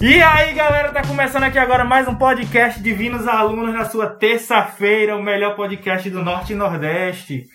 E 0.00 0.22
aí, 0.22 0.54
galera, 0.54 0.92
tá 0.92 1.02
começando 1.02 1.42
aqui 1.42 1.58
agora 1.58 1.84
mais 1.84 2.06
um 2.06 2.14
podcast 2.14 2.80
Divinos 2.80 3.26
Alunos 3.26 3.74
na 3.74 3.84
sua 3.84 4.06
terça-feira, 4.06 5.16
o 5.16 5.22
melhor 5.22 5.56
podcast 5.56 6.08
do 6.08 6.22
Norte 6.22 6.52
e 6.52 6.56
Nordeste. 6.56 7.46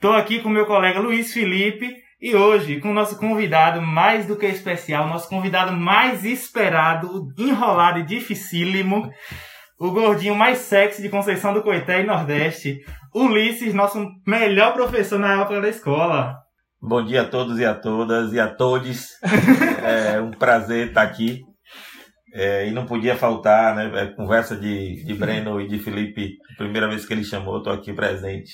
Tô 0.00 0.10
aqui 0.10 0.40
com 0.40 0.48
meu 0.48 0.66
colega 0.66 0.98
Luiz 0.98 1.32
Felipe 1.32 1.94
e 2.20 2.34
hoje 2.34 2.80
com 2.80 2.90
o 2.90 2.92
nosso 2.92 3.16
convidado 3.16 3.80
mais 3.80 4.26
do 4.26 4.34
que 4.34 4.46
especial, 4.46 5.06
nosso 5.06 5.28
convidado 5.28 5.72
mais 5.72 6.24
esperado, 6.24 7.28
enrolado 7.38 8.00
e 8.00 8.04
dificílimo, 8.04 9.08
o 9.78 9.92
gordinho 9.92 10.34
mais 10.34 10.58
sexy 10.58 11.00
de 11.00 11.08
Conceição 11.08 11.54
do 11.54 11.62
Coité 11.62 12.00
e 12.00 12.04
Nordeste, 12.04 12.80
Ulisses, 13.14 13.72
nosso 13.72 14.04
melhor 14.26 14.72
professor 14.72 15.20
na 15.20 15.40
época 15.40 15.60
da 15.60 15.68
escola. 15.68 16.34
Bom 16.82 17.04
dia 17.04 17.22
a 17.22 17.28
todos 17.28 17.60
e 17.60 17.64
a 17.64 17.76
todas 17.76 18.32
e 18.32 18.40
a 18.40 18.48
todos. 18.48 19.10
é 19.86 20.20
um 20.20 20.32
prazer 20.32 20.88
estar 20.88 21.02
aqui 21.02 21.44
é, 22.36 22.68
e 22.68 22.70
não 22.70 22.84
podia 22.84 23.16
faltar, 23.16 23.74
né? 23.74 23.90
É, 23.94 24.06
conversa 24.08 24.54
de, 24.54 25.02
de 25.02 25.14
Breno 25.14 25.58
e 25.58 25.66
de 25.66 25.78
Felipe, 25.78 26.36
primeira 26.58 26.86
vez 26.86 27.06
que 27.06 27.14
ele 27.14 27.24
chamou, 27.24 27.58
estou 27.58 27.72
aqui 27.72 27.94
presente. 27.94 28.52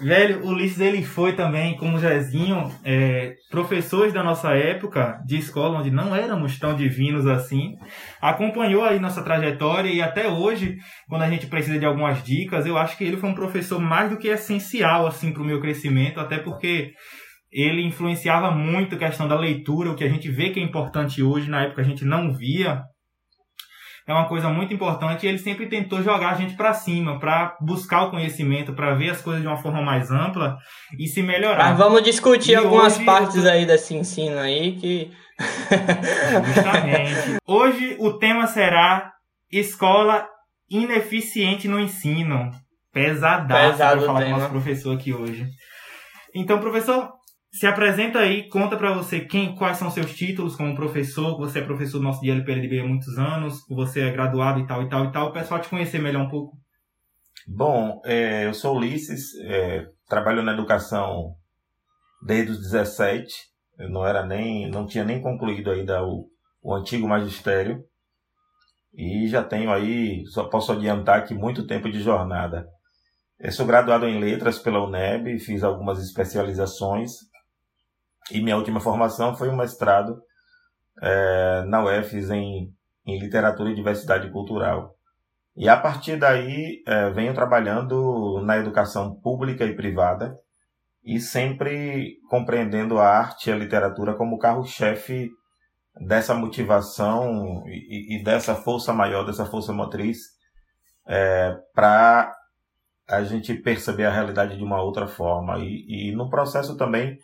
Velho, 0.00 0.46
o 0.46 0.50
Ulisses 0.50 0.80
ele 0.80 1.02
foi 1.02 1.34
também, 1.34 1.76
como 1.76 1.98
Jezinho, 1.98 2.72
é, 2.82 3.34
professores 3.50 4.14
da 4.14 4.22
nossa 4.22 4.54
época, 4.54 5.20
de 5.26 5.36
escola 5.36 5.80
onde 5.80 5.90
não 5.90 6.14
éramos 6.14 6.58
tão 6.58 6.74
divinos 6.74 7.26
assim. 7.26 7.74
Acompanhou 8.18 8.82
aí 8.82 8.98
nossa 8.98 9.22
trajetória 9.22 9.90
e 9.90 10.00
até 10.00 10.26
hoje, 10.26 10.76
quando 11.06 11.22
a 11.22 11.28
gente 11.28 11.48
precisa 11.48 11.78
de 11.78 11.84
algumas 11.84 12.22
dicas, 12.22 12.64
eu 12.64 12.78
acho 12.78 12.96
que 12.96 13.04
ele 13.04 13.18
foi 13.18 13.28
um 13.28 13.34
professor 13.34 13.78
mais 13.78 14.08
do 14.08 14.16
que 14.16 14.28
essencial 14.28 15.06
assim 15.06 15.32
para 15.32 15.42
o 15.42 15.46
meu 15.46 15.60
crescimento, 15.60 16.18
até 16.18 16.38
porque 16.38 16.92
ele 17.52 17.84
influenciava 17.84 18.50
muito 18.52 18.94
a 18.94 18.98
questão 18.98 19.28
da 19.28 19.38
leitura, 19.38 19.90
o 19.90 19.96
que 19.96 20.04
a 20.04 20.08
gente 20.08 20.30
vê 20.30 20.48
que 20.48 20.60
é 20.60 20.62
importante 20.62 21.22
hoje, 21.22 21.50
na 21.50 21.64
época 21.64 21.82
a 21.82 21.84
gente 21.84 22.04
não 22.06 22.32
via 22.32 22.84
é 24.10 24.14
uma 24.14 24.28
coisa 24.28 24.48
muito 24.48 24.74
importante 24.74 25.24
e 25.24 25.28
ele 25.28 25.38
sempre 25.38 25.66
tentou 25.66 26.02
jogar 26.02 26.30
a 26.30 26.34
gente 26.34 26.54
para 26.54 26.72
cima, 26.72 27.18
para 27.18 27.56
buscar 27.60 28.04
o 28.04 28.10
conhecimento, 28.10 28.72
para 28.72 28.94
ver 28.94 29.10
as 29.10 29.20
coisas 29.22 29.42
de 29.42 29.48
uma 29.48 29.56
forma 29.56 29.82
mais 29.82 30.10
ampla 30.10 30.56
e 30.98 31.06
se 31.06 31.22
melhorar. 31.22 31.70
Mas 31.70 31.78
vamos 31.78 32.02
discutir 32.02 32.52
e 32.52 32.54
algumas 32.56 32.98
partes 32.98 33.44
aí 33.46 33.64
desse 33.64 33.94
ensino 33.94 34.38
aí 34.38 34.72
que 34.72 35.10
Justamente. 36.54 37.38
Hoje 37.46 37.96
o 37.98 38.18
tema 38.18 38.46
será 38.46 39.12
escola 39.50 40.26
ineficiente 40.68 41.66
no 41.66 41.80
ensino. 41.80 42.50
Pesadaço 42.92 43.78
para 43.78 44.00
falar 44.00 44.20
tema. 44.20 44.30
com 44.30 44.36
o 44.36 44.38
nosso 44.40 44.50
professor 44.50 44.96
aqui 44.96 45.12
hoje. 45.12 45.46
Então, 46.34 46.60
professor, 46.60 47.10
se 47.52 47.66
apresenta 47.66 48.20
aí, 48.20 48.48
conta 48.48 48.76
para 48.76 48.92
você 48.92 49.20
quem, 49.20 49.54
quais 49.56 49.76
são 49.76 49.90
seus 49.90 50.14
títulos 50.14 50.54
como 50.54 50.76
professor, 50.76 51.36
você 51.36 51.58
é 51.58 51.64
professor 51.64 51.98
do 51.98 52.04
nosso 52.04 52.20
de 52.20 52.30
LPLDB 52.30 52.80
há 52.80 52.86
muitos 52.86 53.18
anos, 53.18 53.64
você 53.68 54.02
é 54.02 54.10
graduado 54.10 54.60
e 54.60 54.66
tal 54.66 54.82
e 54.82 54.88
tal 54.88 55.04
e 55.06 55.12
tal, 55.12 55.28
o 55.28 55.32
pessoal 55.32 55.60
te 55.60 55.68
conhecer 55.68 55.98
melhor 55.98 56.22
um 56.22 56.28
pouco. 56.28 56.56
Bom, 57.48 58.00
é, 58.04 58.46
eu 58.46 58.54
sou 58.54 58.76
Ulisses, 58.76 59.34
é, 59.44 59.84
trabalho 60.08 60.42
na 60.42 60.52
educação 60.52 61.34
desde 62.24 62.52
os 62.52 62.60
17, 62.60 63.32
eu 63.78 63.90
não 63.90 64.06
era 64.06 64.24
nem, 64.24 64.70
não 64.70 64.86
tinha 64.86 65.04
nem 65.04 65.20
concluído 65.20 65.70
ainda 65.70 66.04
o, 66.04 66.28
o 66.62 66.72
antigo 66.72 67.08
magistério, 67.08 67.82
e 68.94 69.26
já 69.28 69.42
tenho 69.42 69.72
aí, 69.72 70.24
só 70.26 70.44
posso 70.48 70.72
adiantar 70.72 71.24
que 71.24 71.34
muito 71.34 71.66
tempo 71.66 71.90
de 71.90 72.00
jornada. 72.00 72.66
Eu 73.38 73.50
sou 73.50 73.66
graduado 73.66 74.06
em 74.06 74.20
letras 74.20 74.58
pela 74.58 74.84
UNEB, 74.84 75.38
fiz 75.38 75.62
algumas 75.62 76.02
especializações, 76.02 77.29
e 78.30 78.40
minha 78.42 78.56
última 78.56 78.80
formação 78.80 79.36
foi 79.36 79.48
um 79.48 79.56
mestrado 79.56 80.20
é, 81.02 81.64
na 81.66 81.84
UFES 81.84 82.30
em, 82.30 82.72
em 83.06 83.18
Literatura 83.18 83.70
e 83.70 83.74
Diversidade 83.74 84.30
Cultural. 84.30 84.94
E 85.56 85.68
a 85.68 85.76
partir 85.76 86.16
daí 86.16 86.82
é, 86.86 87.10
venho 87.10 87.34
trabalhando 87.34 88.40
na 88.42 88.56
educação 88.56 89.14
pública 89.16 89.64
e 89.64 89.74
privada 89.74 90.38
e 91.04 91.18
sempre 91.18 92.18
compreendendo 92.28 92.98
a 92.98 93.08
arte 93.08 93.48
e 93.48 93.52
a 93.52 93.56
literatura 93.56 94.14
como 94.14 94.38
carro-chefe 94.38 95.30
dessa 96.06 96.34
motivação 96.34 97.64
e, 97.66 98.16
e, 98.16 98.22
dessa 98.22 98.54
força 98.54 98.92
maior, 98.92 99.24
dessa 99.24 99.44
força 99.44 99.72
motriz, 99.72 100.18
é, 101.06 101.56
para 101.74 102.32
a 103.08 103.22
gente 103.24 103.54
perceber 103.54 104.04
a 104.04 104.12
realidade 104.12 104.56
de 104.56 104.62
uma 104.62 104.80
outra 104.80 105.08
forma. 105.08 105.58
E, 105.58 106.10
e 106.10 106.12
no 106.12 106.30
processo 106.30 106.76
também 106.76 107.18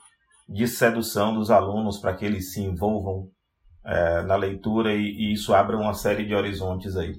de 0.48 0.66
sedução 0.66 1.34
dos 1.34 1.50
alunos 1.50 1.98
para 1.98 2.14
que 2.14 2.24
eles 2.24 2.52
se 2.52 2.60
envolvam 2.60 3.28
é, 3.84 4.22
na 4.22 4.36
leitura 4.36 4.92
e, 4.92 5.02
e, 5.02 5.32
isso 5.32 5.54
abra 5.54 5.76
uma 5.76 5.94
série 5.94 6.24
de 6.24 6.34
horizontes 6.34 6.96
aí. 6.96 7.12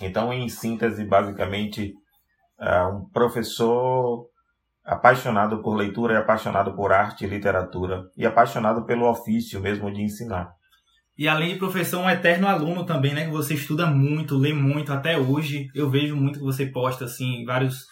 Então, 0.00 0.32
em 0.32 0.48
síntese, 0.48 1.04
basicamente, 1.04 1.92
é 2.58 2.84
um 2.84 3.08
professor 3.10 4.26
apaixonado 4.84 5.62
por 5.62 5.74
leitura 5.74 6.14
e 6.14 6.16
apaixonado 6.16 6.74
por 6.74 6.92
arte 6.92 7.24
e 7.24 7.28
literatura 7.28 8.02
e 8.16 8.26
apaixonado 8.26 8.84
pelo 8.84 9.08
ofício 9.08 9.60
mesmo 9.60 9.92
de 9.92 10.02
ensinar. 10.02 10.50
E 11.16 11.28
além 11.28 11.52
de 11.52 11.58
professor, 11.58 12.00
um 12.00 12.10
eterno 12.10 12.48
aluno 12.48 12.84
também, 12.84 13.14
né? 13.14 13.26
Que 13.26 13.30
você 13.30 13.54
estuda 13.54 13.86
muito, 13.86 14.38
lê 14.38 14.52
muito 14.52 14.92
até 14.92 15.18
hoje. 15.18 15.68
Eu 15.74 15.90
vejo 15.90 16.16
muito 16.16 16.38
que 16.38 16.44
você 16.44 16.66
posta 16.66 17.04
assim 17.04 17.44
vários 17.44 17.86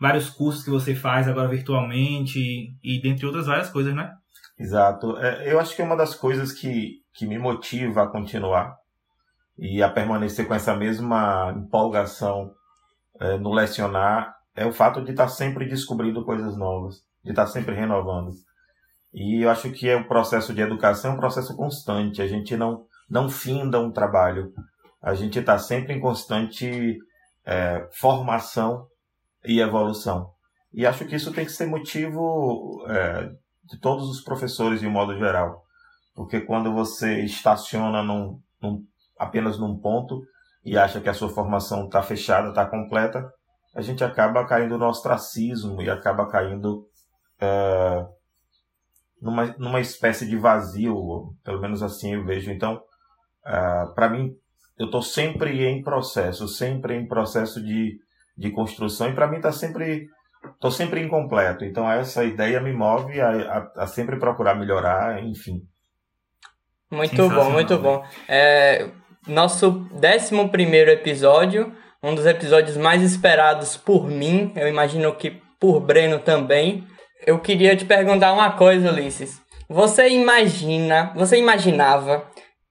vários 0.00 0.30
cursos 0.30 0.64
que 0.64 0.70
você 0.70 0.94
faz 0.94 1.28
agora 1.28 1.48
virtualmente 1.48 2.38
e, 2.82 3.00
dentre 3.00 3.26
outras 3.26 3.46
várias 3.46 3.70
coisas, 3.70 3.94
né? 3.94 4.12
Exato. 4.58 5.16
É, 5.18 5.52
eu 5.52 5.58
acho 5.58 5.74
que 5.74 5.82
é 5.82 5.84
uma 5.84 5.96
das 5.96 6.14
coisas 6.14 6.52
que, 6.52 7.00
que 7.14 7.26
me 7.26 7.38
motiva 7.38 8.02
a 8.02 8.08
continuar 8.08 8.76
e 9.58 9.82
a 9.82 9.88
permanecer 9.88 10.46
com 10.46 10.54
essa 10.54 10.74
mesma 10.74 11.54
empolgação 11.56 12.52
é, 13.20 13.38
no 13.38 13.52
lecionar 13.52 14.34
é 14.54 14.66
o 14.66 14.72
fato 14.72 15.02
de 15.02 15.10
estar 15.10 15.28
sempre 15.28 15.68
descobrindo 15.68 16.24
coisas 16.24 16.56
novas, 16.56 17.02
de 17.24 17.30
estar 17.30 17.46
sempre 17.46 17.74
renovando. 17.74 18.30
E 19.12 19.44
eu 19.44 19.50
acho 19.50 19.70
que 19.70 19.88
é 19.88 19.96
o 19.96 20.08
processo 20.08 20.52
de 20.52 20.60
educação 20.60 21.12
é 21.12 21.14
um 21.14 21.18
processo 21.18 21.56
constante. 21.56 22.20
A 22.20 22.26
gente 22.26 22.56
não, 22.56 22.84
não 23.08 23.28
finda 23.28 23.80
um 23.80 23.92
trabalho. 23.92 24.52
A 25.00 25.14
gente 25.14 25.38
está 25.38 25.56
sempre 25.58 25.92
em 25.92 26.00
constante 26.00 26.98
é, 27.46 27.88
formação 27.92 28.86
e 29.44 29.60
evolução. 29.60 30.30
E 30.72 30.86
acho 30.86 31.04
que 31.04 31.14
isso 31.14 31.32
tem 31.32 31.44
que 31.44 31.52
ser 31.52 31.66
motivo 31.66 32.84
é, 32.88 33.30
de 33.64 33.78
todos 33.80 34.08
os 34.08 34.20
professores 34.20 34.80
de 34.80 34.86
um 34.86 34.90
modo 34.90 35.16
geral. 35.16 35.62
Porque 36.14 36.40
quando 36.40 36.72
você 36.72 37.20
estaciona 37.20 38.02
num, 38.02 38.40
num, 38.60 38.84
apenas 39.18 39.58
num 39.58 39.78
ponto 39.78 40.22
e 40.64 40.76
acha 40.76 41.00
que 41.00 41.08
a 41.08 41.14
sua 41.14 41.28
formação 41.28 41.84
está 41.84 42.02
fechada, 42.02 42.48
está 42.48 42.66
completa, 42.66 43.32
a 43.74 43.82
gente 43.82 44.04
acaba 44.04 44.46
caindo 44.46 44.78
no 44.78 44.86
ostracismo 44.86 45.82
e 45.82 45.90
acaba 45.90 46.26
caindo 46.28 46.86
é, 47.40 48.06
numa, 49.20 49.46
numa 49.58 49.80
espécie 49.80 50.26
de 50.26 50.36
vazio, 50.36 51.34
pelo 51.42 51.60
menos 51.60 51.82
assim 51.82 52.14
eu 52.14 52.24
vejo. 52.24 52.50
Então, 52.50 52.80
é, 53.44 53.86
para 53.94 54.08
mim, 54.08 54.34
eu 54.78 54.86
estou 54.86 55.02
sempre 55.02 55.64
em 55.66 55.82
processo, 55.82 56.48
sempre 56.48 56.96
em 56.96 57.06
processo 57.06 57.62
de 57.62 57.98
de 58.36 58.50
construção 58.50 59.10
e 59.10 59.14
para 59.14 59.28
mim 59.28 59.36
está 59.36 59.52
sempre 59.52 60.08
estou 60.54 60.70
sempre 60.70 61.00
incompleto. 61.00 61.64
Então 61.64 61.90
essa 61.90 62.24
ideia 62.24 62.60
me 62.60 62.72
move 62.72 63.20
a, 63.20 63.30
a, 63.76 63.82
a 63.84 63.86
sempre 63.86 64.18
procurar 64.18 64.54
melhorar, 64.54 65.22
enfim. 65.22 65.62
Muito 66.90 67.28
bom, 67.28 67.50
muito 67.50 67.78
bom. 67.78 68.04
É, 68.28 68.88
nosso 69.26 69.70
décimo 69.92 70.48
primeiro 70.48 70.90
episódio, 70.90 71.72
um 72.02 72.14
dos 72.14 72.26
episódios 72.26 72.76
mais 72.76 73.02
esperados 73.02 73.76
por 73.76 74.06
mim, 74.06 74.52
eu 74.54 74.68
imagino 74.68 75.14
que 75.14 75.42
por 75.58 75.80
Breno 75.80 76.18
também. 76.18 76.86
Eu 77.26 77.38
queria 77.38 77.74
te 77.74 77.86
perguntar 77.86 78.32
uma 78.32 78.52
coisa, 78.52 78.92
Ulisses. 78.92 79.40
Você 79.68 80.10
imagina, 80.10 81.10
você 81.16 81.38
imaginava 81.38 82.26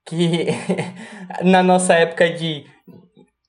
que 0.06 0.48
na 1.42 1.63
nossa 1.63 1.95
época 1.95 2.30
de 2.30 2.66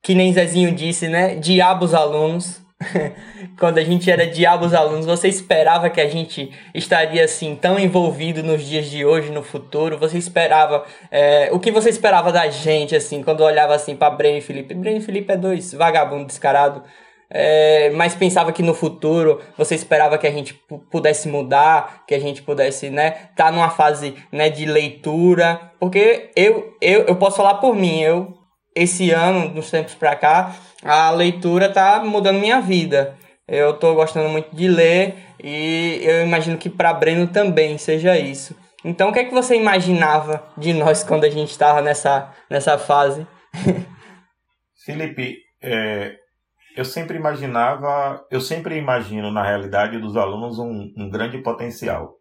que 0.04 0.14
nem 0.14 0.34
Zezinho 0.34 0.70
disse, 0.70 1.08
né? 1.08 1.34
Diabos 1.34 1.94
alunos. 1.94 2.62
Quando 3.58 3.78
a 3.78 3.84
gente 3.84 4.10
era 4.10 4.26
diabos 4.26 4.74
alunos, 4.74 5.06
você 5.06 5.28
esperava 5.28 5.88
que 5.88 6.00
a 6.00 6.08
gente 6.08 6.52
estaria 6.74 7.24
assim 7.24 7.56
tão 7.56 7.78
envolvido 7.78 8.42
nos 8.42 8.62
dias 8.62 8.90
de 8.90 9.02
hoje, 9.02 9.30
no 9.30 9.42
futuro? 9.42 9.96
Você 9.98 10.18
esperava 10.18 10.84
é, 11.10 11.48
o 11.52 11.58
que 11.58 11.70
você 11.70 11.88
esperava 11.88 12.30
da 12.30 12.46
gente 12.50 12.94
assim 12.94 13.22
quando 13.22 13.40
olhava 13.40 13.74
assim 13.74 13.96
para 13.96 14.10
Breno 14.10 14.36
e 14.36 14.42
Felipe? 14.42 14.74
Breno 14.74 14.98
e 14.98 15.00
Felipe 15.00 15.32
é 15.32 15.36
dois 15.38 15.72
vagabundos 15.72 16.26
descarados. 16.26 16.82
É, 17.30 17.88
mas 17.90 18.14
pensava 18.14 18.52
que 18.52 18.62
no 18.62 18.74
futuro 18.74 19.40
você 19.56 19.74
esperava 19.74 20.18
que 20.18 20.26
a 20.26 20.30
gente 20.30 20.52
pudesse 20.90 21.28
mudar, 21.28 22.04
que 22.06 22.14
a 22.14 22.20
gente 22.20 22.42
pudesse, 22.42 22.90
né, 22.90 23.12
tá 23.34 23.50
numa 23.50 23.70
fase, 23.70 24.14
né, 24.30 24.50
de 24.50 24.66
leitura, 24.66 25.72
porque 25.80 26.30
eu, 26.36 26.76
eu, 26.82 27.04
eu 27.06 27.16
posso 27.16 27.38
falar 27.38 27.54
por 27.54 27.74
mim, 27.74 28.00
eu 28.00 28.44
esse 28.74 29.10
ano, 29.10 29.48
dos 29.48 29.70
tempos 29.70 29.94
para 29.94 30.16
cá, 30.16 30.54
a 30.82 31.10
leitura 31.10 31.68
tá 31.72 32.02
mudando 32.04 32.40
minha 32.40 32.60
vida. 32.60 33.16
Eu 33.46 33.74
tô 33.74 33.94
gostando 33.94 34.28
muito 34.28 34.54
de 34.54 34.68
ler 34.68 35.16
e 35.42 36.00
eu 36.02 36.24
imagino 36.24 36.56
que 36.56 36.70
para 36.70 36.92
Breno 36.92 37.26
também 37.26 37.76
seja 37.78 38.18
isso. 38.18 38.56
Então, 38.84 39.08
o 39.08 39.12
que 39.12 39.20
é 39.20 39.24
que 39.24 39.32
você 39.32 39.56
imaginava 39.56 40.46
de 40.58 40.72
nós 40.74 41.04
quando 41.04 41.24
a 41.24 41.30
gente 41.30 41.50
estava 41.50 41.80
nessa, 41.80 42.32
nessa 42.50 42.76
fase? 42.76 43.26
Felipe, 44.84 45.38
é, 45.62 46.14
eu 46.76 46.84
sempre 46.84 47.16
imaginava, 47.16 48.22
eu 48.30 48.40
sempre 48.40 48.76
imagino 48.76 49.30
na 49.30 49.42
realidade 49.42 49.98
dos 49.98 50.16
alunos 50.16 50.58
um, 50.58 50.92
um 50.98 51.08
grande 51.08 51.38
potencial. 51.38 52.14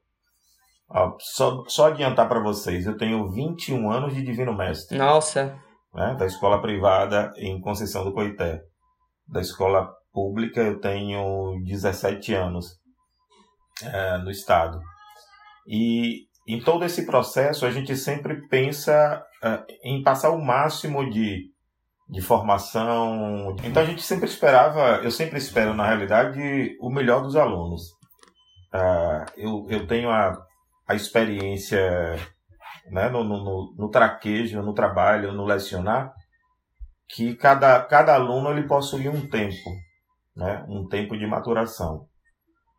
Ó, 0.90 1.16
só, 1.20 1.64
só 1.68 1.88
adiantar 1.88 2.30
para 2.30 2.40
vocês, 2.40 2.86
eu 2.86 2.96
tenho 2.96 3.30
21 3.32 3.92
anos 3.92 4.14
de 4.14 4.22
Divino 4.22 4.56
Mestre. 4.56 4.98
Nossa! 4.98 5.58
Né, 5.94 6.16
da 6.18 6.26
escola 6.26 6.60
privada 6.60 7.32
em 7.38 7.62
Conceição 7.62 8.04
do 8.04 8.14
Coité. 8.14 8.64
Da 9.28 9.42
escola 9.42 9.94
pública 10.12 10.60
eu 10.62 10.80
tenho 10.80 11.62
17 11.66 12.34
anos 12.34 12.80
é, 13.82 14.18
no 14.18 14.32
estado. 14.32 14.80
E 15.68 16.26
em 16.48 16.60
todo 16.60 16.84
esse 16.84 17.06
processo 17.06 17.66
a 17.66 17.72
gente 17.72 17.96
sempre 17.96 18.48
pensa 18.48 19.24
é, 19.44 19.64
em 19.84 20.02
passar 20.02 20.32
o 20.32 20.44
máximo 20.44 21.10
de, 21.10 21.52
de 22.10 22.22
formação. 22.22 23.56
Então 23.64 23.84
a 23.84 23.86
gente 23.86 24.02
sempre 24.02 24.26
esperava, 24.26 25.00
eu 25.04 25.12
sempre 25.12 25.38
espero 25.38 25.74
na 25.74 25.86
realidade 25.86 26.76
o 26.80 26.90
melhor 26.90 27.22
dos 27.22 27.36
alunos. 27.36 27.92
Uh, 28.74 29.26
eu, 29.38 29.68
eu 29.70 29.86
tenho 29.86 30.10
a, 30.10 30.36
a 30.88 30.96
experiência 30.96 31.80
né, 32.90 33.10
no, 33.10 33.24
no, 33.24 33.74
no, 33.78 33.90
traquejo, 33.90 34.62
no 34.62 34.74
trabalho, 34.74 35.32
no 35.32 35.46
lecionar, 35.46 36.14
que 37.08 37.36
cada, 37.36 37.82
cada 37.84 38.16
aluno 38.16 38.50
ele 38.52 38.68
possui 38.68 39.08
um 39.08 39.28
tempo, 39.30 39.70
né, 40.36 40.66
um 40.68 40.88
tempo 40.88 41.18
de 41.18 41.26
maturação. 41.26 42.08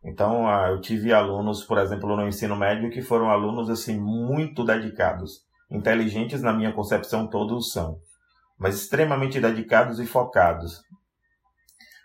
Então, 0.03 0.45
uh, 0.45 0.67
eu 0.69 0.81
tive 0.81 1.11
alunos, 1.11 1.63
por 1.63 1.79
exemplo, 1.79 2.15
no 2.15 2.27
ensino 2.27 2.55
médio, 2.55 2.91
que 2.91 3.01
foram 3.01 3.29
alunos 3.29 3.69
assim 3.69 3.99
muito 3.99 4.63
dedicados, 4.63 5.41
inteligentes 5.71 6.41
na 6.41 6.53
minha 6.53 6.71
concepção 6.71 7.27
todos 7.27 7.71
são, 7.71 7.97
mas 8.57 8.75
extremamente 8.75 9.39
dedicados 9.39 9.99
e 9.99 10.05
focados. 10.05 10.83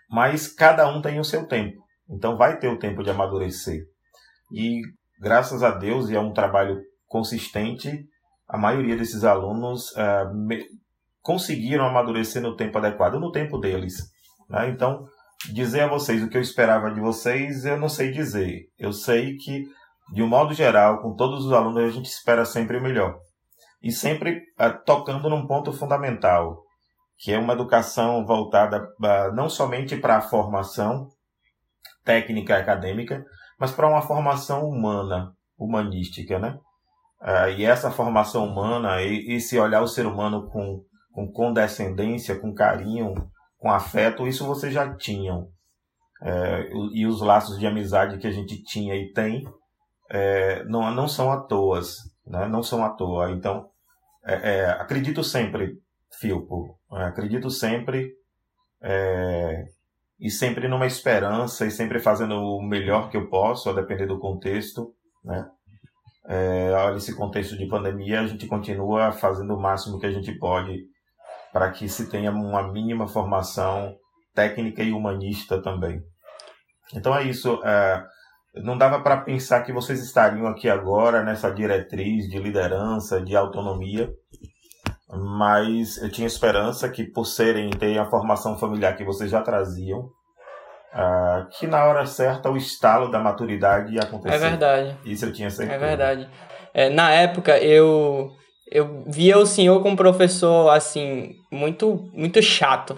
Mas 0.09 0.47
cada 0.47 0.87
um 0.89 1.01
tem 1.01 1.19
o 1.19 1.23
seu 1.23 1.47
tempo, 1.47 1.77
então 2.09 2.35
vai 2.35 2.57
ter 2.57 2.67
o 2.69 2.79
tempo 2.79 3.03
de 3.03 3.11
amadurecer. 3.11 3.83
E 4.51 4.81
graças 5.19 5.61
a 5.61 5.69
Deus 5.69 6.09
e 6.09 6.15
a 6.15 6.21
um 6.21 6.33
trabalho 6.33 6.81
consistente, 7.11 8.07
a 8.47 8.57
maioria 8.57 8.95
desses 8.95 9.25
alunos 9.25 9.91
uh, 9.91 10.33
me, 10.33 10.65
conseguiram 11.21 11.85
amadurecer 11.85 12.41
no 12.41 12.55
tempo 12.55 12.77
adequado, 12.77 13.19
no 13.19 13.31
tempo 13.31 13.57
deles. 13.57 13.95
Né? 14.49 14.69
Então, 14.69 15.05
dizer 15.51 15.81
a 15.81 15.87
vocês 15.87 16.23
o 16.23 16.29
que 16.29 16.37
eu 16.37 16.41
esperava 16.41 16.89
de 16.89 17.01
vocês, 17.01 17.65
eu 17.65 17.77
não 17.77 17.89
sei 17.89 18.11
dizer. 18.11 18.61
Eu 18.79 18.93
sei 18.93 19.35
que, 19.35 19.65
de 20.13 20.23
um 20.23 20.27
modo 20.27 20.53
geral, 20.53 21.01
com 21.01 21.13
todos 21.13 21.45
os 21.45 21.51
alunos, 21.51 21.83
a 21.83 21.89
gente 21.89 22.07
espera 22.07 22.45
sempre 22.45 22.77
o 22.77 22.81
melhor. 22.81 23.19
E 23.83 23.91
sempre 23.91 24.37
uh, 24.57 24.83
tocando 24.85 25.29
num 25.29 25.45
ponto 25.45 25.73
fundamental, 25.73 26.63
que 27.17 27.33
é 27.33 27.37
uma 27.37 27.53
educação 27.53 28.25
voltada 28.25 28.81
uh, 28.83 29.35
não 29.35 29.49
somente 29.49 29.97
para 29.97 30.17
a 30.17 30.21
formação 30.21 31.09
técnica 32.05 32.53
e 32.53 32.61
acadêmica, 32.61 33.21
mas 33.59 33.71
para 33.71 33.87
uma 33.87 34.01
formação 34.01 34.63
humana, 34.65 35.33
humanística, 35.57 36.39
né? 36.39 36.57
Uh, 37.21 37.49
e 37.55 37.65
essa 37.65 37.91
formação 37.91 38.45
humana, 38.45 39.01
e, 39.01 39.35
esse 39.35 39.59
olhar 39.59 39.81
o 39.81 39.87
ser 39.87 40.07
humano 40.07 40.49
com, 40.49 40.83
com 41.11 41.31
condescendência, 41.31 42.39
com 42.39 42.53
carinho, 42.53 43.13
com 43.57 43.69
afeto, 43.71 44.27
isso 44.27 44.45
vocês 44.45 44.73
já 44.73 44.95
tinham. 44.95 45.47
É, 46.23 46.69
e 46.93 47.07
os 47.07 47.19
laços 47.19 47.57
de 47.57 47.65
amizade 47.65 48.19
que 48.19 48.27
a 48.27 48.31
gente 48.31 48.61
tinha 48.61 48.95
e 48.95 49.11
tem 49.11 49.43
é, 50.07 50.63
não, 50.65 50.93
não 50.93 51.07
são 51.07 51.31
à 51.31 51.41
toa, 51.41 51.81
né? 52.27 52.47
não 52.47 52.61
são 52.61 52.83
à 52.85 52.89
toa. 52.89 53.31
Então, 53.31 53.67
é, 54.25 54.59
é 54.59 54.65
acredito 54.69 55.23
sempre, 55.23 55.79
Filpo, 56.19 56.77
é, 56.93 57.03
acredito 57.05 57.49
sempre 57.49 58.13
e 60.19 60.29
sempre 60.31 60.67
numa 60.67 60.87
esperança 60.87 61.67
e 61.67 61.71
sempre 61.71 61.99
fazendo 61.99 62.35
o 62.35 62.61
melhor 62.63 63.09
que 63.09 63.17
eu 63.17 63.29
posso, 63.29 63.69
a 63.69 63.73
depender 63.73 64.07
do 64.07 64.19
contexto, 64.19 64.91
né? 65.23 65.47
É, 66.27 66.71
esse 66.95 67.15
contexto 67.15 67.57
de 67.57 67.67
pandemia, 67.67 68.21
a 68.21 68.27
gente 68.27 68.47
continua 68.47 69.11
fazendo 69.11 69.55
o 69.55 69.59
máximo 69.59 69.99
que 69.99 70.05
a 70.05 70.11
gente 70.11 70.31
pode 70.37 70.85
para 71.51 71.69
que 71.71 71.89
se 71.89 72.09
tenha 72.09 72.31
uma 72.31 72.71
mínima 72.71 73.07
formação 73.07 73.95
técnica 74.33 74.81
e 74.81 74.91
humanista 74.91 75.61
também. 75.61 76.01
Então 76.93 77.15
é 77.15 77.23
isso. 77.23 77.59
É, 77.63 78.03
não 78.55 78.77
dava 78.77 79.01
para 79.01 79.17
pensar 79.17 79.61
que 79.63 79.73
vocês 79.73 80.01
estariam 80.03 80.47
aqui 80.47 80.69
agora 80.69 81.23
nessa 81.23 81.49
diretriz 81.49 82.29
de 82.29 82.37
liderança, 82.37 83.21
de 83.21 83.35
autonomia, 83.35 84.09
mas 85.09 85.97
eu 85.97 86.09
tinha 86.09 86.27
esperança 86.27 86.89
que 86.89 87.03
por 87.03 87.25
serem 87.25 87.69
ter 87.69 87.97
a 87.97 88.09
formação 88.09 88.57
familiar 88.57 88.95
que 88.95 89.05
vocês 89.05 89.29
já 89.29 89.41
traziam, 89.41 90.09
uh, 90.93 91.47
que 91.57 91.67
na 91.67 91.85
hora 91.85 92.05
certa 92.05 92.49
o 92.49 92.57
estalo 92.57 93.09
da 93.09 93.19
maturidade 93.19 93.93
ia 93.93 94.01
acontecer. 94.01 94.35
É 94.35 94.39
verdade. 94.39 94.97
Isso 95.05 95.25
eu 95.25 95.33
tinha 95.33 95.49
certeza. 95.49 95.75
É 95.75 95.87
verdade. 95.87 96.29
É, 96.73 96.89
na 96.89 97.11
época 97.11 97.57
eu 97.57 98.31
eu 98.71 99.03
via 99.05 99.37
o 99.37 99.45
senhor 99.45 99.83
como 99.83 99.97
professor, 99.97 100.69
assim, 100.69 101.35
muito, 101.51 102.09
muito 102.13 102.41
chato, 102.41 102.97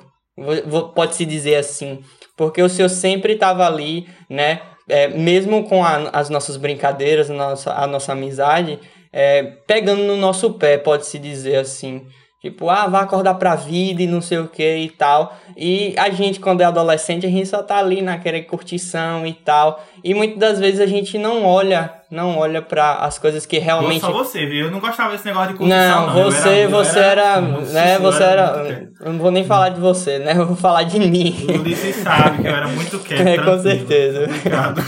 pode-se 0.93 1.25
dizer 1.25 1.55
assim, 1.55 2.03
porque 2.37 2.61
o 2.61 2.69
senhor 2.69 2.89
sempre 2.89 3.33
estava 3.33 3.65
ali, 3.65 4.07
né, 4.29 4.61
é, 4.87 5.07
mesmo 5.07 5.67
com 5.67 5.83
a, 5.83 6.09
as 6.09 6.29
nossas 6.29 6.57
brincadeiras, 6.57 7.31
a 7.31 7.33
nossa, 7.33 7.73
a 7.73 7.87
nossa 7.87 8.11
amizade, 8.11 8.79
é, 9.11 9.43
pegando 9.65 10.03
no 10.03 10.15
nosso 10.15 10.53
pé, 10.53 10.77
pode-se 10.77 11.17
dizer 11.17 11.55
assim, 11.55 12.05
Tipo, 12.43 12.69
ah, 12.69 12.87
vai 12.87 13.01
acordar 13.01 13.35
pra 13.35 13.55
vida 13.55 14.03
e 14.03 14.05
não 14.05 14.19
sei 14.19 14.37
o 14.37 14.49
que 14.49 14.75
e 14.75 14.89
tal. 14.89 15.33
E 15.55 15.95
a 15.97 16.09
gente, 16.09 16.41
quando 16.41 16.59
é 16.59 16.65
adolescente, 16.65 17.25
a 17.25 17.29
gente 17.29 17.47
só 17.47 17.63
tá 17.63 17.77
ali 17.77 18.01
naquela 18.01 18.37
curtição 18.41 19.25
e 19.25 19.31
tal. 19.31 19.81
E 20.03 20.13
muitas 20.13 20.39
das 20.39 20.59
vezes 20.59 20.81
a 20.81 20.85
gente 20.85 21.17
não 21.17 21.45
olha, 21.45 21.89
não 22.11 22.37
olha 22.37 22.61
para 22.61 22.95
as 22.95 23.17
coisas 23.17 23.45
que 23.45 23.59
realmente. 23.59 24.01
Só 24.01 24.11
você, 24.11 24.45
viu? 24.45 24.65
Eu 24.65 24.71
não 24.71 24.81
gostava 24.81 25.13
desse 25.13 25.25
negócio 25.25 25.53
de 25.53 25.57
curtição, 25.57 26.07
não. 26.07 26.15
não. 26.15 26.23
Você, 26.25 26.49
era, 26.49 26.69
você 26.69 26.99
era, 26.99 27.21
era 27.21 27.41
né? 27.41 27.99
Você 27.99 28.23
era. 28.23 28.41
era 28.41 28.89
eu 28.99 29.13
não 29.13 29.19
vou 29.19 29.31
nem 29.31 29.45
falar 29.45 29.69
de 29.69 29.79
você, 29.79 30.19
né? 30.19 30.33
Eu 30.33 30.47
vou 30.47 30.57
falar 30.57 30.83
de 30.83 30.99
mim. 30.99 31.33
O 31.47 31.61
Ulisses 31.61 31.95
sabe 31.95 32.41
que 32.41 32.47
eu 32.49 32.53
era 32.53 32.67
muito 32.67 32.99
quieto. 33.07 33.25
É, 33.25 33.37
com 33.37 33.57
certeza. 33.57 34.25
Obrigado. 34.25 34.83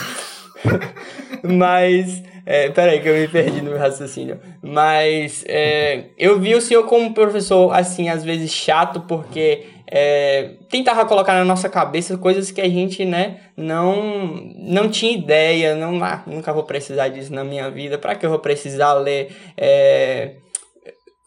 Mas. 1.41 2.21
É, 2.45 2.69
peraí, 2.69 3.01
que 3.01 3.09
eu 3.09 3.15
me 3.15 3.27
perdi 3.27 3.61
no 3.61 3.71
meu 3.71 3.79
raciocínio. 3.79 4.39
Mas 4.61 5.43
é, 5.47 6.05
eu 6.17 6.39
vi 6.39 6.53
o 6.53 6.61
senhor 6.61 6.83
como 6.85 7.13
professor, 7.13 7.73
assim, 7.73 8.07
às 8.07 8.23
vezes 8.23 8.51
chato, 8.51 9.01
porque 9.01 9.65
é, 9.87 10.51
tentava 10.69 11.05
colocar 11.05 11.33
na 11.33 11.43
nossa 11.43 11.67
cabeça 11.69 12.17
coisas 12.17 12.51
que 12.51 12.61
a 12.61 12.69
gente, 12.69 13.03
né, 13.03 13.37
não, 13.57 14.51
não 14.57 14.89
tinha 14.89 15.11
ideia, 15.11 15.75
não, 15.75 16.03
ah, 16.03 16.23
nunca 16.27 16.53
vou 16.53 16.63
precisar 16.63 17.07
disso 17.07 17.33
na 17.33 17.43
minha 17.43 17.69
vida, 17.71 17.97
para 17.97 18.15
que 18.15 18.25
eu 18.25 18.29
vou 18.29 18.39
precisar 18.39 18.93
ler. 18.93 19.35
É, 19.57 20.33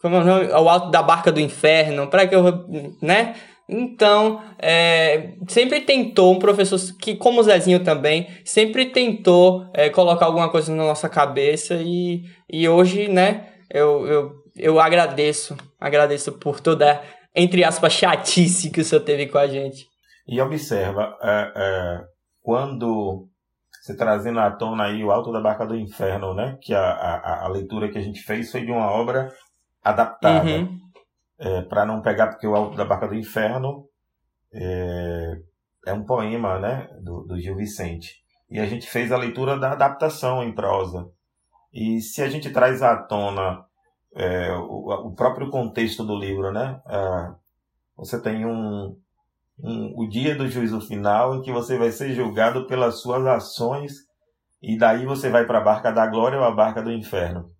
como 0.01 0.15
é 0.15 0.57
o 0.57 0.69
Alto 0.69 0.91
da 0.91 1.03
Barca 1.03 1.29
do 1.29 1.41
Inferno, 1.41 2.07
para 2.07 2.25
que 2.25 2.33
eu 2.33 2.63
né? 3.01 3.35
Então, 3.71 4.41
é, 4.57 5.35
sempre 5.47 5.81
tentou, 5.81 6.33
um 6.33 6.39
professor 6.39 6.79
que, 6.99 7.15
como 7.15 7.39
o 7.39 7.43
Zezinho 7.43 7.83
também, 7.83 8.27
sempre 8.43 8.87
tentou 8.87 9.69
é, 9.75 9.91
colocar 9.91 10.25
alguma 10.25 10.49
coisa 10.49 10.73
na 10.73 10.83
nossa 10.83 11.07
cabeça 11.07 11.75
e, 11.75 12.23
e 12.51 12.67
hoje, 12.67 13.07
né, 13.07 13.47
eu, 13.69 14.07
eu, 14.07 14.31
eu 14.55 14.79
agradeço, 14.79 15.55
agradeço 15.79 16.31
por 16.39 16.59
toda, 16.59 16.99
entre 17.35 17.63
aspas, 17.63 17.93
chatice 17.93 18.71
que 18.71 18.81
o 18.81 18.83
senhor 18.83 19.01
teve 19.01 19.27
com 19.27 19.37
a 19.37 19.45
gente. 19.45 19.85
E 20.27 20.41
observa, 20.41 21.15
é, 21.21 21.51
é, 21.55 22.01
quando 22.41 23.27
você 23.83 23.95
trazendo 23.95 24.39
à 24.39 24.49
tona 24.49 24.85
aí 24.85 25.03
o 25.03 25.11
Alto 25.11 25.31
da 25.31 25.39
Barca 25.39 25.67
do 25.67 25.75
Inferno, 25.75 26.33
né, 26.33 26.57
que 26.59 26.73
a, 26.73 26.81
a, 26.81 27.45
a 27.45 27.47
leitura 27.49 27.87
que 27.87 27.99
a 27.99 28.01
gente 28.01 28.21
fez 28.21 28.51
foi 28.51 28.65
de 28.65 28.71
uma 28.71 28.91
obra 28.91 29.31
adaptada. 29.83 30.49
Uhum 30.49 30.88
é, 31.39 31.61
para 31.61 31.85
não 31.85 32.01
pegar, 32.01 32.27
porque 32.27 32.45
o 32.45 32.55
Alto 32.55 32.75
da 32.75 32.85
Barca 32.85 33.07
do 33.07 33.15
Inferno 33.15 33.87
é, 34.53 35.41
é 35.87 35.93
um 35.93 36.03
poema 36.03 36.59
né, 36.59 36.89
do, 37.01 37.23
do, 37.23 37.39
Gil 37.39 37.55
Vicente. 37.55 38.17
E 38.49 38.59
a 38.59 38.65
gente 38.65 38.87
fez 38.87 39.11
a 39.11 39.17
leitura 39.17 39.57
da 39.57 39.71
adaptação 39.71 40.43
em 40.43 40.53
prosa. 40.53 41.07
E 41.73 42.01
se 42.01 42.21
a 42.21 42.29
gente 42.29 42.49
traz 42.49 42.81
à 42.81 42.97
tona 42.97 43.63
é, 44.15 44.51
o, 44.53 45.07
o, 45.07 45.15
próprio 45.15 45.49
contexto 45.49 46.03
do 46.03 46.17
livro, 46.17 46.51
né, 46.51 46.81
você 47.95 48.19
tem 48.19 48.45
um, 48.45 48.97
um, 49.59 49.93
o 49.95 50.09
dia 50.09 50.35
do 50.35 50.47
juízo 50.47 50.81
final 50.81 51.35
em 51.35 51.41
que 51.41 51.51
você 51.51 51.77
vai 51.77 51.91
ser 51.91 52.13
julgado 52.13 52.65
pelas 52.65 53.01
suas 53.01 53.25
ações 53.25 54.09
e 54.61 54.77
daí 54.77 55.05
você 55.05 55.29
vai 55.29 55.45
para 55.45 55.59
a 55.59 55.63
barca 55.63 55.91
da 55.91 56.07
glória 56.07 56.39
ou 56.39 56.43
a 56.43 56.51
barca 56.51 56.81
do 56.81 56.91
inferno. 56.91 57.51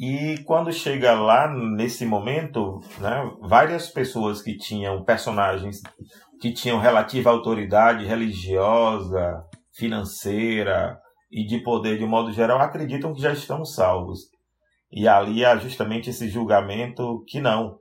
E 0.00 0.38
quando 0.44 0.72
chega 0.72 1.12
lá 1.12 1.46
nesse 1.46 2.06
momento, 2.06 2.80
né, 2.98 3.30
várias 3.42 3.90
pessoas 3.90 4.40
que 4.40 4.56
tinham 4.56 5.04
personagens 5.04 5.82
que 6.40 6.54
tinham 6.54 6.80
relativa 6.80 7.28
autoridade 7.28 8.06
religiosa, 8.06 9.44
financeira, 9.74 10.98
e 11.30 11.46
de 11.46 11.58
poder 11.58 11.98
de 11.98 12.06
modo 12.06 12.32
geral 12.32 12.58
acreditam 12.60 13.12
que 13.12 13.20
já 13.20 13.30
estão 13.30 13.62
salvos. 13.62 14.20
E 14.90 15.06
ali 15.06 15.44
há 15.44 15.54
justamente 15.56 16.08
esse 16.08 16.30
julgamento 16.30 17.22
que 17.28 17.38
não. 17.38 17.78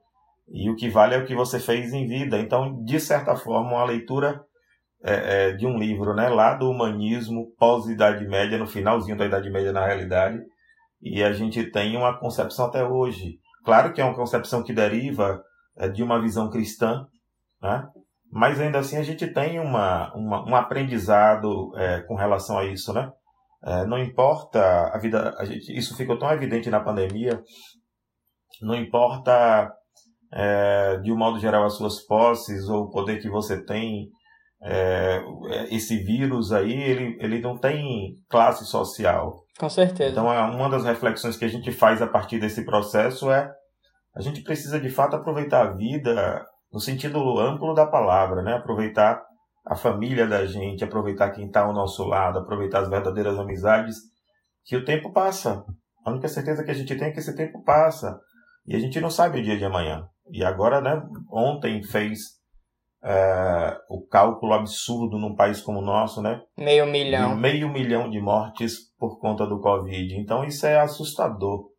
E 0.52 0.70
o 0.70 0.76
que 0.76 0.90
vale 0.90 1.16
é 1.16 1.20
o 1.20 1.26
que 1.26 1.34
você 1.34 1.58
fez 1.58 1.94
em 1.94 2.06
vida. 2.06 2.38
Então, 2.38 2.84
de 2.84 3.00
certa 3.00 3.34
forma, 3.34 3.78
uma 3.78 3.86
leitura 3.86 4.44
é, 5.02 5.14
é, 5.48 5.52
de 5.54 5.66
um 5.66 5.78
livro 5.78 6.14
né, 6.14 6.28
lá 6.28 6.54
do 6.54 6.70
humanismo 6.70 7.54
pós-Idade 7.58 8.28
Média, 8.28 8.58
no 8.58 8.68
finalzinho 8.68 9.18
da 9.18 9.26
Idade 9.26 9.50
Média, 9.50 9.72
na 9.72 9.86
realidade, 9.86 10.38
e 11.02 11.24
a 11.24 11.32
gente 11.32 11.72
tem 11.72 11.96
uma 11.96 12.18
concepção 12.18 12.66
até 12.66 12.84
hoje. 12.84 13.40
Claro 13.64 13.94
que 13.94 14.02
é 14.02 14.06
uma 14.06 14.16
concepção 14.16 14.64
que 14.64 14.74
deriva 14.74 15.42
é, 15.78 15.88
de 15.88 16.04
uma 16.04 16.22
visão 16.22 16.50
cristã, 16.50 17.06
né? 17.62 17.88
mas 18.32 18.60
ainda 18.60 18.80
assim 18.80 18.98
a 18.98 19.04
gente 19.04 19.28
tem 19.28 19.60
uma, 19.60 20.14
uma 20.14 20.50
um 20.50 20.56
aprendizado 20.56 21.72
é, 21.76 22.02
com 22.02 22.16
relação 22.16 22.58
a 22.58 22.66
isso. 22.66 22.94
Né? 22.94 23.12
É, 23.64 23.86
não 23.86 23.98
importa 23.98 24.90
a 24.94 24.98
vida, 24.98 25.36
a 25.38 25.46
gente, 25.46 25.76
isso 25.78 25.96
ficou 25.96 26.18
tão 26.18 26.32
evidente 26.32 26.70
na 26.70 26.80
pandemia, 26.80 27.42
não 28.62 28.76
importa 28.76 29.72
é, 30.34 30.98
de 30.98 31.12
um 31.12 31.18
modo 31.18 31.40
geral 31.40 31.66
as 31.66 31.74
suas 31.74 32.06
posses 32.06 32.68
ou 32.68 32.84
o 32.84 32.90
poder 32.90 33.22
que 33.22 33.30
você 33.30 33.64
tem, 33.64 34.10
é, 34.62 35.22
esse 35.70 35.98
vírus 35.98 36.52
aí, 36.52 36.74
ele, 36.74 37.18
ele 37.20 37.40
não 37.40 37.58
tem 37.58 38.18
classe 38.30 38.66
social. 38.66 39.44
Com 39.58 39.70
certeza. 39.70 40.12
Então, 40.12 40.32
é 40.32 40.42
uma 40.42 40.70
das 40.70 40.84
reflexões 40.84 41.38
que 41.38 41.46
a 41.46 41.50
gente 41.50 41.72
faz 41.72 42.02
a 42.02 42.08
partir 42.08 42.40
desse 42.40 42.66
processo 42.66 43.32
é 43.32 43.52
a 44.16 44.22
gente 44.22 44.42
precisa 44.42 44.80
de 44.80 44.90
fato 44.90 45.16
aproveitar 45.16 45.62
a 45.62 45.72
vida 45.72 46.46
no 46.72 46.80
sentido 46.80 47.40
amplo 47.40 47.74
da 47.74 47.86
palavra, 47.86 48.42
né? 48.42 48.54
Aproveitar 48.54 49.22
a 49.66 49.76
família 49.76 50.28
da 50.28 50.46
gente, 50.46 50.84
aproveitar 50.84 51.32
quem 51.32 51.48
está 51.48 51.62
ao 51.62 51.74
nosso 51.74 52.04
lado, 52.04 52.40
aproveitar 52.40 52.80
as 52.80 52.90
verdadeiras 52.90 53.38
amizades, 53.38 53.98
que 54.66 54.76
o 54.76 54.84
tempo 54.84 55.12
passa. 55.12 55.64
A 56.06 56.12
única 56.12 56.28
certeza 56.28 56.64
que 56.64 56.72
a 56.72 56.74
gente 56.74 56.96
tem 56.96 57.10
é 57.10 57.12
que 57.12 57.20
esse 57.20 57.36
tempo 57.36 57.64
passa. 57.64 58.20
E 58.66 58.76
a 58.76 58.80
gente 58.80 59.00
não 59.00 59.10
sabe 59.10 59.40
o 59.40 59.44
dia 59.44 59.58
de 59.58 59.66
amanhã. 59.66 60.08
E 60.32 60.44
agora, 60.44 60.82
né, 60.82 61.02
ontem 61.32 61.84
fez 61.84 62.39
é, 63.04 63.78
o 63.90 64.06
cálculo 64.06 64.54
absurdo 64.54 65.18
num 65.18 65.36
país 65.36 65.62
como 65.62 65.80
o 65.80 65.86
nosso, 65.86 66.22
né? 66.22 66.42
Meio 66.58 66.86
milhão. 66.86 67.36
De 67.36 67.42
meio 67.42 67.70
milhão 67.70 68.10
de 68.10 68.20
mortes 68.20 68.94
por 68.98 69.20
conta 69.20 69.46
do 69.46 69.60
Covid. 69.60 70.16
Então 70.16 70.44
isso 70.44 70.66
é 70.66 70.80
assustador. 70.80 71.70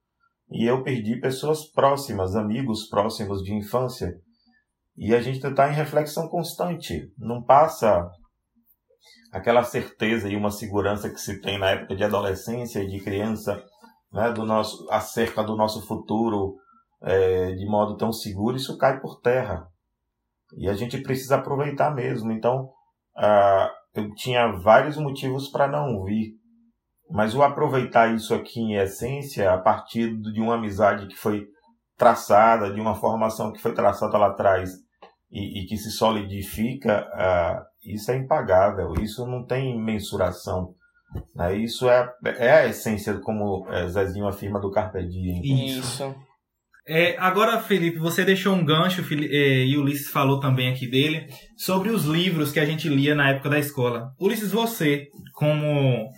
E 0.50 0.64
eu 0.64 0.82
perdi 0.82 1.20
pessoas 1.20 1.70
próximas, 1.70 2.34
amigos 2.34 2.88
próximos 2.88 3.42
de 3.42 3.54
infância. 3.54 4.12
E 4.96 5.14
a 5.14 5.20
gente 5.20 5.46
está 5.46 5.70
em 5.70 5.74
reflexão 5.74 6.28
constante. 6.28 7.12
Não 7.16 7.42
passa 7.42 8.10
aquela 9.32 9.62
certeza 9.62 10.28
e 10.28 10.36
uma 10.36 10.50
segurança 10.50 11.08
que 11.08 11.20
se 11.20 11.40
tem 11.40 11.58
na 11.58 11.70
época 11.70 11.94
de 11.94 12.02
adolescência 12.02 12.82
e 12.82 12.88
de 12.88 13.00
criança, 13.00 13.62
né, 14.12 14.32
do 14.32 14.44
nosso 14.44 14.90
acerca 14.90 15.42
do 15.42 15.56
nosso 15.56 15.86
futuro 15.86 16.56
é, 17.02 17.52
de 17.52 17.64
modo 17.66 17.96
tão 17.96 18.12
seguro, 18.12 18.56
isso 18.56 18.76
cai 18.76 19.00
por 19.00 19.20
terra. 19.20 19.66
E 20.56 20.68
a 20.68 20.74
gente 20.74 20.98
precisa 21.02 21.36
aproveitar 21.36 21.94
mesmo. 21.94 22.32
Então, 22.32 22.70
uh, 23.16 23.68
eu 23.94 24.12
tinha 24.14 24.52
vários 24.52 24.96
motivos 24.96 25.48
para 25.48 25.68
não 25.68 26.04
vir. 26.04 26.32
Mas 27.10 27.34
o 27.34 27.42
aproveitar 27.42 28.14
isso 28.14 28.34
aqui 28.34 28.60
em 28.60 28.76
essência, 28.76 29.52
a 29.52 29.58
partir 29.58 30.16
de 30.16 30.40
uma 30.40 30.54
amizade 30.54 31.08
que 31.08 31.16
foi 31.16 31.44
traçada, 31.96 32.72
de 32.72 32.80
uma 32.80 32.94
formação 32.94 33.52
que 33.52 33.60
foi 33.60 33.74
traçada 33.74 34.16
lá 34.16 34.28
atrás 34.28 34.70
e, 35.30 35.60
e 35.60 35.66
que 35.66 35.76
se 35.76 35.90
solidifica, 35.90 37.06
uh, 37.14 37.64
isso 37.84 38.10
é 38.10 38.16
impagável. 38.16 38.94
Isso 39.00 39.26
não 39.26 39.44
tem 39.44 39.78
mensuração. 39.80 40.74
Né? 41.34 41.56
Isso 41.56 41.88
é, 41.88 42.08
é 42.38 42.52
a 42.52 42.66
essência, 42.66 43.18
como 43.20 43.66
é, 43.68 43.88
Zezinho 43.88 44.28
afirma, 44.28 44.60
do 44.60 44.70
Carpe 44.70 45.04
Diem. 45.06 45.40
Isso. 45.42 46.14
É, 46.88 47.16
agora, 47.18 47.60
Felipe, 47.60 47.98
você 47.98 48.24
deixou 48.24 48.54
um 48.54 48.64
gancho, 48.64 49.04
é, 49.12 49.64
e 49.64 49.76
o 49.76 49.82
Ulisses 49.82 50.10
falou 50.10 50.40
também 50.40 50.70
aqui 50.70 50.86
dele, 50.88 51.26
sobre 51.56 51.90
os 51.90 52.04
livros 52.04 52.52
que 52.52 52.60
a 52.60 52.64
gente 52.64 52.88
lia 52.88 53.14
na 53.14 53.30
época 53.30 53.50
da 53.50 53.58
escola. 53.58 54.08
Ulisses, 54.20 54.50
você, 54.50 55.06
como, 55.34 56.08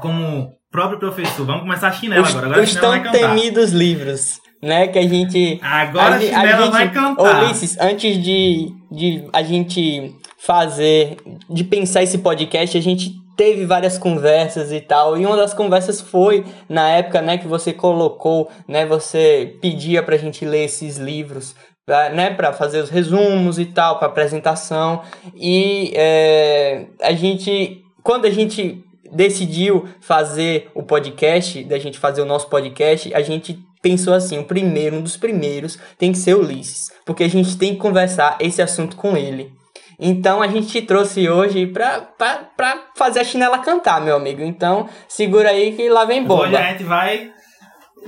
como 0.00 0.52
próprio 0.70 0.98
professor, 0.98 1.46
vamos 1.46 1.62
começar 1.62 1.88
a 1.88 1.92
chinela 1.92 2.22
os, 2.22 2.30
agora. 2.30 2.46
agora 2.46 2.62
os 2.62 2.74
tão 2.74 3.12
temidos 3.12 3.72
livros, 3.72 4.38
né, 4.62 4.88
que 4.88 4.98
a 4.98 5.08
gente... 5.08 5.58
Agora 5.62 6.16
a, 6.16 6.18
a 6.18 6.20
chinela 6.20 6.56
a 6.56 6.62
gente, 6.62 6.72
vai 6.72 6.92
cantar. 6.92 7.44
Ulisses, 7.44 7.78
antes 7.78 8.22
de, 8.22 8.72
de 8.92 9.24
a 9.32 9.42
gente 9.42 10.14
fazer, 10.38 11.16
de 11.48 11.64
pensar 11.64 12.02
esse 12.02 12.18
podcast, 12.18 12.76
a 12.76 12.80
gente 12.82 13.12
teve 13.36 13.66
várias 13.66 13.98
conversas 13.98 14.72
e 14.72 14.80
tal. 14.80 15.18
E 15.18 15.26
uma 15.26 15.36
das 15.36 15.52
conversas 15.52 16.00
foi 16.00 16.44
na 16.68 16.88
época, 16.88 17.20
né, 17.20 17.38
que 17.38 17.46
você 17.46 17.72
colocou, 17.72 18.48
né, 18.66 18.86
você 18.86 19.56
pedia 19.60 20.02
pra 20.02 20.16
gente 20.16 20.44
ler 20.44 20.64
esses 20.64 20.96
livros, 20.96 21.54
pra, 21.84 22.08
né, 22.10 22.30
para 22.30 22.52
fazer 22.52 22.80
os 22.80 22.90
resumos 22.90 23.58
e 23.58 23.66
tal, 23.66 23.98
para 23.98 24.08
apresentação. 24.08 25.02
E 25.34 25.92
é, 25.94 26.86
a 27.02 27.12
gente, 27.12 27.82
quando 28.02 28.24
a 28.24 28.30
gente 28.30 28.82
decidiu 29.12 29.88
fazer 30.00 30.68
o 30.74 30.82
podcast, 30.82 31.62
da 31.64 31.78
gente 31.78 31.98
fazer 31.98 32.22
o 32.22 32.26
nosso 32.26 32.48
podcast, 32.48 33.14
a 33.14 33.20
gente 33.20 33.58
pensou 33.80 34.14
assim, 34.14 34.38
o 34.38 34.44
primeiro, 34.44 34.96
um 34.96 35.02
dos 35.02 35.16
primeiros, 35.16 35.78
tem 35.96 36.10
que 36.10 36.18
ser 36.18 36.34
Ulisses, 36.34 36.90
porque 37.04 37.22
a 37.22 37.28
gente 37.28 37.56
tem 37.56 37.74
que 37.74 37.80
conversar 37.80 38.36
esse 38.40 38.60
assunto 38.60 38.96
com 38.96 39.16
ele. 39.16 39.52
Então 39.98 40.42
a 40.42 40.46
gente 40.46 40.68
te 40.68 40.82
trouxe 40.82 41.28
hoje 41.28 41.66
pra, 41.66 42.00
pra, 42.00 42.36
pra 42.56 42.90
fazer 42.94 43.20
a 43.20 43.24
chinela 43.24 43.58
cantar, 43.58 44.00
meu 44.00 44.16
amigo. 44.16 44.42
Então 44.42 44.88
segura 45.08 45.50
aí 45.50 45.72
que 45.72 45.88
lá 45.88 46.04
vem 46.04 46.24
bomba. 46.24 46.44
Hoje 46.44 46.56
a 46.56 46.70
gente 46.70 46.84
vai. 46.84 47.30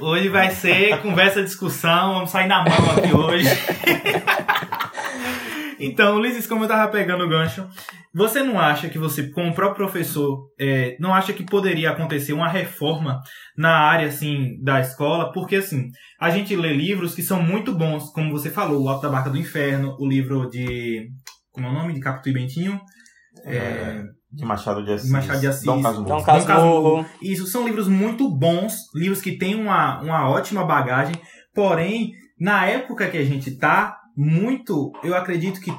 Hoje 0.01 0.29
vai 0.29 0.51
ser 0.51 1.01
conversa, 1.03 1.43
discussão, 1.43 2.15
vamos 2.15 2.31
sair 2.31 2.47
na 2.47 2.63
mão 2.63 2.91
aqui 2.97 3.13
hoje. 3.13 3.49
então, 5.81 6.15
Ulisses, 6.15 6.47
como 6.47 6.63
eu 6.65 6.69
tava 6.69 6.93
pegando 6.93 7.25
o 7.25 7.29
gancho, 7.29 7.67
você 8.15 8.43
não 8.45 8.61
acha 8.61 8.89
que 8.89 8.97
você, 8.97 9.29
como 9.31 9.53
próprio 9.53 9.87
professor, 9.87 10.49
é, 10.59 10.97
não 11.01 11.13
acha 11.13 11.33
que 11.33 11.43
poderia 11.43 11.91
acontecer 11.91 12.33
uma 12.33 12.49
reforma 12.49 13.21
na 13.57 13.77
área, 13.77 14.07
assim, 14.07 14.57
da 14.63 14.81
escola? 14.81 15.33
Porque, 15.33 15.57
assim, 15.57 15.91
a 16.21 16.31
gente 16.31 16.55
lê 16.55 16.73
livros 16.73 17.15
que 17.15 17.23
são 17.23 17.43
muito 17.43 17.75
bons, 17.75 18.13
como 18.13 18.31
você 18.31 18.51
falou, 18.51 18.85
O 18.85 18.89
Alto 18.89 19.03
da 19.03 19.09
Barca 19.09 19.31
do 19.31 19.39
Inferno, 19.39 19.97
o 19.99 20.07
livro 20.09 20.49
de 20.49 21.09
como 21.59 21.69
é 21.69 21.71
o 21.71 21.75
nome? 21.75 21.93
De 21.93 22.01
Capitu 22.01 22.29
e 22.29 22.33
Bentinho. 22.33 22.81
É, 23.45 23.57
é, 23.57 24.03
de 24.33 24.45
Machado 24.45 24.85
de 24.85 24.93
Assis. 24.93 25.11
Machado 25.11 25.41
de 25.41 25.49
Assis. 25.49 25.65
Dom 25.65 25.83
Casmurro. 25.83 26.09
Dom 26.09 26.23
Casmurro. 26.23 27.07
Isso, 27.21 27.47
são 27.47 27.67
livros 27.67 27.89
muito 27.89 28.31
bons, 28.31 28.75
livros 28.95 29.21
que 29.21 29.37
têm 29.37 29.55
uma, 29.55 30.01
uma 30.01 30.31
ótima 30.31 30.65
bagagem, 30.65 31.15
porém, 31.55 32.13
na 32.39 32.65
época 32.67 33.09
que 33.09 33.19
a 33.19 33.25
gente 33.25 33.57
tá, 33.57 33.97
muito, 34.17 34.93
eu 35.03 35.15
acredito 35.15 35.61
que 35.61 35.73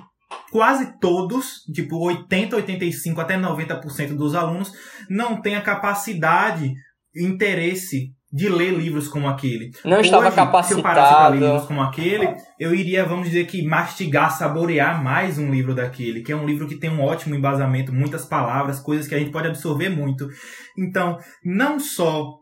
quase 0.52 1.00
todos, 1.00 1.64
tipo 1.74 1.98
80, 1.98 2.56
85, 2.58 3.22
até 3.22 3.38
90% 3.38 4.16
dos 4.16 4.36
alunos, 4.36 4.72
não 5.10 5.42
têm 5.42 5.56
a 5.56 5.62
capacidade 5.62 6.74
interesse 7.16 8.14
de 8.32 8.48
ler 8.48 8.72
livros 8.72 9.08
como 9.08 9.28
aquele. 9.28 9.72
Não 9.84 9.98
Hoje, 9.98 10.08
estava 10.08 10.32
capacitado. 10.32 10.68
Se 10.68 10.74
eu 10.80 10.84
parasse 10.84 11.16
para 11.16 11.28
ler 11.30 11.40
livros 11.40 11.66
como 11.66 11.82
aquele, 11.82 12.36
eu 12.60 12.76
iria, 12.76 13.04
vamos 13.04 13.28
dizer 13.28 13.48
que, 13.48 13.66
mastigar, 13.66 14.32
saborear 14.32 15.04
mais 15.04 15.40
um 15.40 15.50
livro 15.50 15.74
daquele, 15.74 16.22
que 16.22 16.32
é 16.32 16.36
um 16.36 16.46
livro 16.46 16.68
que 16.68 16.76
tem 16.76 16.92
um 16.92 17.02
ótimo 17.02 17.34
embasamento, 17.34 17.92
muitas 17.92 18.26
palavras, 18.26 18.80
coisas 18.80 19.08
que 19.08 19.16
a 19.16 19.20
gente 19.20 19.32
pode 19.32 19.48
absorver 19.48 19.90
muito. 19.90 20.28
Então, 20.78 21.18
não 21.44 21.80
só 21.80 22.38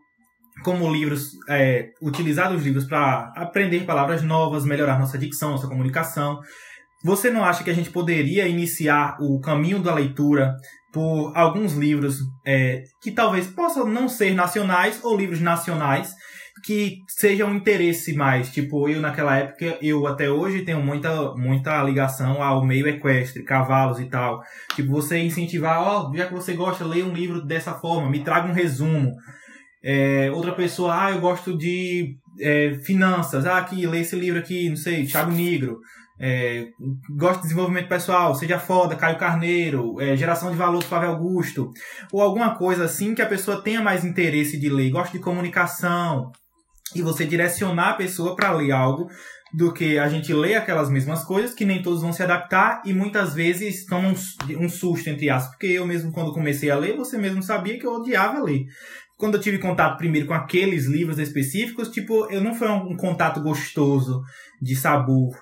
como 0.63 0.91
livros, 0.91 1.29
é, 1.47 1.89
utilizar 2.01 2.53
os 2.53 2.63
livros 2.63 2.85
para 2.85 3.31
aprender 3.35 3.85
palavras 3.85 4.23
novas, 4.23 4.65
melhorar 4.65 4.99
nossa 4.99 5.17
dicção, 5.17 5.51
nossa 5.51 5.67
comunicação. 5.67 6.39
Você 7.03 7.29
não 7.29 7.45
acha 7.45 7.63
que 7.63 7.69
a 7.69 7.73
gente 7.73 7.91
poderia 7.91 8.47
iniciar 8.47 9.17
o 9.21 9.39
caminho 9.39 9.79
da 9.79 9.93
leitura 9.93 10.55
por 10.91 11.31
alguns 11.35 11.73
livros 11.73 12.19
é, 12.45 12.83
que 13.01 13.11
talvez 13.11 13.47
possam 13.47 13.85
não 13.87 14.07
ser 14.07 14.33
nacionais 14.33 15.03
ou 15.03 15.17
livros 15.17 15.41
nacionais 15.41 16.13
que 16.63 16.99
sejam 17.07 17.49
um 17.49 17.55
interesse 17.55 18.13
mais. 18.13 18.49
Tipo, 18.51 18.89
eu 18.89 18.99
naquela 18.99 19.37
época, 19.37 19.77
eu 19.81 20.07
até 20.07 20.29
hoje 20.29 20.63
tenho 20.63 20.81
muita, 20.81 21.33
muita 21.35 21.83
ligação 21.83 22.41
ao 22.41 22.65
meio 22.65 22.87
equestre, 22.87 23.43
cavalos 23.43 23.99
e 23.99 24.05
tal. 24.05 24.41
Tipo, 24.75 24.91
você 24.91 25.19
incentivar, 25.19 25.81
ó, 25.81 26.09
oh, 26.09 26.15
já 26.15 26.25
que 26.25 26.33
você 26.33 26.53
gosta, 26.53 26.85
leia 26.85 27.05
um 27.05 27.13
livro 27.13 27.45
dessa 27.45 27.73
forma, 27.73 28.09
me 28.09 28.23
traga 28.23 28.49
um 28.49 28.53
resumo. 28.53 29.13
É, 29.83 30.31
outra 30.31 30.53
pessoa, 30.53 31.05
ah, 31.05 31.11
eu 31.11 31.21
gosto 31.21 31.55
de 31.57 32.15
é, 32.41 32.73
finanças, 32.83 33.45
ah, 33.45 33.59
aqui, 33.59 33.85
lê 33.85 33.99
esse 33.99 34.15
livro 34.15 34.39
aqui, 34.39 34.69
não 34.69 34.75
sei, 34.75 35.05
Thiago 35.05 35.31
Negro 35.31 35.79
é, 36.19 36.67
gosta 37.17 37.37
de 37.37 37.43
desenvolvimento 37.43 37.87
pessoal, 37.87 38.33
seja 38.35 38.59
foda, 38.59 38.95
Caio 38.95 39.17
Carneiro, 39.17 40.01
é, 40.01 40.15
geração 40.15 40.49
de 40.51 40.57
valor 40.57 40.83
Flávio 40.83 41.09
Augusto, 41.09 41.71
ou 42.11 42.21
alguma 42.21 42.55
coisa 42.55 42.85
assim 42.85 43.13
que 43.13 43.21
a 43.21 43.27
pessoa 43.27 43.61
tenha 43.61 43.81
mais 43.81 44.03
interesse 44.03 44.59
de 44.59 44.69
ler, 44.69 44.89
gosta 44.89 45.15
de 45.17 45.23
comunicação, 45.23 46.31
e 46.95 47.01
você 47.01 47.25
direcionar 47.25 47.91
a 47.91 47.95
pessoa 47.95 48.35
para 48.35 48.51
ler 48.51 48.71
algo 48.71 49.07
do 49.53 49.73
que 49.73 49.97
a 49.97 50.09
gente 50.09 50.33
ler 50.33 50.55
aquelas 50.55 50.89
mesmas 50.89 51.23
coisas, 51.23 51.53
que 51.53 51.65
nem 51.65 51.81
todos 51.81 52.01
vão 52.01 52.11
se 52.11 52.23
adaptar 52.23 52.81
e 52.85 52.93
muitas 52.93 53.33
vezes 53.33 53.85
tomam 53.85 54.11
um, 54.11 54.65
um 54.65 54.69
susto, 54.69 55.09
entre 55.09 55.29
aspas. 55.29 55.51
Porque 55.51 55.67
eu 55.67 55.85
mesmo, 55.85 56.11
quando 56.11 56.33
comecei 56.33 56.69
a 56.69 56.75
ler, 56.75 56.97
você 56.97 57.17
mesmo 57.17 57.41
sabia 57.41 57.79
que 57.79 57.85
eu 57.85 57.93
odiava 57.93 58.41
ler. 58.41 58.65
Quando 59.17 59.35
eu 59.35 59.41
tive 59.41 59.57
contato 59.57 59.97
primeiro 59.97 60.27
com 60.27 60.33
aqueles 60.33 60.85
livros 60.85 61.17
específicos, 61.17 61.89
tipo, 61.89 62.27
eu 62.29 62.41
não 62.41 62.53
foi 62.53 62.67
um, 62.67 62.91
um 62.91 62.97
contato 62.97 63.41
gostoso, 63.41 64.21
de 64.61 64.75
sabor. 64.75 65.33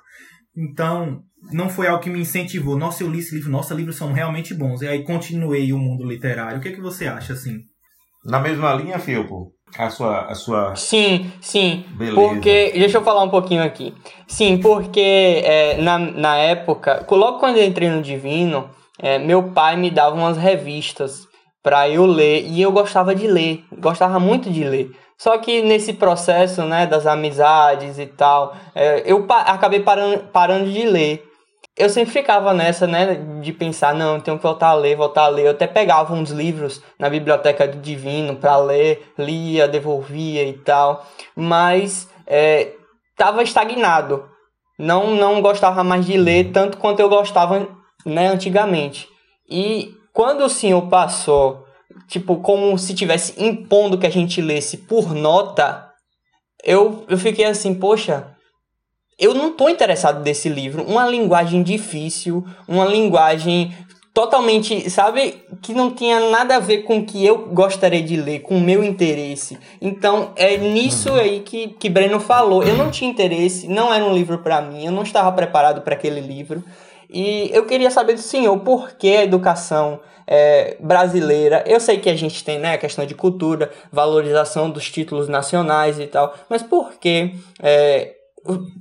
Então, 0.57 1.21
não 1.51 1.69
foi 1.69 1.87
algo 1.87 2.01
que 2.01 2.09
me 2.09 2.19
incentivou. 2.19 2.77
Nossa, 2.77 3.03
eu 3.03 3.09
li 3.09 3.19
esse 3.19 3.35
livro, 3.35 3.51
nossa, 3.51 3.73
livros 3.73 3.97
são 3.97 4.13
realmente 4.13 4.53
bons. 4.53 4.81
E 4.81 4.87
aí 4.87 5.03
continuei 5.03 5.71
o 5.73 5.77
mundo 5.77 6.07
literário. 6.07 6.57
O 6.57 6.61
que, 6.61 6.69
é 6.69 6.71
que 6.71 6.81
você 6.81 7.07
acha, 7.07 7.33
assim? 7.33 7.59
Na 8.23 8.39
mesma 8.39 8.73
linha, 8.73 8.97
Filpo? 8.97 9.51
A 9.77 9.89
sua, 9.89 10.21
a 10.25 10.35
sua. 10.35 10.75
Sim, 10.75 11.31
sim. 11.41 11.85
Beleza. 11.97 12.15
Porque. 12.15 12.71
Deixa 12.73 12.97
eu 12.97 13.03
falar 13.03 13.23
um 13.23 13.29
pouquinho 13.29 13.61
aqui. 13.61 13.93
Sim, 14.27 14.57
porque 14.57 15.41
é, 15.43 15.81
na, 15.81 15.99
na 15.99 16.37
época, 16.37 17.05
logo 17.11 17.39
quando 17.39 17.57
eu 17.57 17.65
entrei 17.65 17.89
no 17.89 18.01
Divino, 18.01 18.69
é, 18.97 19.19
meu 19.19 19.51
pai 19.51 19.75
me 19.75 19.91
dava 19.91 20.15
umas 20.15 20.37
revistas 20.37 21.24
para 21.65 21.89
eu 21.89 22.05
ler. 22.05 22.45
E 22.45 22.61
eu 22.61 22.71
gostava 22.71 23.15
de 23.15 23.25
ler. 23.25 23.65
Gostava 23.79 24.19
muito 24.19 24.51
de 24.51 24.63
ler. 24.63 24.91
Só 25.17 25.35
que 25.39 25.63
nesse 25.63 25.93
processo, 25.93 26.61
né, 26.61 26.85
das 26.85 27.07
amizades 27.07 27.97
e 27.97 28.05
tal, 28.05 28.55
é, 28.75 29.01
eu 29.05 29.23
pa 29.23 29.41
acabei 29.41 29.79
parando, 29.79 30.19
parando 30.31 30.71
de 30.71 30.85
ler 30.85 31.25
eu 31.77 31.89
sempre 31.89 32.13
ficava 32.13 32.53
nessa, 32.53 32.87
né, 32.87 33.15
de 33.41 33.51
pensar, 33.51 33.93
não, 33.93 34.19
tenho 34.19 34.37
que 34.37 34.43
voltar 34.43 34.69
a 34.69 34.73
ler, 34.73 34.95
voltar 34.95 35.23
a 35.23 35.27
ler. 35.27 35.45
Eu 35.45 35.51
até 35.51 35.67
pegava 35.67 36.13
uns 36.13 36.31
livros 36.31 36.81
na 36.97 37.09
biblioteca 37.09 37.67
do 37.67 37.79
Divino 37.79 38.37
para 38.37 38.55
ler, 38.57 39.11
lia, 39.17 39.67
devolvia 39.67 40.47
e 40.47 40.53
tal, 40.53 41.05
mas 41.35 42.09
é, 42.25 42.71
tava 43.17 43.43
estagnado. 43.43 44.23
Não, 44.79 45.15
não 45.15 45.41
gostava 45.41 45.83
mais 45.83 46.05
de 46.05 46.17
ler 46.17 46.51
tanto 46.51 46.77
quanto 46.77 47.01
eu 47.01 47.09
gostava, 47.09 47.67
né, 48.05 48.27
antigamente. 48.27 49.09
E 49.49 49.93
quando 50.15 50.45
o 50.45 50.49
senhor 50.49 50.83
passou, 50.83 51.65
tipo, 52.07 52.37
como 52.37 52.77
se 52.77 52.93
tivesse 52.93 53.33
impondo 53.37 53.97
que 53.97 54.07
a 54.07 54.09
gente 54.09 54.41
lesse 54.41 54.77
por 54.77 55.13
nota, 55.13 55.91
eu, 56.63 57.03
eu 57.09 57.17
fiquei 57.17 57.43
assim, 57.43 57.75
poxa, 57.75 58.25
eu 59.19 59.33
não 59.33 59.49
estou 59.49 59.69
interessado 59.69 60.23
nesse 60.23 60.47
livro. 60.47 60.85
Uma 60.85 61.05
linguagem 61.05 61.61
difícil, 61.61 62.45
uma 62.65 62.85
linguagem 62.85 63.75
totalmente, 64.13 64.89
sabe, 64.89 65.43
que 65.61 65.73
não 65.73 65.91
tinha 65.91 66.29
nada 66.29 66.55
a 66.55 66.59
ver 66.59 66.83
com 66.83 66.99
o 66.99 67.05
que 67.05 67.25
eu 67.25 67.49
gostaria 67.49 68.01
de 68.01 68.15
ler, 68.15 68.39
com 68.39 68.55
o 68.55 68.61
meu 68.61 68.85
interesse. 68.85 69.59
Então, 69.81 70.31
é 70.37 70.55
nisso 70.55 71.09
uhum. 71.09 71.19
aí 71.19 71.41
que, 71.41 71.67
que 71.77 71.89
Breno 71.89 72.21
falou. 72.21 72.63
Eu 72.63 72.77
não 72.77 72.89
tinha 72.89 73.11
interesse, 73.11 73.67
não 73.67 73.93
era 73.93 74.05
um 74.05 74.13
livro 74.13 74.37
para 74.37 74.61
mim, 74.61 74.85
eu 74.85 74.93
não 74.93 75.03
estava 75.03 75.29
preparado 75.33 75.81
para 75.81 75.93
aquele 75.93 76.21
livro. 76.21 76.63
E 77.09 77.49
eu 77.53 77.65
queria 77.65 77.91
saber 77.91 78.13
do 78.13 78.21
senhor 78.21 78.57
por 78.59 78.93
que 78.93 79.15
a 79.15 79.23
educação 79.23 79.99
é, 80.27 80.77
brasileira. 80.79 81.63
Eu 81.67 81.79
sei 81.79 81.99
que 81.99 82.09
a 82.09 82.15
gente 82.15 82.43
tem 82.43 82.59
né, 82.59 82.73
a 82.73 82.77
questão 82.77 83.05
de 83.05 83.15
cultura, 83.15 83.71
valorização 83.91 84.69
dos 84.69 84.89
títulos 84.89 85.27
nacionais 85.27 85.99
e 85.99 86.07
tal, 86.07 86.33
mas 86.49 86.63
por 86.63 86.93
que 86.93 87.35
é, 87.61 88.15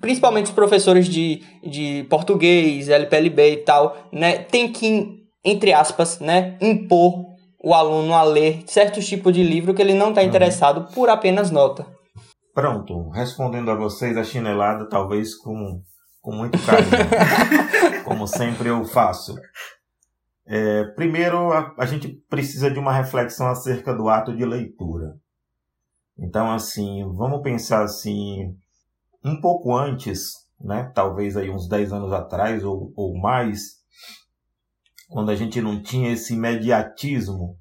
principalmente 0.01 0.47
os 0.47 0.53
professores 0.53 1.07
de, 1.07 1.43
de 1.63 2.05
português, 2.09 2.89
LPLB 2.89 3.53
e 3.53 3.57
tal, 3.59 3.97
né, 4.13 4.39
tem 4.39 4.71
que, 4.71 5.23
entre 5.45 5.73
aspas, 5.73 6.21
né, 6.21 6.57
impor 6.61 7.35
o 7.63 7.73
aluno 7.73 8.13
a 8.13 8.23
ler 8.23 8.63
certos 8.67 9.07
tipos 9.07 9.33
de 9.33 9.43
livro 9.43 9.73
que 9.73 9.81
ele 9.81 9.95
não 9.95 10.11
está 10.11 10.21
uhum. 10.21 10.27
interessado 10.27 10.93
por 10.95 11.09
apenas 11.09 11.51
nota. 11.51 11.87
Pronto, 12.55 13.09
respondendo 13.11 13.71
a 13.71 13.75
vocês 13.75 14.17
a 14.17 14.23
chinelada, 14.23 14.89
talvez 14.89 15.35
com, 15.35 15.81
com 16.25 16.33
muito 16.35 16.59
carinho, 16.65 18.01
como 18.03 18.27
sempre 18.27 18.71
eu 18.71 18.83
faço. 18.87 19.35
É, 20.47 20.85
primeiro, 20.95 21.53
a, 21.53 21.75
a 21.79 21.85
gente 21.85 22.09
precisa 22.31 22.71
de 22.71 22.79
uma 22.79 22.95
reflexão 22.95 23.47
acerca 23.47 23.95
do 23.95 24.09
ato 24.09 24.35
de 24.35 24.43
leitura. 24.43 25.19
Então, 26.19 26.51
assim, 26.51 27.05
vamos 27.15 27.43
pensar 27.43 27.83
assim, 27.83 28.57
um 29.23 29.39
pouco 29.39 29.77
antes, 29.77 30.31
né, 30.59 30.91
talvez 30.95 31.37
aí 31.37 31.51
uns 31.51 31.69
10 31.69 31.93
anos 31.93 32.11
atrás 32.11 32.65
ou, 32.65 32.91
ou 32.97 33.21
mais, 33.21 33.61
quando 35.11 35.31
a 35.31 35.37
gente 35.37 35.61
não 35.61 35.83
tinha 35.83 36.11
esse 36.11 36.33
imediatismo 36.33 37.59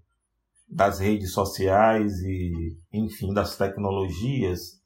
das 0.70 1.00
redes 1.00 1.34
sociais 1.34 2.14
e, 2.22 2.78
enfim, 2.94 3.34
das 3.34 3.58
tecnologias, 3.58 4.82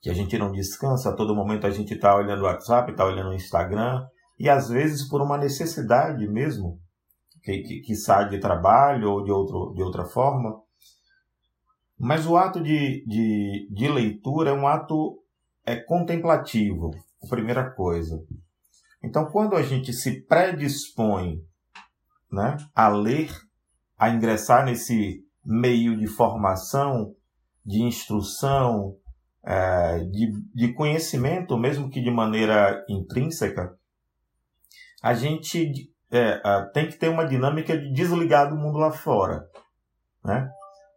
que 0.00 0.08
a 0.08 0.14
gente 0.14 0.38
não 0.38 0.50
descansa, 0.50 1.10
a 1.10 1.14
todo 1.14 1.34
momento 1.34 1.66
a 1.66 1.70
gente 1.70 1.94
está 1.94 2.16
olhando 2.16 2.40
o 2.42 2.46
WhatsApp, 2.46 2.90
está 2.90 3.04
olhando 3.04 3.30
o 3.30 3.34
Instagram, 3.34 4.06
e 4.38 4.48
às 4.48 4.68
vezes 4.68 5.06
por 5.08 5.20
uma 5.20 5.36
necessidade 5.36 6.26
mesmo, 6.26 6.80
que, 7.42 7.58
que, 7.62 7.80
que 7.80 7.94
sai 7.94 8.28
de 8.28 8.38
trabalho 8.38 9.10
ou 9.10 9.24
de, 9.24 9.30
outro, 9.30 9.72
de 9.74 9.82
outra 9.82 10.04
forma. 10.04 10.60
Mas 11.98 12.26
o 12.26 12.36
ato 12.36 12.62
de, 12.62 13.04
de, 13.06 13.68
de 13.70 13.88
leitura 13.88 14.50
é 14.50 14.54
um 14.54 14.66
ato 14.66 15.22
é 15.66 15.76
contemplativo, 15.76 16.90
a 17.22 17.28
primeira 17.28 17.70
coisa. 17.70 18.18
Então, 19.02 19.26
quando 19.26 19.54
a 19.54 19.62
gente 19.62 19.92
se 19.92 20.22
predispõe 20.22 21.42
né, 22.30 22.56
a 22.74 22.88
ler, 22.88 23.30
a 23.98 24.08
ingressar 24.08 24.64
nesse 24.64 25.22
meio 25.44 25.96
de 25.96 26.06
formação, 26.06 27.14
de 27.64 27.82
instrução, 27.82 28.96
é, 29.44 29.98
de, 30.04 30.32
de 30.54 30.72
conhecimento, 30.74 31.56
mesmo 31.58 31.88
que 31.90 32.00
de 32.00 32.10
maneira 32.10 32.84
intrínseca, 32.88 33.74
a 35.02 35.14
gente 35.14 35.90
é, 36.10 36.40
tem 36.72 36.88
que 36.88 36.96
ter 36.96 37.08
uma 37.08 37.26
dinâmica 37.26 37.76
de 37.76 37.92
desligar 37.92 38.48
do 38.48 38.56
mundo 38.56 38.78
lá 38.78 38.90
fora. 38.90 39.44
Né? 40.24 40.48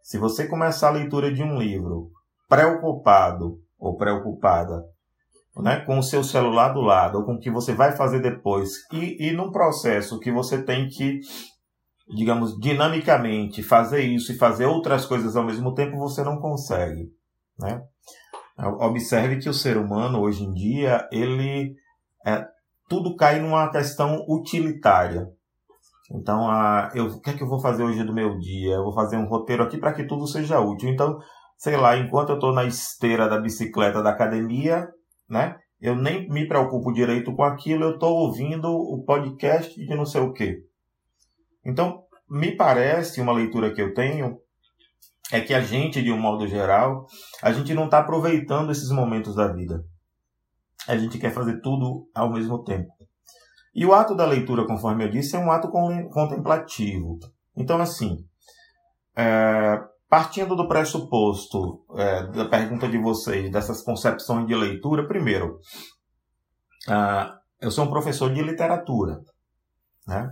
Se 0.02 0.18
você 0.18 0.48
começar 0.48 0.90
a 0.90 0.92
leitura 0.92 1.34
de 1.34 1.42
um 1.42 1.58
livro 1.58 2.12
preocupado 2.50 3.60
ou 3.80 3.96
preocupada 3.96 4.84
né, 5.58 5.82
com 5.86 6.00
o 6.00 6.04
seu 6.04 6.24
celular 6.24 6.74
do 6.74 6.82
lado, 6.82 7.20
ou 7.20 7.26
com 7.26 7.36
o 7.36 7.40
que 7.40 7.52
você 7.52 7.74
vai 7.74 7.96
fazer 7.96 8.20
depois, 8.22 8.72
e, 8.92 9.28
e 9.28 9.32
num 9.32 9.52
processo 9.52 10.20
que 10.20 10.32
você 10.32 10.64
tem 10.64 10.88
que, 10.88 11.20
digamos, 12.16 12.58
dinamicamente 12.60 13.62
fazer 13.62 14.02
isso 14.02 14.32
e 14.32 14.38
fazer 14.38 14.66
outras 14.66 15.06
coisas 15.06 15.36
ao 15.36 15.44
mesmo 15.44 15.74
tempo, 15.74 15.98
você 15.98 16.24
não 16.24 16.40
consegue. 16.40 17.12
Né? 17.60 17.82
Observe 18.58 19.40
que 19.40 19.50
o 19.50 19.54
ser 19.54 19.78
humano, 19.78 20.22
hoje 20.22 20.44
em 20.44 20.54
dia, 20.54 21.08
ele 21.12 21.76
é, 22.26 22.46
tudo 22.88 23.16
cai 23.16 23.40
numa 23.40 23.72
questão 23.72 24.24
utilitária. 24.28 25.28
Então, 26.12 26.48
a, 26.48 26.92
eu, 26.94 27.06
o 27.06 27.22
que 27.22 27.32
é 27.32 27.34
que 27.34 27.44
eu 27.44 27.48
vou 27.48 27.60
fazer 27.60 27.84
hoje 27.84 28.04
do 28.04 28.14
meu 28.14 28.38
dia? 28.38 28.76
Eu 28.76 28.84
vou 28.84 28.94
fazer 28.94 29.18
um 29.18 29.26
roteiro 29.26 29.64
aqui 29.64 29.78
para 29.78 29.94
que 29.94 30.06
tudo 30.06 30.28
seja 30.28 30.60
útil. 30.60 30.90
Então, 30.90 31.18
sei 31.58 31.76
lá, 31.76 31.98
enquanto 31.98 32.30
eu 32.30 32.36
estou 32.36 32.54
na 32.54 32.66
esteira 32.66 33.28
da 33.28 33.40
bicicleta 33.40 34.04
da 34.04 34.12
academia, 34.12 34.88
né? 35.30 35.58
Eu 35.82 35.96
nem 35.96 36.30
me 36.30 36.48
preocupo 36.48 36.94
direito 36.94 37.36
com 37.36 37.44
aquilo, 37.44 37.84
eu 37.84 37.94
estou 37.96 38.16
ouvindo 38.16 38.70
o 38.70 39.04
podcast 39.04 39.76
de 39.76 39.96
não 39.96 40.06
sei 40.06 40.22
o 40.22 40.32
quê. 40.32 40.60
Então, 41.66 42.04
me 42.30 42.56
parece, 42.56 43.20
uma 43.20 43.34
leitura 43.34 43.74
que 43.74 43.82
eu 43.82 43.94
tenho, 43.94 44.38
é 45.32 45.42
que 45.42 45.54
a 45.54 45.62
gente, 45.62 46.02
de 46.02 46.12
um 46.12 46.20
modo 46.20 46.48
geral, 46.48 47.08
a 47.42 47.52
gente 47.52 47.74
não 47.74 47.86
está 47.86 48.00
aproveitando 48.00 48.72
esses 48.72 48.90
momentos 48.90 49.36
da 49.36 49.48
vida. 49.48 49.84
A 50.88 50.98
gente 50.98 51.18
quer 51.18 51.32
fazer 51.32 51.62
tudo 51.62 52.10
ao 52.14 52.32
mesmo 52.32 52.64
tempo. 52.64 52.92
E 53.74 53.86
o 53.86 53.94
ato 53.94 54.16
da 54.16 54.26
leitura, 54.26 54.68
conforme 54.68 55.06
eu 55.06 55.10
disse, 55.10 55.36
é 55.36 55.40
um 55.40 55.52
ato 55.52 55.70
contemplativo. 55.70 57.18
Então, 57.56 57.82
assim, 57.82 58.18
é, 59.16 59.80
Partindo 60.14 60.56
do 60.56 60.68
pressuposto 60.68 61.84
é, 61.96 62.28
da 62.28 62.46
pergunta 62.46 62.88
de 62.88 63.00
vocês, 63.00 63.52
dessas 63.52 63.82
concepções 63.82 64.46
de 64.46 64.54
leitura, 64.54 65.08
primeiro, 65.08 65.58
uh, 66.88 67.34
eu 67.60 67.72
sou 67.72 67.86
um 67.86 67.90
professor 67.90 68.32
de 68.32 68.44
literatura, 68.44 69.22
né? 70.06 70.30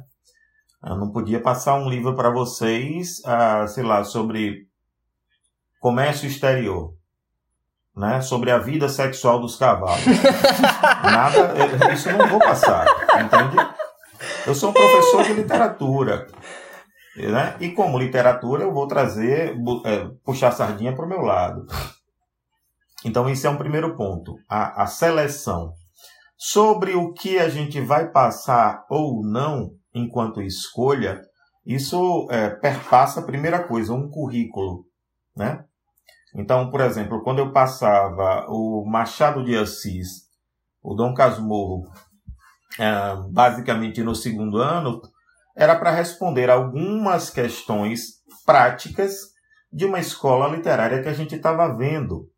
Eu 0.85 0.97
não 0.97 1.11
podia 1.11 1.41
passar 1.41 1.73
um 1.73 1.89
livro 1.89 2.15
para 2.15 2.29
vocês, 2.29 3.21
uh, 3.25 3.67
sei 3.67 3.83
lá, 3.83 4.03
sobre 4.03 4.67
comércio 5.81 6.27
exterior, 6.27 6.93
né? 7.97 8.21
Sobre 8.21 8.51
a 8.51 8.59
vida 8.59 8.87
sexual 8.87 9.41
dos 9.41 9.55
cavalos. 9.55 10.05
Nada, 11.03 11.91
isso 11.91 12.07
eu 12.07 12.17
não 12.17 12.29
vou 12.29 12.39
passar, 12.39 12.85
entende? 13.15 13.57
Eu 14.45 14.53
sou 14.53 14.69
um 14.69 14.73
professor 14.73 15.23
de 15.23 15.33
literatura. 15.33 16.27
Né? 17.17 17.57
E 17.59 17.71
como 17.71 17.97
literatura, 17.97 18.63
eu 18.63 18.71
vou 18.71 18.87
trazer, 18.87 19.55
é, 19.85 20.07
puxar 20.23 20.49
a 20.49 20.51
sardinha 20.51 20.95
para 20.95 21.05
o 21.05 21.09
meu 21.09 21.21
lado. 21.21 21.65
Então, 23.03 23.27
esse 23.27 23.47
é 23.47 23.49
um 23.49 23.57
primeiro 23.57 23.97
ponto, 23.97 24.35
a, 24.47 24.83
a 24.83 24.85
seleção. 24.85 25.73
Sobre 26.37 26.93
o 26.93 27.11
que 27.11 27.39
a 27.39 27.49
gente 27.49 27.81
vai 27.81 28.09
passar 28.11 28.85
ou 28.89 29.25
não 29.25 29.71
enquanto 29.93 30.41
escolha, 30.41 31.21
isso 31.65 32.27
é, 32.31 32.49
perpassa 32.49 33.19
a 33.19 33.25
primeira 33.25 33.63
coisa, 33.67 33.93
um 33.93 34.09
currículo. 34.09 34.85
Né? 35.35 35.63
Então, 36.35 36.69
por 36.69 36.81
exemplo, 36.81 37.23
quando 37.23 37.39
eu 37.39 37.51
passava 37.51 38.45
o 38.47 38.85
Machado 38.85 39.43
de 39.43 39.57
Assis 39.57 40.31
o 40.81 40.95
Dom 40.95 41.13
Casmurro, 41.13 41.83
uh, 42.79 43.29
basicamente 43.29 44.01
no 44.01 44.15
segundo 44.15 44.57
ano, 44.57 45.01
era 45.55 45.75
para 45.75 45.91
responder 45.91 46.49
algumas 46.49 47.29
questões 47.29 48.21
práticas 48.45 49.31
de 49.71 49.85
uma 49.85 49.99
escola 49.99 50.47
literária 50.47 51.01
que 51.01 51.09
a 51.09 51.13
gente 51.13 51.35
estava 51.35 51.75
vendo. 51.75 52.29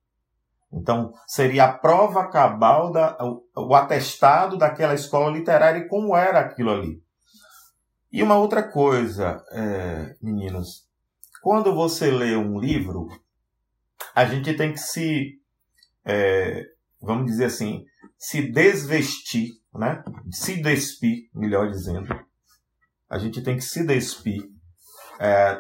Então, 0.72 1.14
seria 1.28 1.66
a 1.66 1.74
prova 1.74 2.28
cabal, 2.30 2.92
da, 2.92 3.16
o, 3.22 3.44
o 3.56 3.76
atestado 3.76 4.58
daquela 4.58 4.94
escola 4.94 5.32
literária 5.32 5.80
e 5.80 5.88
como 5.88 6.16
era 6.16 6.40
aquilo 6.40 6.72
ali. 6.72 7.02
E 8.12 8.22
uma 8.22 8.36
outra 8.36 8.64
coisa, 8.64 9.44
é, 9.52 10.16
meninos, 10.22 10.88
quando 11.42 11.74
você 11.74 12.12
lê 12.12 12.36
um 12.36 12.60
livro, 12.60 13.08
a 14.16 14.26
gente 14.26 14.54
tem 14.56 14.72
que 14.72 14.80
se, 14.80 15.40
é, 16.06 16.66
vamos 17.02 17.26
dizer 17.26 17.46
assim, 17.46 17.84
se 18.18 18.52
desvestir, 18.52 19.50
né? 19.74 20.04
Se 20.32 20.62
despir, 20.62 21.30
melhor 21.34 21.70
dizendo. 21.70 22.08
A 23.10 23.18
gente 23.18 23.42
tem 23.42 23.56
que 23.56 23.64
se 23.64 23.86
despir 23.86 24.42
é, 25.20 25.60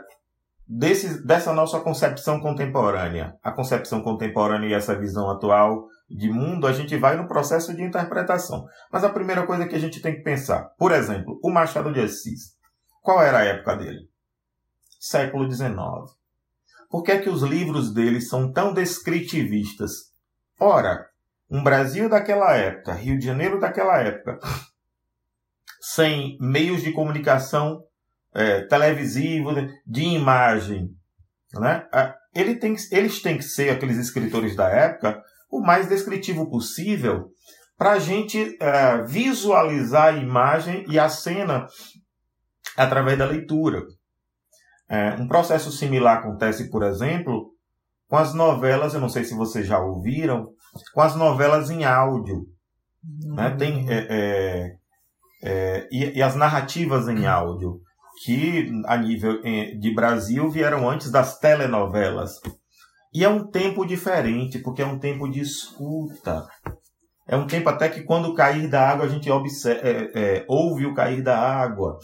desse, 0.68 1.26
dessa 1.26 1.54
nossa 1.54 1.80
concepção 1.80 2.40
contemporânea. 2.40 3.38
A 3.44 3.52
concepção 3.52 4.02
contemporânea 4.02 4.70
e 4.70 4.74
essa 4.74 4.98
visão 4.98 5.30
atual 5.30 5.88
de 6.10 6.30
mundo, 6.30 6.68
a 6.68 6.74
gente 6.74 6.96
vai 6.98 7.16
no 7.16 7.28
processo 7.28 7.76
de 7.76 7.82
interpretação. 7.82 8.66
Mas 8.92 9.04
a 9.04 9.10
primeira 9.10 9.46
coisa 9.46 9.68
que 9.68 9.76
a 9.76 9.80
gente 9.80 10.02
tem 10.02 10.16
que 10.16 10.22
pensar, 10.22 10.70
por 10.78 10.92
exemplo, 10.92 11.40
o 11.44 11.50
Machado 11.50 11.92
de 11.92 12.00
Assis. 12.00 12.56
Qual 13.02 13.22
era 13.22 13.40
a 13.40 13.44
época 13.44 13.76
dele? 13.76 14.10
Século 15.00 15.50
XIX. 15.52 15.76
Por 16.94 17.02
que 17.02 17.12
é 17.12 17.20
que 17.20 17.28
os 17.28 17.42
livros 17.42 17.92
dele 17.92 18.22
são 18.22 18.52
tão 18.52 18.72
descritivistas? 18.72 19.94
Ora, 20.60 21.08
um 21.50 21.64
Brasil 21.64 22.08
daquela 22.08 22.56
época, 22.56 22.94
Rio 22.94 23.18
de 23.18 23.26
Janeiro 23.26 23.60
daquela 23.60 24.00
época, 24.00 24.38
sem 25.82 26.38
meios 26.40 26.84
de 26.84 26.92
comunicação 26.92 27.82
é, 28.32 28.62
televisivo, 28.68 29.50
de 29.88 30.04
imagem, 30.04 30.90
né? 31.56 31.84
Ele 32.32 32.58
tem, 32.58 32.76
eles 32.92 33.24
têm 33.24 33.40
que 33.40 33.44
ser, 33.44 33.72
aqueles 33.72 33.98
escritores 33.98 34.56
da 34.56 34.70
época, 34.70 35.20
o 35.50 35.62
mais 35.62 35.90
descritivo 35.90 36.48
possível 36.48 37.32
para 37.76 37.94
a 37.94 38.00
gente 38.00 38.56
é, 38.62 39.04
visualizar 39.04 40.14
a 40.14 40.18
imagem 40.18 40.86
e 40.88 41.00
a 41.00 41.10
cena 41.10 41.66
através 42.78 43.18
da 43.18 43.26
leitura. 43.26 43.82
É, 44.90 45.16
um 45.16 45.28
processo 45.28 45.72
similar 45.72 46.20
acontece, 46.20 46.70
por 46.70 46.84
exemplo, 46.84 47.54
com 48.08 48.18
as 48.18 48.34
novelas, 48.34 48.94
eu 48.94 49.02
não 49.02 49.10
sei 49.10 49.24
se 49.24 49.34
vocês 49.34 49.66
já 49.66 49.80
ouviram, 49.80 50.50
com 50.94 51.02
as 51.02 51.16
novelas 51.16 51.70
em 51.70 51.84
áudio. 51.84 52.46
Né? 53.26 53.56
Tem, 53.58 53.90
é, 53.90 54.08
é, 54.10 54.76
é, 55.44 55.88
e, 55.92 56.18
e, 56.18 56.22
as 56.22 56.36
narrativas 56.36 57.08
em 57.08 57.26
áudio, 57.26 57.80
que 58.24 58.72
a 58.86 58.96
nível 58.98 59.42
é, 59.44 59.76
de 59.76 59.94
Brasil 59.94 60.50
vieram 60.50 60.88
antes 60.90 61.12
das 61.12 61.40
telenovelas. 61.40 62.40
E 63.14 63.24
é 63.24 63.30
um 63.30 63.50
tempo 63.50 63.86
diferente, 63.86 64.60
porque 64.60 64.82
é 64.82 64.86
um 64.86 65.00
tempo 65.00 65.30
de 65.30 65.40
escuta. 65.40 66.46
É 67.28 67.36
um 67.36 67.48
tempo 67.48 67.70
até 67.70 67.90
que 67.90 68.04
quando 68.04 68.34
cair 68.34 68.70
da 68.70 68.90
água 68.90 69.06
a 69.06 69.10
gente 69.10 69.30
observa, 69.30 69.82
é, 69.86 70.46
ouve 70.48 70.86
o 70.86 70.94
cair 70.94 71.24
da 71.24 71.38
água. 71.38 71.98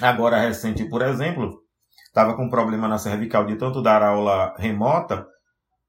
Agora 0.00 0.40
recente, 0.40 0.88
por 0.88 1.02
exemplo, 1.02 1.62
estava 2.06 2.34
com 2.34 2.48
problema 2.48 2.88
na 2.88 2.98
cervical 2.98 3.44
de 3.44 3.56
tanto 3.56 3.82
dar 3.82 4.02
aula 4.02 4.54
remota 4.58 5.26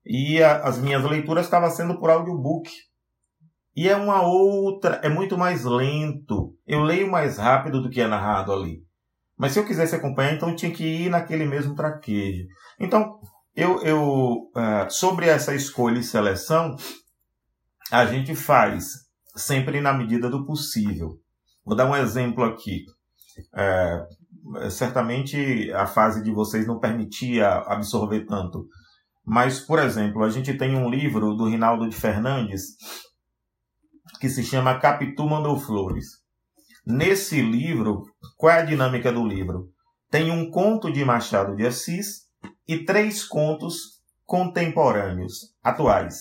e 0.06 0.42
a, 0.42 0.58
as 0.64 0.78
minhas 0.80 1.04
leituras 1.04 1.46
estavam 1.46 1.70
sendo 1.70 1.98
por 1.98 2.10
audiobook. 2.10 2.70
E 3.76 3.88
é 3.88 3.96
uma 3.96 4.22
outra, 4.22 5.00
é 5.02 5.08
muito 5.08 5.38
mais 5.38 5.64
lento. 5.64 6.54
Eu 6.68 6.82
leio 6.82 7.10
mais 7.10 7.38
rápido 7.38 7.82
do 7.82 7.90
que 7.90 8.02
é 8.02 8.08
narrado 8.08 8.52
ali. 8.52 8.84
Mas 9.38 9.54
se 9.54 9.60
eu 9.60 9.66
quisesse 9.66 9.96
acompanhar, 9.96 10.34
então 10.34 10.56
tinha 10.56 10.72
que 10.72 10.84
ir 10.84 11.10
naquele 11.10 11.46
mesmo 11.46 11.74
traquejo. 11.74 12.46
Então, 12.80 13.18
eu, 13.56 13.82
eu 13.82 14.52
uh, 14.56 14.90
sobre 14.90 15.28
essa 15.28 15.56
escolha 15.56 16.00
e 16.00 16.04
seleção, 16.04 16.76
a 17.90 18.06
gente 18.06 18.36
faz 18.36 18.86
sempre 19.36 19.80
na 19.80 19.94
medida 19.94 20.30
do 20.30 20.46
possível. 20.46 21.18
Vou 21.66 21.76
dar 21.76 21.90
um 21.90 21.96
exemplo 21.96 22.44
aqui. 22.44 22.84
É, 23.56 24.08
certamente 24.70 25.72
a 25.74 25.86
fase 25.86 26.24
de 26.24 26.32
vocês 26.32 26.66
não 26.66 26.80
permitia 26.80 27.48
absorver 27.48 28.26
tanto. 28.26 28.68
Mas, 29.26 29.60
por 29.60 29.80
exemplo, 29.80 30.24
a 30.24 30.30
gente 30.30 30.54
tem 30.58 30.76
um 30.76 30.90
livro 30.90 31.36
do 31.36 31.48
Rinaldo 31.48 31.88
de 31.88 31.96
Fernandes 31.96 32.76
que 34.20 34.30
se 34.30 34.44
chama 34.44 34.80
Capitu 34.80 35.26
Mandou 35.28 35.58
Flores. 35.60 36.22
Nesse 36.86 37.42
livro, 37.42 38.04
qual 38.36 38.54
é 38.54 38.62
a 38.62 38.66
dinâmica 38.66 39.12
do 39.12 39.26
livro? 39.26 39.70
Tem 40.10 40.32
um 40.32 40.50
conto 40.50 40.92
de 40.92 41.06
Machado 41.06 41.56
de 41.56 41.66
Assis 41.66 42.28
e 42.68 42.84
três 42.84 43.24
contos 43.24 44.02
contemporâneos, 44.26 45.54
atuais. 45.64 46.16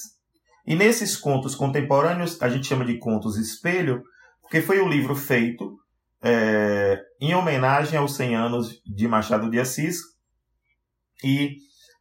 E 0.66 0.76
nesses 0.76 1.16
contos 1.16 1.54
contemporâneos, 1.54 2.40
a 2.42 2.48
gente 2.48 2.66
chama 2.66 2.84
de 2.84 2.98
contos 2.98 3.36
espelho, 3.36 4.02
porque 4.42 4.60
foi 4.60 4.80
o 4.80 4.88
livro 4.88 5.16
feito 5.16 5.76
é, 6.22 7.00
em 7.20 7.34
homenagem 7.34 7.98
aos 7.98 8.14
100 8.16 8.36
anos 8.36 8.82
de 8.84 9.08
Machado 9.08 9.50
de 9.50 9.58
Assis. 9.58 9.98
E 11.22 11.56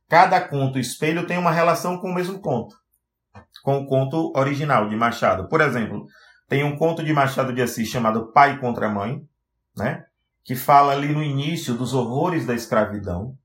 cada 0.08 0.39
conto 0.41 0.79
espelho 0.79 1.27
tem 1.27 1.38
uma 1.38 1.51
relação 1.51 1.97
com 1.97 2.10
o 2.10 2.13
mesmo 2.13 2.39
conto, 2.39 2.75
com 3.63 3.77
o 3.79 3.86
conto 3.86 4.32
original 4.36 4.88
de 4.88 4.95
Machado. 4.95 5.47
Por 5.47 5.62
exemplo, 5.62 6.05
tem 6.47 6.63
um 6.63 6.77
conto 6.77 7.03
de 7.03 7.13
Machado 7.13 7.53
de 7.53 7.62
Assis 7.62 7.88
chamado 7.88 8.32
Pai 8.32 8.60
contra 8.60 8.89
Mãe, 8.89 9.21
né? 9.75 10.05
que 10.49 10.55
fala 10.55 10.93
ali 10.93 11.13
no 11.13 11.21
início 11.21 11.75
dos 11.75 11.93
horrores 11.93 12.43
da 12.43 12.55
escravidão, 12.55 13.38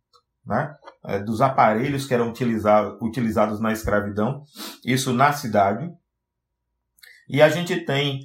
né? 0.47 0.75
É, 1.05 1.19
dos 1.19 1.43
aparelhos 1.43 2.07
que 2.07 2.15
eram 2.15 2.31
utilizados, 2.31 2.97
utilizados 2.99 3.61
na 3.61 3.73
escravidão, 3.73 4.43
isso 4.83 5.13
na 5.13 5.31
cidade. 5.31 5.93
E 7.29 7.43
a 7.43 7.51
gente 7.51 7.79
tem 7.85 8.21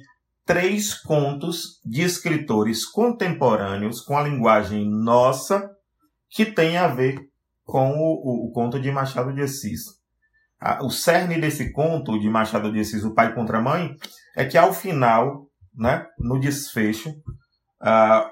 três 0.50 0.92
contos 0.94 1.80
de 1.84 2.02
escritores 2.02 2.84
contemporâneos 2.84 4.00
com 4.00 4.18
a 4.18 4.22
linguagem 4.24 4.84
nossa 4.90 5.70
que 6.28 6.44
tem 6.44 6.76
a 6.76 6.88
ver 6.88 7.20
com 7.62 7.92
o, 7.92 8.46
o, 8.46 8.48
o 8.48 8.52
conto 8.52 8.80
de 8.80 8.90
Machado 8.90 9.32
de 9.32 9.42
Assis. 9.42 9.82
o 10.82 10.90
cerne 10.90 11.40
desse 11.40 11.70
conto 11.70 12.18
de 12.18 12.28
Machado 12.28 12.72
de 12.72 12.80
Assis, 12.80 13.04
O 13.04 13.14
Pai 13.14 13.32
contra 13.32 13.58
a 13.58 13.62
Mãe, 13.62 13.94
é 14.34 14.44
que 14.44 14.58
ao 14.58 14.74
final, 14.74 15.46
né, 15.72 16.04
no 16.18 16.40
desfecho, 16.40 17.10
uh, 17.10 18.28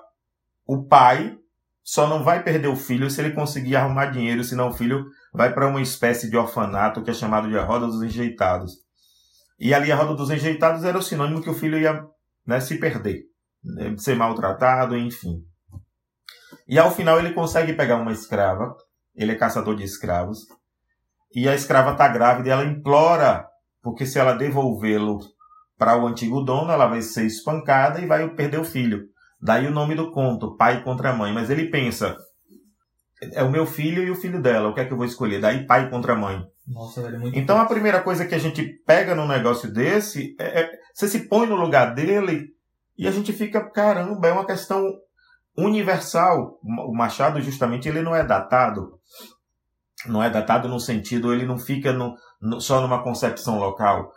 o 0.66 0.88
pai 0.88 1.38
só 1.84 2.08
não 2.08 2.24
vai 2.24 2.42
perder 2.42 2.66
o 2.66 2.74
filho 2.74 3.08
se 3.08 3.20
ele 3.20 3.30
conseguir 3.30 3.76
arrumar 3.76 4.06
dinheiro, 4.06 4.42
senão 4.42 4.70
o 4.70 4.74
filho 4.74 5.06
vai 5.32 5.54
para 5.54 5.68
uma 5.68 5.80
espécie 5.80 6.28
de 6.28 6.36
orfanato 6.36 7.00
que 7.00 7.12
é 7.12 7.14
chamado 7.14 7.48
de 7.48 7.56
a 7.56 7.62
Roda 7.62 7.86
dos 7.86 8.02
Enjeitados. 8.02 8.87
E 9.58 9.74
ali 9.74 9.90
a 9.90 9.96
roda 9.96 10.14
dos 10.14 10.30
enjeitados 10.30 10.84
era 10.84 10.98
o 10.98 11.02
sinônimo 11.02 11.42
que 11.42 11.50
o 11.50 11.54
filho 11.54 11.78
ia 11.78 12.04
né, 12.46 12.60
se 12.60 12.78
perder, 12.78 13.24
né, 13.62 13.96
ser 13.98 14.14
maltratado, 14.14 14.96
enfim. 14.96 15.42
E 16.66 16.78
ao 16.78 16.90
final 16.90 17.18
ele 17.18 17.32
consegue 17.32 17.72
pegar 17.72 17.96
uma 17.96 18.12
escrava, 18.12 18.76
ele 19.14 19.32
é 19.32 19.36
caçador 19.36 19.74
de 19.74 19.84
escravos, 19.84 20.46
e 21.34 21.48
a 21.48 21.54
escrava 21.54 21.92
está 21.92 22.08
grávida 22.08 22.48
e 22.48 22.52
ela 22.52 22.64
implora, 22.64 23.46
porque 23.82 24.06
se 24.06 24.18
ela 24.18 24.32
devolvê-lo 24.32 25.18
para 25.76 25.96
o 25.96 26.06
antigo 26.06 26.40
dono, 26.42 26.72
ela 26.72 26.86
vai 26.86 27.02
ser 27.02 27.24
espancada 27.24 28.00
e 28.00 28.06
vai 28.06 28.28
perder 28.30 28.58
o 28.58 28.64
filho. 28.64 29.06
Daí 29.40 29.66
o 29.66 29.70
nome 29.70 29.94
do 29.94 30.10
conto, 30.10 30.56
pai 30.56 30.82
contra 30.82 31.12
mãe. 31.12 31.32
Mas 31.32 31.48
ele 31.50 31.70
pensa, 31.70 32.16
é 33.20 33.42
o 33.42 33.50
meu 33.50 33.66
filho 33.66 34.02
e 34.02 34.10
o 34.10 34.14
filho 34.14 34.40
dela, 34.40 34.68
o 34.68 34.74
que 34.74 34.80
é 34.80 34.84
que 34.84 34.92
eu 34.92 34.96
vou 34.96 35.06
escolher? 35.06 35.40
Daí 35.40 35.66
pai 35.66 35.90
contra 35.90 36.14
mãe. 36.14 36.44
Nossa, 36.66 37.02
velho, 37.02 37.16
é 37.16 37.18
muito 37.18 37.38
Então 37.38 37.60
a 37.60 37.66
primeira 37.66 38.02
coisa 38.02 38.26
que 38.26 38.34
a 38.34 38.38
gente 38.38 38.62
pega 38.86 39.14
num 39.14 39.26
negócio 39.26 39.72
desse 39.72 40.36
é, 40.38 40.62
é 40.62 40.70
você 40.94 41.08
se 41.08 41.28
põe 41.28 41.46
no 41.46 41.56
lugar 41.56 41.94
dele 41.94 42.48
e 42.96 43.06
a 43.06 43.10
gente 43.10 43.32
fica, 43.32 43.64
caramba, 43.70 44.26
é 44.26 44.32
uma 44.32 44.44
questão 44.44 44.84
universal. 45.56 46.58
O 46.62 46.94
Machado, 46.94 47.40
justamente, 47.40 47.88
ele 47.88 48.02
não 48.02 48.14
é 48.14 48.24
datado. 48.24 48.98
Não 50.06 50.22
é 50.22 50.28
datado 50.28 50.68
no 50.68 50.80
sentido, 50.80 51.32
ele 51.32 51.46
não 51.46 51.58
fica 51.58 51.92
no, 51.92 52.14
no, 52.40 52.60
só 52.60 52.80
numa 52.80 53.02
concepção 53.02 53.58
local. 53.58 54.10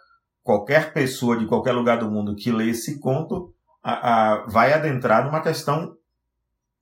Qualquer 0.44 0.94
pessoa 0.94 1.38
de 1.38 1.48
qualquer 1.48 1.72
lugar 1.72 2.00
do 2.00 2.10
mundo 2.10 2.36
que 2.36 2.52
lê 2.52 2.70
esse 2.70 3.00
conto 3.00 3.54
a, 3.84 3.94
a, 4.34 4.46
vai 4.48 4.74
adentrar 4.74 5.24
numa 5.26 5.42
questão 5.42 5.96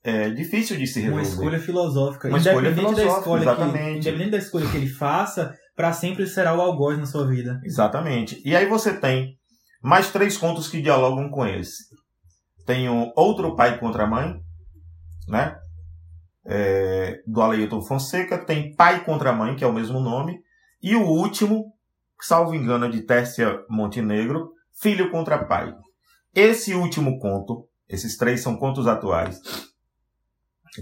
é 0.10 0.30
difícil 0.30 0.78
de 0.78 0.88
se 0.88 1.00
resolver. 1.00 1.22
Uma 1.22 1.30
escolha 1.30 1.60
filosófica. 1.60 2.28
Uma 2.28 2.38
escolha 2.38 2.74
filosófica, 2.74 3.06
da 3.06 3.18
escolha 3.18 3.42
exatamente. 3.42 3.94
Que, 3.94 3.98
independente 3.98 4.32
da 4.32 4.38
escolha 4.38 4.70
que 4.70 4.78
ele 4.78 4.88
faça, 4.88 5.56
para 5.76 5.94
sempre 5.94 6.28
será 6.28 6.56
o 6.56 6.62
algoz 6.62 6.98
na 6.98 7.06
sua 7.06 7.28
vida. 7.28 7.60
Exatamente. 7.64 8.42
E 8.44 8.56
aí 8.56 8.66
você 8.66 8.94
tem 8.94 9.38
mais 9.82 10.12
três 10.12 10.38
contos 10.38 10.68
que 10.68 10.82
dialogam 10.82 11.30
com 11.30 11.46
esse. 11.46 11.86
Tem 12.66 12.90
o 12.90 13.12
Outro 13.16 13.56
Pai 13.56 13.80
contra 13.80 14.04
a 14.04 14.08
Mãe, 14.08 14.36
né? 15.28 15.56
É, 16.46 17.20
do 17.26 17.42
Aleilton 17.42 17.82
Fonseca. 17.82 18.38
Tem 18.38 18.76
Pai 18.76 19.04
contra 19.04 19.30
a 19.30 19.34
Mãe, 19.34 19.56
que 19.56 19.64
é 19.64 19.68
o 19.68 19.74
mesmo 19.74 20.00
nome. 20.00 20.40
E 20.82 20.96
o 20.96 21.06
último, 21.06 21.74
salvo 22.22 22.56
engano, 22.56 22.86
é 22.86 22.90
de 22.90 23.02
Tércia 23.02 23.60
Montenegro, 23.70 24.52
Filho 24.82 25.12
contra 25.12 25.46
Pai. 25.46 25.74
Esse 26.34 26.74
último 26.74 27.20
conto, 27.20 27.68
esses 27.88 28.16
três 28.18 28.42
são 28.42 28.56
contos 28.56 28.88
atuais, 28.88 29.42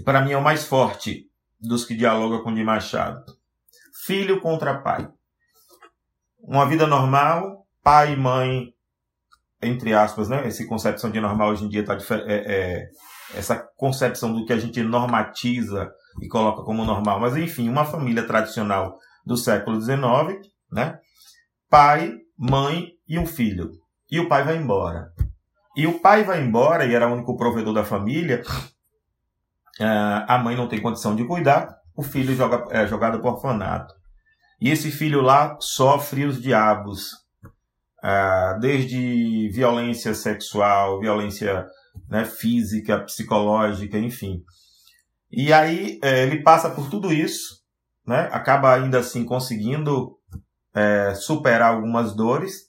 para 0.04 0.20
mim 0.20 0.32
é 0.32 0.36
o 0.36 0.42
mais 0.42 0.64
forte 0.64 1.26
dos 1.60 1.84
que 1.84 1.94
dialoga 1.94 2.42
com 2.42 2.54
de 2.54 2.62
Machado. 2.62 3.24
Filho 4.04 4.40
contra 4.40 4.80
pai. 4.80 5.08
Uma 6.40 6.66
vida 6.66 6.86
normal, 6.86 7.66
pai 7.82 8.12
e 8.12 8.16
mãe, 8.16 8.72
entre 9.60 9.92
aspas, 9.92 10.28
né? 10.28 10.46
Essa 10.46 10.64
concepção 10.66 11.10
de 11.10 11.20
normal 11.20 11.50
hoje 11.50 11.64
em 11.64 11.68
dia 11.68 11.80
está 11.80 11.96
é, 12.26 12.34
é, 12.34 12.88
essa 13.34 13.56
concepção 13.76 14.32
do 14.32 14.44
que 14.46 14.52
a 14.52 14.58
gente 14.58 14.82
normatiza 14.82 15.90
e 16.22 16.28
coloca 16.28 16.62
como 16.62 16.84
normal. 16.84 17.20
Mas 17.20 17.36
enfim, 17.36 17.68
uma 17.68 17.84
família 17.84 18.26
tradicional 18.26 18.96
do 19.26 19.36
século 19.36 19.80
XIX, 19.80 20.48
né? 20.70 20.98
Pai, 21.68 22.14
mãe 22.38 22.92
e 23.06 23.18
um 23.18 23.26
filho. 23.26 23.72
E 24.10 24.18
o 24.20 24.28
pai 24.28 24.44
vai 24.44 24.56
embora. 24.56 25.12
E 25.76 25.86
o 25.86 26.00
pai 26.00 26.24
vai 26.24 26.42
embora 26.42 26.86
e 26.86 26.94
era 26.94 27.08
o 27.08 27.12
único 27.12 27.36
provedor 27.36 27.74
da 27.74 27.84
família. 27.84 28.42
Uh, 29.80 30.24
a 30.26 30.38
mãe 30.38 30.56
não 30.56 30.68
tem 30.68 30.80
condição 30.80 31.14
de 31.14 31.24
cuidar, 31.24 31.78
o 31.96 32.02
filho 32.02 32.34
joga, 32.34 32.64
é 32.70 32.86
jogado 32.86 33.20
para 33.20 33.30
o 33.30 33.34
orfanato. 33.34 33.94
E 34.60 34.70
esse 34.70 34.90
filho 34.90 35.20
lá 35.20 35.56
sofre 35.60 36.24
os 36.24 36.40
diabos, 36.42 37.12
uh, 38.02 38.58
desde 38.60 39.48
violência 39.50 40.14
sexual, 40.14 41.00
violência 41.00 41.66
né, 42.08 42.24
física, 42.24 43.00
psicológica, 43.00 43.98
enfim. 43.98 44.42
E 45.30 45.52
aí 45.52 45.98
é, 46.02 46.22
ele 46.22 46.42
passa 46.42 46.70
por 46.70 46.88
tudo 46.88 47.12
isso, 47.12 47.58
né, 48.06 48.28
acaba 48.32 48.74
ainda 48.74 48.98
assim 48.98 49.24
conseguindo 49.24 50.16
é, 50.74 51.14
superar 51.14 51.74
algumas 51.74 52.14
dores, 52.16 52.68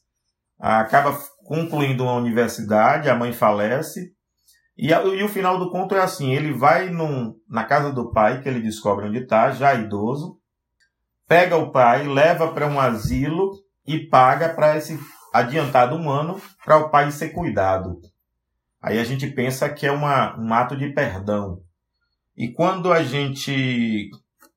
acaba 0.60 1.18
concluindo 1.46 2.04
uma 2.04 2.14
universidade, 2.14 3.10
a 3.10 3.16
mãe 3.16 3.32
falece, 3.32 4.14
e, 4.82 4.92
e, 4.92 5.24
o 5.24 5.28
final 5.28 5.60
do 5.60 5.70
conto 5.70 5.94
é 5.94 6.00
assim: 6.00 6.34
ele 6.34 6.54
vai 6.54 6.90
num, 6.90 7.36
na 7.50 7.66
casa 7.66 7.92
do 7.92 8.14
pai, 8.14 8.42
que 8.42 8.48
ele 8.48 8.62
descobre 8.62 9.06
onde 9.06 9.20
está, 9.20 9.52
já 9.52 9.76
idoso, 9.76 10.40
pega 11.28 11.58
o 11.58 11.70
pai, 11.70 12.08
leva 12.08 12.54
para 12.54 12.66
um 12.66 12.80
asilo 12.80 13.52
e 13.86 14.08
paga 14.08 14.48
para 14.48 14.78
esse 14.78 14.98
adiantado 15.34 15.98
humano 15.98 16.42
para 16.64 16.78
o 16.78 16.90
pai 16.90 17.12
ser 17.12 17.30
cuidado. 17.30 18.00
Aí 18.82 18.98
a 18.98 19.04
gente 19.04 19.28
pensa 19.28 19.68
que 19.68 19.86
é 19.86 19.92
uma, 19.92 20.40
um 20.40 20.54
ato 20.54 20.78
de 20.78 20.94
perdão. 20.94 21.60
E 22.38 22.48
quando 22.48 22.94
a 22.94 23.04
gente. 23.04 24.10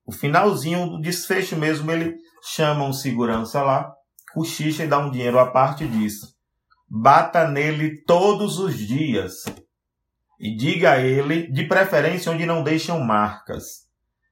O 0.07 0.13
finalzinho 0.13 0.89
do 0.89 1.01
desfecho 1.01 1.57
mesmo, 1.57 1.91
ele 1.91 2.15
chama 2.45 2.85
um 2.85 2.93
segurança 2.93 3.61
lá, 3.61 3.93
cochicha 4.33 4.85
e 4.85 4.89
dá 4.89 4.99
um 4.99 5.11
dinheiro 5.11 5.41
à 5.41 5.51
parte 5.51 5.87
disso. 5.87 6.33
Bata 6.89 7.49
nele 7.49 8.05
todos 8.05 8.61
os 8.61 8.77
dias 8.77 9.45
e 10.43 10.57
diga 10.57 10.95
a 10.95 10.99
ele, 10.99 11.47
de 11.53 11.69
preferência 11.69 12.33
onde 12.33 12.45
não 12.45 12.65
deixam 12.65 12.99
marcas. 12.99 13.87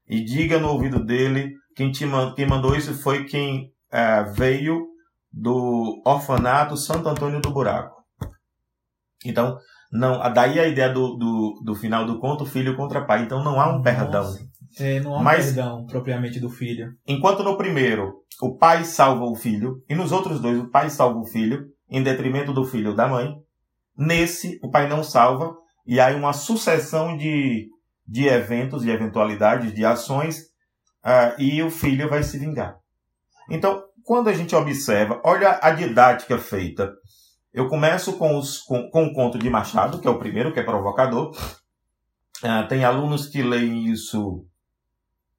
E 0.08 0.20
diga 0.24 0.58
no 0.58 0.70
ouvido 0.70 0.98
dele, 1.04 1.54
quem, 1.76 1.92
te, 1.92 2.04
quem 2.34 2.48
mandou 2.48 2.74
isso 2.74 3.00
foi 3.00 3.26
quem 3.26 3.72
é, 3.92 4.24
veio 4.24 4.88
do 5.32 6.02
orfanato 6.04 6.76
Santo 6.76 7.08
Antônio 7.08 7.40
do 7.40 7.52
Buraco. 7.52 8.02
Então, 9.24 9.56
não, 9.92 10.18
daí 10.32 10.58
a 10.58 10.66
ideia 10.66 10.92
do, 10.92 11.14
do, 11.14 11.62
do 11.64 11.74
final 11.76 12.04
do 12.04 12.18
conto, 12.18 12.44
filho 12.44 12.76
contra 12.76 13.04
pai. 13.04 13.22
Então 13.22 13.44
não 13.44 13.60
há 13.60 13.68
um 13.68 13.78
Nossa. 13.78 13.84
perdão. 13.84 14.34
É, 14.80 14.98
não 14.98 15.14
há 15.14 15.18
um 15.20 15.22
Mas, 15.22 15.46
perdão 15.46 15.86
propriamente 15.86 16.40
do 16.40 16.50
filho. 16.50 16.92
Enquanto 17.06 17.44
no 17.44 17.56
primeiro 17.56 18.14
o 18.42 18.56
pai 18.56 18.84
salva 18.84 19.24
o 19.26 19.36
filho, 19.36 19.80
e 19.88 19.94
nos 19.94 20.10
outros 20.10 20.40
dois 20.40 20.58
o 20.58 20.70
pai 20.70 20.90
salva 20.90 21.20
o 21.20 21.26
filho, 21.26 21.66
em 21.88 22.02
detrimento 22.02 22.52
do 22.52 22.64
filho 22.64 22.96
da 22.96 23.06
mãe, 23.06 23.36
nesse 23.96 24.58
o 24.60 24.70
pai 24.70 24.88
não 24.88 25.04
salva, 25.04 25.54
e 25.86 25.98
aí 25.98 26.14
uma 26.14 26.32
sucessão 26.32 27.16
de, 27.16 27.68
de 28.06 28.26
eventos, 28.26 28.82
de 28.82 28.90
eventualidades, 28.90 29.74
de 29.74 29.84
ações, 29.84 30.40
uh, 31.04 31.40
e 31.40 31.62
o 31.62 31.70
filho 31.70 32.08
vai 32.08 32.22
se 32.22 32.38
vingar. 32.38 32.76
Então, 33.48 33.82
quando 34.04 34.28
a 34.28 34.32
gente 34.32 34.54
observa, 34.54 35.20
olha 35.24 35.58
a 35.62 35.70
didática 35.70 36.38
feita. 36.38 36.92
Eu 37.52 37.68
começo 37.68 38.16
com, 38.16 38.38
os, 38.38 38.58
com, 38.58 38.88
com 38.90 39.06
o 39.06 39.12
conto 39.12 39.38
de 39.38 39.50
Machado, 39.50 40.00
que 40.00 40.06
é 40.06 40.10
o 40.10 40.18
primeiro, 40.18 40.52
que 40.52 40.60
é 40.60 40.62
provocador. 40.62 41.30
Uh, 42.42 42.66
tem 42.68 42.84
alunos 42.84 43.26
que 43.26 43.42
leem 43.42 43.86
isso 43.86 44.46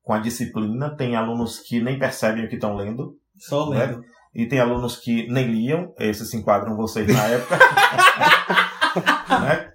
com 0.03 0.13
a 0.13 0.19
disciplina, 0.19 0.95
tem 0.95 1.15
alunos 1.15 1.59
que 1.59 1.81
nem 1.81 1.97
percebem 1.97 2.45
o 2.45 2.49
que 2.49 2.55
estão 2.55 2.75
lendo. 2.75 3.17
Só 3.37 3.69
né? 3.69 3.85
lendo. 3.85 3.99
Né? 3.99 4.07
E 4.33 4.45
tem 4.47 4.59
alunos 4.59 4.97
que 4.97 5.27
nem 5.27 5.45
liam, 5.47 5.93
esses 5.99 6.29
se 6.29 6.37
enquadram 6.37 6.75
vocês 6.75 7.07
na 7.07 7.27
época. 7.27 7.57
né? 9.29 9.71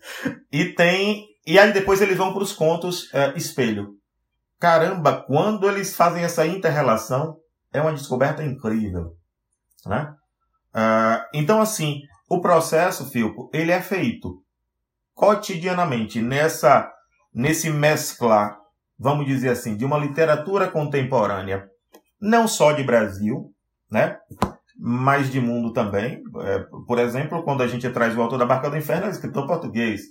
E 0.50 0.66
tem. 0.74 1.26
E 1.46 1.59
aí 1.59 1.72
depois 1.72 2.00
eles 2.00 2.16
vão 2.16 2.33
para 2.33 2.42
os 2.42 2.52
contos 2.52 3.12
é, 3.14 3.33
espelho. 3.37 3.94
Caramba, 4.59 5.22
quando 5.26 5.68
eles 5.68 5.94
fazem 5.94 6.24
essa 6.24 6.46
inter-relação, 6.46 7.37
é 7.72 7.81
uma 7.81 7.92
descoberta 7.92 8.42
incrível. 8.42 9.14
Né? 9.85 10.14
Uh, 10.74 11.24
então, 11.35 11.61
assim, 11.61 12.00
o 12.29 12.40
processo, 12.40 13.09
Filpo, 13.11 13.50
ele 13.52 13.70
é 13.70 13.81
feito 13.81 14.42
cotidianamente 15.14 16.20
nessa, 16.20 16.90
nesse 17.33 17.70
mesclar, 17.70 18.59
vamos 18.98 19.26
dizer 19.26 19.50
assim, 19.50 19.76
de 19.76 19.85
uma 19.85 19.98
literatura 19.98 20.70
contemporânea, 20.70 21.66
não 22.20 22.48
só 22.48 22.72
de 22.72 22.83
Brasil, 22.83 23.52
né? 23.90 24.18
Mas 24.79 25.31
de 25.31 25.41
mundo 25.41 25.73
também. 25.73 26.23
É, 26.43 26.59
por 26.87 26.99
exemplo, 26.99 27.43
quando 27.43 27.62
a 27.62 27.67
gente 27.67 27.89
traz 27.91 28.17
o 28.17 28.23
autor 28.23 28.39
da 28.39 28.47
Barca 28.47 28.71
do 28.71 28.77
Inferno, 28.77 29.05
é 29.05 29.09
um 29.09 29.12
escritor 29.12 29.47
português. 29.47 30.03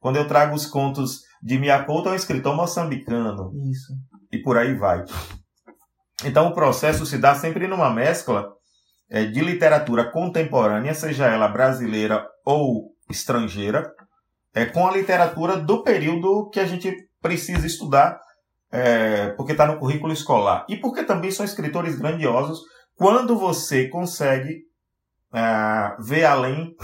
Quando 0.00 0.16
eu 0.16 0.26
trago 0.26 0.54
os 0.54 0.66
contos 0.66 1.22
de 1.42 1.58
Miyakoto, 1.58 2.08
é 2.08 2.12
um 2.12 2.16
escritor 2.16 2.54
moçambicano. 2.54 3.52
Isso. 3.70 3.92
E 4.32 4.38
por 4.38 4.56
aí 4.56 4.74
vai. 4.74 5.04
Então 6.24 6.48
o 6.48 6.54
processo 6.54 7.06
se 7.06 7.18
dá 7.18 7.34
sempre 7.34 7.66
numa 7.66 7.90
mescla 7.90 8.48
é, 9.10 9.24
de 9.24 9.40
literatura 9.40 10.10
contemporânea, 10.10 10.94
seja 10.94 11.26
ela 11.26 11.48
brasileira 11.48 12.26
ou 12.44 12.92
estrangeira, 13.08 13.90
é, 14.54 14.66
com 14.66 14.86
a 14.86 14.92
literatura 14.92 15.56
do 15.56 15.82
período 15.82 16.50
que 16.50 16.60
a 16.60 16.66
gente 16.66 16.92
precisa 17.20 17.66
estudar, 17.66 18.18
é, 18.70 19.30
porque 19.30 19.52
está 19.52 19.66
no 19.66 19.78
currículo 19.78 20.12
escolar. 20.12 20.66
E 20.68 20.76
porque 20.76 21.04
também 21.04 21.30
são 21.30 21.44
escritores 21.44 21.96
grandiosos 21.96 22.60
quando 22.98 23.38
você 23.38 23.86
consegue 23.88 24.64
uh, 25.32 26.02
ver 26.02 26.24
além 26.24 26.74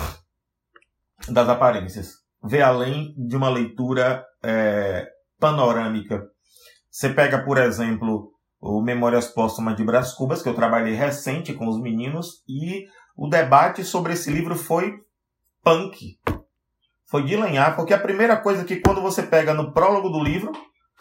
das 1.29 1.49
aparências, 1.49 2.13
ver 2.43 2.63
além 2.63 3.13
de 3.19 3.37
uma 3.37 3.49
leitura 3.49 4.25
é, 4.43 5.07
panorâmica. 5.41 6.23
Você 6.89 7.09
pega, 7.09 7.45
por 7.45 7.59
exemplo, 7.59 8.31
o 8.61 8.81
Memórias 8.81 9.27
Póstumas 9.27 9.77
de 9.77 9.83
Brás 9.83 10.13
Cubas, 10.13 10.41
que 10.41 10.49
eu 10.49 10.55
trabalhei 10.55 10.95
recente 10.95 11.53
com 11.53 11.67
os 11.67 11.81
meninos, 11.81 12.45
e 12.49 12.85
o 13.17 13.29
debate 13.29 13.83
sobre 13.83 14.13
esse 14.13 14.31
livro 14.31 14.55
foi 14.55 14.95
punk. 15.65 16.17
Foi 17.07 17.25
de 17.25 17.37
lenhar, 17.37 17.75
porque 17.75 17.93
a 17.93 17.99
primeira 17.99 18.37
coisa 18.37 18.65
que 18.65 18.77
quando 18.77 19.03
você 19.03 19.23
pega 19.23 19.53
no 19.53 19.73
prólogo 19.73 20.11
do 20.11 20.23
livro, 20.23 20.53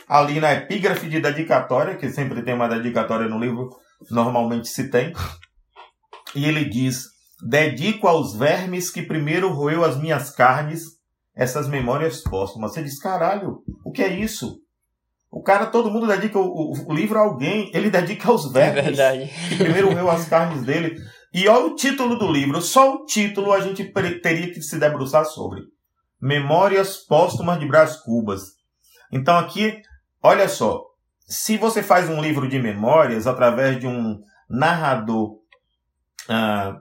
ali 0.07 0.39
na 0.39 0.53
epígrafe 0.53 1.07
de 1.07 1.19
dedicatória, 1.19 1.97
que 1.97 2.09
sempre 2.09 2.41
tem 2.41 2.53
uma 2.55 2.67
dedicatória 2.67 3.27
no 3.27 3.39
livro, 3.39 3.69
normalmente 4.09 4.67
se 4.67 4.89
tem. 4.89 5.13
E 6.35 6.45
ele 6.45 6.65
diz: 6.65 7.05
Dedico 7.41 8.07
aos 8.07 8.35
vermes 8.35 8.89
que 8.89 9.01
primeiro 9.01 9.53
roeu 9.53 9.83
as 9.83 9.97
minhas 9.97 10.29
carnes 10.29 10.93
essas 11.35 11.67
memórias 11.67 12.21
póstumas. 12.21 12.73
Você 12.73 12.83
diz: 12.83 12.99
caralho, 12.99 13.63
o 13.83 13.91
que 13.91 14.01
é 14.01 14.13
isso? 14.13 14.59
O 15.31 15.41
cara, 15.41 15.65
todo 15.65 15.89
mundo 15.89 16.07
dedica 16.07 16.37
o, 16.37 16.45
o, 16.45 16.89
o 16.89 16.93
livro 16.93 17.17
a 17.17 17.23
alguém, 17.23 17.71
ele 17.73 17.89
dedica 17.89 18.29
aos 18.29 18.45
é 18.55 18.71
vermes 18.71 18.99
é 18.99 19.27
que 19.49 19.55
primeiro 19.55 19.91
roeu 19.91 20.09
as 20.09 20.27
carnes 20.27 20.63
dele. 20.63 20.95
E 21.33 21.47
olha 21.47 21.65
o 21.65 21.75
título 21.75 22.19
do 22.19 22.31
livro, 22.31 22.61
só 22.61 22.93
o 22.93 23.05
título 23.05 23.51
a 23.51 23.59
gente 23.59 23.91
teria 24.21 24.53
que 24.53 24.61
se 24.61 24.77
debruçar 24.77 25.25
sobre. 25.25 25.61
Memórias 26.21 26.97
Póstumas 26.97 27.59
de 27.59 27.67
Brás 27.67 27.95
Cubas. 27.97 28.41
Então 29.11 29.35
aqui, 29.35 29.81
olha 30.21 30.47
só, 30.47 30.83
se 31.33 31.57
você 31.57 31.81
faz 31.81 32.09
um 32.09 32.21
livro 32.21 32.47
de 32.47 32.59
memórias 32.59 33.25
através 33.25 33.79
de 33.79 33.87
um 33.87 34.21
narrador 34.47 35.39
ah, 36.29 36.79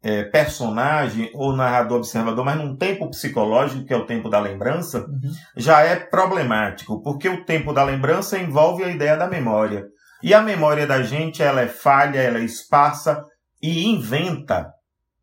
é, 0.00 0.22
personagem 0.24 1.30
ou 1.34 1.56
narrador 1.56 1.98
observador, 1.98 2.44
mas 2.44 2.56
num 2.56 2.76
tempo 2.76 3.10
psicológico, 3.10 3.84
que 3.84 3.92
é 3.92 3.96
o 3.96 4.06
tempo 4.06 4.28
da 4.28 4.38
lembrança, 4.38 5.00
uhum. 5.00 5.32
já 5.56 5.80
é 5.80 5.96
problemático, 5.96 7.02
porque 7.02 7.28
o 7.28 7.44
tempo 7.44 7.72
da 7.72 7.82
lembrança 7.82 8.38
envolve 8.38 8.84
a 8.84 8.90
ideia 8.90 9.16
da 9.16 9.26
memória. 9.26 9.86
E 10.22 10.32
a 10.32 10.40
memória 10.40 10.86
da 10.86 11.02
gente, 11.02 11.42
ela 11.42 11.60
é 11.60 11.66
falha, 11.66 12.20
ela 12.20 12.38
é 12.38 12.44
esparsa 12.44 13.24
e 13.60 13.88
inventa. 13.88 14.72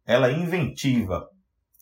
Ela 0.06 0.28
é 0.28 0.34
inventiva. 0.34 1.26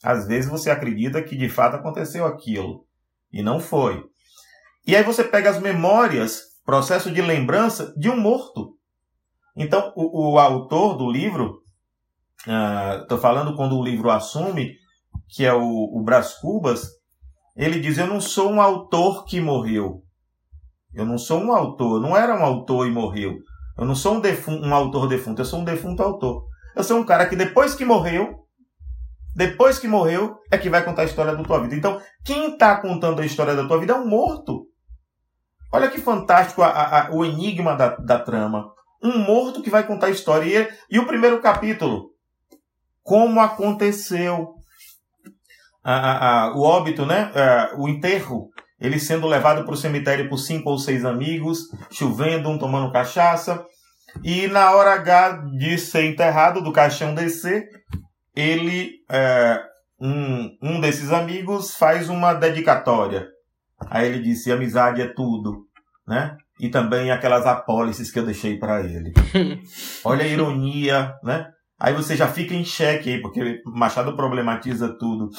Às 0.04 0.28
vezes 0.28 0.50
você 0.50 0.70
acredita 0.70 1.22
que 1.24 1.36
de 1.36 1.50
fato 1.50 1.78
aconteceu 1.78 2.26
aquilo. 2.26 2.86
E 3.32 3.42
não 3.42 3.60
foi. 3.60 4.04
E 4.86 4.96
aí 4.96 5.04
você 5.04 5.24
pega 5.24 5.50
as 5.50 5.60
memórias 5.60 6.49
processo 6.70 7.12
de 7.12 7.20
lembrança 7.20 7.92
de 7.98 8.12
um 8.12 8.16
morto. 8.16 8.78
Então, 9.56 9.92
o, 9.96 10.34
o 10.34 10.38
autor 10.38 10.96
do 10.96 11.12
livro, 11.12 11.64
estou 13.02 13.18
uh, 13.18 13.22
falando 13.22 13.56
quando 13.56 13.76
o 13.76 13.84
livro 13.84 14.12
assume, 14.12 14.76
que 15.28 15.44
é 15.44 15.52
o, 15.52 15.64
o 15.64 16.04
Brás 16.04 16.36
Cubas, 16.36 16.88
ele 17.56 17.80
diz: 17.80 17.98
Eu 17.98 18.06
não 18.06 18.22
sou 18.22 18.52
um 18.52 18.62
autor 18.62 19.26
que 19.26 19.42
morreu. 19.42 20.04
Eu 20.94 21.08
não 21.08 21.18
sou 21.18 21.42
um 21.42 21.52
autor, 21.52 22.00
não 22.00 22.16
era 22.16 22.36
um 22.36 22.46
autor 22.46 22.86
e 22.86 22.92
morreu. 22.92 23.40
Eu 23.76 23.86
não 23.86 23.96
sou 23.96 24.18
um, 24.18 24.20
defunto, 24.20 24.64
um 24.64 24.76
autor 24.76 25.08
defunto, 25.08 25.42
eu 25.42 25.46
sou 25.46 25.62
um 25.62 25.66
defunto 25.66 26.04
autor. 26.04 26.46
Eu 26.76 26.84
sou 26.84 27.00
um 27.00 27.04
cara 27.04 27.26
que 27.26 27.36
depois 27.36 27.74
que 27.74 27.84
morreu, 27.84 28.46
depois 29.36 29.80
que 29.80 29.88
morreu, 29.88 30.38
é 30.52 30.58
que 30.58 30.70
vai 30.70 30.86
contar 30.86 31.02
a 31.02 31.06
história 31.06 31.36
da 31.36 31.44
tua 31.44 31.62
vida. 31.64 31.76
Então, 31.76 32.00
quem 32.24 32.54
está 32.54 32.80
contando 32.80 33.22
a 33.22 33.26
história 33.26 33.56
da 33.56 33.68
tua 33.68 33.80
vida 33.80 33.94
é 33.94 33.96
um 33.96 34.08
morto. 34.08 34.69
Olha 35.72 35.90
que 35.90 36.00
fantástico 36.00 36.64
a, 36.64 36.70
a, 36.70 37.12
o 37.12 37.24
enigma 37.24 37.76
da, 37.76 37.96
da 37.96 38.20
trama. 38.20 38.72
Um 39.04 39.20
morto 39.20 39.62
que 39.62 39.70
vai 39.70 39.86
contar 39.86 40.08
a 40.08 40.12
história. 40.12 40.70
E, 40.90 40.96
e 40.96 41.00
o 41.00 41.06
primeiro 41.06 41.42
capítulo, 41.42 42.10
como 43.04 43.40
aconteceu 43.40 44.56
a, 45.84 46.54
o 46.56 46.62
óbito, 46.62 47.06
né? 47.06 47.32
o 47.78 47.88
enterro, 47.88 48.50
ele 48.80 49.00
sendo 49.00 49.28
levado 49.28 49.64
para 49.64 49.74
o 49.74 49.78
cemitério 49.78 50.30
por 50.30 50.38
cinco 50.38 50.70
ou 50.70 50.78
seis 50.78 51.06
amigos, 51.06 51.60
chovendo, 51.92 52.50
um 52.50 52.58
tomando 52.58 52.92
cachaça. 52.92 53.64
E 54.24 54.48
na 54.48 54.72
hora 54.72 54.94
H 54.94 55.44
de 55.58 55.78
ser 55.78 56.06
enterrado, 56.06 56.62
do 56.62 56.72
caixão 56.72 57.14
descer, 57.14 57.68
ele, 58.36 58.92
é, 59.10 59.60
um, 60.00 60.50
um 60.62 60.80
desses 60.80 61.12
amigos, 61.12 61.76
faz 61.76 62.10
uma 62.10 62.34
dedicatória. 62.34 63.28
Aí 63.90 64.08
ele 64.08 64.22
disse: 64.22 64.52
amizade 64.52 65.02
é 65.02 65.08
tudo, 65.08 65.66
né? 66.08 66.38
E 66.60 66.70
também 66.70 67.12
aquelas 67.12 67.46
apólices 67.46 68.12
que 68.12 68.20
eu 68.20 68.26
deixei 68.26 68.58
para 68.58 68.82
ele. 68.82 69.14
Olha 70.04 70.24
a 70.24 70.28
ironia, 70.28 71.14
né? 71.24 71.48
Aí 71.80 71.94
você 71.94 72.16
já 72.16 72.28
fica 72.28 72.54
em 72.54 72.66
xeque 72.66 73.10
aí, 73.10 73.22
porque 73.22 73.62
Machado 73.66 74.16
problematiza 74.16 74.98
tudo. 75.00 75.30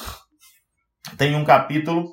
Tem 1.17 1.35
um 1.35 1.45
capítulo 1.45 2.09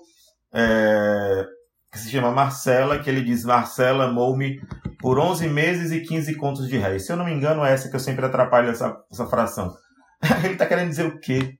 é, 0.53 1.47
que 1.91 1.99
se 1.99 2.11
chama 2.11 2.31
Marcela, 2.31 2.99
que 2.99 3.09
ele 3.09 3.23
diz: 3.23 3.45
Marcela 3.45 4.05
amou-me 4.05 4.61
por 5.01 5.19
11 5.19 5.49
meses 5.49 5.93
e 5.93 6.03
15 6.03 6.35
contos 6.37 6.69
de 6.69 6.77
réis. 6.77 7.07
Se 7.07 7.13
eu 7.13 7.17
não 7.17 7.25
me 7.25 7.33
engano, 7.33 7.65
é 7.65 7.73
essa 7.73 7.89
que 7.89 7.97
eu 7.97 8.01
sempre 8.01 8.27
atrapalho 8.27 8.69
essa, 8.69 8.97
essa 9.11 9.27
fração. 9.27 9.75
ele 10.45 10.55
está 10.55 10.67
querendo 10.67 10.91
dizer 10.91 11.07
o 11.07 11.19
quê? 11.19 11.55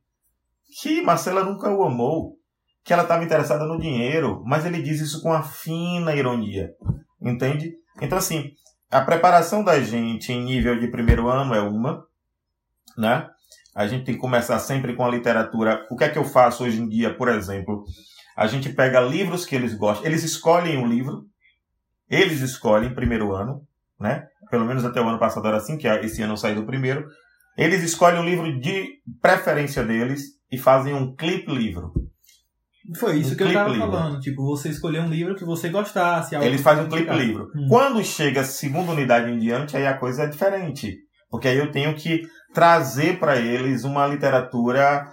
Que 0.81 1.01
Marcela 1.01 1.43
nunca 1.43 1.71
o 1.71 1.83
amou, 1.83 2.38
que 2.89 2.93
ela 2.95 3.03
estava 3.03 3.23
interessada 3.23 3.67
no 3.67 3.79
dinheiro, 3.79 4.43
mas 4.47 4.65
ele 4.65 4.81
diz 4.81 4.99
isso 4.99 5.21
com 5.21 5.29
uma 5.29 5.43
fina 5.43 6.15
ironia, 6.15 6.71
entende? 7.21 7.75
Então, 8.01 8.17
assim, 8.17 8.53
a 8.91 9.03
preparação 9.03 9.63
da 9.63 9.79
gente 9.79 10.33
em 10.33 10.43
nível 10.43 10.81
de 10.81 10.89
primeiro 10.89 11.29
ano 11.29 11.55
é 11.55 11.61
uma, 11.61 12.03
né? 12.97 13.29
A 13.75 13.87
gente 13.87 14.07
tem 14.07 14.15
que 14.15 14.21
começar 14.21 14.59
sempre 14.59 14.97
com 14.97 15.05
a 15.05 15.11
literatura. 15.11 15.87
O 15.91 15.97
que 15.97 16.05
é 16.05 16.09
que 16.09 16.19
eu 16.19 16.25
faço 16.25 16.65
hoje 16.65 16.81
em 16.81 16.89
dia, 16.89 17.13
por 17.15 17.29
exemplo? 17.29 17.85
A 18.35 18.47
gente 18.47 18.71
pega 18.71 19.01
livros 19.01 19.45
que 19.45 19.55
eles 19.55 19.75
gostam, 19.75 20.07
eles 20.07 20.25
escolhem 20.25 20.79
o 20.79 20.85
um 20.85 20.87
livro, 20.87 21.27
eles 22.09 22.41
escolhem 22.41 22.95
primeiro 22.95 23.35
ano, 23.35 23.61
né? 24.01 24.27
Pelo 24.51 24.65
menos 24.65 24.83
até 24.87 24.99
o 24.99 25.07
ano 25.07 25.19
passado 25.19 25.47
era 25.47 25.59
assim, 25.59 25.77
que 25.77 25.87
esse 25.87 26.23
ano 26.23 26.33
eu 26.33 26.39
saí 26.39 26.55
do 26.55 26.65
primeiro. 26.65 27.07
Eles 27.55 27.83
escolhem 27.83 28.21
o 28.21 28.25
livro 28.25 28.59
de 28.59 28.89
preferência 29.21 29.85
deles 29.85 30.23
e 30.51 30.57
fazem 30.57 30.95
um 30.95 31.15
clipe 31.15 31.53
livro. 31.53 31.93
Foi 32.97 33.17
isso 33.17 33.35
um 33.35 33.37
que 33.37 33.43
eu 33.43 33.49
estava 33.49 33.75
falando. 33.75 34.21
Tipo, 34.21 34.45
você 34.45 34.71
escolher 34.71 35.01
um 35.01 35.09
livro 35.09 35.35
que 35.35 35.45
você 35.45 35.69
gostasse. 35.69 36.35
Eles 36.35 36.63
fazem 36.63 36.85
um 36.85 36.89
clipe 36.89 37.13
livro. 37.13 37.51
Hum. 37.55 37.67
Quando 37.69 38.03
chega 38.03 38.41
a 38.41 38.45
segunda 38.45 38.93
unidade 38.93 39.31
em 39.31 39.39
diante, 39.39 39.77
aí 39.77 39.87
a 39.87 39.97
coisa 39.97 40.25
é 40.25 40.27
diferente. 40.27 40.97
Porque 41.31 41.49
aí 41.49 41.59
eu 41.59 41.71
tenho 41.71 41.95
que 41.95 42.23
trazer 42.55 43.19
para 43.19 43.37
eles 43.37 43.85
uma 43.85 44.07
literatura 44.07 45.07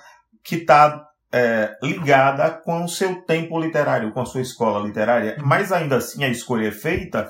que 0.43 0.55
está 0.55 1.05
é, 1.33 1.75
ligada 1.83 2.49
com 2.49 2.85
o 2.85 2.87
seu 2.89 3.21
tempo 3.23 3.59
literário, 3.59 4.13
com 4.13 4.21
a 4.21 4.25
sua 4.25 4.41
escola 4.41 4.85
literária. 4.85 5.35
Mas 5.43 5.71
ainda 5.71 5.97
assim 5.97 6.23
a 6.23 6.29
escolha 6.29 6.69
é 6.69 6.71
feita 6.71 7.29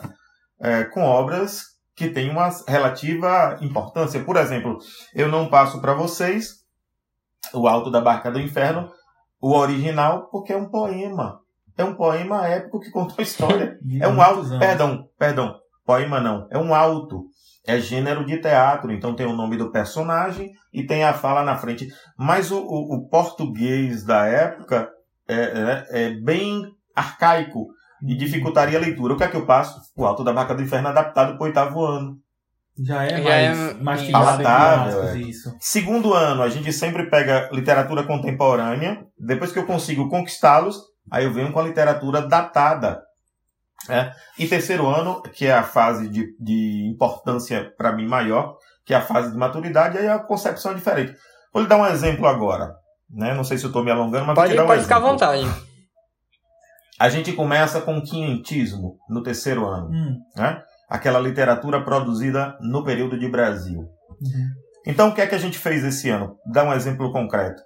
é, 0.61 0.83
com 0.83 1.01
obras 1.01 1.63
que 1.95 2.09
tem 2.09 2.29
uma 2.29 2.49
relativa 2.67 3.57
importância. 3.61 4.23
Por 4.23 4.35
exemplo, 4.35 4.77
eu 5.13 5.27
não 5.27 5.49
passo 5.49 5.81
para 5.81 5.93
vocês 5.93 6.65
o 7.53 7.67
Alto 7.67 7.89
da 7.89 8.01
Barca 8.01 8.29
do 8.29 8.39
Inferno, 8.39 8.91
o 9.45 9.53
original, 9.53 10.27
porque 10.31 10.53
é 10.53 10.57
um 10.57 10.67
poema. 10.67 11.39
É 11.77 11.83
um 11.83 11.93
poema 11.93 12.47
épico 12.47 12.79
que 12.79 12.89
conta 12.89 13.13
a 13.19 13.21
história. 13.21 13.77
é 14.01 14.07
um 14.07 14.19
alto. 14.19 14.57
Perdão, 14.57 15.07
perdão. 15.19 15.55
Poema 15.85 16.19
não. 16.19 16.47
É 16.49 16.57
um 16.57 16.73
alto. 16.73 17.25
É 17.67 17.79
gênero 17.79 18.25
de 18.25 18.41
teatro. 18.41 18.91
Então 18.91 19.15
tem 19.15 19.27
o 19.27 19.35
nome 19.35 19.55
do 19.55 19.71
personagem 19.71 20.49
e 20.73 20.83
tem 20.83 21.03
a 21.03 21.13
fala 21.13 21.43
na 21.43 21.55
frente. 21.55 21.87
Mas 22.17 22.49
o, 22.49 22.57
o, 22.57 22.95
o 22.95 23.07
português 23.07 24.03
da 24.03 24.25
época 24.25 24.89
é, 25.27 25.35
é, 25.35 26.05
é 26.05 26.09
bem 26.09 26.63
arcaico 26.95 27.67
e 28.01 28.15
dificultaria 28.15 28.79
a 28.79 28.81
leitura. 28.81 29.13
O 29.13 29.17
que 29.17 29.25
é 29.25 29.27
que 29.27 29.37
eu 29.37 29.45
passo? 29.45 29.79
O 29.95 30.07
Alto 30.07 30.23
da 30.23 30.33
Barca 30.33 30.55
do 30.55 30.63
Inferno 30.63 30.87
adaptado 30.87 31.37
para 31.37 31.43
o 31.43 31.45
oitavo 31.45 31.85
ano. 31.85 32.17
Já 32.77 33.03
é 33.05 33.21
mais, 33.21 33.59
é 33.59 33.73
mais 33.75 34.11
palatável. 34.11 35.03
É. 35.03 35.17
Isso. 35.17 35.55
Segundo 35.59 36.13
ano, 36.13 36.43
a 36.43 36.49
gente 36.49 36.73
sempre 36.73 37.09
pega 37.09 37.49
literatura 37.51 38.03
contemporânea. 38.03 39.05
Depois 39.17 39.51
que 39.51 39.59
eu 39.59 39.65
consigo 39.65 40.09
conquistá-los, 40.09 40.81
aí 41.09 41.23
eu 41.23 41.33
venho 41.33 41.53
com 41.53 41.59
a 41.59 41.63
literatura 41.63 42.21
datada. 42.21 43.01
É. 43.89 44.11
E 44.37 44.47
terceiro 44.47 44.87
ano, 44.87 45.21
que 45.21 45.45
é 45.45 45.53
a 45.53 45.63
fase 45.63 46.09
de, 46.09 46.35
de 46.39 46.89
importância 46.91 47.71
para 47.77 47.93
mim 47.93 48.07
maior, 48.07 48.57
que 48.85 48.93
é 48.93 48.97
a 48.97 49.01
fase 49.01 49.31
de 49.31 49.37
maturidade, 49.37 49.97
aí 49.97 50.07
a 50.07 50.19
concepção 50.19 50.71
é 50.71 50.75
diferente. 50.75 51.15
Vou 51.53 51.61
lhe 51.61 51.69
dar 51.69 51.77
um 51.77 51.85
exemplo 51.85 52.27
agora. 52.27 52.73
Né? 53.09 53.33
Não 53.33 53.43
sei 53.43 53.57
se 53.57 53.63
eu 53.63 53.69
estou 53.69 53.83
me 53.83 53.91
alongando, 53.91 54.25
mas 54.25 54.35
pode, 54.35 54.47
vou 54.47 54.55
te 54.55 54.57
dar 54.57 54.63
um 54.63 54.67
pode 54.67 54.81
exemplo. 54.81 54.95
ficar 54.95 55.07
à 55.07 55.11
vontade. 55.11 55.65
A 56.99 57.09
gente 57.09 57.33
começa 57.33 57.81
com 57.81 58.01
quinhentismo 58.01 58.97
no 59.09 59.21
terceiro 59.21 59.65
ano, 59.65 59.89
hum. 59.89 60.17
né? 60.35 60.61
Aquela 60.89 61.19
literatura 61.19 61.83
produzida 61.83 62.57
no 62.61 62.83
período 62.83 63.17
de 63.17 63.27
Brasil. 63.27 63.79
Uhum. 63.79 64.49
Então, 64.85 65.09
o 65.09 65.15
que 65.15 65.21
é 65.21 65.27
que 65.27 65.35
a 65.35 65.39
gente 65.39 65.57
fez 65.57 65.83
esse 65.83 66.09
ano? 66.09 66.37
Dá 66.45 66.63
um 66.63 66.73
exemplo 66.73 67.11
concreto. 67.11 67.61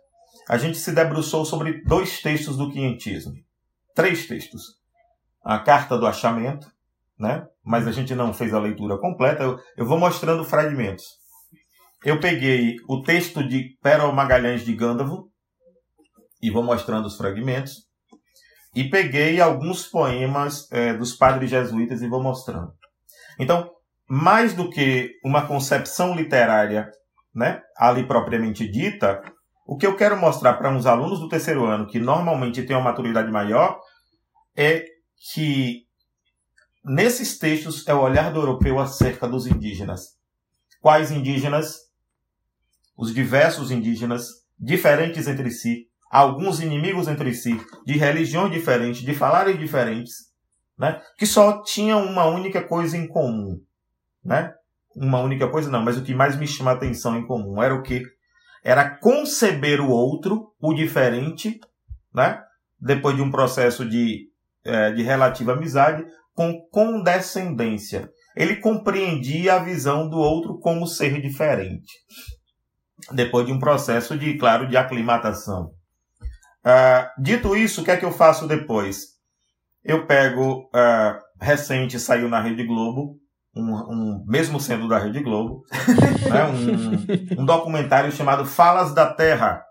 A 0.48 0.58
gente 0.58 0.78
se 0.78 0.92
debruçou 0.92 1.46
sobre 1.46 1.84
dois 1.84 2.22
textos 2.22 2.58
do 2.58 2.72
quinhentismo. 2.72 3.34
Três 3.94 4.26
textos. 4.26 4.62
A 5.44 5.60
Carta 5.60 5.98
do 5.98 6.08
Achamento, 6.08 6.68
né? 7.20 7.46
Mas 7.64 7.88
a 7.88 7.92
gente 7.92 8.16
não 8.16 8.34
fez 8.34 8.54
a 8.54 8.60
leitura 8.60 8.98
completa. 8.98 9.44
Eu, 9.44 9.60
eu 9.78 9.86
vou 9.86 10.00
mostrando 10.00 10.44
fragmentos. 10.46 11.06
Eu 12.04 12.20
peguei 12.20 12.78
o 12.88 13.02
texto 13.02 13.46
de 13.46 13.78
Pérola 13.82 14.14
Magalhães 14.14 14.64
de 14.64 14.74
Gândavo 14.74 15.30
e 16.42 16.50
vou 16.50 16.64
mostrando 16.64 17.06
os 17.06 17.18
fragmentos 17.18 17.90
e 18.74 18.90
peguei 18.90 19.42
alguns 19.42 19.88
poemas 19.88 20.72
é, 20.72 20.94
dos 20.94 21.14
padres 21.14 21.50
jesuítas 21.50 22.02
e 22.02 22.08
vou 22.08 22.22
mostrando. 22.22 22.72
Então, 23.40 23.72
mais 24.08 24.54
do 24.54 24.70
que 24.70 25.14
uma 25.24 25.48
concepção 25.48 26.14
literária, 26.14 26.92
né, 27.34 27.62
ali 27.78 28.06
propriamente 28.06 28.70
dita, 28.70 29.22
o 29.66 29.78
que 29.78 29.88
eu 29.88 29.96
quero 29.96 30.18
mostrar 30.18 30.56
para 30.56 30.70
uns 30.70 30.86
alunos 30.86 31.20
do 31.20 31.30
terceiro 31.30 31.66
ano 31.66 31.88
que 31.88 32.00
normalmente 32.00 32.64
têm 32.64 32.76
uma 32.76 32.86
maturidade 32.86 33.32
maior 33.32 33.80
é 34.58 34.84
que 35.32 35.86
nesses 36.84 37.38
textos 37.38 37.88
é 37.88 37.94
o 37.94 38.02
olhar 38.02 38.34
do 38.34 38.40
europeu 38.40 38.80
acerca 38.80 39.28
dos 39.28 39.48
indígenas. 39.48 40.18
Quais 40.82 41.12
indígenas? 41.12 41.78
Os 42.98 43.14
diversos 43.14 43.72
indígenas, 43.72 44.28
diferentes 44.60 45.28
entre 45.28 45.52
si, 45.52 45.88
alguns 46.10 46.60
inimigos 46.60 47.08
entre 47.08 47.34
si, 47.34 47.56
de 47.86 47.98
religiões 47.98 48.52
diferentes, 48.52 49.02
de 49.02 49.14
falares 49.14 49.58
diferentes, 49.58 50.29
né? 50.80 51.02
que 51.18 51.26
só 51.26 51.62
tinham 51.62 52.06
uma 52.06 52.26
única 52.26 52.64
coisa 52.64 52.98
em 52.98 53.06
comum. 53.06 53.60
Né? 54.24 54.54
Uma 54.96 55.20
única 55.20 55.50
coisa 55.50 55.70
não, 55.70 55.84
mas 55.84 55.98
o 55.98 56.04
que 56.04 56.16
mais 56.16 56.38
me 56.38 56.48
chama 56.48 56.72
a 56.72 56.74
atenção 56.74 57.18
em 57.18 57.28
comum 57.28 57.62
era 57.62 57.76
o 57.76 57.84
que? 57.84 58.02
Era 58.64 58.90
conceber 58.90 59.82
o 59.82 59.90
outro, 59.90 60.54
o 60.60 60.74
diferente, 60.74 61.60
né? 62.14 62.42
depois 62.80 63.16
de 63.16 63.22
um 63.22 63.30
processo 63.30 63.88
de, 63.88 64.30
é, 64.64 64.92
de 64.92 65.04
relativa 65.04 65.52
amizade, 65.52 66.06
com 66.34 66.62
condescendência. 66.72 68.10
Ele 68.36 68.56
compreendia 68.56 69.56
a 69.56 69.60
visão 69.60 70.10
do 70.10 70.18
outro 70.18 70.60
como 70.60 70.88
ser 70.88 71.22
diferente. 71.22 71.94
Depois 73.12 73.46
de 73.46 73.52
um 73.52 73.60
processo 73.60 74.18
de, 74.18 74.38
claro, 74.38 74.68
de 74.68 74.78
aclimatação. 74.78 75.72
Uh, 76.60 77.22
dito 77.22 77.56
isso, 77.56 77.82
o 77.82 77.84
que 77.84 77.92
é 77.92 77.98
que 77.98 78.06
eu 78.06 78.12
faço 78.12 78.48
depois? 78.48 79.19
Eu 79.84 80.06
pego, 80.06 80.70
uh, 80.74 81.20
recente 81.40 82.00
saiu 82.00 82.28
na 82.28 82.42
Rede 82.42 82.64
Globo, 82.64 83.18
um, 83.56 83.74
um 83.74 84.26
mesmo 84.28 84.60
sendo 84.60 84.88
da 84.88 85.00
Rede 85.00 85.22
Globo, 85.22 85.64
né, 86.30 86.46
um, 86.46 87.42
um 87.42 87.46
documentário 87.46 88.12
chamado 88.12 88.46
Falas 88.46 88.94
da 88.94 89.14
Terra, 89.14 89.64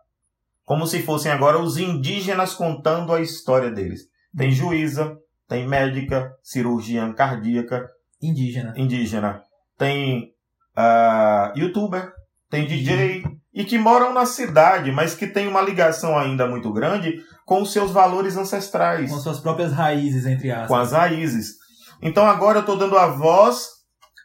como 0.64 0.86
se 0.86 1.02
fossem 1.02 1.30
agora 1.30 1.58
os 1.58 1.78
indígenas 1.78 2.54
contando 2.54 3.12
a 3.12 3.20
história 3.20 3.70
deles. 3.70 4.02
Tem 4.36 4.50
juíza, 4.50 5.16
tem 5.48 5.66
médica, 5.66 6.30
cirurgiã 6.42 7.12
cardíaca. 7.12 7.88
Indígena. 8.20 8.74
Indígena. 8.76 9.42
Tem 9.78 10.32
uh, 10.76 11.58
youtuber, 11.58 12.12
tem 12.50 12.66
DJ, 12.66 13.24
e 13.54 13.64
que 13.64 13.78
moram 13.78 14.12
na 14.12 14.26
cidade, 14.26 14.92
mas 14.92 15.14
que 15.14 15.26
tem 15.26 15.48
uma 15.48 15.62
ligação 15.62 16.18
ainda 16.18 16.46
muito 16.46 16.72
grande 16.72 17.18
com 17.48 17.62
os 17.62 17.72
seus 17.72 17.90
valores 17.90 18.36
ancestrais. 18.36 19.10
Com 19.10 19.18
suas 19.18 19.40
próprias 19.40 19.72
raízes, 19.72 20.26
entre 20.26 20.50
aspas. 20.50 20.68
Com 20.68 20.76
as 20.76 20.92
raízes. 20.92 21.54
Então 22.02 22.26
agora 22.26 22.58
eu 22.58 22.60
estou 22.60 22.76
dando 22.76 22.98
a 22.98 23.06
voz 23.06 23.70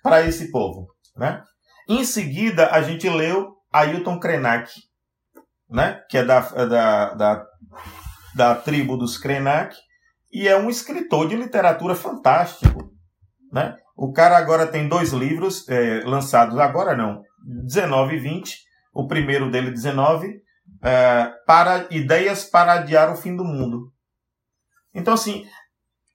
para 0.04 0.24
esse 0.24 0.52
povo. 0.52 0.88
Né? 1.16 1.42
Em 1.88 2.04
seguida, 2.04 2.70
a 2.70 2.82
gente 2.82 3.08
leu 3.10 3.54
Ailton 3.72 4.20
Krenak, 4.20 4.70
né? 5.70 6.02
que 6.10 6.18
é 6.18 6.26
da, 6.26 6.42
da, 6.42 7.14
da, 7.14 7.46
da 8.36 8.56
tribo 8.56 8.98
dos 8.98 9.18
Krenak, 9.18 9.74
e 10.30 10.50
é 10.50 10.60
um 10.60 10.70
escritor 10.70 11.30
de 11.30 11.38
literatura 11.38 11.96
fantástico. 11.96 12.92
Né? 13.54 13.74
O 13.96 14.12
cara 14.12 14.38
agora 14.38 14.68
tem 14.68 14.90
dois 14.90 15.14
livros 15.14 15.66
é, 15.70 16.04
lançados, 16.04 16.60
agora 16.60 16.94
não, 16.94 17.22
19 17.68 18.18
e 18.18 18.20
20. 18.20 18.58
O 18.94 19.08
primeiro 19.08 19.50
dele, 19.50 19.72
19, 19.72 20.43
é, 20.84 21.32
para 21.48 21.88
Ideias 21.90 22.44
para 22.44 22.74
Adiar 22.74 23.12
o 23.12 23.16
Fim 23.16 23.36
do 23.36 23.46
Mundo. 23.46 23.92
Então, 24.94 25.14
assim, 25.14 25.46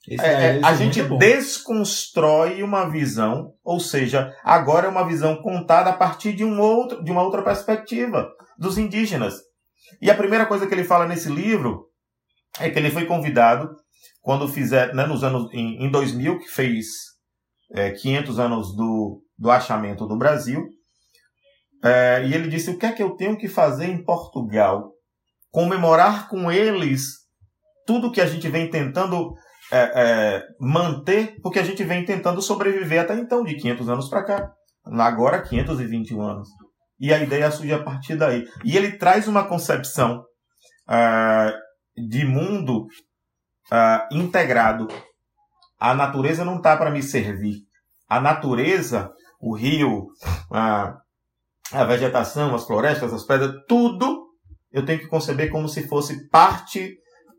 é, 0.08 0.58
é, 0.58 0.60
a 0.62 0.74
gente 0.74 1.02
desconstrói 1.18 2.62
uma 2.62 2.88
visão, 2.88 3.52
ou 3.64 3.80
seja, 3.80 4.32
agora 4.44 4.86
é 4.86 4.90
uma 4.90 5.06
visão 5.06 5.36
contada 5.42 5.90
a 5.90 5.96
partir 5.96 6.34
de, 6.34 6.44
um 6.44 6.60
outro, 6.60 7.02
de 7.02 7.10
uma 7.10 7.22
outra 7.22 7.42
perspectiva 7.42 8.28
dos 8.58 8.78
indígenas. 8.78 9.34
E 10.00 10.10
a 10.10 10.16
primeira 10.16 10.46
coisa 10.46 10.66
que 10.66 10.74
ele 10.74 10.84
fala 10.84 11.06
nesse 11.06 11.28
livro 11.28 11.86
é 12.60 12.70
que 12.70 12.78
ele 12.78 12.90
foi 12.90 13.06
convidado 13.06 13.68
quando 14.20 14.48
fizer, 14.48 14.94
né, 14.94 15.06
nos 15.06 15.24
anos 15.24 15.52
em, 15.52 15.84
em 15.84 15.90
2000, 15.90 16.38
que 16.38 16.48
fez 16.48 16.86
é, 17.72 17.90
500 17.90 18.38
anos 18.38 18.76
do, 18.76 19.22
do 19.36 19.50
achamento 19.50 20.06
do 20.06 20.16
Brasil, 20.16 20.66
é, 21.82 22.24
e 22.26 22.34
ele 22.34 22.48
disse: 22.48 22.70
o 22.70 22.78
que 22.78 22.86
é 22.86 22.92
que 22.92 23.02
eu 23.02 23.16
tenho 23.16 23.36
que 23.36 23.48
fazer 23.48 23.86
em 23.86 24.02
Portugal? 24.02 24.92
Comemorar 25.50 26.28
com 26.28 26.50
eles 26.50 27.02
tudo 27.86 28.12
que 28.12 28.20
a 28.20 28.26
gente 28.26 28.48
vem 28.48 28.70
tentando 28.70 29.32
é, 29.70 29.92
é, 29.94 30.42
manter, 30.60 31.36
porque 31.42 31.58
a 31.58 31.64
gente 31.64 31.82
vem 31.84 32.04
tentando 32.04 32.42
sobreviver 32.42 33.00
até 33.00 33.14
então, 33.14 33.44
de 33.44 33.54
500 33.56 33.88
anos 33.88 34.08
para 34.08 34.24
cá. 34.24 34.52
Agora, 34.84 35.42
521 35.42 36.20
anos. 36.22 36.48
E 36.98 37.12
a 37.12 37.22
ideia 37.22 37.50
surge 37.50 37.72
a 37.72 37.82
partir 37.82 38.16
daí. 38.16 38.44
E 38.64 38.76
ele 38.76 38.92
traz 38.92 39.28
uma 39.28 39.44
concepção 39.46 40.24
uh, 40.88 41.52
de 42.08 42.24
mundo 42.24 42.86
uh, 43.70 44.14
integrado. 44.14 44.88
A 45.78 45.94
natureza 45.94 46.44
não 46.44 46.56
está 46.56 46.76
para 46.76 46.90
me 46.90 47.02
servir. 47.02 47.58
A 48.08 48.20
natureza, 48.20 49.12
o 49.40 49.54
rio, 49.54 50.06
a 51.72 51.84
vegetação, 51.84 52.54
as 52.54 52.66
florestas, 52.66 53.12
as 53.12 53.24
pedras, 53.24 53.52
tudo 53.68 54.28
eu 54.72 54.84
tenho 54.84 54.98
que 54.98 55.06
conceber 55.06 55.50
como 55.50 55.68
se 55.68 55.86
fosse 55.88 56.28
parte 56.28 56.96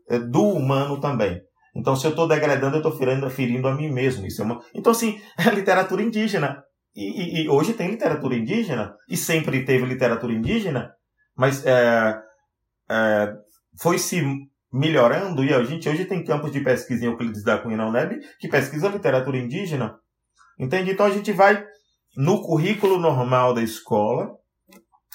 eh, 0.08 0.18
do 0.18 0.42
humano 0.42 1.00
também. 1.00 1.40
Então, 1.74 1.94
se 1.94 2.04
eu 2.04 2.10
estou 2.10 2.26
degradando, 2.26 2.76
eu 2.76 2.80
estou 2.80 2.96
ferindo, 2.96 3.30
ferindo 3.30 3.68
a 3.68 3.74
mim 3.74 3.90
mesmo. 3.90 4.26
Isso 4.26 4.42
é 4.42 4.44
uma... 4.44 4.60
Então, 4.74 4.90
assim, 4.90 5.20
é 5.38 5.50
literatura 5.50 6.02
indígena. 6.02 6.62
E, 6.94 7.42
e, 7.42 7.44
e, 7.44 7.48
hoje 7.48 7.74
tem 7.74 7.88
literatura 7.88 8.34
indígena, 8.34 8.92
e 9.08 9.16
sempre 9.16 9.64
teve 9.64 9.86
literatura 9.86 10.32
indígena, 10.32 10.90
mas 11.36 11.64
é, 11.64 12.18
é, 12.90 13.32
foi 13.80 13.96
se 13.96 14.20
melhorando, 14.72 15.44
e 15.44 15.54
a 15.54 15.62
gente 15.62 15.88
hoje 15.88 16.04
tem 16.04 16.24
campos 16.24 16.50
de 16.50 16.60
pesquisa 16.60 17.04
em 17.04 17.08
Euclides 17.08 17.44
da 17.44 17.58
Cunha 17.58 17.86
UNEB 17.86 18.18
que 18.40 18.48
pesquisa 18.48 18.88
literatura 18.88 19.38
indígena. 19.38 19.94
Entende? 20.58 20.90
Então 20.90 21.06
a 21.06 21.10
gente 21.10 21.32
vai 21.32 21.64
no 22.16 22.42
currículo 22.42 22.98
normal 22.98 23.54
da 23.54 23.62
escola, 23.62 24.30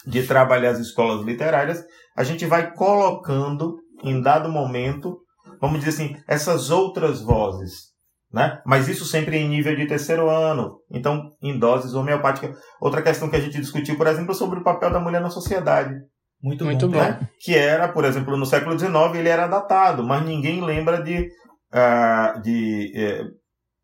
de 0.06 0.26
trabalhar 0.26 0.72
as 0.72 0.80
escolas 0.80 1.26
literárias, 1.26 1.84
a 2.16 2.24
gente 2.24 2.46
vai 2.46 2.72
colocando 2.74 3.78
em 4.04 4.22
dado 4.22 4.50
momento 4.50 5.20
vamos 5.60 5.80
dizer 5.80 5.90
assim, 5.90 6.18
essas 6.28 6.70
outras 6.70 7.22
vozes. 7.22 7.94
Né? 8.32 8.60
Mas 8.66 8.88
isso 8.88 9.06
sempre 9.06 9.38
em 9.38 9.48
nível 9.48 9.76
de 9.76 9.88
terceiro 9.88 10.30
ano, 10.30 10.80
então 10.92 11.32
em 11.42 11.58
doses 11.58 11.94
homeopáticas. 11.94 12.58
Outra 12.82 13.02
questão 13.02 13.30
que 13.30 13.36
a 13.36 13.40
gente 13.40 13.60
discutiu, 13.60 13.96
por 13.96 14.08
exemplo, 14.08 14.32
é 14.32 14.36
sobre 14.36 14.60
o 14.60 14.64
papel 14.64 14.92
da 14.92 15.00
mulher 15.00 15.22
na 15.22 15.30
sociedade. 15.30 15.96
Muito, 16.42 16.66
Muito 16.66 16.88
bom. 16.90 16.98
Né? 16.98 17.28
Que 17.40 17.56
era, 17.56 17.88
por 17.88 18.04
exemplo, 18.04 18.36
no 18.36 18.46
século 18.46 18.78
XIX 18.78 18.94
ele 19.16 19.30
era 19.30 19.48
datado, 19.48 20.04
mas 20.04 20.26
ninguém 20.26 20.64
lembra 20.64 21.02
de, 21.02 21.30
uh, 21.74 22.42
de 22.42 22.92
uh, 22.98 23.32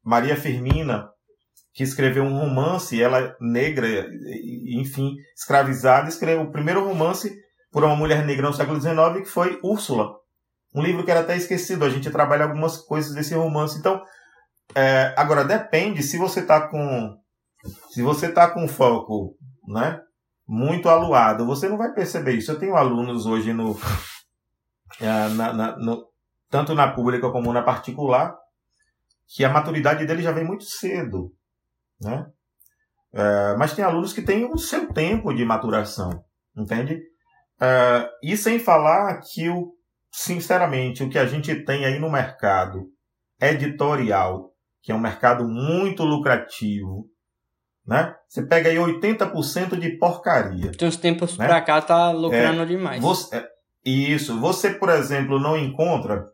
Maria 0.03 0.35
Firmina, 0.35 1.07
que 1.81 1.85
escreveu 1.85 2.23
um 2.23 2.37
romance, 2.37 3.01
ela 3.01 3.35
negra, 3.41 3.87
enfim, 4.67 5.15
escravizada, 5.35 6.07
escreveu 6.07 6.43
o 6.43 6.51
primeiro 6.51 6.85
romance 6.85 7.35
por 7.71 7.83
uma 7.83 7.95
mulher 7.95 8.23
negra 8.23 8.47
no 8.47 8.53
século 8.53 8.79
XIX, 8.79 9.23
que 9.23 9.25
foi 9.25 9.59
Úrsula. 9.63 10.11
Um 10.75 10.83
livro 10.83 11.03
que 11.03 11.09
era 11.09 11.21
até 11.21 11.35
esquecido. 11.35 11.83
A 11.83 11.89
gente 11.89 12.11
trabalha 12.11 12.43
algumas 12.43 12.77
coisas 12.77 13.15
desse 13.15 13.33
romance. 13.33 13.79
Então, 13.79 13.99
é, 14.75 15.11
agora 15.17 15.43
depende 15.43 16.03
se 16.03 16.19
você 16.19 16.41
está 16.41 16.67
com 16.67 17.17
se 17.89 18.03
você 18.03 18.27
está 18.27 18.47
com 18.51 18.67
foco, 18.67 19.35
né, 19.67 19.99
muito 20.47 20.87
aluado, 20.87 21.47
você 21.47 21.67
não 21.67 21.79
vai 21.79 21.91
perceber 21.93 22.33
isso. 22.33 22.51
Eu 22.51 22.59
tenho 22.59 22.75
alunos 22.75 23.25
hoje 23.25 23.53
no, 23.53 23.75
é, 24.99 25.29
na, 25.29 25.51
na, 25.51 25.77
no 25.77 26.05
tanto 26.47 26.75
na 26.75 26.91
pública 26.91 27.31
como 27.31 27.51
na 27.51 27.63
particular 27.63 28.35
que 29.27 29.43
a 29.43 29.49
maturidade 29.49 30.05
dele 30.05 30.21
já 30.21 30.31
vem 30.31 30.45
muito 30.45 30.65
cedo, 30.65 31.31
né? 32.01 32.25
É, 33.13 33.55
mas 33.57 33.73
tem 33.73 33.83
alunos 33.83 34.13
que 34.13 34.21
têm 34.21 34.45
o 34.45 34.57
seu 34.57 34.91
tempo 34.93 35.33
de 35.33 35.43
maturação, 35.43 36.23
entende? 36.55 37.01
É, 37.59 38.09
e 38.23 38.37
sem 38.37 38.57
falar 38.57 39.19
que 39.21 39.49
o 39.49 39.73
sinceramente, 40.11 41.03
o 41.03 41.09
que 41.09 41.17
a 41.17 41.25
gente 41.25 41.55
tem 41.63 41.85
aí 41.85 41.97
no 41.97 42.11
mercado 42.11 42.89
editorial, 43.39 44.51
que 44.81 44.91
é 44.91 44.95
um 44.95 44.99
mercado 44.99 45.47
muito 45.47 46.03
lucrativo, 46.03 47.05
né? 47.85 48.15
Você 48.27 48.45
pega 48.45 48.69
aí 48.69 48.75
80% 48.75 49.79
de 49.79 49.97
porcaria. 49.97 50.71
Tem 50.71 50.87
uns 50.87 50.97
tempos 50.97 51.37
né? 51.37 51.47
pra 51.47 51.61
cá 51.61 51.81
tá 51.81 52.11
lucrando 52.11 52.63
é, 52.63 52.65
demais. 52.65 53.01
Você, 53.01 53.37
é, 53.37 53.47
isso. 53.83 54.39
Você, 54.39 54.71
por 54.71 54.89
exemplo, 54.89 55.39
não 55.39 55.57
encontra. 55.57 56.27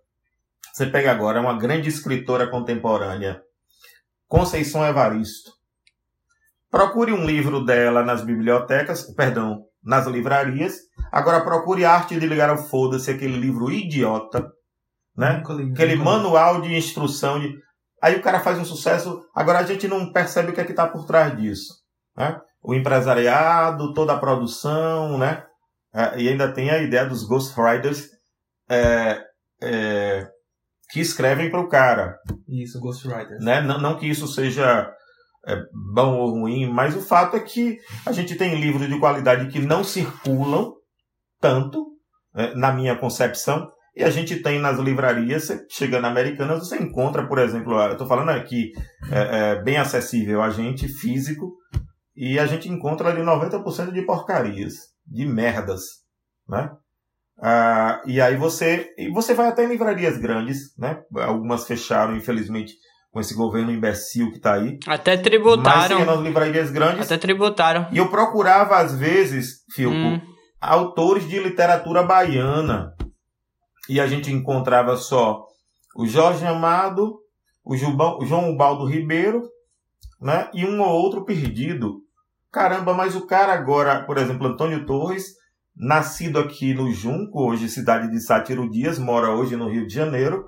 Você 0.74 0.86
pega 0.86 1.12
agora 1.12 1.40
uma 1.40 1.58
grande 1.58 1.90
escritora 1.90 2.48
contemporânea, 2.50 3.42
Conceição 4.28 4.86
Evaristo. 4.86 5.57
Procure 6.70 7.14
um 7.14 7.26
livro 7.26 7.64
dela 7.64 8.04
nas 8.04 8.24
bibliotecas, 8.24 9.04
perdão, 9.16 9.64
nas 9.84 10.06
livrarias. 10.06 10.76
Agora 11.12 11.44
procure 11.44 11.86
Arte 11.86 12.20
de 12.20 12.28
Ligar 12.28 12.50
ao 12.50 12.58
Foda-se, 12.58 13.10
aquele 13.10 13.38
livro 13.38 13.72
idiota, 13.72 14.46
né? 15.16 15.42
Aquele 15.74 15.96
manual 15.96 16.62
de 16.62 16.76
instrução 16.76 17.40
de. 17.40 17.54
Aí 18.02 18.16
o 18.16 18.22
cara 18.22 18.40
faz 18.40 18.60
um 18.60 18.66
sucesso, 18.66 19.22
agora 19.34 19.60
a 19.60 19.64
gente 19.64 19.88
não 19.88 20.12
percebe 20.12 20.52
o 20.52 20.54
que 20.54 20.62
é 20.62 20.64
que 20.64 20.72
está 20.72 20.88
por 20.88 21.06
trás 21.06 21.36
disso. 21.36 21.74
Né? 22.16 22.40
O 22.62 22.76
empresariado, 22.76 23.94
toda 23.94 24.14
a 24.14 24.20
produção, 24.20 25.18
né? 25.18 25.44
É, 25.94 26.22
e 26.22 26.30
ainda 26.30 26.52
tem 26.52 26.70
a 26.70 26.78
ideia 26.78 27.06
dos 27.06 27.24
ghostwriters 27.24 28.10
é, 28.70 29.20
é, 29.64 30.28
que 30.92 31.00
escrevem 31.00 31.50
para 31.50 31.62
o 31.62 31.70
cara. 31.70 32.18
Isso, 32.48 32.80
ghostwriters. 32.80 33.44
Né? 33.44 33.62
Não, 33.62 33.80
não 33.80 33.98
que 33.98 34.08
isso 34.08 34.28
seja 34.28 34.94
é, 35.48 35.56
bom 35.94 36.18
ou 36.18 36.32
ruim, 36.32 36.70
mas 36.70 36.96
o 36.96 37.02
fato 37.02 37.38
é 37.38 37.40
que 37.40 37.80
a 38.06 38.12
gente 38.12 38.36
tem 38.36 38.60
livros 38.60 38.88
de 38.88 39.00
qualidade 39.00 39.48
que 39.48 39.60
não 39.60 39.84
circulam 39.84 40.74
tanto, 41.40 41.86
né, 42.34 42.54
na 42.56 42.72
minha 42.72 42.96
concepção, 42.98 43.68
e 43.96 44.04
a 44.04 44.10
gente 44.10 44.44
tem 44.44 44.60
nas 44.60 44.78
livrarias, 44.78 45.46
você 45.46 45.66
chega 45.72 46.00
na 46.00 46.10
Americanas, 46.10 46.60
você 46.60 46.78
encontra, 46.78 47.26
por 47.28 47.40
exemplo, 47.40 47.80
eu 47.80 47.94
estou 47.94 48.06
falando 48.06 48.30
aqui, 48.30 48.72
é, 49.12 49.54
é, 49.54 49.64
bem 49.64 49.78
acessível 49.78 50.42
a 50.42 50.50
gente, 50.50 50.88
físico, 50.88 51.56
e 52.16 52.38
a 52.38 52.46
gente 52.46 52.70
encontra 52.70 53.10
ali 53.10 53.22
90% 53.22 53.92
de 53.92 54.06
porcarias, 54.06 54.76
de 55.06 55.26
merdas, 55.26 55.82
né? 56.48 56.72
Ah, 57.40 58.02
e 58.06 58.20
aí 58.20 58.36
você, 58.36 58.94
e 58.98 59.10
você 59.12 59.34
vai 59.34 59.48
até 59.48 59.64
em 59.64 59.68
livrarias 59.68 60.18
grandes, 60.18 60.76
né? 60.78 61.02
Algumas 61.16 61.66
fecharam, 61.66 62.16
infelizmente, 62.16 62.74
com 63.18 63.22
esse 63.22 63.34
governo 63.34 63.72
imbecil 63.72 64.30
que 64.30 64.38
está 64.38 64.54
aí. 64.54 64.78
Até 64.86 65.18
tributaram. 65.18 65.98
Mas 65.98 66.08
nas 66.08 66.20
livrarias 66.20 66.70
grandes. 66.70 67.02
Até 67.02 67.18
tributaram. 67.18 67.88
E 67.92 67.98
eu 67.98 68.10
procurava, 68.10 68.78
às 68.78 68.96
vezes, 68.96 69.64
Filco, 69.74 69.96
hum. 69.96 70.22
autores 70.62 71.28
de 71.28 71.40
literatura 71.40 72.04
baiana. 72.04 72.94
E 73.90 74.00
a 74.00 74.06
gente 74.06 74.32
encontrava 74.32 74.96
só 74.98 75.44
o 75.96 76.06
Jorge 76.06 76.46
Amado, 76.46 77.18
o, 77.66 77.76
João 77.76 78.52
Ubaldo 78.52 78.86
Ribeiro, 78.86 79.42
né? 80.22 80.52
E 80.54 80.64
um 80.64 80.80
ou 80.80 80.90
outro 80.90 81.26
perdido. 81.26 82.02
Caramba, 82.52 82.94
mas 82.94 83.16
o 83.16 83.26
cara 83.26 83.52
agora, 83.52 84.04
por 84.06 84.20
exemplo, 84.20 84.46
Antônio 84.46 84.86
Torres, 84.86 85.26
nascido 85.76 86.38
aqui 86.38 86.72
no 86.72 86.92
Junco, 86.92 87.50
hoje 87.50 87.68
cidade 87.68 88.12
de 88.12 88.22
Sátiro 88.22 88.70
Dias, 88.70 89.00
mora 89.00 89.32
hoje 89.32 89.56
no 89.56 89.68
Rio 89.68 89.88
de 89.88 89.94
Janeiro. 89.96 90.46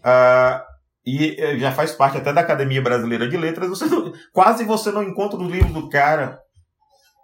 Uh, 0.00 0.73
e 1.06 1.36
eh, 1.38 1.58
já 1.58 1.72
faz 1.72 1.92
parte 1.92 2.18
até 2.18 2.32
da 2.32 2.40
Academia 2.40 2.80
Brasileira 2.80 3.28
de 3.28 3.36
Letras, 3.36 3.68
você 3.68 3.86
não, 3.86 4.12
quase 4.32 4.64
você 4.64 4.90
não 4.90 5.02
encontra 5.02 5.38
o 5.38 5.48
livro 5.48 5.72
do 5.72 5.88
cara 5.88 6.38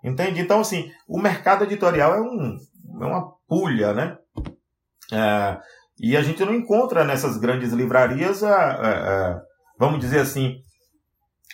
Entende? 0.02 0.40
Então, 0.40 0.60
assim, 0.60 0.90
o 1.06 1.20
mercado 1.20 1.64
editorial 1.64 2.14
é, 2.14 2.20
um, 2.20 2.56
é 3.00 3.04
uma 3.04 3.32
pulha, 3.46 3.92
né? 3.92 4.16
É, 5.12 5.58
e 5.98 6.16
a 6.16 6.22
gente 6.22 6.44
não 6.44 6.54
encontra 6.54 7.04
nessas 7.04 7.36
grandes 7.36 7.72
livrarias, 7.72 8.42
a, 8.42 8.56
a, 8.56 9.32
a, 9.32 9.42
vamos 9.78 10.00
dizer 10.00 10.20
assim, 10.20 10.56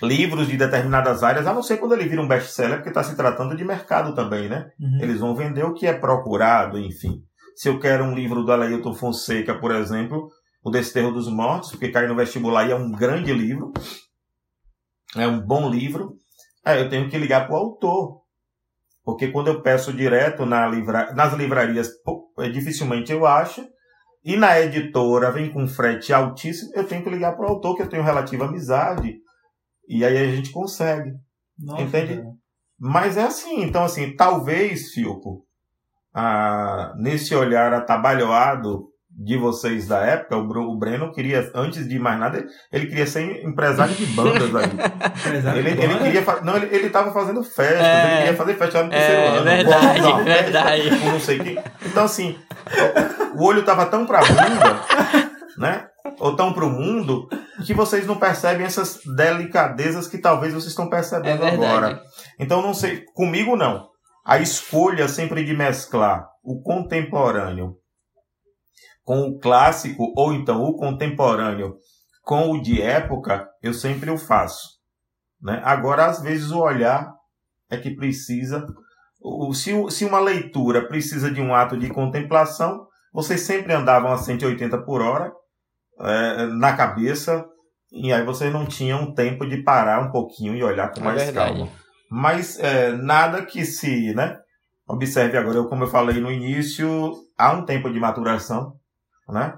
livros 0.01 0.47
de 0.47 0.57
determinadas 0.57 1.25
áreas, 1.25 1.47
a 1.47 1.53
não 1.53 1.63
ser 1.63 1.79
quando 1.79 1.95
ele 1.95 2.09
vira 2.09 2.23
um 2.23 2.29
best-seller, 2.29 2.77
porque 2.77 2.91
está 2.91 3.03
se 3.03 3.17
tratando 3.17 3.57
de 3.57 3.65
mercado 3.65 4.15
também, 4.15 4.49
né? 4.49 4.71
Uhum. 4.79 4.99
Eles 5.03 5.19
vão 5.19 5.35
vender 5.35 5.65
o 5.65 5.75
que 5.75 5.87
é 5.87 5.93
procurado, 5.93 6.79
enfim. 6.79 7.23
Se 7.57 7.69
eu 7.69 7.81
quero 7.81 8.05
um 8.05 8.15
livro 8.15 8.45
do 8.45 8.53
Alailton 8.53 8.95
Fonseca, 8.95 9.59
por 9.59 9.75
exemplo, 9.75 10.29
O 10.67 10.71
Desterro 10.71 11.13
dos 11.13 11.29
Mortos, 11.29 11.71
porque 11.71 11.93
cai 11.93 12.09
no 12.09 12.17
vestibular 12.17 12.67
e 12.67 12.73
é 12.73 12.75
um 12.75 12.91
grande 12.91 13.33
livro, 13.33 13.73
é 15.17 15.25
um 15.25 15.41
bom 15.41 15.71
livro, 15.71 16.17
aí 16.65 16.83
eu 16.83 16.89
tenho 16.89 17.09
que 17.09 17.17
ligar 17.17 17.47
para 17.47 17.55
o 17.55 17.59
autor. 17.59 18.23
Porque 19.05 19.29
quando 19.29 19.47
eu 19.47 19.63
peço 19.63 19.93
direto 19.93 20.45
na 20.45 20.67
livra... 20.67 21.15
nas 21.15 21.33
livrarias, 21.35 21.89
é, 22.41 22.49
dificilmente 22.49 23.13
eu 23.13 23.25
acho. 23.25 23.65
E 24.25 24.37
na 24.37 24.61
editora 24.61 25.31
vem 25.31 25.53
com 25.53 25.69
frete 25.69 26.13
altíssimo, 26.13 26.73
eu 26.75 26.83
tenho 26.83 27.05
que 27.05 27.11
ligar 27.11 27.37
para 27.37 27.47
o 27.47 27.51
autor, 27.51 27.77
que 27.77 27.83
eu 27.83 27.89
tenho 27.89 28.03
relativa 28.03 28.47
amizade. 28.47 29.19
E 29.89 30.05
aí 30.05 30.19
a 30.19 30.35
gente 30.35 30.51
consegue. 30.51 31.13
Nossa, 31.57 31.83
entende? 31.83 32.17
Cara. 32.17 32.33
Mas 32.77 33.17
é 33.17 33.23
assim, 33.23 33.63
então 33.63 33.85
assim, 33.85 34.17
talvez, 34.17 34.91
Filco, 34.93 35.47
ah, 36.13 36.93
nesse 36.99 37.37
olhar 37.37 37.73
atabalhoado 37.73 38.96
de 39.19 39.39
vocês 39.39 39.89
da 39.89 40.01
época, 40.01 40.37
o, 40.37 40.77
Breno 40.77 41.11
queria, 41.11 41.51
antes 41.55 41.89
de 41.89 41.99
mais 41.99 42.21
nada, 42.21 42.45
ele 42.71 42.87
queria 42.87 43.07
ser 43.07 43.43
empresário 43.43 43.95
de 43.95 44.05
bandas 44.07 44.55
aí. 44.55 44.69
ele, 45.59 45.71
ele 45.71 45.99
queria 45.99 46.25
Não, 46.43 46.57
ele, 46.57 46.75
ele 46.75 46.91
tava 46.91 47.13
fazendo 47.13 47.43
festas, 47.43 47.81
é, 47.81 48.07
ele 48.07 48.17
queria 48.19 48.37
fazer 48.37 48.55
festa 48.57 48.83
no 48.83 48.91
terceiro 48.91 49.21
é, 49.23 49.29
ano. 49.29 49.45
Verdade, 49.45 50.01
não, 50.03 50.25
verdade. 50.25 50.91
Festa, 50.91 51.07
não 51.07 51.21
sei 51.21 51.39
que. 51.39 51.59
Então, 51.87 52.05
assim, 52.05 52.39
o 53.35 53.45
olho 53.45 53.65
tava 53.65 53.87
tão 53.87 54.05
pra 54.05 54.21
bunda, 54.21 54.81
né? 55.57 55.87
Ou 56.19 56.37
tão 56.37 56.53
pro 56.53 56.69
mundo, 56.69 57.27
que 57.65 57.73
vocês 57.73 58.07
não 58.07 58.17
percebem 58.17 58.67
essas 58.67 59.01
delicadezas 59.17 60.07
que 60.07 60.19
talvez 60.19 60.53
vocês 60.53 60.71
estão 60.71 60.91
percebendo 60.91 61.43
é 61.43 61.53
agora. 61.53 62.01
Então, 62.39 62.61
não 62.61 62.75
sei, 62.75 63.03
comigo 63.15 63.57
não. 63.57 63.89
A 64.27 64.39
escolha 64.39 65.09
sempre 65.09 65.43
de 65.43 65.57
mesclar 65.57 66.27
o 66.45 66.61
contemporâneo 66.61 67.77
com 69.07 69.21
o 69.21 69.39
clássico 69.39 70.13
ou 70.17 70.35
então 70.35 70.65
o 70.65 70.77
contemporâneo 70.77 71.77
com 72.23 72.51
o 72.51 72.61
de 72.61 72.83
época, 72.83 73.49
eu 73.63 73.73
sempre 73.73 74.11
o 74.11 74.19
faço. 74.19 74.81
Né? 75.41 75.63
Agora, 75.65 76.07
às 76.07 76.21
vezes, 76.21 76.51
o 76.51 76.59
olhar 76.59 77.15
é 77.71 77.77
que 77.77 77.95
precisa. 77.95 78.67
Se, 79.55 79.73
se 79.91 80.05
uma 80.05 80.19
leitura 80.19 80.89
precisa 80.89 81.31
de 81.31 81.41
um 81.41 81.55
ato 81.55 81.77
de 81.79 81.89
contemplação, 81.89 82.85
vocês 83.13 83.43
sempre 83.43 83.73
andavam 83.73 84.13
a 84.13 84.19
180 84.19 84.77
por 84.79 85.01
hora 85.01 85.33
é, 86.01 86.47
na 86.47 86.77
cabeça, 86.77 87.47
e 87.93 88.13
aí 88.13 88.25
vocês 88.25 88.53
não 88.53 88.67
tinham 88.67 89.15
tempo 89.15 89.47
de 89.47 89.63
parar 89.63 90.01
um 90.01 90.11
pouquinho 90.11 90.57
e 90.57 90.65
olhar 90.65 90.93
com 90.93 91.01
é 91.01 91.05
mais 91.05 91.31
calma. 91.31 91.69
Mas 92.11 92.59
é, 92.59 92.91
nada 92.91 93.47
que 93.47 93.65
se. 93.65 94.13
Né? 94.15 94.37
Observe 94.89 95.39
agora, 95.39 95.59
eu, 95.59 95.69
como 95.69 95.85
eu 95.85 95.89
falei 95.89 96.21
no 96.21 96.33
início, 96.33 97.13
há 97.39 97.53
um 97.53 97.65
tempo 97.65 97.89
de 97.89 98.01
maturação 98.01 98.75
né? 99.29 99.55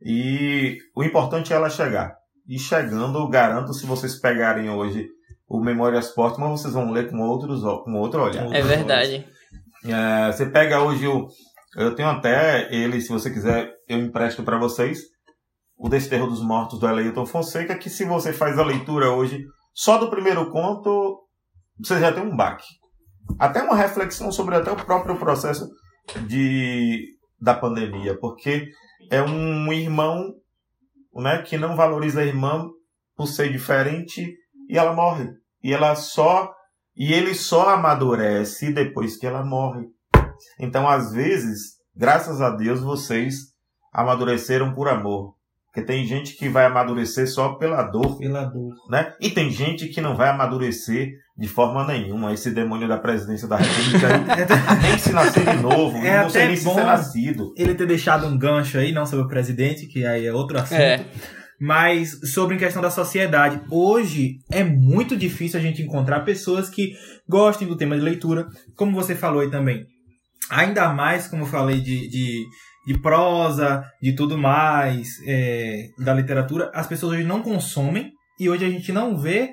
E 0.00 0.78
o 0.96 1.02
importante 1.02 1.52
é 1.52 1.56
ela 1.56 1.70
chegar. 1.70 2.14
E 2.48 2.58
chegando, 2.58 3.28
garanto, 3.28 3.72
se 3.72 3.86
vocês 3.86 4.20
pegarem 4.20 4.68
hoje 4.68 5.08
o 5.48 5.60
Memórias 5.60 6.08
Póstumas, 6.08 6.60
vocês 6.60 6.74
vão 6.74 6.90
ler 6.90 7.10
com, 7.10 7.20
outros, 7.20 7.62
com 7.84 7.94
outro 7.94 8.22
olhar. 8.22 8.52
É 8.52 8.62
verdade. 8.62 9.26
É, 9.84 10.32
você 10.32 10.46
pega 10.46 10.82
hoje 10.82 11.06
o. 11.06 11.28
Eu 11.76 11.94
tenho 11.94 12.08
até 12.08 12.72
ele, 12.74 13.00
se 13.00 13.08
você 13.08 13.30
quiser, 13.30 13.72
eu 13.88 13.98
empresto 13.98 14.42
para 14.42 14.58
vocês. 14.58 15.00
O 15.76 15.88
Desterro 15.88 16.26
dos 16.26 16.42
Mortos 16.42 16.78
do 16.78 16.88
Eleilton 16.88 17.26
Fonseca, 17.26 17.76
que 17.76 17.90
se 17.90 18.04
você 18.04 18.32
faz 18.32 18.58
a 18.58 18.64
leitura 18.64 19.10
hoje 19.10 19.44
só 19.74 19.98
do 19.98 20.10
primeiro 20.10 20.50
conto, 20.50 21.20
você 21.78 21.98
já 21.98 22.12
tem 22.12 22.22
um 22.22 22.36
baque. 22.36 22.66
Até 23.38 23.62
uma 23.62 23.76
reflexão 23.76 24.30
sobre 24.30 24.54
até 24.54 24.70
o 24.70 24.76
próprio 24.76 25.16
processo 25.18 25.68
de, 26.26 27.06
da 27.40 27.54
pandemia, 27.54 28.16
porque 28.18 28.68
é 29.10 29.22
um 29.22 29.72
irmão 29.72 30.34
né, 31.14 31.42
que 31.42 31.56
não 31.56 31.76
valoriza 31.76 32.20
a 32.20 32.24
irmã 32.24 32.68
por 33.16 33.26
ser 33.26 33.52
diferente 33.52 34.36
e 34.68 34.78
ela 34.78 34.92
morre. 34.92 35.28
E 35.62 35.72
ela 35.72 35.94
só 35.94 36.52
e 36.94 37.12
ele 37.12 37.34
só 37.34 37.70
amadurece 37.70 38.72
depois 38.72 39.16
que 39.16 39.26
ela 39.26 39.44
morre. 39.44 39.86
Então, 40.58 40.88
às 40.88 41.12
vezes, 41.12 41.78
graças 41.96 42.40
a 42.40 42.50
Deus, 42.50 42.80
vocês 42.80 43.52
amadureceram 43.92 44.74
por 44.74 44.88
amor. 44.88 45.34
Porque 45.66 45.86
tem 45.86 46.04
gente 46.04 46.36
que 46.36 46.50
vai 46.50 46.66
amadurecer 46.66 47.26
só 47.26 47.54
pela 47.54 47.82
dor. 47.82 48.18
Pela 48.18 48.44
dor. 48.44 48.74
Né? 48.90 49.14
E 49.20 49.30
tem 49.30 49.50
gente 49.50 49.88
que 49.88 50.02
não 50.02 50.14
vai 50.14 50.28
amadurecer 50.28 51.12
de 51.42 51.48
forma 51.48 51.84
nenhuma. 51.84 52.32
Esse 52.32 52.52
demônio 52.52 52.86
da 52.86 52.96
presidência 52.96 53.48
da 53.48 53.56
República 53.56 54.06
nem 54.80 54.96
se 54.96 55.12
nascer 55.12 55.44
de 55.44 55.56
novo, 55.60 55.98
é 55.98 56.22
não 56.22 56.30
sei 56.30 56.46
nem 56.46 56.56
se 56.56 56.62
ser 56.62 56.84
nascido. 56.84 57.52
Ele 57.56 57.74
ter 57.74 57.84
deixado 57.84 58.28
um 58.28 58.38
gancho 58.38 58.78
aí, 58.78 58.92
não 58.92 59.04
sobre 59.04 59.24
o 59.24 59.28
presidente, 59.28 59.88
que 59.88 60.06
aí 60.06 60.24
é 60.24 60.32
outro 60.32 60.56
assunto. 60.56 60.80
É. 60.80 61.04
Mas 61.60 62.32
sobre 62.32 62.54
a 62.54 62.58
questão 62.60 62.80
da 62.80 62.92
sociedade. 62.92 63.60
Hoje 63.68 64.36
é 64.52 64.62
muito 64.62 65.16
difícil 65.16 65.58
a 65.58 65.62
gente 65.62 65.82
encontrar 65.82 66.20
pessoas 66.20 66.70
que 66.70 66.92
gostem 67.28 67.66
do 67.66 67.76
tema 67.76 67.96
de 67.96 68.02
leitura, 68.02 68.46
como 68.76 68.94
você 68.94 69.16
falou 69.16 69.40
aí 69.40 69.50
também. 69.50 69.84
Ainda 70.48 70.92
mais, 70.92 71.26
como 71.26 71.42
eu 71.42 71.46
falei, 71.46 71.80
de, 71.80 72.08
de 72.08 72.44
de 72.84 72.98
prosa, 72.98 73.84
de 74.02 74.12
tudo 74.12 74.36
mais, 74.36 75.08
é, 75.24 75.86
da 75.98 76.12
literatura, 76.12 76.68
as 76.74 76.88
pessoas 76.88 77.12
hoje 77.12 77.22
não 77.22 77.40
consomem 77.40 78.10
e 78.40 78.50
hoje 78.50 78.64
a 78.64 78.68
gente 78.68 78.90
não 78.90 79.16
vê 79.16 79.50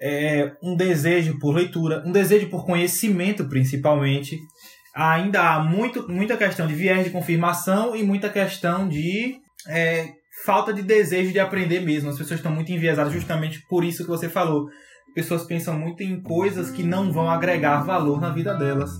é, 0.00 0.52
um 0.62 0.76
desejo 0.76 1.38
por 1.38 1.54
leitura, 1.54 2.02
um 2.06 2.12
desejo 2.12 2.48
por 2.48 2.64
conhecimento 2.64 3.48
principalmente. 3.48 4.38
Ainda 4.94 5.54
há 5.54 5.62
muito, 5.62 6.08
muita 6.08 6.36
questão 6.36 6.66
de 6.66 6.74
viés 6.74 7.04
de 7.04 7.10
confirmação 7.10 7.94
e 7.94 8.02
muita 8.02 8.28
questão 8.28 8.88
de 8.88 9.36
é, 9.68 10.08
falta 10.44 10.72
de 10.72 10.82
desejo 10.82 11.32
de 11.32 11.38
aprender 11.38 11.80
mesmo. 11.80 12.10
As 12.10 12.18
pessoas 12.18 12.40
estão 12.40 12.52
muito 12.52 12.72
enviesadas 12.72 13.12
justamente 13.12 13.62
por 13.68 13.84
isso 13.84 14.04
que 14.04 14.10
você 14.10 14.28
falou. 14.28 14.66
Pessoas 15.14 15.44
pensam 15.44 15.78
muito 15.78 16.02
em 16.02 16.20
coisas 16.20 16.70
que 16.70 16.82
não 16.82 17.12
vão 17.12 17.28
agregar 17.28 17.82
valor 17.82 18.20
na 18.20 18.30
vida 18.30 18.54
delas. 18.54 18.90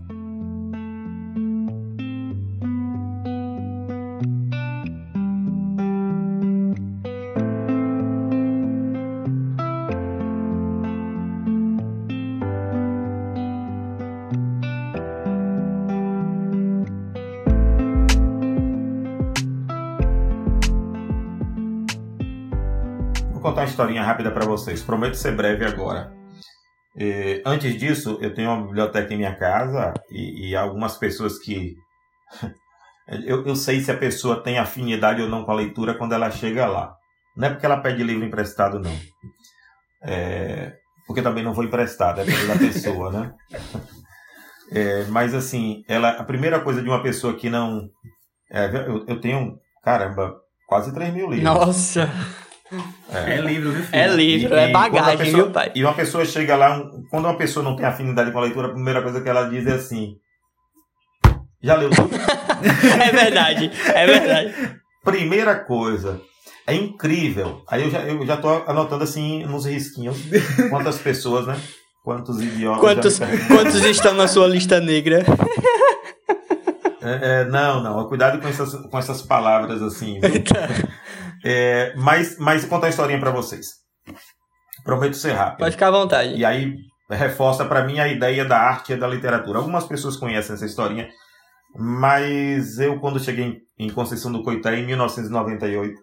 Historinha 23.68 24.02
rápida 24.02 24.30
para 24.30 24.44
vocês. 24.44 24.82
Prometo 24.82 25.14
ser 25.14 25.34
breve 25.34 25.64
agora. 25.64 26.12
E, 26.96 27.42
antes 27.44 27.78
disso, 27.78 28.18
eu 28.20 28.34
tenho 28.34 28.50
uma 28.50 28.66
biblioteca 28.66 29.12
em 29.12 29.18
minha 29.18 29.34
casa 29.34 29.94
e, 30.10 30.50
e 30.50 30.56
algumas 30.56 30.96
pessoas 30.96 31.38
que. 31.38 31.76
eu, 33.24 33.46
eu 33.46 33.56
sei 33.56 33.80
se 33.80 33.90
a 33.90 33.96
pessoa 33.96 34.42
tem 34.42 34.58
afinidade 34.58 35.22
ou 35.22 35.28
não 35.28 35.44
com 35.44 35.52
a 35.52 35.56
leitura 35.56 35.94
quando 35.94 36.12
ela 36.12 36.30
chega 36.30 36.66
lá. 36.66 36.94
Não 37.36 37.46
é 37.46 37.50
porque 37.50 37.66
ela 37.66 37.80
pede 37.80 38.02
livro 38.02 38.24
emprestado, 38.24 38.80
não. 38.80 38.96
É, 40.02 40.76
porque 41.06 41.22
também 41.22 41.44
não 41.44 41.54
vou 41.54 41.64
emprestar, 41.64 42.14
depende 42.14 42.46
da 42.46 42.58
pessoa, 42.58 43.12
né? 43.12 43.34
É, 44.70 45.04
mas 45.04 45.32
assim, 45.32 45.82
ela, 45.88 46.10
a 46.10 46.24
primeira 46.24 46.60
coisa 46.60 46.82
de 46.82 46.88
uma 46.90 47.02
pessoa 47.02 47.34
que 47.34 47.48
não. 47.48 47.88
É, 48.50 48.66
eu, 48.66 49.06
eu 49.06 49.18
tenho, 49.18 49.58
caramba, 49.82 50.36
quase 50.66 50.92
3 50.92 51.12
mil 51.14 51.30
livros. 51.30 51.42
Nossa! 51.42 52.10
É, 53.10 53.34
é 53.34 53.40
livro, 53.40 53.72
viu, 53.72 53.82
filho? 53.82 53.96
É 53.96 54.06
livro, 54.08 54.54
e, 54.54 54.58
é 54.58 54.70
bagagem, 54.70 55.18
pessoa, 55.18 55.44
viu, 55.44 55.52
pai? 55.52 55.72
E 55.74 55.82
uma 55.82 55.94
pessoa 55.94 56.24
chega 56.24 56.56
lá, 56.56 56.82
quando 57.10 57.24
uma 57.24 57.36
pessoa 57.36 57.64
não 57.64 57.74
tem 57.74 57.86
afinidade 57.86 58.30
com 58.30 58.38
a 58.38 58.42
leitura, 58.42 58.68
a 58.68 58.72
primeira 58.72 59.02
coisa 59.02 59.20
que 59.20 59.28
ela 59.28 59.48
diz 59.48 59.66
é 59.66 59.74
assim: 59.74 60.16
Já 61.62 61.76
leu 61.76 61.90
tudo? 61.90 62.10
é 63.02 63.10
verdade, 63.10 63.70
é 63.94 64.06
verdade. 64.06 64.80
Primeira 65.02 65.56
coisa, 65.56 66.20
é 66.66 66.74
incrível. 66.74 67.62
Aí 67.66 67.84
eu 67.84 67.90
já, 67.90 68.00
eu 68.00 68.26
já 68.26 68.36
tô 68.36 68.48
anotando 68.66 69.04
assim 69.04 69.44
nos 69.46 69.64
risquinhos 69.64 70.18
quantas 70.68 70.98
pessoas, 70.98 71.46
né? 71.46 71.58
Quantos 72.04 72.40
idiotas. 72.40 73.18
Quantos, 73.18 73.46
quantos 73.48 73.84
estão 73.84 74.14
na 74.14 74.28
sua 74.28 74.46
lista 74.46 74.80
negra? 74.80 75.24
É, 77.00 77.40
é, 77.40 77.44
não, 77.44 77.82
não. 77.82 78.08
Cuidado 78.08 78.40
com 78.40 78.48
essas, 78.48 78.74
com 78.74 78.98
essas 78.98 79.22
palavras 79.22 79.82
assim. 79.82 80.20
É, 81.44 81.94
mas, 81.96 82.36
mas 82.38 82.64
contar 82.64 82.86
uma 82.86 82.90
historinha 82.90 83.20
para 83.20 83.30
vocês. 83.30 83.66
Prometo 84.82 85.14
ser 85.14 85.32
rápido. 85.32 85.58
Pode 85.58 85.70
ficar 85.70 85.86
à 85.86 85.92
vontade. 85.92 86.34
E 86.34 86.44
aí, 86.44 86.74
reforça 87.08 87.64
para 87.64 87.84
mim 87.84 88.00
a 88.00 88.08
ideia 88.08 88.44
da 88.44 88.58
arte 88.58 88.92
e 88.92 88.96
da 88.96 89.06
literatura. 89.06 89.58
Algumas 89.58 89.86
pessoas 89.86 90.16
conhecem 90.16 90.54
essa 90.54 90.66
historinha, 90.66 91.08
mas 91.76 92.78
eu, 92.78 92.98
quando 92.98 93.20
cheguei 93.20 93.58
em 93.78 93.90
Conceição 93.90 94.32
do 94.32 94.42
Coité, 94.42 94.74
em 94.76 94.86
1998, 94.86 95.94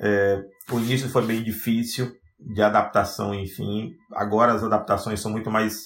é, 0.00 0.40
o 0.70 0.78
início 0.78 1.08
foi 1.08 1.26
bem 1.26 1.42
difícil 1.42 2.12
de 2.38 2.62
adaptação, 2.62 3.34
enfim. 3.34 3.90
Agora 4.12 4.52
as 4.52 4.62
adaptações 4.62 5.20
são 5.20 5.32
muito 5.32 5.50
mais 5.50 5.80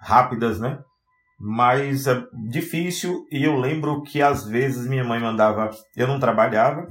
rápidas, 0.00 0.60
né? 0.60 0.78
Mas 1.38 2.06
é 2.06 2.22
difícil 2.50 3.26
e 3.30 3.44
eu 3.44 3.56
lembro 3.56 4.02
que 4.02 4.22
às 4.22 4.46
vezes 4.46 4.86
minha 4.86 5.04
mãe 5.04 5.20
mandava. 5.20 5.70
Eu 5.94 6.06
não 6.06 6.18
trabalhava, 6.18 6.86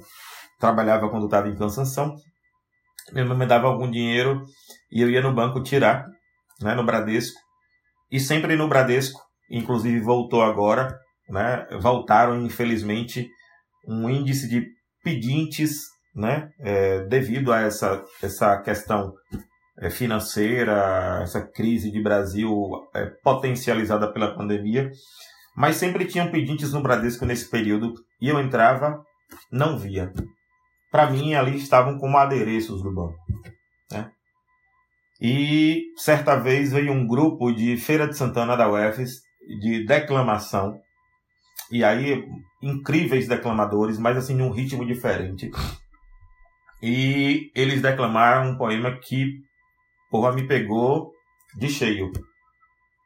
trabalhava 0.59 1.09
quando 1.09 1.25
estava 1.25 1.49
em 1.49 1.55
Cansanção. 1.55 2.15
Minha 3.11 3.25
mãe 3.25 3.37
me 3.37 3.45
dava 3.45 3.67
algum 3.67 3.89
dinheiro 3.89 4.43
e 4.91 5.01
eu 5.01 5.09
ia 5.09 5.21
no 5.21 5.33
banco 5.33 5.63
tirar, 5.63 6.05
né, 6.61 6.75
no 6.75 6.85
Bradesco. 6.85 7.39
E 8.11 8.19
sempre 8.19 8.55
no 8.55 8.67
Bradesco, 8.67 9.19
inclusive 9.49 9.99
voltou 9.99 10.43
agora, 10.43 10.95
né? 11.29 11.67
Voltaram, 11.81 12.41
infelizmente, 12.41 13.27
um 13.87 14.09
índice 14.09 14.47
de 14.47 14.65
pedintes, 15.03 15.81
né? 16.15 16.49
É, 16.59 17.03
devido 17.07 17.51
a 17.51 17.61
essa, 17.61 18.03
essa 18.21 18.61
questão 18.61 19.11
financeira, 19.89 21.19
essa 21.21 21.41
crise 21.41 21.91
de 21.91 22.01
Brasil 22.01 22.49
é, 22.93 23.05
potencializada 23.23 24.11
pela 24.11 24.36
pandemia. 24.36 24.89
Mas 25.55 25.78
sempre 25.78 26.05
tinham 26.05 26.32
pedintes 26.32 26.73
no 26.73 26.82
Bradesco 26.82 27.26
nesse 27.26 27.49
período 27.49 27.93
e 28.21 28.30
eu 28.30 28.39
entrava, 28.39 29.03
não 29.51 29.78
via. 29.78 30.11
Para 30.91 31.09
mim, 31.09 31.34
ali 31.34 31.57
estavam 31.57 31.97
como 31.97 32.17
adereços 32.17 32.82
do 32.82 32.93
banco. 32.93 33.17
Né? 33.91 34.09
E 35.21 35.84
certa 35.97 36.36
vez 36.36 36.71
veio 36.71 36.91
um 36.91 37.07
grupo 37.07 37.51
de 37.51 37.78
Feira 37.78 38.07
de 38.07 38.17
Santana 38.17 38.55
da 38.55 38.69
UFES 38.69 39.21
de 39.61 39.86
declamação 39.86 40.80
e 41.71 41.84
aí, 41.84 42.23
incríveis 42.61 43.28
declamadores, 43.28 43.97
mas 43.97 44.17
assim, 44.17 44.36
num 44.36 44.51
ritmo 44.51 44.86
diferente. 44.86 45.49
E 46.82 47.51
eles 47.55 47.82
declamaram 47.82 48.51
um 48.51 48.57
poema 48.57 48.97
que, 48.99 49.39
porra, 50.09 50.31
me 50.33 50.47
pegou 50.47 51.11
de 51.57 51.69
cheio. 51.69 52.11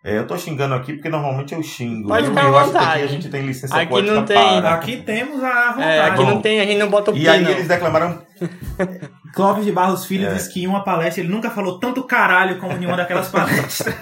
É, 0.04 0.18
eu 0.18 0.26
tô 0.26 0.38
xingando 0.38 0.74
aqui 0.76 0.94
porque 0.94 1.10
normalmente 1.10 1.54
eu 1.54 1.62
xingo. 1.62 2.08
Pode 2.08 2.24
eu, 2.26 2.30
ficar 2.30 2.46
eu 2.48 2.58
à 2.58 2.62
acho 2.62 2.72
que 2.72 2.78
aqui 2.78 3.02
a 3.02 3.08
gente 3.08 3.30
tem 3.30 3.46
licença 3.46 3.76
Aqui 3.76 3.90
poética 3.90 4.16
não 4.16 4.26
tem. 4.26 4.36
para. 4.62 4.74
Aqui 4.76 4.98
temos 5.04 5.44
a 5.44 5.72
vontade. 5.74 5.82
É, 5.82 6.02
aqui 6.02 6.18
Bom. 6.24 6.30
não 6.30 6.42
tem, 6.42 6.60
a 6.62 6.66
gente 6.66 6.78
não 6.78 6.90
bota 6.90 7.12
o 7.12 7.18
E 7.18 7.28
aí 7.28 7.42
não. 7.44 7.52
eles 7.52 7.68
declamaram 7.68 8.22
Clóvis 9.36 9.66
de 9.66 9.72
Barros 9.74 10.06
Filho 10.06 10.28
É. 10.28 10.34
disse 10.34 10.54
que 10.54 10.64
em 10.64 10.68
uma 10.68 10.86
palestra 10.86 11.22
ele 11.22 11.30
nunca 11.32 11.50
falou 11.52 11.80
tanto 11.80 12.04
caralho 12.06 12.60
como 12.60 12.74
em 12.82 12.86
uma 12.86 12.96
daquelas 12.96 13.28
palestras. 13.30 13.94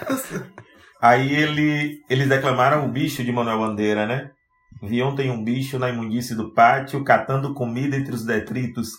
Aí 1.01 1.33
ele, 1.33 1.99
eles 2.09 2.27
declamaram 2.29 2.85
o 2.85 2.89
bicho 2.89 3.23
de 3.23 3.31
Manuel 3.31 3.59
Bandeira, 3.59 4.05
né? 4.05 4.29
Vi 4.83 5.01
ontem 5.01 5.31
um 5.31 5.43
bicho 5.43 5.79
na 5.79 5.89
imundície 5.89 6.35
do 6.35 6.53
pátio, 6.53 7.03
catando 7.03 7.55
comida 7.55 7.95
entre 7.97 8.13
os 8.13 8.23
detritos, 8.23 8.89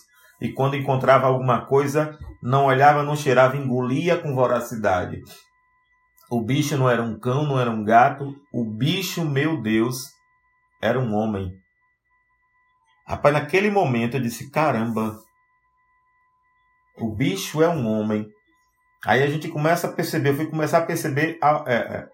e 0.41 0.53
quando 0.53 0.75
encontrava 0.75 1.27
alguma 1.27 1.65
coisa, 1.65 2.17
não 2.41 2.65
olhava, 2.65 3.03
não 3.03 3.15
cheirava, 3.15 3.57
engolia 3.57 4.17
com 4.17 4.33
voracidade. 4.33 5.21
O 6.31 6.41
bicho 6.41 6.77
não 6.77 6.89
era 6.89 7.01
um 7.01 7.19
cão, 7.19 7.43
não 7.45 7.59
era 7.59 7.71
um 7.71 7.83
gato, 7.83 8.35
o 8.53 8.63
bicho, 8.63 9.25
meu 9.25 9.61
Deus, 9.61 10.13
era 10.81 10.99
um 10.99 11.13
homem. 11.13 11.51
Rapaz, 13.05 13.33
naquele 13.33 13.71
momento 13.71 14.17
eu 14.17 14.21
disse: 14.21 14.51
caramba, 14.51 15.19
o 16.95 17.13
bicho 17.15 17.61
é 17.63 17.67
um 17.67 17.87
homem. 17.87 18.27
Aí 19.05 19.23
a 19.23 19.27
gente 19.27 19.47
começa 19.47 19.87
a 19.87 19.91
perceber, 19.91 20.29
eu 20.29 20.35
fui 20.35 20.47
começar 20.47 20.79
a 20.79 20.85
perceber 20.85 21.37
a, 21.41 21.63
é, 21.65 21.75
é, 21.75 22.07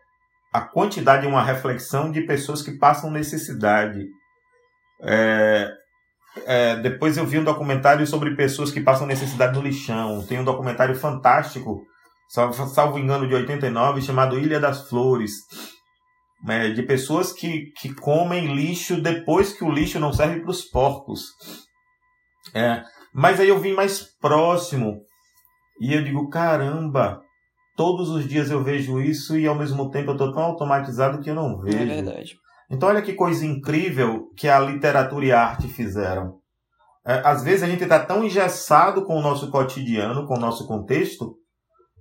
a 0.53 0.61
quantidade, 0.61 1.27
uma 1.27 1.43
reflexão 1.43 2.11
de 2.11 2.21
pessoas 2.21 2.61
que 2.61 2.77
passam 2.77 3.11
necessidade. 3.11 4.07
É, 5.01 5.69
é, 6.45 6.75
depois 6.77 7.17
eu 7.17 7.25
vi 7.25 7.39
um 7.39 7.43
documentário 7.43 8.05
sobre 8.05 8.35
pessoas 8.35 8.71
que 8.71 8.81
passam 8.81 9.07
necessidade 9.07 9.57
no 9.57 9.63
lixão. 9.63 10.25
Tem 10.25 10.39
um 10.39 10.43
documentário 10.43 10.95
fantástico, 10.95 11.85
salvo, 12.29 12.67
salvo 12.67 12.99
engano, 12.99 13.27
de 13.27 13.33
89, 13.33 14.01
chamado 14.01 14.37
Ilha 14.37 14.59
das 14.59 14.89
Flores. 14.89 15.33
É, 16.47 16.69
de 16.69 16.83
pessoas 16.83 17.31
que, 17.31 17.71
que 17.77 17.93
comem 17.93 18.53
lixo 18.53 19.01
depois 19.01 19.53
que 19.53 19.63
o 19.63 19.71
lixo 19.71 19.99
não 19.99 20.13
serve 20.13 20.41
para 20.41 20.51
os 20.51 20.61
porcos. 20.63 21.23
É, 22.53 22.83
mas 23.13 23.39
aí 23.39 23.49
eu 23.49 23.59
vim 23.59 23.73
mais 23.73 24.03
próximo 24.19 25.01
e 25.79 25.93
eu 25.93 26.03
digo, 26.03 26.29
caramba, 26.29 27.21
todos 27.75 28.09
os 28.09 28.27
dias 28.27 28.51
eu 28.51 28.63
vejo 28.63 29.01
isso 29.01 29.37
e 29.37 29.47
ao 29.47 29.55
mesmo 29.55 29.89
tempo 29.89 30.11
eu 30.11 30.13
estou 30.13 30.31
tão 30.31 30.43
automatizado 30.43 31.21
que 31.21 31.29
eu 31.29 31.35
não 31.35 31.59
vejo. 31.59 31.77
É 31.77 31.85
verdade. 31.85 32.37
Então 32.69 32.89
olha 32.89 33.01
que 33.01 33.13
coisa 33.13 33.45
incrível 33.45 34.29
que 34.35 34.47
a 34.47 34.59
literatura 34.59 35.25
e 35.25 35.31
a 35.31 35.41
arte 35.41 35.67
fizeram. 35.67 36.39
É, 37.05 37.21
às 37.23 37.43
vezes 37.43 37.61
a 37.63 37.67
gente 37.67 37.83
está 37.83 37.99
tão 37.99 38.23
engessado 38.23 39.05
com 39.05 39.15
o 39.17 39.21
nosso 39.21 39.51
cotidiano, 39.51 40.25
com 40.25 40.35
o 40.35 40.39
nosso 40.39 40.65
contexto, 40.65 41.35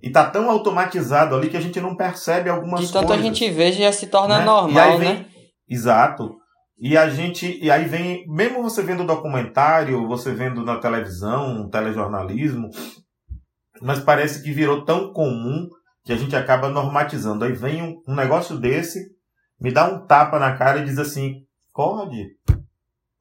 e 0.01 0.07
está 0.07 0.25
tão 0.29 0.49
automatizado 0.49 1.35
ali 1.35 1.49
que 1.49 1.57
a 1.57 1.61
gente 1.61 1.79
não 1.79 1.95
percebe 1.95 2.49
algumas 2.49 2.81
De 2.81 2.91
tanto 2.91 3.07
coisas. 3.07 3.23
a 3.23 3.27
gente 3.27 3.49
vê, 3.51 3.71
já 3.71 3.91
se 3.91 4.07
torna 4.07 4.37
né? 4.37 4.43
E 4.43 4.45
normal, 4.45 4.97
vem- 4.97 5.13
né? 5.13 5.25
Exato. 5.69 6.35
E 6.77 6.97
a 6.97 7.07
gente, 7.09 7.57
e 7.63 7.71
aí 7.71 7.85
vem, 7.85 8.25
mesmo 8.27 8.61
você 8.61 8.81
vendo 8.81 9.05
documentário, 9.05 10.07
você 10.07 10.33
vendo 10.33 10.63
na 10.65 10.77
televisão, 10.77 11.69
telejornalismo, 11.69 12.69
mas 13.81 13.99
parece 13.99 14.43
que 14.43 14.51
virou 14.51 14.83
tão 14.83 15.13
comum 15.13 15.67
que 16.03 16.11
a 16.11 16.17
gente 16.17 16.35
acaba 16.35 16.69
normatizando. 16.69 17.45
Aí 17.45 17.53
vem 17.53 17.81
um, 17.81 17.95
um 18.07 18.15
negócio 18.15 18.57
desse, 18.57 18.99
me 19.59 19.71
dá 19.71 19.87
um 19.91 20.05
tapa 20.05 20.37
na 20.39 20.55
cara 20.57 20.79
e 20.79 20.85
diz 20.85 20.97
assim: 20.97 21.43
acorde, 21.71 22.27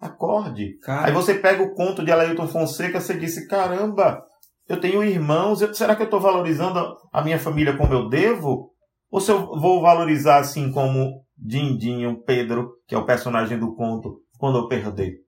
acorde. 0.00 0.78
Aí 1.06 1.12
você 1.12 1.34
pega 1.34 1.62
o 1.62 1.74
conto 1.74 2.04
de 2.04 2.12
Alailton 2.12 2.46
Fonseca, 2.48 3.00
você 3.00 3.14
disse: 3.18 3.46
caramba, 3.48 4.22
eu 4.68 4.80
tenho 4.80 5.02
irmãos, 5.04 5.60
eu- 5.62 5.72
será 5.74 5.94
que 5.96 6.02
eu 6.02 6.06
estou 6.06 6.20
valorizando 6.20 6.96
a 7.12 7.22
minha 7.22 7.38
família 7.38 7.76
como 7.76 7.92
eu 7.92 8.08
devo? 8.08 8.70
Ou 9.10 9.20
se 9.20 9.30
eu 9.30 9.46
vou 9.60 9.80
valorizar 9.80 10.38
assim 10.38 10.72
como 10.72 11.22
Dindinho, 11.36 12.22
Pedro, 12.24 12.72
que 12.86 12.94
é 12.94 12.98
o 12.98 13.06
personagem 13.06 13.58
do 13.58 13.74
conto, 13.74 14.20
quando 14.38 14.58
eu 14.58 14.68
perder? 14.68 15.18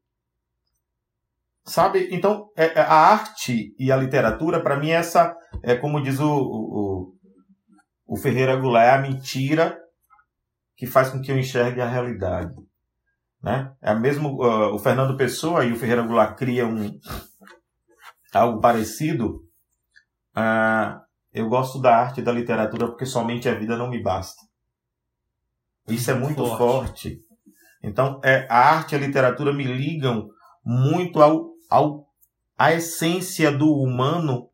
Sabe? 1.65 2.09
Então, 2.13 2.49
é- 2.57 2.79
é 2.79 2.81
a 2.81 2.93
arte 2.95 3.75
e 3.79 3.91
a 3.91 3.97
literatura, 3.97 4.61
para 4.63 4.79
mim, 4.79 4.91
essa 4.91 5.37
é 5.63 5.75
como 5.75 6.01
diz 6.03 6.21
o, 6.21 6.29
o, 6.33 7.13
o 8.07 8.17
Ferreira 8.17 8.55
Goulart, 8.57 8.87
é 8.87 8.91
a 8.93 8.99
mentira 9.03 9.77
que 10.77 10.87
faz 10.87 11.11
com 11.11 11.21
que 11.21 11.33
eu 11.33 11.39
enxergue 11.39 11.81
a 11.81 11.89
realidade. 11.89 12.55
Né? 13.43 13.73
É 13.81 13.95
mesmo 13.95 14.43
ah, 14.43 14.75
o 14.75 14.79
Fernando 14.79 15.17
Pessoa 15.17 15.65
e 15.65 15.73
o 15.73 15.77
Ferreira 15.77 16.03
Goulart 16.03 16.37
criam 16.37 16.71
um, 16.71 17.01
algo 18.33 18.61
parecido. 18.61 19.45
Ah, 20.35 21.03
eu 21.33 21.49
gosto 21.49 21.81
da 21.81 21.97
arte 21.97 22.21
e 22.21 22.25
da 22.25 22.33
literatura 22.33 22.87
porque 22.89 23.07
somente 23.07 23.49
a 23.49 23.55
vida 23.55 23.77
não 23.77 23.89
me 23.89 24.03
basta. 24.03 24.43
Isso 25.89 26.11
é 26.11 26.15
muito 26.15 26.45
Forte. 26.45 26.59
forte. 26.59 27.21
Então, 27.83 28.21
é, 28.25 28.47
a 28.51 28.59
arte 28.59 28.93
e 28.93 28.97
a 28.97 29.01
literatura 29.01 29.53
me 29.53 29.65
ligam 29.65 30.29
muito 30.65 31.23
ao, 31.23 31.53
ao, 31.71 32.09
à 32.59 32.73
essência 32.73 33.53
do 33.53 33.71
humano 33.71 34.51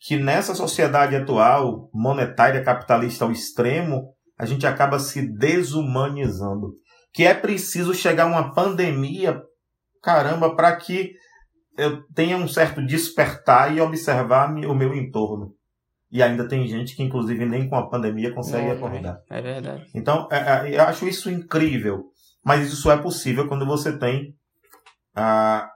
que 0.00 0.16
nessa 0.16 0.52
sociedade 0.52 1.14
atual, 1.14 1.88
monetária, 1.94 2.64
capitalista 2.64 3.24
ao 3.24 3.30
extremo, 3.30 4.12
a 4.38 4.44
gente 4.44 4.66
acaba 4.66 4.98
se 4.98 5.22
desumanizando. 5.36 6.74
Que 7.12 7.24
é 7.24 7.34
preciso 7.34 7.94
chegar 7.94 8.26
uma 8.26 8.54
pandemia, 8.54 9.40
caramba, 10.02 10.54
para 10.56 10.74
que 10.76 11.12
eu 11.76 12.02
tenha 12.14 12.36
um 12.36 12.48
certo 12.48 12.84
despertar 12.84 13.74
e 13.74 13.80
observar 13.80 14.50
o 14.50 14.74
meu 14.74 14.94
entorno. 14.94 15.54
E 16.10 16.22
ainda 16.22 16.46
tem 16.46 16.66
gente 16.66 16.94
que, 16.94 17.02
inclusive, 17.02 17.46
nem 17.46 17.68
com 17.68 17.76
a 17.76 17.88
pandemia 17.88 18.34
consegue 18.34 18.68
É, 18.68 18.72
acordar. 18.72 19.18
É 19.30 19.40
verdade. 19.40 19.90
Então, 19.94 20.28
é, 20.30 20.36
é, 20.70 20.76
eu 20.76 20.82
acho 20.82 21.08
isso 21.08 21.30
incrível. 21.30 22.04
Mas 22.44 22.66
isso 22.66 22.76
só 22.76 22.92
é 22.92 22.98
possível 22.98 23.48
quando 23.48 23.64
você 23.64 23.96
tem 23.96 24.34
a, 25.14 25.66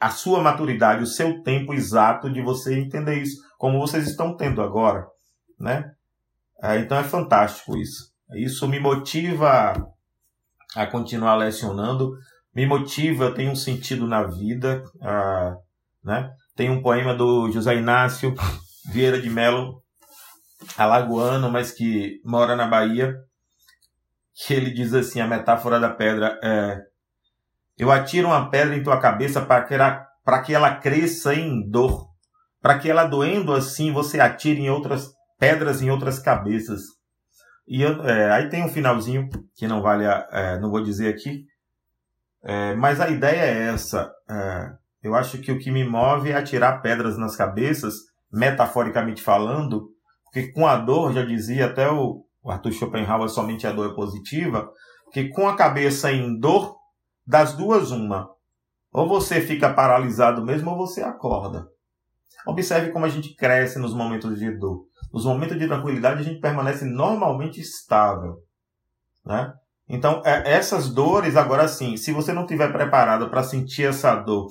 a 0.00 0.10
sua 0.10 0.40
maturidade, 0.40 1.02
o 1.02 1.06
seu 1.06 1.42
tempo 1.42 1.74
exato 1.74 2.32
de 2.32 2.40
você 2.40 2.78
entender 2.78 3.16
isso, 3.16 3.36
como 3.58 3.78
vocês 3.78 4.08
estão 4.08 4.34
tendo 4.34 4.62
agora. 4.62 5.06
Né? 5.58 5.84
É, 6.62 6.78
então 6.78 6.98
é 6.98 7.04
fantástico 7.04 7.76
isso. 7.76 8.10
Isso 8.34 8.68
me 8.68 8.78
motiva 8.78 9.72
a, 10.76 10.86
continuar 10.86 11.36
lecionando, 11.36 12.12
me 12.54 12.66
motiva, 12.66 13.32
tenho 13.32 13.52
um 13.52 13.56
sentido 13.56 14.06
na 14.06 14.22
vida. 14.24 14.82
né? 16.04 16.30
Tem 16.54 16.70
um 16.70 16.82
poema 16.82 17.14
do 17.14 17.50
José 17.50 17.76
Inácio 17.76 18.34
Vieira 18.92 19.20
de 19.20 19.30
Melo, 19.30 19.82
alagoano, 20.76 21.50
mas 21.50 21.72
que 21.72 22.20
mora 22.24 22.54
na 22.56 22.66
Bahia, 22.66 23.16
que 24.34 24.54
ele 24.54 24.70
diz 24.70 24.94
assim, 24.94 25.20
a 25.20 25.26
metáfora 25.26 25.78
da 25.80 25.90
pedra 25.90 26.38
é 26.42 26.90
eu 27.80 27.90
atiro 27.90 28.28
uma 28.28 28.50
pedra 28.50 28.76
em 28.76 28.82
tua 28.82 29.00
cabeça 29.00 29.40
para 29.40 29.64
que 29.64 29.72
ela, 29.72 30.06
para 30.22 30.42
que 30.42 30.54
ela 30.54 30.74
cresça 30.76 31.34
em 31.34 31.66
dor, 31.66 32.10
para 32.60 32.78
que 32.78 32.90
ela 32.90 33.06
doendo 33.06 33.54
assim 33.54 33.90
você 33.90 34.20
atire 34.20 34.60
em 34.60 34.68
outras 34.68 35.14
pedras 35.40 35.82
em 35.82 35.90
outras 35.90 36.20
cabeças. 36.20 36.82
E 37.66 37.82
eu, 37.82 38.04
é, 38.04 38.30
aí 38.30 38.48
tem 38.48 38.64
um 38.64 38.68
finalzinho 38.68 39.28
que 39.56 39.66
não 39.66 39.80
vale, 39.80 40.06
a, 40.06 40.28
é, 40.30 40.60
não 40.60 40.70
vou 40.70 40.82
dizer 40.82 41.12
aqui, 41.12 41.46
é, 42.42 42.74
mas 42.74 43.00
a 43.00 43.08
ideia 43.08 43.40
é 43.40 43.72
essa. 43.72 44.12
É, 44.28 44.72
eu 45.02 45.14
acho 45.14 45.38
que 45.38 45.50
o 45.50 45.58
que 45.58 45.70
me 45.70 45.84
move 45.84 46.30
é 46.30 46.36
atirar 46.36 46.82
pedras 46.82 47.16
nas 47.16 47.34
cabeças, 47.34 47.94
metaforicamente 48.30 49.22
falando, 49.22 49.88
porque 50.24 50.52
com 50.52 50.66
a 50.66 50.76
dor, 50.76 51.12
já 51.12 51.24
dizia 51.24 51.66
até 51.66 51.90
o, 51.90 52.24
o 52.42 52.50
Arthur 52.50 52.72
Schopenhauer, 52.72 53.28
somente 53.28 53.66
a 53.66 53.72
dor 53.72 53.90
é 53.90 53.94
positiva, 53.94 54.70
que 55.12 55.28
com 55.30 55.48
a 55.48 55.56
cabeça 55.56 56.12
em 56.12 56.38
dor, 56.38 56.76
das 57.26 57.54
duas, 57.54 57.90
uma. 57.90 58.28
Ou 58.92 59.08
você 59.08 59.40
fica 59.40 59.72
paralisado 59.72 60.44
mesmo, 60.44 60.70
ou 60.70 60.76
você 60.76 61.02
acorda. 61.02 61.68
Observe 62.46 62.90
como 62.90 63.04
a 63.04 63.08
gente 63.08 63.34
cresce 63.34 63.78
nos 63.78 63.94
momentos 63.94 64.38
de 64.38 64.50
dor. 64.58 64.89
Nos 65.12 65.24
momentos 65.24 65.58
de 65.58 65.66
tranquilidade, 65.66 66.20
a 66.20 66.24
gente 66.24 66.40
permanece 66.40 66.84
normalmente 66.84 67.60
estável. 67.60 68.38
Né? 69.24 69.52
Então, 69.88 70.22
é, 70.24 70.52
essas 70.52 70.88
dores, 70.88 71.36
agora 71.36 71.66
sim, 71.66 71.96
se 71.96 72.12
você 72.12 72.32
não 72.32 72.42
estiver 72.42 72.72
preparado 72.72 73.28
para 73.28 73.42
sentir 73.42 73.88
essa 73.88 74.14
dor 74.14 74.50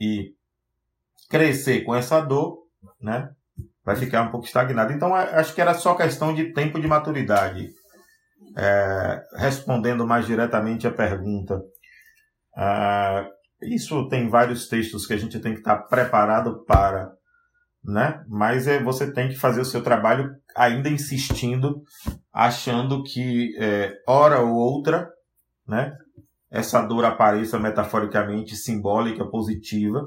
e 0.00 0.34
crescer 1.30 1.82
com 1.82 1.94
essa 1.94 2.20
dor, 2.20 2.64
né, 3.00 3.30
vai 3.84 3.96
ficar 3.96 4.22
um 4.22 4.30
pouco 4.30 4.46
estagnado. 4.46 4.92
Então, 4.92 5.16
é, 5.16 5.34
acho 5.36 5.54
que 5.54 5.60
era 5.60 5.74
só 5.74 5.94
questão 5.94 6.34
de 6.34 6.52
tempo 6.52 6.80
de 6.80 6.88
maturidade. 6.88 7.68
É, 8.56 9.22
respondendo 9.36 10.06
mais 10.06 10.26
diretamente 10.26 10.86
a 10.86 10.92
pergunta, 10.92 11.60
é, 12.56 13.26
isso 13.62 14.08
tem 14.08 14.28
vários 14.28 14.68
textos 14.68 15.06
que 15.06 15.12
a 15.12 15.16
gente 15.16 15.38
tem 15.40 15.52
que 15.52 15.58
estar 15.58 15.76
preparado 15.88 16.64
para, 16.64 17.12
né? 17.84 18.24
Mas 18.28 18.66
é, 18.66 18.82
você 18.82 19.12
tem 19.12 19.28
que 19.28 19.36
fazer 19.36 19.60
o 19.60 19.64
seu 19.64 19.82
trabalho 19.82 20.34
ainda 20.56 20.88
insistindo, 20.88 21.82
achando 22.32 23.02
que 23.02 23.54
é, 23.58 23.92
hora 24.08 24.40
ou 24.40 24.54
outra, 24.54 25.10
né? 25.66 25.96
Essa 26.50 26.82
dor 26.82 27.04
apareça 27.04 27.58
metaforicamente 27.58 28.56
simbólica, 28.56 29.28
positiva, 29.28 30.04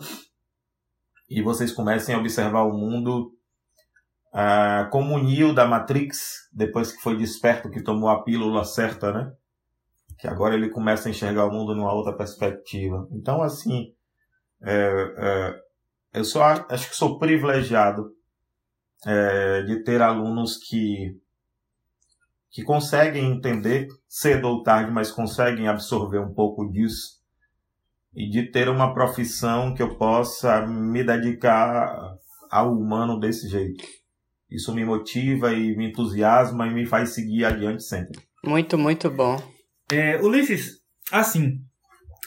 e 1.30 1.41
vocês 1.41 1.73
comecem 1.73 2.15
a 2.15 2.19
observar 2.19 2.63
o 2.63 2.73
mundo 2.73 3.34
ah, 4.34 4.88
como 4.91 5.15
o 5.15 5.23
Neo 5.23 5.53
da 5.53 5.65
Matrix, 5.65 6.47
depois 6.53 6.91
que 6.91 7.01
foi 7.01 7.17
desperto, 7.17 7.69
que 7.69 7.84
tomou 7.84 8.09
a 8.09 8.23
pílula 8.23 8.63
certa, 8.63 9.11
né? 9.11 9.32
Que 10.19 10.28
agora 10.28 10.55
ele 10.55 10.69
começa 10.69 11.07
a 11.07 11.11
enxergar 11.11 11.45
o 11.45 11.51
mundo 11.51 11.75
numa 11.75 11.93
outra 11.93 12.15
perspectiva. 12.15 13.07
Então, 13.11 13.41
assim, 13.41 13.93
é, 14.61 15.13
é, 15.17 15.59
eu 16.18 16.26
só 16.26 16.43
acho 16.70 16.89
que 16.89 16.95
sou 16.95 17.18
privilegiado 17.20 18.11
é, 19.05 19.61
de 19.63 19.84
ter 19.84 20.01
alunos 20.01 20.57
que 20.57 21.15
que 22.49 22.63
conseguem 22.63 23.32
entender 23.32 23.88
cedo 24.07 24.47
ou 24.47 24.63
tarde, 24.63 24.89
mas 24.89 25.11
conseguem 25.11 25.68
absorver 25.68 26.20
um 26.20 26.34
pouco 26.34 26.65
disso 26.72 27.18
e 28.15 28.28
de 28.28 28.49
ter 28.49 28.68
uma 28.68 28.95
profissão 28.95 29.76
que 29.76 29.84
eu 29.84 29.95
possa 29.95 30.65
me 30.65 31.03
dedicar 31.03 32.18
ao 32.49 32.74
humano 32.74 33.20
desse 33.20 33.47
jeito. 33.47 33.84
Isso 34.49 34.74
me 34.74 34.84
motiva 34.84 35.53
e 35.53 35.76
me 35.76 35.89
entusiasma 35.89 36.65
e 36.65 36.74
me 36.74 36.86
faz 36.88 37.09
seguir 37.09 37.45
adiante 37.45 37.84
sempre. 37.84 38.20
Muito, 38.43 38.76
muito 38.76 39.11
bom. 39.11 39.38
É, 39.91 40.20
Ulisses, 40.20 40.82
assim, 41.11 41.61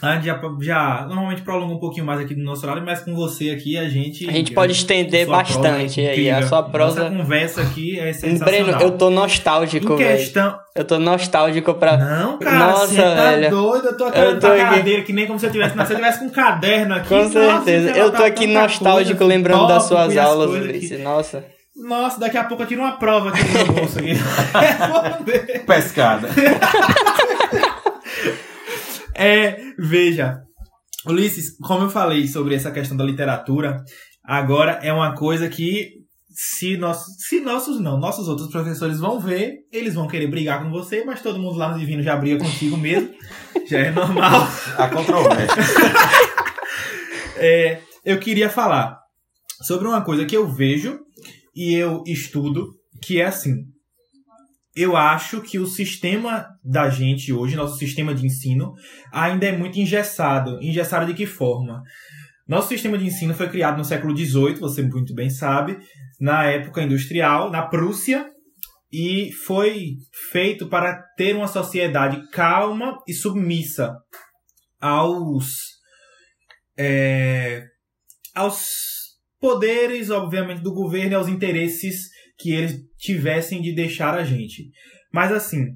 a 0.02 0.14
gente 0.14 0.26
já, 0.26 0.40
já 0.60 1.06
normalmente 1.06 1.42
prolonga 1.42 1.74
um 1.74 1.78
pouquinho 1.78 2.06
mais 2.06 2.20
aqui 2.20 2.34
do 2.34 2.42
nosso 2.42 2.64
horário, 2.64 2.82
mas 2.84 3.00
com 3.00 3.14
você 3.14 3.50
aqui 3.50 3.76
a 3.76 3.88
gente. 3.88 4.28
A 4.28 4.32
gente 4.32 4.52
pode 4.52 4.72
estender 4.72 5.26
bastante 5.26 6.00
é 6.00 6.10
aí. 6.10 6.30
A 6.30 6.46
sua 6.46 6.62
prosa. 6.62 7.06
Essa 7.06 7.16
conversa 7.16 7.62
aqui 7.62 7.98
é 7.98 8.12
sensacional. 8.12 8.64
Breno, 8.64 8.82
eu 8.82 8.90
tô 8.92 9.10
nostálgico, 9.10 9.96
velho. 9.96 10.16
Questão... 10.18 10.58
Eu 10.74 10.84
tô 10.84 10.98
nostálgico 10.98 11.74
pra. 11.74 11.96
Não, 11.96 12.38
cara, 12.38 12.58
Nossa, 12.58 12.86
você 12.86 13.02
tá 13.02 13.14
velho. 13.14 13.50
doido. 13.50 13.86
Eu 13.88 13.96
tô 13.96 14.04
aqui 14.04 14.18
eu 14.18 14.40
tô 14.40 14.46
aqui... 14.46 14.60
cadeira 14.60 15.02
que 15.02 15.12
nem 15.12 15.26
como 15.26 15.38
se 15.38 15.46
eu 15.46 15.50
tivesse. 15.50 15.74
Se 15.74 15.92
eu 15.92 15.96
tivesse 15.96 16.18
com 16.20 16.26
um 16.26 16.30
caderno 16.30 16.94
aqui. 16.94 17.08
Com 17.08 17.28
certeza. 17.28 17.88
Nossa, 17.88 17.98
eu 17.98 18.12
tô 18.12 18.22
aqui 18.22 18.46
nostálgico 18.46 19.18
coisa, 19.18 19.34
lembrando 19.34 19.66
das 19.66 19.82
suas 19.82 20.16
aulas, 20.16 20.50
Ulisses. 20.50 21.00
Nossa. 21.00 21.44
Nossa, 21.76 22.20
daqui 22.20 22.36
a 22.36 22.44
pouco 22.44 22.62
eu 22.62 22.66
tiro 22.66 22.82
uma 22.82 22.92
prova 22.92 23.30
aqui 23.30 23.42
no 23.42 23.52
meu 23.52 23.72
bolso 23.72 23.98
aqui. 23.98 24.14
Pescada. 25.66 26.28
é, 29.20 29.60
veja, 29.78 30.40
Ulisses, 31.06 31.56
como 31.58 31.84
eu 31.84 31.90
falei 31.90 32.26
sobre 32.26 32.54
essa 32.54 32.70
questão 32.70 32.96
da 32.96 33.04
literatura, 33.04 33.82
agora 34.24 34.80
é 34.82 34.92
uma 34.92 35.14
coisa 35.14 35.48
que 35.48 36.00
se, 36.30 36.76
nossos, 36.76 37.16
se 37.18 37.40
nossos 37.40 37.80
não, 37.80 37.98
nossos 37.98 38.28
outros 38.28 38.50
professores 38.50 38.98
vão 38.98 39.20
ver, 39.20 39.58
eles 39.70 39.94
vão 39.94 40.08
querer 40.08 40.26
brigar 40.28 40.62
com 40.62 40.70
você, 40.70 41.04
mas 41.04 41.22
todo 41.22 41.38
mundo 41.38 41.58
lá 41.58 41.72
no 41.72 41.78
Divino 41.78 42.02
já 42.02 42.16
briga 42.16 42.42
contigo 42.42 42.76
mesmo. 42.76 43.10
já 43.68 43.80
é 43.80 43.90
normal. 43.90 44.48
A 44.78 44.88
controvérsia. 44.88 45.62
é, 47.36 47.80
eu 48.04 48.18
queria 48.18 48.48
falar 48.48 48.98
sobre 49.62 49.86
uma 49.86 50.02
coisa 50.02 50.24
que 50.24 50.36
eu 50.36 50.48
vejo 50.48 50.98
e 51.54 51.74
eu 51.74 52.02
estudo, 52.06 52.70
que 53.02 53.20
é 53.20 53.26
assim. 53.26 53.54
Eu 54.80 54.96
acho 54.96 55.42
que 55.42 55.58
o 55.58 55.66
sistema 55.66 56.46
da 56.64 56.88
gente 56.88 57.30
hoje, 57.34 57.54
nosso 57.54 57.76
sistema 57.76 58.14
de 58.14 58.24
ensino, 58.24 58.72
ainda 59.12 59.44
é 59.44 59.54
muito 59.54 59.78
engessado. 59.78 60.58
Engessado 60.62 61.04
de 61.04 61.12
que 61.12 61.26
forma? 61.26 61.82
Nosso 62.48 62.68
sistema 62.68 62.96
de 62.96 63.04
ensino 63.04 63.34
foi 63.34 63.50
criado 63.50 63.76
no 63.76 63.84
século 63.84 64.16
XVIII, 64.16 64.54
você 64.54 64.80
muito 64.80 65.14
bem 65.14 65.28
sabe, 65.28 65.78
na 66.18 66.46
época 66.46 66.82
industrial, 66.82 67.50
na 67.50 67.66
Prússia, 67.66 68.26
e 68.90 69.30
foi 69.44 69.96
feito 70.32 70.66
para 70.66 70.98
ter 71.14 71.36
uma 71.36 71.46
sociedade 71.46 72.26
calma 72.30 72.96
e 73.06 73.12
submissa 73.12 73.94
aos 74.80 75.56
é, 76.78 77.64
aos 78.34 78.62
poderes, 79.38 80.08
obviamente, 80.08 80.62
do 80.62 80.72
governo 80.72 81.12
e 81.12 81.14
aos 81.16 81.28
interesses 81.28 82.08
que 82.38 82.52
eles 82.52 82.89
tivessem 83.00 83.62
de 83.62 83.74
deixar 83.74 84.14
a 84.14 84.22
gente. 84.22 84.70
Mas 85.12 85.32
assim, 85.32 85.66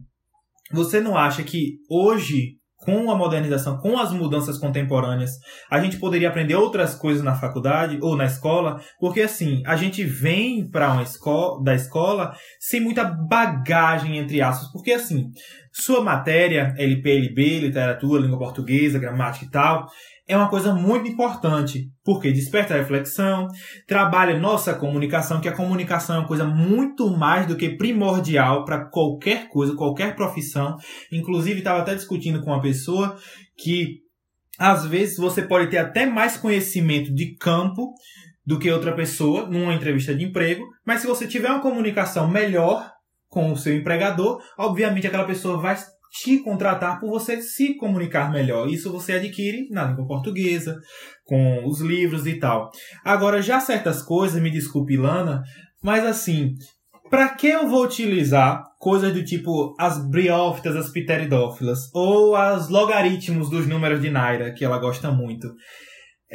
você 0.71 1.01
não 1.01 1.17
acha 1.17 1.43
que 1.43 1.79
hoje, 1.91 2.57
com 2.77 3.11
a 3.11 3.17
modernização, 3.17 3.79
com 3.79 3.99
as 3.99 4.13
mudanças 4.13 4.59
contemporâneas, 4.59 5.31
a 5.71 5.81
gente 5.81 5.97
poderia 5.97 6.29
aprender 6.29 6.55
outras 6.55 6.95
coisas 6.95 7.23
na 7.23 7.35
faculdade 7.35 7.99
ou 8.03 8.15
na 8.15 8.27
escola? 8.27 8.81
Porque 9.01 9.23
assim, 9.23 9.63
a 9.67 9.75
gente 9.75 10.05
vem 10.05 10.69
para 10.69 10.93
uma 10.93 11.03
escola 11.03 11.63
da 11.63 11.75
escola 11.75 12.37
sem 12.61 12.81
muita 12.81 13.05
bagagem 13.05 14.19
entre 14.19 14.43
aspas, 14.43 14.71
porque 14.71 14.93
assim, 14.93 15.31
sua 15.73 16.03
matéria, 16.03 16.75
LP, 16.79 17.61
literatura, 17.61 18.23
língua 18.23 18.39
portuguesa, 18.39 18.99
gramática 18.99 19.47
e 19.47 19.51
tal, 19.51 19.89
é 20.27 20.37
uma 20.37 20.49
coisa 20.49 20.75
muito 20.75 21.09
importante, 21.09 21.91
porque 22.03 22.33
desperta 22.33 22.75
a 22.75 22.79
reflexão, 22.79 23.47
trabalha 23.87 24.39
nossa 24.39 24.75
comunicação, 24.75 25.41
que 25.41 25.49
a 25.49 25.57
comunicação 25.57 26.17
é 26.17 26.19
uma 26.21 26.29
coisa 26.29 26.45
muito 26.45 27.11
mais 27.11 27.47
do 27.47 27.57
que 27.57 27.77
primordial 27.77 28.65
para 28.65 28.87
qualquer 28.89 29.49
coisa, 29.49 29.75
qualquer 29.75 30.17
profissão. 30.17 30.77
Inclusive, 31.13 31.59
estava 31.59 31.81
até 31.81 31.95
discutindo 31.95 32.41
com 32.41 32.51
uma 32.51 32.63
pessoa 32.63 33.17
que 33.57 34.03
às 34.59 34.87
vezes 34.87 35.19
você 35.19 35.43
pode 35.43 35.69
ter 35.69 35.79
até 35.79 36.07
mais 36.07 36.37
conhecimento 36.37 37.13
de 37.13 37.37
campo 37.37 37.93
do 38.47 38.59
que 38.59 38.71
outra 38.71 38.95
pessoa 38.95 39.47
numa 39.47 39.75
entrevista 39.75 40.15
de 40.15 40.25
emprego, 40.25 40.65
mas 40.87 41.01
se 41.01 41.07
você 41.07 41.27
tiver 41.27 41.51
uma 41.51 41.63
comunicação 41.63 42.29
melhor 42.29 42.91
com 43.29 43.53
o 43.53 43.57
seu 43.57 43.75
empregador, 43.75 44.41
obviamente 44.57 45.07
aquela 45.07 45.25
pessoa 45.25 45.59
vai 45.59 45.77
te 46.23 46.39
contratar 46.39 47.01
por 47.01 47.11
você 47.11 47.43
se 47.43 47.75
comunicar 47.77 48.31
melhor. 48.31 48.69
Isso 48.69 48.93
você 48.93 49.15
adquire 49.15 49.69
na 49.71 49.85
língua 49.85 50.07
portuguesa, 50.07 50.79
com 51.25 51.67
os 51.67 51.81
livros 51.81 52.27
e 52.27 52.39
tal. 52.39 52.71
Agora, 53.05 53.43
já 53.43 53.59
certas 53.59 54.01
coisas, 54.01 54.41
me 54.41 54.51
desculpe, 54.51 54.97
Lana, 54.97 55.43
mas 55.83 56.05
assim, 56.07 56.55
para 57.11 57.31
que 57.31 57.49
eu 57.49 57.69
vou 57.69 57.85
utilizar 57.85 58.63
coisas 58.79 59.13
do 59.13 59.25
tipo 59.25 59.75
as 59.79 59.99
briófitas, 60.09 60.77
as 60.77 60.91
pteridófilas, 60.91 61.91
ou 61.93 62.37
as 62.37 62.69
logaritmos 62.69 63.51
dos 63.51 63.67
números 63.67 64.01
de 64.01 64.11
Naira, 64.11 64.53
que 64.53 64.65
ela 64.65 64.79
gosta 64.79 65.11
muito? 65.11 65.49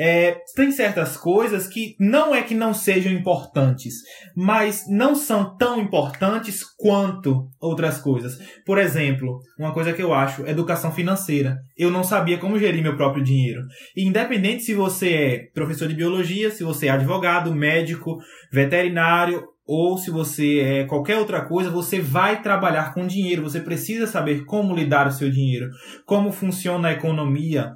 É, 0.02 0.38
tem 0.56 0.72
certas 0.72 1.18
coisas 1.18 1.68
que 1.68 1.93
não 2.00 2.34
é 2.34 2.41
que 2.41 2.56
não 2.56 2.74
sejam 2.74 3.12
importantes, 3.12 3.95
mas 4.34 4.86
não 4.88 5.14
são 5.14 5.58
tão 5.58 5.78
importantes 5.78 6.64
quanto 6.64 7.50
outras 7.60 7.97
coisas. 7.97 8.39
Por 8.66 8.78
exemplo, 8.78 9.41
uma 9.58 9.74
coisa 9.74 9.91
que 9.91 10.02
eu 10.02 10.14
acho, 10.14 10.47
educação 10.47 10.89
financeira. 10.89 11.58
Eu 11.78 11.91
não 11.91 12.02
sabia 12.02 12.38
como 12.38 12.58
gerir 12.58 12.82
meu 12.82 12.95
próprio 12.95 13.22
dinheiro. 13.22 13.64
E 13.93 14.08
independente 14.08 14.64
se 14.64 14.74
você 14.74 15.10
é 15.14 15.38
professor 15.54 15.89
de 15.89 15.95
biologia, 15.95 16.50
se 16.50 16.64
você 16.64 16.88
é 16.88 16.91
advogado, 16.91 17.54
médico, 17.54 18.20
veterinário 18.54 19.43
ou 19.72 20.00
se 20.00 20.10
você 20.10 20.60
é 20.62 20.84
qualquer 20.86 21.18
outra 21.18 21.41
coisa, 21.41 21.70
você 21.70 22.00
vai 22.00 22.41
trabalhar 22.41 22.91
com 22.91 23.06
dinheiro. 23.06 23.43
Você 23.43 23.60
precisa 23.60 24.08
saber 24.08 24.43
como 24.45 24.74
lidar 24.74 25.06
o 25.06 25.12
seu 25.12 25.30
dinheiro, 25.30 25.70
como 26.08 26.32
funciona 26.32 26.88
a 26.88 26.93
economia, 26.93 27.74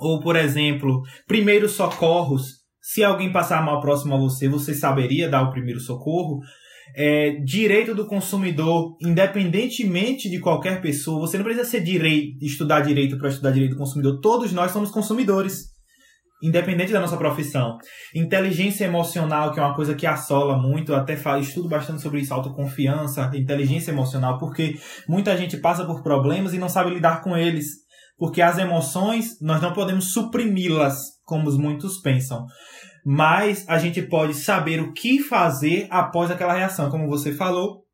ou, 0.00 0.20
por 0.20 0.36
exemplo, 0.36 1.02
primeiros 1.26 1.72
socorros. 1.72 2.64
Se 2.80 3.02
alguém 3.02 3.32
passar 3.32 3.64
mal 3.64 3.80
próximo 3.80 4.14
a 4.14 4.18
você, 4.18 4.48
você 4.48 4.72
saberia 4.74 5.28
dar 5.28 5.42
o 5.42 5.50
primeiro 5.50 5.80
socorro. 5.80 6.40
é, 6.94 7.40
direito 7.44 7.94
do 7.94 8.06
consumidor, 8.06 8.96
independentemente 9.00 10.28
de 10.28 10.38
qualquer 10.38 10.80
pessoa, 10.80 11.20
você 11.20 11.36
não 11.36 11.44
precisa 11.44 11.66
ser 11.66 11.80
direito, 11.80 12.44
estudar 12.44 12.80
direito 12.80 13.18
para 13.18 13.28
estudar 13.28 13.50
direito 13.50 13.72
do 13.72 13.78
consumidor. 13.78 14.20
Todos 14.20 14.52
nós 14.52 14.70
somos 14.70 14.90
consumidores, 14.90 15.74
independente 16.42 16.92
da 16.92 17.00
nossa 17.00 17.16
profissão. 17.16 17.78
Inteligência 18.14 18.84
emocional, 18.84 19.52
que 19.52 19.58
é 19.58 19.62
uma 19.62 19.74
coisa 19.74 19.94
que 19.94 20.06
assola 20.06 20.56
muito, 20.56 20.94
até 20.94 21.16
falo, 21.16 21.40
estudo 21.40 21.68
bastante 21.68 22.02
sobre 22.02 22.20
isso, 22.20 22.32
autoconfiança, 22.32 23.30
inteligência 23.34 23.90
emocional, 23.90 24.38
porque 24.38 24.78
muita 25.08 25.36
gente 25.36 25.56
passa 25.56 25.84
por 25.84 26.02
problemas 26.02 26.54
e 26.54 26.58
não 26.58 26.68
sabe 26.68 26.94
lidar 26.94 27.22
com 27.22 27.36
eles. 27.36 27.85
Porque 28.18 28.40
as 28.40 28.58
emoções, 28.58 29.40
nós 29.40 29.60
não 29.60 29.72
podemos 29.72 30.12
suprimi-las, 30.12 30.96
como 31.24 31.50
muitos 31.58 31.98
pensam 32.00 32.46
mas 33.08 33.64
a 33.68 33.78
gente 33.78 34.02
pode 34.02 34.34
saber 34.34 34.80
o 34.80 34.92
que 34.92 35.20
fazer 35.20 35.86
após 35.90 36.28
aquela 36.28 36.54
reação. 36.54 36.90
Como 36.90 37.06
você 37.06 37.30
falou, 37.30 37.84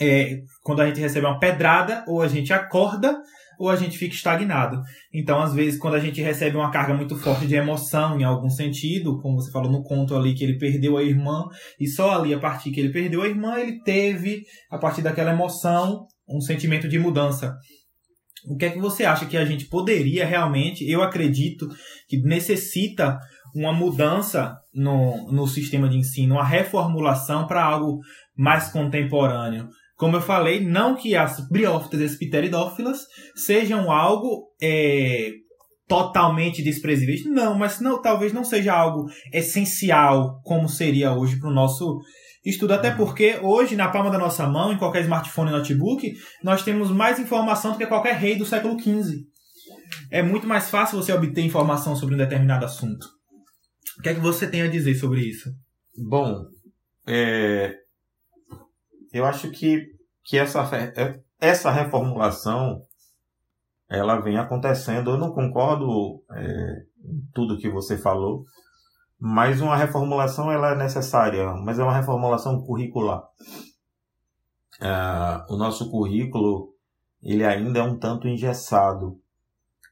é, 0.00 0.42
quando 0.62 0.80
a 0.80 0.86
gente 0.86 1.00
recebe 1.00 1.26
uma 1.26 1.40
pedrada, 1.40 2.04
ou 2.06 2.22
a 2.22 2.28
gente 2.28 2.52
acorda, 2.52 3.20
ou 3.58 3.68
a 3.68 3.74
gente 3.74 3.98
fica 3.98 4.14
estagnado. 4.14 4.80
Então, 5.12 5.40
às 5.42 5.52
vezes, 5.52 5.76
quando 5.76 5.94
a 5.94 5.98
gente 5.98 6.22
recebe 6.22 6.56
uma 6.56 6.70
carga 6.70 6.94
muito 6.94 7.16
forte 7.16 7.48
de 7.48 7.56
emoção, 7.56 8.20
em 8.20 8.22
algum 8.22 8.48
sentido, 8.48 9.20
como 9.20 9.40
você 9.40 9.50
falou 9.50 9.72
no 9.72 9.82
conto 9.82 10.14
ali, 10.14 10.34
que 10.34 10.44
ele 10.44 10.56
perdeu 10.56 10.96
a 10.96 11.02
irmã, 11.02 11.44
e 11.80 11.88
só 11.88 12.12
ali, 12.12 12.32
a 12.32 12.38
partir 12.38 12.70
que 12.70 12.78
ele 12.78 12.92
perdeu 12.92 13.22
a 13.22 13.28
irmã, 13.28 13.58
ele 13.58 13.82
teve, 13.82 14.42
a 14.70 14.78
partir 14.78 15.02
daquela 15.02 15.32
emoção, 15.32 16.06
um 16.28 16.40
sentimento 16.40 16.88
de 16.88 16.98
mudança. 16.98 17.56
O 18.46 18.56
que 18.56 18.66
é 18.66 18.70
que 18.70 18.78
você 18.78 19.04
acha 19.04 19.26
que 19.26 19.36
a 19.36 19.44
gente 19.44 19.66
poderia 19.66 20.26
realmente, 20.26 20.88
eu 20.88 21.02
acredito 21.02 21.68
que 22.08 22.18
necessita 22.22 23.18
uma 23.54 23.72
mudança 23.72 24.56
no, 24.74 25.30
no 25.30 25.46
sistema 25.46 25.88
de 25.88 25.96
ensino, 25.96 26.34
uma 26.34 26.44
reformulação 26.44 27.46
para 27.46 27.64
algo 27.64 28.00
mais 28.36 28.70
contemporâneo. 28.70 29.68
Como 29.96 30.16
eu 30.16 30.20
falei, 30.20 30.60
não 30.60 30.96
que 30.96 31.14
as 31.14 31.40
briófitas 31.48 32.00
e 32.00 32.04
as 32.04 32.16
pteridófilas 32.16 33.06
sejam 33.36 33.92
algo 33.92 34.48
é, 34.60 35.30
totalmente 35.86 36.62
desprezíveis, 36.62 37.24
não, 37.24 37.56
mas 37.56 37.80
não, 37.80 38.02
talvez 38.02 38.32
não 38.32 38.42
seja 38.42 38.74
algo 38.74 39.06
essencial 39.32 40.40
como 40.42 40.68
seria 40.68 41.12
hoje 41.12 41.38
para 41.38 41.48
o 41.48 41.54
nosso 41.54 42.00
estudo, 42.44 42.72
até 42.72 42.90
porque 42.90 43.38
hoje, 43.42 43.76
na 43.76 43.88
palma 43.88 44.10
da 44.10 44.18
nossa 44.18 44.46
mão, 44.46 44.72
em 44.72 44.78
qualquer 44.78 45.02
smartphone 45.02 45.50
e 45.50 45.52
notebook, 45.52 46.12
nós 46.42 46.62
temos 46.62 46.90
mais 46.90 47.18
informação 47.18 47.72
do 47.72 47.78
que 47.78 47.86
qualquer 47.86 48.16
rei 48.16 48.36
do 48.36 48.44
século 48.44 48.78
XV. 48.78 49.24
É 50.10 50.22
muito 50.22 50.46
mais 50.46 50.70
fácil 50.70 51.02
você 51.02 51.12
obter 51.12 51.42
informação 51.42 51.96
sobre 51.96 52.14
um 52.14 52.18
determinado 52.18 52.64
assunto. 52.64 53.06
O 53.98 54.02
que 54.02 54.08
é 54.08 54.14
que 54.14 54.20
você 54.20 54.46
tem 54.46 54.62
a 54.62 54.68
dizer 54.68 54.94
sobre 54.94 55.20
isso? 55.20 55.50
Bom, 55.96 56.44
é, 57.06 57.74
eu 59.12 59.24
acho 59.24 59.50
que, 59.50 59.82
que 60.24 60.36
essa, 60.36 60.62
é, 60.96 61.20
essa 61.40 61.70
reformulação 61.70 62.82
ela 63.88 64.20
vem 64.20 64.36
acontecendo. 64.36 65.10
Eu 65.10 65.18
não 65.18 65.32
concordo 65.32 66.22
é, 66.32 66.82
em 67.04 67.20
tudo 67.32 67.58
que 67.58 67.70
você 67.70 67.96
falou, 67.96 68.44
mas 69.26 69.62
uma 69.62 69.74
reformulação 69.74 70.52
ela 70.52 70.72
é 70.72 70.76
necessária, 70.76 71.54
mas 71.54 71.78
é 71.78 71.82
uma 71.82 71.96
reformulação 71.96 72.60
curricular. 72.60 73.22
É, 74.78 75.46
o 75.48 75.56
nosso 75.56 75.90
currículo 75.90 76.74
ele 77.22 77.42
ainda 77.42 77.78
é 77.78 77.82
um 77.82 77.98
tanto 77.98 78.28
engessado, 78.28 79.18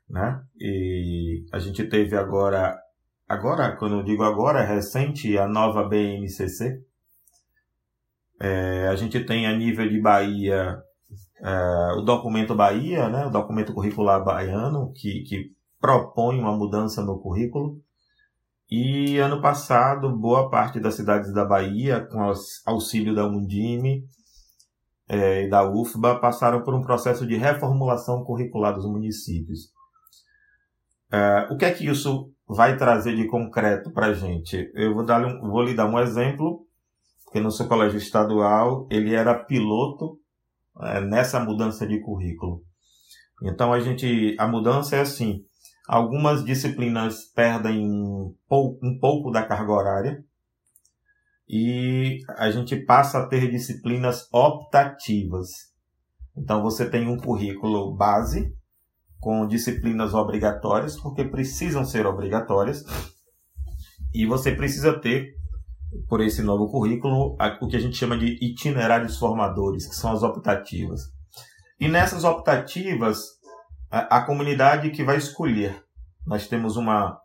né? 0.06 0.44
E 0.60 1.46
a 1.50 1.58
gente 1.58 1.82
teve 1.84 2.14
agora 2.14 2.78
agora, 3.26 3.74
quando 3.76 3.94
eu 3.96 4.02
digo 4.02 4.22
agora, 4.22 4.60
é 4.60 4.66
recente, 4.66 5.38
a 5.38 5.48
nova 5.48 5.88
BNCC. 5.88 6.84
É, 8.38 8.88
a 8.88 8.96
gente 8.96 9.24
tem 9.24 9.46
a 9.46 9.56
nível 9.56 9.88
de 9.88 9.98
Bahia 9.98 10.82
é, 11.42 11.92
o 11.96 12.02
documento 12.02 12.54
Bahia, 12.54 13.08
né, 13.08 13.24
o 13.24 13.30
documento 13.30 13.72
curricular 13.72 14.22
baiano, 14.22 14.92
que, 14.92 15.22
que 15.22 15.52
propõe 15.80 16.38
uma 16.38 16.54
mudança 16.54 17.02
no 17.02 17.18
currículo. 17.18 17.80
E 18.74 19.18
ano 19.18 19.38
passado, 19.42 20.16
boa 20.16 20.48
parte 20.48 20.80
das 20.80 20.94
cidades 20.94 21.30
da 21.30 21.44
Bahia, 21.44 22.08
com 22.10 22.32
auxílio 22.64 23.14
da 23.14 23.26
Undime 23.26 24.02
é, 25.06 25.44
e 25.44 25.50
da 25.50 25.70
UFBA, 25.70 26.18
passaram 26.18 26.62
por 26.62 26.72
um 26.72 26.80
processo 26.80 27.26
de 27.26 27.36
reformulação 27.36 28.24
curricular 28.24 28.74
dos 28.74 28.86
municípios. 28.86 29.70
É, 31.12 31.48
o 31.50 31.58
que 31.58 31.66
é 31.66 31.70
que 31.70 31.86
isso 31.86 32.32
vai 32.48 32.74
trazer 32.78 33.14
de 33.14 33.26
concreto 33.26 33.92
para 33.92 34.06
a 34.06 34.14
gente? 34.14 34.70
Eu 34.72 34.94
vou, 34.94 35.04
dar, 35.04 35.22
vou 35.40 35.62
lhe 35.62 35.74
dar 35.74 35.84
um 35.84 35.98
exemplo, 35.98 36.66
porque 37.26 37.40
no 37.40 37.50
seu 37.50 37.68
colégio 37.68 37.98
estadual 37.98 38.88
ele 38.90 39.14
era 39.14 39.34
piloto 39.34 40.18
é, 40.80 40.98
nessa 40.98 41.38
mudança 41.38 41.86
de 41.86 42.00
currículo. 42.00 42.62
Então 43.42 43.70
a 43.70 43.80
gente, 43.80 44.34
a 44.38 44.48
mudança 44.48 44.96
é 44.96 45.00
assim, 45.02 45.44
algumas 45.86 46.44
disciplinas 46.44 47.24
perdem 47.34 47.86
um 47.86 48.34
pouco, 48.48 48.86
um 48.86 48.98
pouco 48.98 49.30
da 49.30 49.42
carga 49.42 49.72
horária 49.72 50.24
e 51.48 52.20
a 52.36 52.50
gente 52.50 52.76
passa 52.76 53.18
a 53.18 53.26
ter 53.26 53.50
disciplinas 53.50 54.26
optativas. 54.32 55.48
Então 56.36 56.62
você 56.62 56.88
tem 56.88 57.06
um 57.06 57.18
currículo 57.18 57.94
base, 57.94 58.54
com 59.20 59.46
disciplinas 59.46 60.14
obrigatórias, 60.14 60.98
porque 60.98 61.24
precisam 61.24 61.84
ser 61.84 62.06
obrigatórias, 62.06 62.82
e 64.14 64.26
você 64.26 64.52
precisa 64.52 64.98
ter, 64.98 65.34
por 66.08 66.20
esse 66.20 66.42
novo 66.42 66.68
currículo, 66.68 67.36
o 67.60 67.68
que 67.68 67.76
a 67.76 67.80
gente 67.80 67.96
chama 67.96 68.18
de 68.18 68.38
itinerários 68.44 69.18
formadores, 69.18 69.86
que 69.86 69.94
são 69.94 70.10
as 70.10 70.22
optativas. 70.22 71.02
E 71.78 71.86
nessas 71.86 72.24
optativas, 72.24 73.18
a, 73.92 74.16
a 74.16 74.24
comunidade 74.24 74.90
que 74.90 75.04
vai 75.04 75.18
escolher, 75.18 75.84
nós 76.26 76.48
temos 76.48 76.76
uma, 76.76 77.20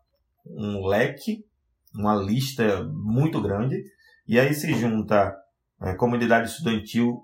um 0.45 0.85
leque, 0.85 1.45
uma 1.95 2.13
lista 2.13 2.83
muito 2.83 3.41
grande, 3.41 3.81
e 4.27 4.37
aí 4.37 4.53
se 4.53 4.73
junta 4.73 5.33
a 5.79 5.95
comunidade 5.95 6.49
estudantil, 6.49 7.23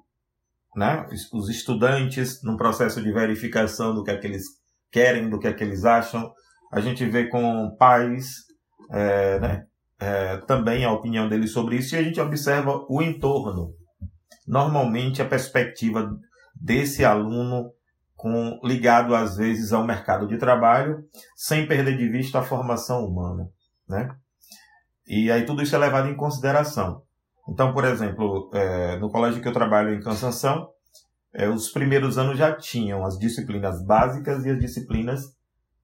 né, 0.75 1.05
os 1.33 1.49
estudantes 1.49 2.41
num 2.41 2.55
processo 2.55 3.01
de 3.01 3.11
verificação 3.11 3.93
do 3.93 4.01
que 4.01 4.11
é 4.11 4.17
que 4.17 4.25
eles 4.25 4.45
querem, 4.89 5.29
do 5.29 5.37
que 5.37 5.47
é 5.47 5.53
que 5.53 5.63
eles 5.63 5.83
acham. 5.83 6.31
A 6.71 6.79
gente 6.79 7.05
vê 7.05 7.27
com 7.27 7.75
pais 7.77 8.45
é, 8.91 9.39
né, 9.39 9.65
é, 9.99 10.37
também 10.37 10.85
a 10.85 10.91
opinião 10.91 11.27
deles 11.27 11.51
sobre 11.51 11.75
isso 11.75 11.95
e 11.95 11.97
a 11.99 12.03
gente 12.03 12.19
observa 12.19 12.85
o 12.89 13.01
entorno. 13.01 13.73
Normalmente 14.47 15.21
a 15.21 15.27
perspectiva 15.27 16.09
desse 16.55 17.03
aluno 17.03 17.71
com, 18.23 18.57
ligado 18.63 19.13
às 19.13 19.35
vezes 19.35 19.73
ao 19.73 19.85
mercado 19.85 20.25
de 20.25 20.37
trabalho, 20.37 21.03
sem 21.35 21.67
perder 21.67 21.97
de 21.97 22.07
vista 22.07 22.39
a 22.39 22.41
formação 22.41 23.05
humana, 23.05 23.49
né? 23.85 24.15
E 25.05 25.29
aí 25.29 25.45
tudo 25.45 25.61
isso 25.61 25.75
é 25.75 25.77
levado 25.77 26.07
em 26.07 26.15
consideração. 26.15 27.03
Então, 27.49 27.73
por 27.73 27.83
exemplo, 27.83 28.49
é, 28.53 28.95
no 28.95 29.11
colégio 29.11 29.41
que 29.41 29.47
eu 29.49 29.51
trabalho 29.51 29.93
em 29.93 29.99
Cansanção, 29.99 30.69
é, 31.33 31.49
os 31.49 31.67
primeiros 31.67 32.17
anos 32.17 32.37
já 32.37 32.55
tinham 32.55 33.05
as 33.05 33.19
disciplinas 33.19 33.85
básicas 33.85 34.45
e 34.45 34.51
as 34.51 34.57
disciplinas 34.57 35.35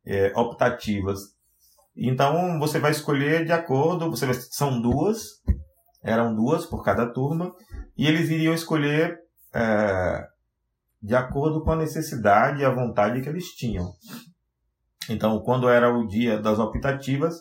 é, 0.05 0.31
optativas. 0.33 1.19
Então 1.93 2.57
você 2.57 2.79
vai 2.79 2.91
escolher 2.91 3.43
de 3.43 3.51
acordo, 3.51 4.09
você 4.09 4.25
vai, 4.25 4.35
são 4.35 4.81
duas, 4.81 5.41
eram 6.01 6.33
duas 6.33 6.65
por 6.65 6.85
cada 6.85 7.05
turma, 7.05 7.53
e 7.97 8.07
eles 8.07 8.29
iriam 8.29 8.53
escolher 8.53 9.19
é, 9.53 10.25
de 11.01 11.15
acordo 11.15 11.63
com 11.63 11.71
a 11.71 11.75
necessidade 11.75 12.61
e 12.61 12.65
a 12.65 12.73
vontade 12.73 13.21
que 13.21 13.29
eles 13.29 13.45
tinham. 13.55 13.85
Então, 15.09 15.39
quando 15.39 15.69
era 15.69 15.91
o 15.91 16.05
dia 16.05 16.39
das 16.39 16.59
optativas, 16.59 17.35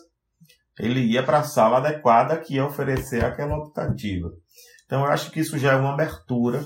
ele 0.79 1.01
ia 1.01 1.21
para 1.21 1.39
a 1.39 1.43
sala 1.43 1.77
adequada 1.77 2.39
que 2.39 2.55
ia 2.55 2.65
oferecer 2.65 3.23
aquela 3.23 3.57
optativa. 3.57 4.29
Então, 4.85 5.01
eu 5.01 5.11
acho 5.11 5.29
que 5.31 5.39
isso 5.39 5.57
já 5.57 5.73
é 5.73 5.75
uma 5.75 5.93
abertura 5.93 6.65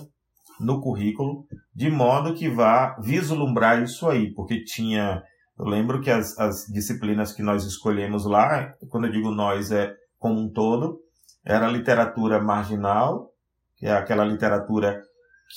no 0.60 0.80
currículo, 0.80 1.46
de 1.76 1.90
modo 1.90 2.34
que 2.34 2.48
vá 2.48 2.96
vislumbrar 3.02 3.82
isso 3.82 4.08
aí, 4.08 4.34
porque 4.34 4.64
tinha. 4.64 5.22
Eu 5.58 5.66
lembro 5.66 6.00
que 6.00 6.10
as, 6.10 6.38
as 6.40 6.66
disciplinas 6.72 7.34
que 7.34 7.44
nós 7.44 7.64
escolhemos 7.66 8.26
lá, 8.26 8.74
quando 8.90 9.06
eu 9.06 9.12
digo 9.12 9.30
nós, 9.30 9.72
é 9.72 9.94
como 10.18 10.40
um 10.40 10.52
todo, 10.52 11.00
era 11.46 11.68
literatura 11.68 12.42
marginal, 12.42 13.30
que 13.76 13.86
é 13.86 13.92
aquela 13.92 14.24
literatura 14.24 15.02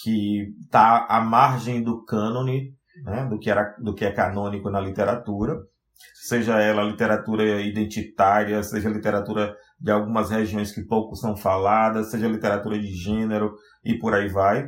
que 0.03 0.55
está 0.65 1.07
à 1.09 1.21
margem 1.21 1.83
do 1.83 2.05
cânone, 2.05 2.75
né, 3.05 3.27
do, 3.27 3.39
que 3.39 3.51
era, 3.51 3.75
do 3.79 3.95
que 3.95 4.05
é 4.05 4.13
canônico 4.13 4.71
na 4.71 4.81
literatura, 4.81 5.57
seja 6.15 6.61
ela 6.61 6.83
literatura 6.83 7.61
identitária, 7.63 8.63
seja 8.63 8.89
literatura 8.89 9.55
de 9.81 9.91
algumas 9.91 10.31
regiões 10.31 10.73
que 10.73 10.83
pouco 10.83 11.15
são 11.17 11.37
faladas, 11.37 12.11
seja 12.11 12.29
literatura 12.29 12.79
de 12.79 12.93
gênero 12.93 13.55
e 13.85 13.99
por 13.99 14.15
aí 14.15 14.29
vai. 14.29 14.67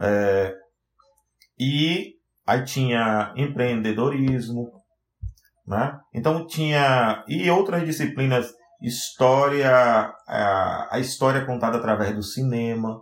É, 0.00 0.54
e 1.58 2.14
aí 2.46 2.64
tinha 2.64 3.32
empreendedorismo, 3.36 4.70
né? 5.66 5.98
Então 6.14 6.46
tinha 6.46 7.24
e 7.28 7.50
outras 7.50 7.84
disciplinas 7.84 8.52
história, 8.80 9.70
a, 10.26 10.88
a 10.92 11.00
história 11.00 11.44
contada 11.44 11.78
através 11.78 12.14
do 12.14 12.22
cinema, 12.22 13.00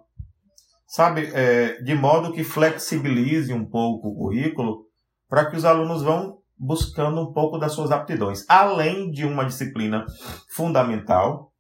sabe, 0.97 1.31
é, 1.35 1.79
de 1.83 1.95
modo 1.95 2.33
que 2.33 2.43
flexibilize 2.43 3.53
um 3.53 3.67
pouco 3.67 4.09
o 4.09 4.15
currículo 4.15 4.87
para 5.29 5.45
que 5.45 5.55
os 5.55 5.67
alunos 5.67 6.03
vão 6.03 6.39
buscando 6.59 7.21
um 7.21 7.35
pouco 7.35 7.59
das 7.59 7.73
suas 7.73 7.91
aptidões, 7.91 8.47
além 8.49 9.11
de 9.11 9.27
uma 9.27 9.45
disciplina 9.45 10.07
fundamental 10.49 11.53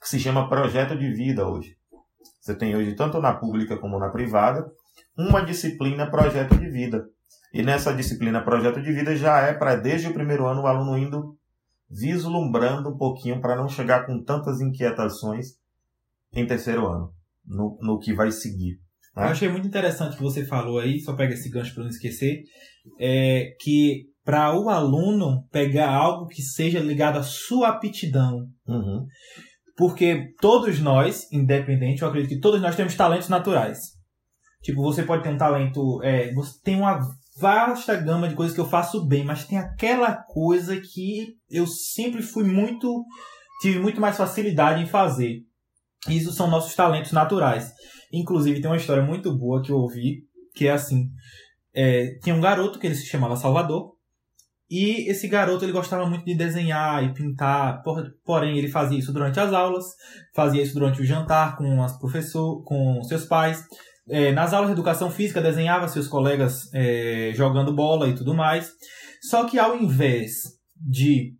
que 0.00 0.08
se 0.08 0.20
chama 0.20 0.48
projeto 0.48 0.96
de 0.96 1.12
vida 1.12 1.44
hoje. 1.44 1.76
Você 2.40 2.54
tem 2.54 2.76
hoje, 2.76 2.94
tanto 2.94 3.20
na 3.20 3.34
pública 3.34 3.76
como 3.76 3.98
na 3.98 4.08
privada, 4.08 4.64
uma 5.18 5.44
disciplina 5.44 6.08
projeto 6.08 6.56
de 6.56 6.70
vida. 6.70 7.04
E 7.52 7.60
nessa 7.60 7.92
disciplina 7.92 8.40
projeto 8.40 8.80
de 8.80 8.92
vida 8.92 9.16
já 9.16 9.40
é 9.40 9.52
para, 9.52 9.74
desde 9.74 10.06
o 10.06 10.14
primeiro 10.14 10.46
ano, 10.46 10.62
o 10.62 10.66
aluno 10.68 10.96
indo 10.96 11.36
vislumbrando 11.90 12.90
um 12.90 12.96
pouquinho 12.96 13.40
para 13.40 13.56
não 13.56 13.68
chegar 13.68 14.06
com 14.06 14.22
tantas 14.22 14.60
inquietações 14.60 15.56
em 16.32 16.46
terceiro 16.46 16.86
ano, 16.86 17.12
no, 17.46 17.78
no 17.80 17.98
que 17.98 18.12
vai 18.12 18.30
seguir. 18.30 18.78
Né? 19.16 19.24
Eu 19.24 19.28
achei 19.28 19.48
muito 19.48 19.66
interessante 19.66 20.16
que 20.16 20.22
você 20.22 20.44
falou 20.44 20.78
aí, 20.78 21.00
só 21.00 21.14
pega 21.14 21.34
esse 21.34 21.50
gancho 21.50 21.74
para 21.74 21.84
não 21.84 21.90
esquecer, 21.90 22.42
é 22.98 23.54
que 23.60 24.06
para 24.24 24.58
o 24.58 24.70
aluno 24.70 25.46
pegar 25.52 25.90
algo 25.90 26.26
que 26.26 26.42
seja 26.42 26.80
ligado 26.80 27.18
à 27.18 27.22
sua 27.22 27.68
aptidão. 27.68 28.46
Uhum. 28.66 29.06
Porque 29.76 30.32
todos 30.40 30.80
nós, 30.80 31.30
independente, 31.30 32.02
eu 32.02 32.08
acredito 32.08 32.30
que 32.30 32.40
todos 32.40 32.60
nós 32.60 32.76
temos 32.76 32.94
talentos 32.94 33.28
naturais. 33.28 33.78
Tipo, 34.62 34.82
você 34.82 35.02
pode 35.02 35.22
ter 35.22 35.28
um 35.28 35.36
talento. 35.36 36.02
É, 36.02 36.32
você 36.32 36.58
tem 36.62 36.76
uma 36.76 36.98
vasta 37.38 37.94
gama 37.96 38.28
de 38.28 38.34
coisas 38.34 38.54
que 38.54 38.60
eu 38.60 38.68
faço 38.68 39.06
bem, 39.06 39.24
mas 39.24 39.46
tem 39.46 39.58
aquela 39.58 40.14
coisa 40.14 40.80
que 40.80 41.34
eu 41.50 41.66
sempre 41.66 42.22
fui 42.22 42.44
muito. 42.44 43.04
tive 43.60 43.78
muito 43.78 44.00
mais 44.00 44.16
facilidade 44.16 44.82
em 44.82 44.86
fazer. 44.86 45.42
Isso 46.08 46.32
são 46.32 46.50
nossos 46.50 46.74
talentos 46.74 47.12
naturais. 47.12 47.72
Inclusive, 48.12 48.60
tem 48.60 48.70
uma 48.70 48.76
história 48.76 49.02
muito 49.02 49.36
boa 49.36 49.62
que 49.62 49.70
eu 49.70 49.76
ouvi, 49.76 50.24
que 50.54 50.66
é 50.66 50.72
assim: 50.72 51.08
é, 51.74 52.18
tinha 52.22 52.34
um 52.34 52.40
garoto 52.40 52.78
que 52.78 52.86
ele 52.86 52.94
se 52.94 53.06
chamava 53.06 53.36
Salvador, 53.36 53.94
e 54.70 55.10
esse 55.10 55.28
garoto 55.28 55.64
ele 55.64 55.72
gostava 55.72 56.06
muito 56.06 56.24
de 56.24 56.34
desenhar 56.34 57.04
e 57.04 57.12
pintar, 57.12 57.82
porém 58.24 58.58
ele 58.58 58.68
fazia 58.68 58.98
isso 58.98 59.12
durante 59.12 59.38
as 59.38 59.52
aulas, 59.52 59.84
fazia 60.34 60.62
isso 60.62 60.74
durante 60.74 61.00
o 61.00 61.04
jantar 61.04 61.56
com 61.56 61.82
as 61.82 61.98
professor, 61.98 62.62
com 62.64 63.02
seus 63.04 63.24
pais. 63.24 63.64
É, 64.08 64.32
nas 64.32 64.52
aulas 64.52 64.68
de 64.68 64.74
educação 64.74 65.10
física 65.10 65.40
desenhava 65.40 65.88
seus 65.88 66.08
colegas 66.08 66.68
é, 66.74 67.32
jogando 67.34 67.74
bola 67.74 68.08
e 68.08 68.14
tudo 68.14 68.34
mais. 68.34 68.70
Só 69.22 69.44
que 69.44 69.58
ao 69.58 69.76
invés 69.76 70.42
de 70.76 71.34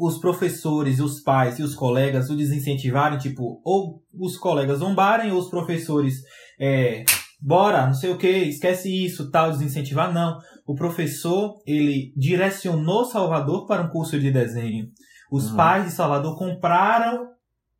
os 0.00 0.18
professores, 0.18 0.98
os 0.98 1.20
pais 1.20 1.58
e 1.58 1.62
os 1.62 1.74
colegas 1.74 2.30
o 2.30 2.36
desincentivarem, 2.36 3.18
tipo, 3.18 3.60
ou 3.62 4.02
os 4.18 4.38
colegas 4.38 4.78
zombarem, 4.78 5.30
ou 5.30 5.38
os 5.38 5.50
professores, 5.50 6.14
é, 6.58 7.04
bora, 7.38 7.86
não 7.86 7.94
sei 7.94 8.10
o 8.10 8.16
que, 8.16 8.28
esquece 8.28 8.88
isso, 8.88 9.30
tal, 9.30 9.50
desincentivar, 9.50 10.12
não. 10.12 10.38
O 10.66 10.74
professor, 10.74 11.60
ele 11.66 12.12
direcionou 12.16 13.04
Salvador 13.04 13.66
para 13.66 13.82
um 13.82 13.90
curso 13.90 14.18
de 14.18 14.30
desenho. 14.30 14.86
Os 15.30 15.50
uhum. 15.50 15.56
pais 15.56 15.84
de 15.84 15.90
Salvador 15.90 16.38
compraram 16.38 17.28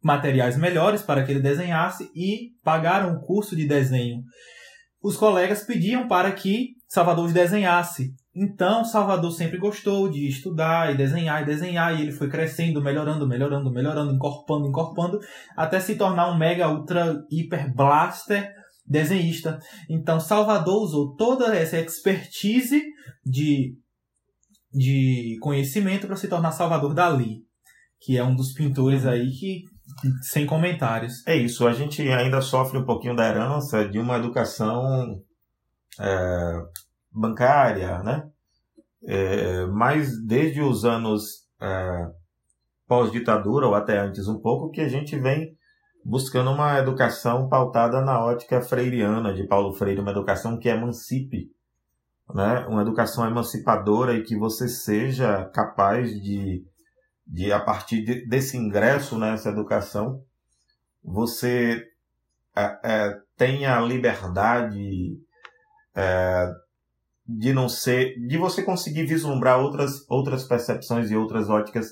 materiais 0.03 0.59
melhores 0.59 1.03
para 1.03 1.25
que 1.25 1.33
ele 1.33 1.41
desenhasse 1.41 2.11
e 2.15 2.51
pagaram 2.63 3.15
o 3.15 3.21
curso 3.21 3.57
de 3.57 3.67
desenho. 3.67 4.23
Os 5.03 5.17
colegas 5.17 5.63
pediam 5.63 6.07
para 6.07 6.31
que 6.33 6.75
Salvador 6.87 7.33
desenhasse. 7.33 8.13
Então, 8.43 8.83
Salvador 8.87 9.31
sempre 9.33 9.59
gostou 9.59 10.09
de 10.09 10.27
estudar 10.27 10.91
e 10.91 10.97
desenhar 10.97 11.43
e 11.43 11.45
desenhar, 11.45 11.95
e 11.95 12.01
ele 12.01 12.13
foi 12.13 12.31
crescendo, 12.31 12.83
melhorando, 12.83 13.29
melhorando, 13.29 13.71
melhorando, 13.71 14.15
encorpando, 14.15 14.67
encorpando, 14.67 15.21
até 15.55 15.79
se 15.79 15.95
tornar 15.95 16.33
um 16.33 16.39
mega, 16.39 16.71
ultra, 16.71 17.23
hiper 17.31 17.71
blaster 17.75 18.51
desenhista. 18.87 19.59
Então, 19.91 20.19
Salvador 20.19 20.83
usou 20.83 21.15
toda 21.17 21.55
essa 21.55 21.79
expertise 21.79 22.83
de, 23.23 23.77
de 24.73 25.37
conhecimento 25.43 26.07
para 26.07 26.17
se 26.17 26.27
tornar 26.27 26.53
Salvador 26.53 26.95
Dali, 26.95 27.45
que 28.01 28.17
é 28.17 28.25
um 28.25 28.35
dos 28.35 28.55
pintores 28.55 29.05
aí 29.05 29.31
que 29.33 29.65
sem 30.23 30.47
comentários. 30.47 31.27
É 31.27 31.37
isso, 31.37 31.69
a 31.69 31.75
gente 31.75 32.01
ainda 32.09 32.41
sofre 32.41 32.79
um 32.79 32.87
pouquinho 32.87 33.15
da 33.15 33.29
herança 33.29 33.87
de 33.87 33.99
uma 33.99 34.17
educação 34.17 35.21
é, 36.01 36.53
bancária, 37.13 37.99
né? 37.99 38.30
É, 39.07 39.67
mas 39.67 40.23
desde 40.25 40.61
os 40.61 40.85
anos 40.85 41.47
é, 41.61 42.11
pós-ditadura, 42.87 43.67
ou 43.67 43.75
até 43.75 43.99
antes 43.99 44.27
um 44.29 44.39
pouco, 44.41 44.71
que 44.71 44.81
a 44.81 44.89
gente 44.89 45.19
vem 45.19 45.57
buscando 46.05 46.51
uma 46.51 46.79
educação 46.79 47.49
pautada 47.49 48.01
na 48.01 48.25
ótica 48.25 48.61
freiriana 48.61 49.35
de 49.35 49.47
Paulo 49.47 49.73
Freire, 49.73 50.01
uma 50.01 50.11
educação 50.11 50.59
que 50.59 50.69
emancipe, 50.69 51.51
né? 52.35 52.67
uma 52.69 52.83
educação 52.83 53.27
emancipadora 53.27 54.15
e 54.15 54.23
que 54.23 54.37
você 54.37 54.69
seja 54.69 55.45
capaz 55.47 56.11
de, 56.21 56.65
de 57.27 57.53
a 57.53 57.61
partir 57.61 58.03
de, 58.03 58.27
desse 58.27 58.57
ingresso 58.57 59.19
nessa 59.19 59.51
educação, 59.51 60.23
você 61.03 61.85
é, 62.57 62.81
é, 62.83 63.21
tenha 63.37 63.81
liberdade 63.81 65.19
é, 65.95 66.53
de 67.39 67.53
não 67.53 67.69
ser, 67.69 68.19
de 68.27 68.37
você 68.37 68.63
conseguir 68.63 69.05
vislumbrar 69.05 69.61
outras, 69.61 70.05
outras 70.09 70.45
percepções 70.45 71.11
e 71.11 71.17
outras 71.17 71.49
óticas 71.49 71.89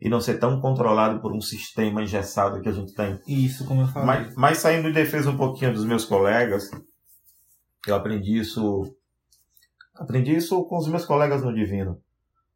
e 0.00 0.08
não 0.08 0.20
ser 0.20 0.38
tão 0.38 0.60
controlado 0.60 1.20
por 1.20 1.32
um 1.32 1.40
sistema 1.40 2.02
engessado 2.02 2.60
que 2.60 2.68
a 2.68 2.72
gente 2.72 2.94
tem. 2.94 3.18
Isso, 3.26 3.66
como 3.66 3.82
eu 3.82 3.86
falei. 3.88 4.06
Mas, 4.06 4.34
mas 4.36 4.58
saindo 4.58 4.88
em 4.88 4.92
defesa 4.92 5.30
um 5.30 5.36
pouquinho 5.36 5.72
dos 5.72 5.84
meus 5.84 6.04
colegas, 6.04 6.70
eu 7.86 7.94
aprendi 7.94 8.38
isso. 8.38 8.94
Aprendi 9.94 10.36
isso 10.36 10.62
com 10.66 10.76
os 10.76 10.88
meus 10.88 11.04
colegas 11.04 11.42
no 11.42 11.54
Divino. 11.54 11.98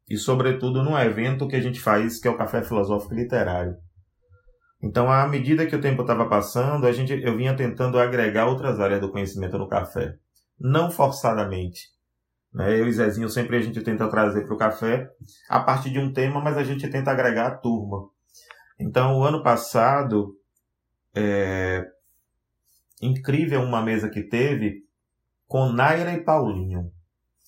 E, 0.07 0.17
sobretudo, 0.17 0.83
num 0.83 0.97
evento 0.97 1.47
que 1.47 1.55
a 1.55 1.61
gente 1.61 1.79
faz, 1.79 2.19
que 2.19 2.27
é 2.27 2.31
o 2.31 2.37
Café 2.37 2.61
Filosófico 2.61 3.15
Literário. 3.15 3.75
Então, 4.83 5.11
à 5.11 5.27
medida 5.27 5.65
que 5.65 5.75
o 5.75 5.81
tempo 5.81 6.01
estava 6.01 6.27
passando, 6.27 6.85
a 6.85 6.91
gente, 6.91 7.13
eu 7.13 7.35
vinha 7.35 7.55
tentando 7.55 7.99
agregar 7.99 8.47
outras 8.47 8.79
áreas 8.79 8.99
do 8.99 9.11
conhecimento 9.11 9.57
no 9.57 9.67
café. 9.67 10.15
Não 10.59 10.91
forçadamente. 10.91 11.87
Né? 12.53 12.79
Eu 12.79 12.87
e 12.87 12.91
Zezinho 12.91 13.29
sempre 13.29 13.57
a 13.57 13.61
gente 13.61 13.81
tenta 13.81 14.09
trazer 14.09 14.45
para 14.45 14.53
o 14.53 14.57
café 14.57 15.09
a 15.49 15.59
partir 15.59 15.91
de 15.91 15.99
um 15.99 16.11
tema, 16.11 16.41
mas 16.41 16.57
a 16.57 16.63
gente 16.63 16.89
tenta 16.89 17.11
agregar 17.11 17.47
a 17.47 17.57
turma. 17.57 18.09
Então, 18.79 19.19
o 19.19 19.23
ano 19.23 19.43
passado, 19.43 20.35
é 21.15 21.85
incrível 23.01 23.61
uma 23.61 23.81
mesa 23.81 24.09
que 24.09 24.23
teve 24.23 24.83
com 25.47 25.71
Naira 25.71 26.13
e 26.13 26.23
Paulinho. 26.23 26.91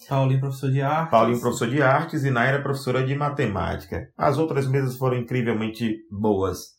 Paulinho, 0.08 0.40
professor 0.40 0.72
de 0.72 0.82
artes. 0.82 1.12
Paulinho, 1.12 1.40
professor 1.40 1.70
de 1.70 1.82
artes, 1.82 2.24
e 2.24 2.32
Naira, 2.32 2.62
professora 2.62 3.06
de 3.06 3.16
matemática. 3.16 4.12
As 4.18 4.38
outras 4.38 4.68
mesas 4.68 4.98
foram 4.98 5.18
incrivelmente 5.18 6.06
boas. 6.12 6.74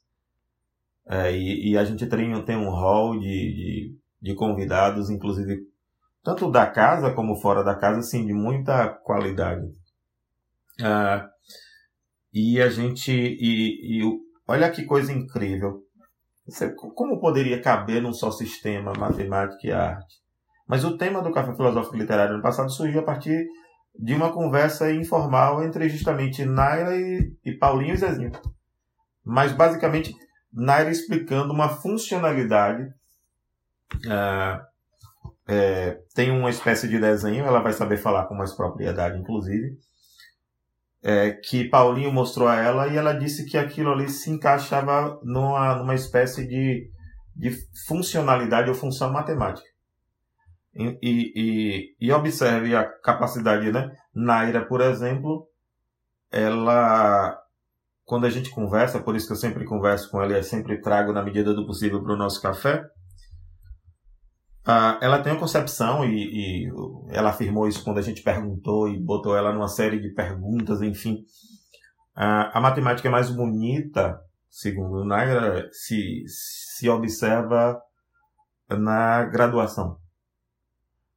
É, 1.07 1.33
e, 1.33 1.71
e, 1.71 1.79
a 1.79 1.85
gente 1.85 2.07
tem, 2.07 2.45
tem 2.45 2.57
um 2.57 2.71
hall 2.71 3.19
de, 3.19 3.21
de, 3.21 3.99
de 4.21 4.35
convidados, 4.35 5.11
inclusive 5.11 5.59
tanto 6.25 6.51
da 6.51 6.67
casa 6.67 7.13
como 7.13 7.37
fora 7.37 7.63
da 7.63 7.75
casa, 7.75 8.01
assim, 8.01 8.27
de 8.27 8.33
muita 8.33 8.89
qualidade. 8.89 9.71
Ah, 10.83 11.29
e 12.33 12.61
a 12.61 12.69
gente. 12.69 13.13
E, 13.13 14.01
e, 14.01 14.21
olha 14.49 14.71
que 14.71 14.85
coisa 14.85 15.13
incrível. 15.13 15.83
Como 16.95 17.21
poderia 17.21 17.61
caber 17.61 18.03
num 18.03 18.13
só 18.13 18.31
sistema 18.31 18.93
matemática 18.99 19.67
e 19.67 19.73
arte? 19.73 20.17
Mas 20.67 20.83
o 20.85 20.97
tema 20.97 21.23
do 21.23 21.33
Café 21.33 21.55
Filosófico 21.55 21.97
Literário 21.97 22.37
no 22.37 22.43
passado 22.43 22.71
surgiu 22.71 23.01
a 23.01 23.05
partir 23.05 23.47
de 23.95 24.15
uma 24.15 24.33
conversa 24.33 24.91
informal 24.93 25.63
entre 25.63 25.89
justamente 25.89 26.45
Naira 26.45 26.97
e, 26.97 27.33
e 27.45 27.53
Paulinho 27.53 27.95
e 27.95 27.97
Zezinho. 27.97 28.33
Mas 29.25 29.53
basicamente, 29.53 30.15
Naira 30.53 30.91
explicando 30.91 31.53
uma 31.53 31.69
funcionalidade 31.69 32.83
uh, 34.07 34.74
é, 35.47 35.99
tem 36.15 36.31
uma 36.31 36.51
espécie 36.51 36.89
de 36.89 36.99
desenho, 36.99 37.45
ela 37.45 37.61
vai 37.61 37.73
saber 37.73 37.99
falar 37.99 38.27
com 38.27 38.35
mais 38.35 38.53
propriedade, 38.53 39.19
inclusive, 39.19 39.77
é, 41.03 41.33
que 41.33 41.69
Paulinho 41.69 42.11
mostrou 42.11 42.49
a 42.49 42.57
ela 42.57 42.89
e 42.89 42.97
ela 42.97 43.13
disse 43.13 43.45
que 43.45 43.59
aquilo 43.59 43.93
ali 43.93 44.09
se 44.09 44.31
encaixava 44.31 45.21
numa, 45.23 45.77
numa 45.77 45.95
espécie 45.95 46.47
de, 46.47 46.91
de 47.37 47.51
funcionalidade 47.87 48.71
ou 48.71 48.75
função 48.75 49.13
matemática. 49.13 49.69
E, 50.75 50.99
e, 51.03 51.95
e, 52.01 52.13
observe 52.13 52.75
a 52.75 52.85
capacidade, 52.85 53.71
né? 53.71 53.95
Naira, 54.13 54.67
por 54.67 54.81
exemplo, 54.81 55.47
ela, 56.33 57.39
quando 58.05 58.27
a 58.27 58.31
gente 58.31 58.51
conversa, 58.51 58.99
por 58.99 59.15
isso 59.15 59.27
que 59.27 59.35
eu 59.35 59.37
sempre 59.37 59.65
converso 59.65 60.11
com 60.11 60.21
ela 60.21 60.37
e 60.37 60.43
sempre 60.43 60.81
trago 60.81 61.13
na 61.13 61.23
medida 61.23 61.55
do 61.55 61.65
possível 61.65 62.03
para 62.03 62.15
o 62.15 62.17
nosso 62.17 62.43
café, 62.43 62.83
Uh, 64.67 64.97
ela 65.03 65.23
tem 65.23 65.33
uma 65.33 65.41
concepção 65.41 66.05
e, 66.07 66.67
e, 66.67 66.73
ela 67.11 67.31
afirmou 67.31 67.69
isso 67.69 67.85
quando 67.85 67.99
a 67.99 68.03
gente 68.03 68.23
perguntou 68.23 68.89
e 68.89 68.99
botou 68.99 69.37
ela 69.37 69.53
numa 69.53 69.69
série 69.69 70.01
de 70.01 70.09
perguntas, 70.15 70.81
enfim. 70.81 71.23
a, 72.15 72.59
a 72.59 72.61
matemática 72.63 73.09
é 73.09 73.11
mais 73.11 73.31
bonita, 73.31 74.19
segundo 74.49 75.05
Naira, 75.05 75.69
se, 75.71 76.25
se 76.27 76.89
observa 76.89 77.79
na 78.71 79.25
graduação. 79.25 79.99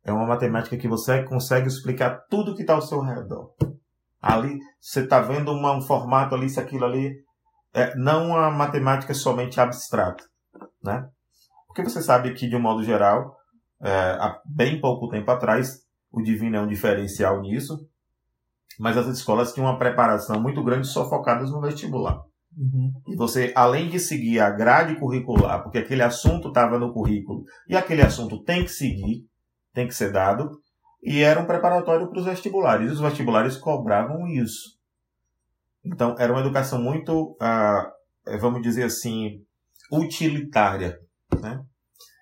É 0.04 0.12
uma 0.12 0.26
matemática 0.26 0.78
que 0.78 0.88
você 0.88 1.24
consegue 1.24 1.68
explicar 1.68 2.26
tudo 2.30 2.56
que 2.56 2.62
está 2.62 2.74
ao 2.74 2.82
seu 2.82 3.02
redor. 3.02 3.54
Ali, 4.22 4.58
você 4.80 5.04
está 5.04 5.22
vendo 5.22 5.52
uma, 5.52 5.76
um 5.76 5.82
formato 5.82 6.34
ali, 6.34 6.48
isso, 6.48 6.60
aquilo 6.60 6.86
ali. 6.86 7.14
É, 7.74 7.96
não 7.96 8.28
uma 8.28 8.50
matemática 8.50 9.14
somente 9.14 9.60
abstrata. 9.60 10.24
Né? 10.84 11.08
Porque 11.78 11.92
você 11.92 12.02
sabe 12.02 12.34
que, 12.34 12.50
de 12.50 12.56
um 12.56 12.60
modo 12.60 12.84
geral, 12.84 13.38
é, 13.80 13.92
há 13.92 14.42
bem 14.44 14.82
pouco 14.82 15.10
tempo 15.10 15.30
atrás, 15.30 15.84
o 16.12 16.24
divino 16.24 16.56
é 16.56 16.60
um 16.60 16.68
diferencial 16.68 17.40
nisso, 17.40 17.88
mas 18.80 18.98
as 18.98 19.06
escolas 19.06 19.54
tinham 19.54 19.70
uma 19.70 19.78
preparação 19.78 20.42
muito 20.42 20.64
grande 20.64 20.88
só 20.88 21.08
focadas 21.08 21.52
no 21.52 21.62
vestibular. 21.62 22.24
Uhum. 22.58 22.92
E 23.08 23.16
você, 23.16 23.54
além 23.56 23.90
de 23.90 24.00
seguir 24.00 24.40
a 24.40 24.50
grade 24.50 24.96
curricular, 24.96 25.62
porque 25.62 25.78
aquele 25.78 26.02
assunto 26.02 26.48
estava 26.48 26.80
no 26.80 26.92
currículo, 26.92 27.44
e 27.70 27.78
aquele 27.78 28.02
assunto 28.02 28.44
tem 28.44 28.64
que 28.64 28.72
seguir, 28.72 29.28
tem 29.72 29.88
que 29.88 29.94
ser 29.94 30.12
dado, 30.12 30.60
e 31.04 31.22
era 31.22 31.40
um 31.40 31.46
preparatório 31.46 32.10
para 32.10 32.20
os 32.20 32.26
vestibulares. 32.26 32.90
E 32.90 32.94
os 32.94 33.00
vestibulares 33.00 33.56
cobravam 33.56 34.26
isso. 34.26 34.80
Então, 35.86 36.16
era 36.18 36.34
uma 36.34 36.42
educação 36.42 36.82
muito, 36.82 37.38
ah, 37.40 37.88
vamos 38.42 38.64
dizer 38.64 38.86
assim, 38.86 39.44
utilitária. 39.92 41.00
Né? 41.42 41.62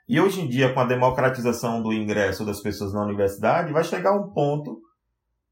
E 0.07 0.19
hoje 0.19 0.41
em 0.41 0.47
dia, 0.47 0.73
com 0.73 0.79
a 0.79 0.85
democratização 0.85 1.81
do 1.81 1.91
ingresso 1.91 2.45
das 2.45 2.61
pessoas 2.61 2.93
na 2.93 3.03
universidade, 3.03 3.73
vai 3.73 3.83
chegar 3.83 4.13
um 4.13 4.31
ponto 4.31 4.79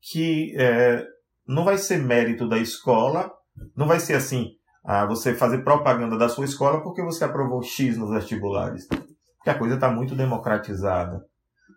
que 0.01 0.56
é, 0.58 1.04
não 1.47 1.64
vai 1.64 1.78
ser 1.78 1.97
mérito 1.97 2.47
da 2.47 2.58
escola, 2.58 3.32
não 3.76 3.88
vai 3.88 3.99
ser 3.99 4.14
assim, 4.14 4.49
ah, 4.86 5.06
você 5.06 5.34
fazer 5.34 5.64
propaganda 5.64 6.18
da 6.18 6.30
sua 6.30 6.45
escola 6.45 6.84
porque 6.84 7.01
você 7.01 7.24
aprovou 7.24 7.64
X 7.64 7.97
nos 7.97 8.12
vestibulares. 8.12 8.86
Porque 8.88 9.49
a 9.49 9.58
coisa 9.58 9.76
está 9.76 9.89
muito 9.89 10.16
democratizada. 10.16 11.22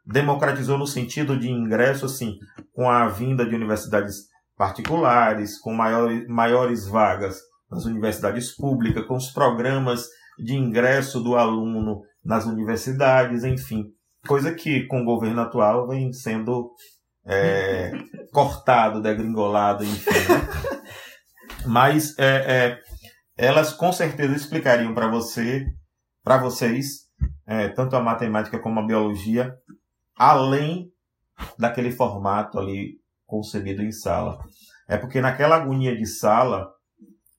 Democratizou 0.05 0.77
no 0.77 0.87
sentido 0.87 1.39
de 1.39 1.51
ingresso, 1.51 2.07
assim, 2.07 2.37
com 2.73 2.91
a 2.91 3.09
vinda 3.09 3.45
de 3.47 3.55
universidades 3.55 4.27
particulares, 4.57 5.59
com 5.59 5.73
maior, 5.73 6.11
maiores 6.29 6.87
vagas 6.87 7.41
nas 7.71 7.85
universidades 7.85 8.55
públicas, 8.55 9.05
com 9.07 9.17
os 9.17 9.31
programas 9.33 10.07
de 10.39 10.55
ingresso 10.55 11.21
do 11.21 11.37
aluno 11.37 12.03
nas 12.25 12.47
universidades, 12.47 13.45
enfim. 13.45 13.85
Coisa 14.27 14.55
que 14.55 14.87
com 14.87 15.03
o 15.03 15.05
governo 15.05 15.41
atual 15.41 15.87
vem 15.87 16.13
sendo 16.13 16.73
é, 17.25 17.93
cortado, 18.33 19.01
degringolado, 19.01 19.85
enfim. 19.85 20.11
Né? 20.11 20.83
Mas 21.67 22.17
é, 22.19 22.25
é, 22.27 22.79
elas 23.37 23.73
com 23.73 23.93
certeza 23.93 24.35
explicariam 24.35 24.95
para 24.95 25.09
você, 25.09 25.65
para 26.23 26.39
vocês, 26.39 27.07
é, 27.47 27.69
tanto 27.69 27.97
a 27.97 28.03
matemática 28.03 28.59
como 28.59 28.81
a 28.81 28.87
biologia, 28.87 29.55
além 30.17 30.91
daquele 31.59 31.91
formato 31.91 32.59
ali 32.59 32.95
concebido 33.27 33.83
em 33.83 33.93
sala. 33.93 34.39
É 34.89 34.97
porque 34.97 35.21
naquela 35.21 35.57
agonia 35.57 35.97
de 35.97 36.07
sala, 36.07 36.69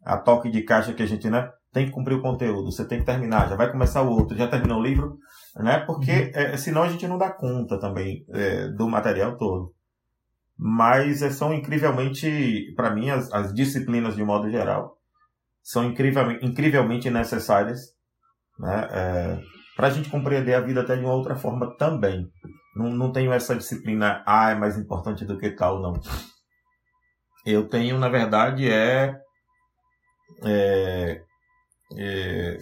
a 0.04 0.18
toque 0.18 0.50
de 0.50 0.62
caixa 0.64 0.94
que 0.94 1.04
a 1.04 1.06
gente, 1.06 1.30
né, 1.30 1.50
tem 1.72 1.86
que 1.86 1.92
cumprir 1.92 2.16
o 2.16 2.22
conteúdo, 2.22 2.72
você 2.72 2.88
tem 2.88 3.00
que 3.00 3.06
terminar, 3.06 3.50
já 3.50 3.56
vai 3.56 3.72
começar 3.72 4.02
o 4.02 4.10
outro, 4.10 4.38
já 4.38 4.48
terminou 4.48 4.80
o 4.80 4.84
livro, 4.84 5.18
né? 5.56 5.80
Porque 5.80 6.12
uhum. 6.12 6.32
é, 6.34 6.58
senão 6.58 6.84
a 6.84 6.90
gente 6.90 7.08
não 7.08 7.18
dá 7.18 7.30
conta 7.32 7.80
também 7.80 8.26
é, 8.30 8.68
do 8.70 8.88
material 8.88 9.38
todo. 9.38 9.74
Mas 10.58 11.22
é, 11.22 11.30
são 11.30 11.54
incrivelmente, 11.54 12.74
para 12.76 12.94
mim, 12.94 13.10
as, 13.10 13.32
as, 13.32 13.54
disciplinas 13.54 14.16
de 14.16 14.24
modo 14.24 14.50
geral 14.50 14.98
são 15.62 15.84
incrivelmente, 15.84 16.46
incrivelmente 16.46 17.10
necessárias, 17.10 17.80
né? 18.58 18.88
É, 18.92 19.40
para 19.76 19.88
a 19.88 19.92
gente 19.92 20.10
compreender 20.10 20.56
a 20.56 20.62
vida 20.62 20.82
até 20.82 20.96
de 20.96 21.06
uma 21.06 21.14
outra 21.14 21.36
forma 21.36 21.76
também. 21.78 22.28
Não, 22.76 22.90
não 22.90 23.12
tenho 23.12 23.32
essa 23.32 23.56
disciplina, 23.56 24.24
ah, 24.26 24.50
é 24.50 24.56
mais 24.56 24.78
importante 24.78 25.26
do 25.26 25.38
que 25.38 25.52
tal, 25.52 25.80
não. 25.80 25.94
Eu 27.46 27.68
tenho, 27.68 28.00
na 28.00 28.10
verdade, 28.10 28.68
é, 28.70 29.16
é 30.44 31.27
é, 31.96 32.58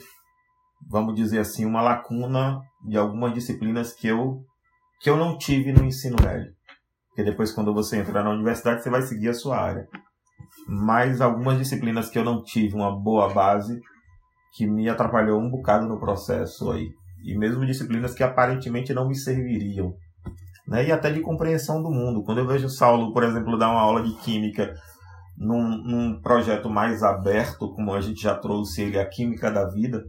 vamos 0.90 1.16
dizer 1.16 1.40
assim, 1.40 1.66
uma 1.66 1.82
lacuna 1.82 2.60
de 2.88 2.98
algumas 2.98 3.34
disciplinas 3.34 3.94
que 3.94 4.08
eu, 4.08 4.44
que 5.02 5.10
eu 5.10 5.18
não 5.18 5.38
tive 5.38 5.72
no 5.72 5.84
ensino 5.84 6.16
médio. 6.22 6.54
Porque 7.10 7.24
depois, 7.24 7.52
quando 7.52 7.74
você 7.74 7.98
entrar 7.98 8.24
na 8.24 8.32
universidade, 8.32 8.84
você 8.84 8.90
vai 8.90 9.02
seguir 9.02 9.30
a 9.30 9.34
sua 9.34 9.58
área. 9.58 9.88
Mas 10.68 11.22
algumas 11.22 11.58
disciplinas 11.58 12.10
que 12.10 12.20
eu 12.20 12.26
não 12.26 12.44
tive 12.44 12.76
uma 12.76 12.92
boa 12.94 13.34
base, 13.34 13.80
que 14.54 14.68
me 14.68 14.90
atrapalhou 14.90 15.40
um 15.40 15.50
bocado 15.50 15.88
no 15.88 16.00
processo 16.00 16.72
aí. 16.72 16.90
E 17.24 17.38
mesmo 17.38 17.66
disciplinas 17.66 18.14
que 18.14 18.24
aparentemente 18.24 18.94
não 18.94 19.08
me 19.08 19.16
serviriam. 19.16 19.94
Né? 20.68 20.88
E 20.88 20.92
até 20.92 21.12
de 21.12 21.22
compreensão 21.22 21.82
do 21.82 21.90
mundo. 21.90 22.24
Quando 22.24 22.40
eu 22.40 22.48
vejo 22.48 22.70
Saulo, 22.70 23.14
por 23.14 23.24
exemplo, 23.24 23.58
dar 23.58 23.72
uma 23.72 23.82
aula 23.82 24.04
de 24.04 24.14
química 24.18 24.74
num, 25.38 25.78
num, 25.84 26.22
projeto 26.22 26.70
mais 26.70 27.04
aberto, 27.04 27.74
como 27.74 27.94
a 27.94 28.02
gente 28.02 28.22
já 28.22 28.36
trouxe 28.36 28.84
ele, 28.84 29.00
a 29.00 29.06
Química 29.06 29.52
da 29.52 29.68
Vida, 29.70 30.04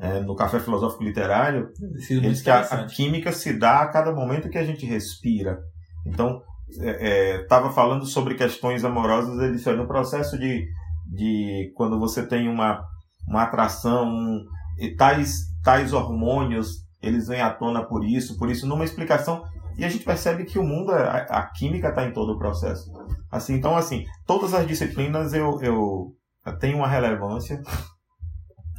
é, 0.00 0.20
no 0.20 0.34
Café 0.34 0.58
Filosófico 0.58 1.04
Literário, 1.04 1.70
ele 2.10 2.28
diz 2.28 2.42
que 2.42 2.50
a, 2.50 2.60
a, 2.60 2.86
química 2.86 3.30
se 3.30 3.52
dá 3.52 3.82
a 3.82 3.88
cada 3.88 4.12
momento 4.12 4.50
que 4.50 4.58
a 4.58 4.64
gente 4.64 4.84
respira. 4.84 5.60
Então, 6.04 6.42
estava 6.68 7.68
é, 7.68 7.70
é, 7.70 7.72
falando 7.72 8.04
sobre 8.04 8.34
questões 8.34 8.84
amorosas, 8.84 9.38
ele 9.38 9.52
disse, 9.52 9.70
no 9.72 9.86
processo 9.86 10.36
de, 10.38 10.66
de 11.06 11.72
quando 11.76 12.00
você 12.00 12.26
tem 12.26 12.48
uma, 12.48 12.82
uma 13.28 13.42
atração, 13.42 14.08
um, 14.08 14.44
e 14.78 14.96
tais, 14.96 15.42
tais 15.62 15.92
hormônios, 15.92 16.84
eles 17.00 17.28
vêm 17.28 17.40
à 17.40 17.50
tona 17.50 17.84
por 17.84 18.04
isso, 18.04 18.36
por 18.36 18.50
isso, 18.50 18.66
numa 18.66 18.84
explicação 18.84 19.44
e 19.76 19.84
a 19.84 19.88
gente 19.88 20.04
percebe 20.04 20.44
que 20.44 20.58
o 20.58 20.64
mundo, 20.64 20.92
a, 20.92 21.16
a 21.18 21.50
química 21.50 21.88
está 21.88 22.04
em 22.04 22.12
todo 22.12 22.32
o 22.32 22.38
processo. 22.38 22.90
Assim, 23.30 23.54
então, 23.54 23.76
assim, 23.76 24.04
todas 24.26 24.52
as 24.54 24.66
disciplinas 24.66 25.32
eu, 25.32 25.60
eu, 25.62 26.12
eu 26.44 26.58
tenho 26.58 26.78
uma 26.78 26.88
relevância. 26.88 27.60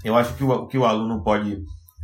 Eu 0.03 0.15
acho 0.15 0.35
que 0.35 0.43
o, 0.43 0.67
que 0.67 0.77
o 0.77 0.85
aluno 0.85 1.23
pode 1.23 1.57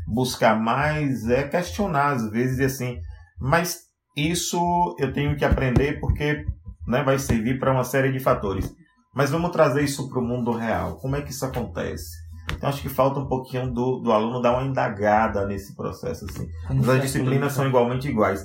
buscar 0.07 0.59
mais 0.59 1.27
é 1.29 1.47
questionar 1.47 2.13
às 2.13 2.29
vezes 2.31 2.59
assim, 2.59 2.97
mas 3.39 3.81
isso 4.17 4.95
eu 4.97 5.13
tenho 5.13 5.37
que 5.37 5.45
aprender 5.45 5.99
porque 5.99 6.43
né, 6.87 7.03
vai 7.03 7.19
servir 7.19 7.59
para 7.59 7.71
uma 7.71 7.83
série 7.83 8.11
de 8.11 8.19
fatores. 8.19 8.73
Mas 9.13 9.29
vamos 9.29 9.51
trazer 9.51 9.83
isso 9.83 10.09
para 10.09 10.19
o 10.19 10.25
mundo 10.25 10.51
real. 10.51 10.95
Como 10.97 11.15
é 11.15 11.21
que 11.21 11.31
isso 11.31 11.45
acontece? 11.45 12.09
Então 12.51 12.69
acho 12.69 12.81
que 12.81 12.89
falta 12.89 13.19
um 13.19 13.27
pouquinho 13.27 13.71
do, 13.71 13.99
do 13.99 14.11
aluno 14.11 14.41
dar 14.41 14.53
uma 14.53 14.65
indagada 14.65 15.45
nesse 15.45 15.75
processo. 15.75 16.25
Assim. 16.25 16.47
Mas 16.67 16.89
as 16.89 17.01
disciplinas 17.01 17.53
são 17.53 17.67
igualmente 17.67 18.07
iguais 18.07 18.43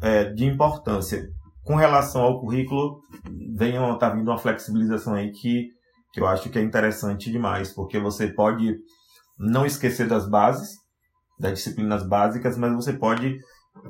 é, 0.00 0.24
de 0.24 0.44
importância. 0.44 1.28
Com 1.64 1.74
relação 1.76 2.22
ao 2.22 2.40
currículo, 2.40 3.00
está 3.94 4.08
vindo 4.10 4.30
uma 4.30 4.38
flexibilização 4.38 5.14
aí 5.14 5.30
que, 5.30 5.68
que 6.12 6.20
eu 6.20 6.26
acho 6.26 6.48
que 6.48 6.58
é 6.58 6.62
interessante 6.62 7.30
demais, 7.30 7.72
porque 7.72 7.98
você 7.98 8.28
pode 8.28 8.76
não 9.38 9.66
esquecer 9.66 10.08
das 10.08 10.28
bases, 10.28 10.76
das 11.38 11.54
disciplinas 11.54 12.06
básicas, 12.06 12.56
mas 12.56 12.72
você 12.74 12.92
pode 12.92 13.38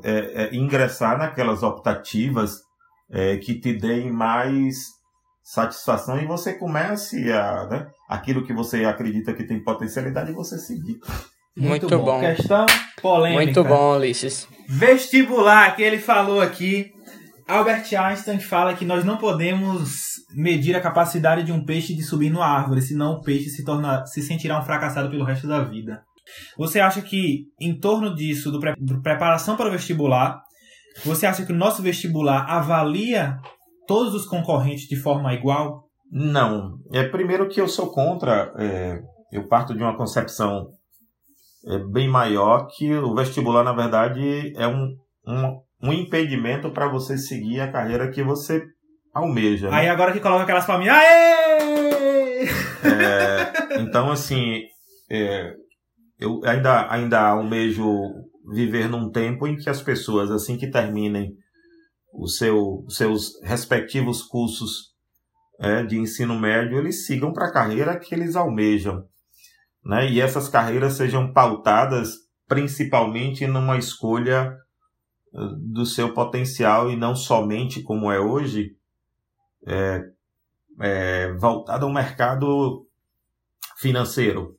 é, 0.02 0.44
é, 0.44 0.54
ingressar 0.54 1.18
naquelas 1.18 1.62
optativas 1.62 2.60
é, 3.10 3.36
que 3.38 3.58
te 3.58 3.72
deem 3.72 4.12
mais 4.12 4.98
satisfação 5.42 6.18
e 6.18 6.26
você 6.26 6.54
comece 6.54 7.32
a 7.32 7.66
né, 7.66 7.90
aquilo 8.08 8.44
que 8.44 8.52
você 8.52 8.84
acredita 8.84 9.32
que 9.32 9.44
tem 9.44 9.62
potencialidade 9.64 10.32
você 10.32 10.58
seguir. 10.58 10.98
Muito, 11.58 11.88
Muito 11.88 11.98
bom. 11.98 12.04
bom. 12.04 12.20
Questão 12.20 12.66
polêmica. 13.02 13.42
Muito 13.42 13.64
bom, 13.64 13.96
Ulisses. 13.96 14.48
Vestibular, 14.68 15.74
que 15.74 15.82
ele 15.82 15.98
falou 15.98 16.40
aqui. 16.40 16.92
Albert 17.48 17.86
Einstein 17.94 18.38
fala 18.38 18.74
que 18.74 18.84
nós 18.84 19.04
não 19.04 19.16
podemos 19.16 20.18
medir 20.34 20.76
a 20.76 20.80
capacidade 20.80 21.42
de 21.42 21.52
um 21.52 21.64
peixe 21.64 21.94
de 21.94 22.02
subir 22.02 22.30
numa 22.30 22.46
árvore, 22.46 22.82
senão 22.82 23.14
o 23.14 23.22
peixe 23.22 23.48
se, 23.48 23.64
torna, 23.64 24.04
se 24.06 24.22
sentirá 24.22 24.60
um 24.60 24.64
fracassado 24.64 25.10
pelo 25.10 25.24
resto 25.24 25.48
da 25.48 25.64
vida. 25.64 26.02
Você 26.58 26.78
acha 26.78 27.00
que, 27.00 27.46
em 27.58 27.78
torno 27.78 28.14
disso, 28.14 28.52
do, 28.52 28.60
pre, 28.60 28.74
do 28.78 29.00
preparação 29.00 29.56
para 29.56 29.68
o 29.68 29.72
vestibular, 29.72 30.42
você 31.04 31.26
acha 31.26 31.44
que 31.44 31.52
o 31.52 31.56
nosso 31.56 31.82
vestibular 31.82 32.44
avalia 32.48 33.38
todos 33.86 34.14
os 34.14 34.26
concorrentes 34.26 34.86
de 34.86 34.96
forma 34.96 35.32
igual? 35.32 35.84
Não. 36.12 36.78
É 36.92 37.02
primeiro 37.04 37.48
que 37.48 37.60
eu 37.60 37.66
sou 37.66 37.90
contra. 37.90 38.52
É, 38.58 39.00
eu 39.32 39.48
parto 39.48 39.74
de 39.74 39.82
uma 39.82 39.96
concepção 39.96 40.68
é 41.66 41.78
bem 41.78 42.08
maior 42.08 42.66
que 42.66 42.94
o 42.94 43.14
vestibular, 43.14 43.64
na 43.64 43.72
verdade, 43.72 44.52
é 44.56 44.66
um, 44.66 44.96
um, 45.26 45.60
um 45.82 45.92
impedimento 45.92 46.70
para 46.70 46.88
você 46.88 47.18
seguir 47.18 47.60
a 47.60 47.70
carreira 47.70 48.10
que 48.10 48.22
você 48.22 48.62
almeja. 49.12 49.70
Né? 49.70 49.76
Aí 49.76 49.88
agora 49.88 50.12
que 50.12 50.20
coloca 50.20 50.44
aquelas 50.44 50.66
palminhas, 50.66 50.96
aê! 50.96 52.48
É, 52.84 53.80
então, 53.80 54.10
assim, 54.10 54.62
é, 55.10 55.52
eu 56.18 56.40
ainda, 56.44 56.90
ainda 56.92 57.28
almejo 57.28 57.86
viver 58.52 58.88
num 58.88 59.10
tempo 59.10 59.46
em 59.46 59.56
que 59.56 59.68
as 59.68 59.82
pessoas, 59.82 60.30
assim 60.30 60.56
que 60.56 60.70
terminem 60.70 61.32
o 62.12 62.26
seu, 62.26 62.84
os 62.86 62.96
seus 62.96 63.40
respectivos 63.42 64.22
cursos 64.22 64.94
é, 65.60 65.82
de 65.82 65.98
ensino 65.98 66.38
médio 66.38 66.78
eles 66.78 67.06
sigam 67.06 67.32
para 67.32 67.46
a 67.46 67.52
carreira 67.52 67.98
que 67.98 68.14
eles 68.14 68.36
almejam. 68.36 69.04
Né? 69.88 70.10
E 70.10 70.20
essas 70.20 70.50
carreiras 70.50 70.92
sejam 70.92 71.32
pautadas 71.32 72.28
principalmente 72.46 73.46
numa 73.46 73.78
escolha 73.78 74.54
eh, 75.34 75.38
do 75.56 75.86
seu 75.86 76.12
potencial 76.12 76.90
e 76.90 76.96
não 76.96 77.16
somente 77.16 77.82
como 77.82 78.12
é 78.12 78.20
hoje, 78.20 78.76
é, 79.66 80.02
é, 80.80 81.32
voltada 81.32 81.86
ao 81.86 81.92
mercado 81.92 82.86
financeiro. 83.78 84.58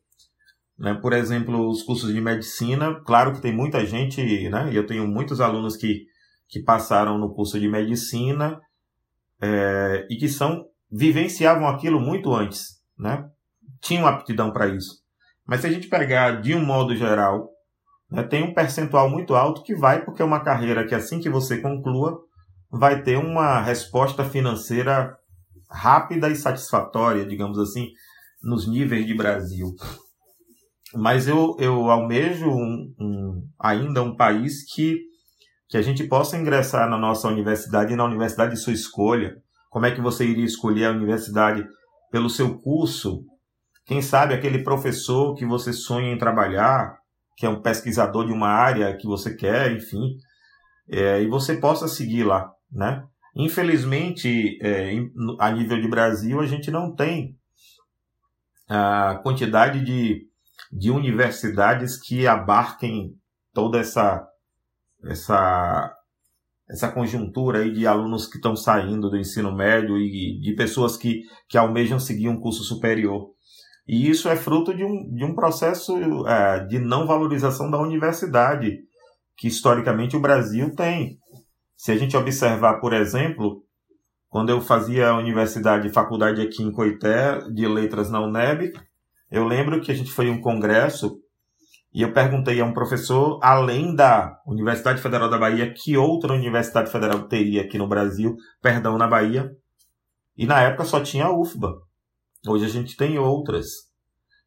Né? 0.78 0.96
Por 0.96 1.14
exemplo, 1.14 1.70
os 1.70 1.84
cursos 1.84 2.12
de 2.12 2.20
medicina, 2.20 3.00
claro 3.06 3.34
que 3.34 3.42
tem 3.42 3.56
muita 3.56 3.86
gente, 3.86 4.50
né? 4.50 4.72
eu 4.74 4.86
tenho 4.88 5.08
muitos 5.08 5.40
alunos 5.40 5.78
que, 5.78 6.06
que 6.48 6.64
passaram 6.64 7.20
no 7.20 7.34
curso 7.34 7.60
de 7.60 7.68
medicina 7.68 8.60
é, 9.40 10.08
e 10.10 10.18
que 10.18 10.28
são 10.28 10.66
vivenciavam 10.92 11.68
aquilo 11.68 12.00
muito 12.00 12.34
antes, 12.34 12.82
né? 12.98 13.30
tinham 13.80 14.08
aptidão 14.08 14.52
para 14.52 14.68
isso. 14.68 15.08
Mas 15.50 15.62
se 15.62 15.68
a 15.68 15.72
gente 15.72 15.88
pegar 15.88 16.42
de 16.42 16.54
um 16.54 16.64
modo 16.64 16.96
geral, 16.96 17.50
né, 18.12 18.22
tem 18.22 18.44
um 18.44 18.54
percentual 18.54 19.10
muito 19.10 19.34
alto 19.34 19.64
que 19.64 19.74
vai 19.74 20.06
porque 20.06 20.22
é 20.22 20.26
uma 20.26 20.44
carreira 20.44 20.86
que 20.86 20.94
assim 20.94 21.20
que 21.20 21.28
você 21.28 21.58
conclua, 21.58 22.22
vai 22.70 23.02
ter 23.02 23.18
uma 23.18 23.60
resposta 23.60 24.24
financeira 24.24 25.18
rápida 25.68 26.30
e 26.30 26.36
satisfatória, 26.36 27.26
digamos 27.26 27.58
assim, 27.58 27.88
nos 28.44 28.68
níveis 28.68 29.08
de 29.08 29.16
Brasil. 29.16 29.74
Mas 30.94 31.28
eu, 31.28 31.56
eu 31.60 31.90
almejo 31.90 32.48
um, 32.48 32.94
um, 33.00 33.48
ainda 33.60 34.04
um 34.04 34.16
país 34.16 34.64
que, 34.72 35.00
que 35.68 35.78
a 35.78 35.82
gente 35.82 36.04
possa 36.04 36.38
ingressar 36.38 36.88
na 36.88 36.98
nossa 36.98 37.28
universidade 37.28 37.94
e 37.94 37.96
na 37.96 38.06
universidade 38.06 38.54
de 38.54 38.60
sua 38.60 38.74
escolha. 38.74 39.36
Como 39.72 39.88
é 39.88 39.92
que 39.92 40.02
você 40.02 40.26
iria 40.26 40.46
escolher 40.46 40.86
a 40.86 40.92
universidade 40.92 41.66
pelo 42.12 42.30
seu 42.30 42.56
curso? 42.60 43.24
Quem 43.90 44.04
sabe 44.04 44.36
aquele 44.36 44.60
professor 44.60 45.34
que 45.34 45.44
você 45.44 45.74
sonha 45.74 46.14
em 46.14 46.18
trabalhar, 46.20 47.00
que 47.36 47.44
é 47.44 47.50
um 47.50 47.60
pesquisador 47.60 48.24
de 48.24 48.32
uma 48.32 48.48
área 48.48 48.96
que 48.96 49.08
você 49.08 49.36
quer, 49.36 49.72
enfim, 49.72 50.16
é, 50.88 51.24
e 51.24 51.28
você 51.28 51.58
possa 51.58 51.88
seguir 51.88 52.24
lá, 52.24 52.54
né? 52.72 53.04
Infelizmente, 53.36 54.60
é, 54.62 54.92
a 55.40 55.52
nível 55.52 55.82
de 55.82 55.88
Brasil, 55.88 56.40
a 56.40 56.46
gente 56.46 56.70
não 56.70 56.94
tem 56.94 57.36
a 58.70 59.20
quantidade 59.24 59.84
de, 59.84 60.22
de 60.72 60.92
universidades 60.92 62.00
que 62.00 62.28
abarquem 62.28 63.16
toda 63.56 63.80
essa, 63.80 64.24
essa, 65.04 65.96
essa 66.70 66.92
conjuntura 66.92 67.62
aí 67.62 67.74
de 67.74 67.88
alunos 67.88 68.28
que 68.28 68.36
estão 68.36 68.56
saindo 68.56 69.10
do 69.10 69.18
ensino 69.18 69.52
médio 69.52 69.98
e 69.98 70.40
de 70.40 70.54
pessoas 70.54 70.96
que, 70.96 71.24
que 71.48 71.58
almejam 71.58 72.00
seguir 72.00 72.30
um 72.30 72.40
curso 72.40 72.64
superior. 72.64 73.34
E 73.92 74.08
isso 74.08 74.30
é 74.30 74.36
fruto 74.36 74.72
de 74.72 74.86
um, 74.86 75.16
de 75.16 75.26
um 75.26 75.34
processo 75.34 75.98
é, 76.28 76.64
de 76.64 76.78
não 76.78 77.08
valorização 77.08 77.72
da 77.72 77.82
universidade, 77.82 78.78
que 79.36 79.48
historicamente 79.48 80.16
o 80.16 80.20
Brasil 80.20 80.76
tem. 80.76 81.18
Se 81.76 81.92
a 81.92 81.98
gente 81.98 82.16
observar, 82.16 82.80
por 82.80 82.94
exemplo, 82.94 83.64
quando 84.30 84.52
eu 84.52 84.62
fazia 84.62 85.10
a 85.10 85.18
universidade, 85.18 85.90
faculdade 85.90 86.40
aqui 86.40 86.62
em 86.62 86.72
Coité, 86.72 87.40
de 87.52 87.68
letras 87.68 88.12
na 88.12 88.22
UNEB, 88.22 88.74
eu 89.32 89.44
lembro 89.44 89.82
que 89.82 89.92
a 89.92 89.96
gente 89.96 90.12
foi 90.12 90.28
em 90.28 90.34
um 90.34 90.42
congresso 90.42 91.18
e 91.92 92.04
eu 92.04 92.14
perguntei 92.14 92.62
a 92.62 92.66
um 92.66 92.74
professor, 92.74 93.40
além 93.42 93.96
da 93.96 94.40
Universidade 94.46 95.02
Federal 95.02 95.32
da 95.32 95.40
Bahia, 95.40 95.74
que 95.74 95.98
outra 95.98 96.34
universidade 96.34 96.92
federal 96.92 97.28
teria 97.28 97.64
aqui 97.64 97.80
no 97.80 97.88
Brasil, 97.88 98.36
perdão, 98.62 99.00
na 99.00 99.08
Bahia. 99.08 99.50
E 100.38 100.46
na 100.46 100.62
época 100.62 100.86
só 100.86 101.02
tinha 101.02 101.26
a 101.26 101.36
UFBA. 101.36 101.89
Hoje 102.48 102.66
a 102.66 102.70
gente 102.70 102.96
tem 102.96 103.18
outras. 103.20 103.68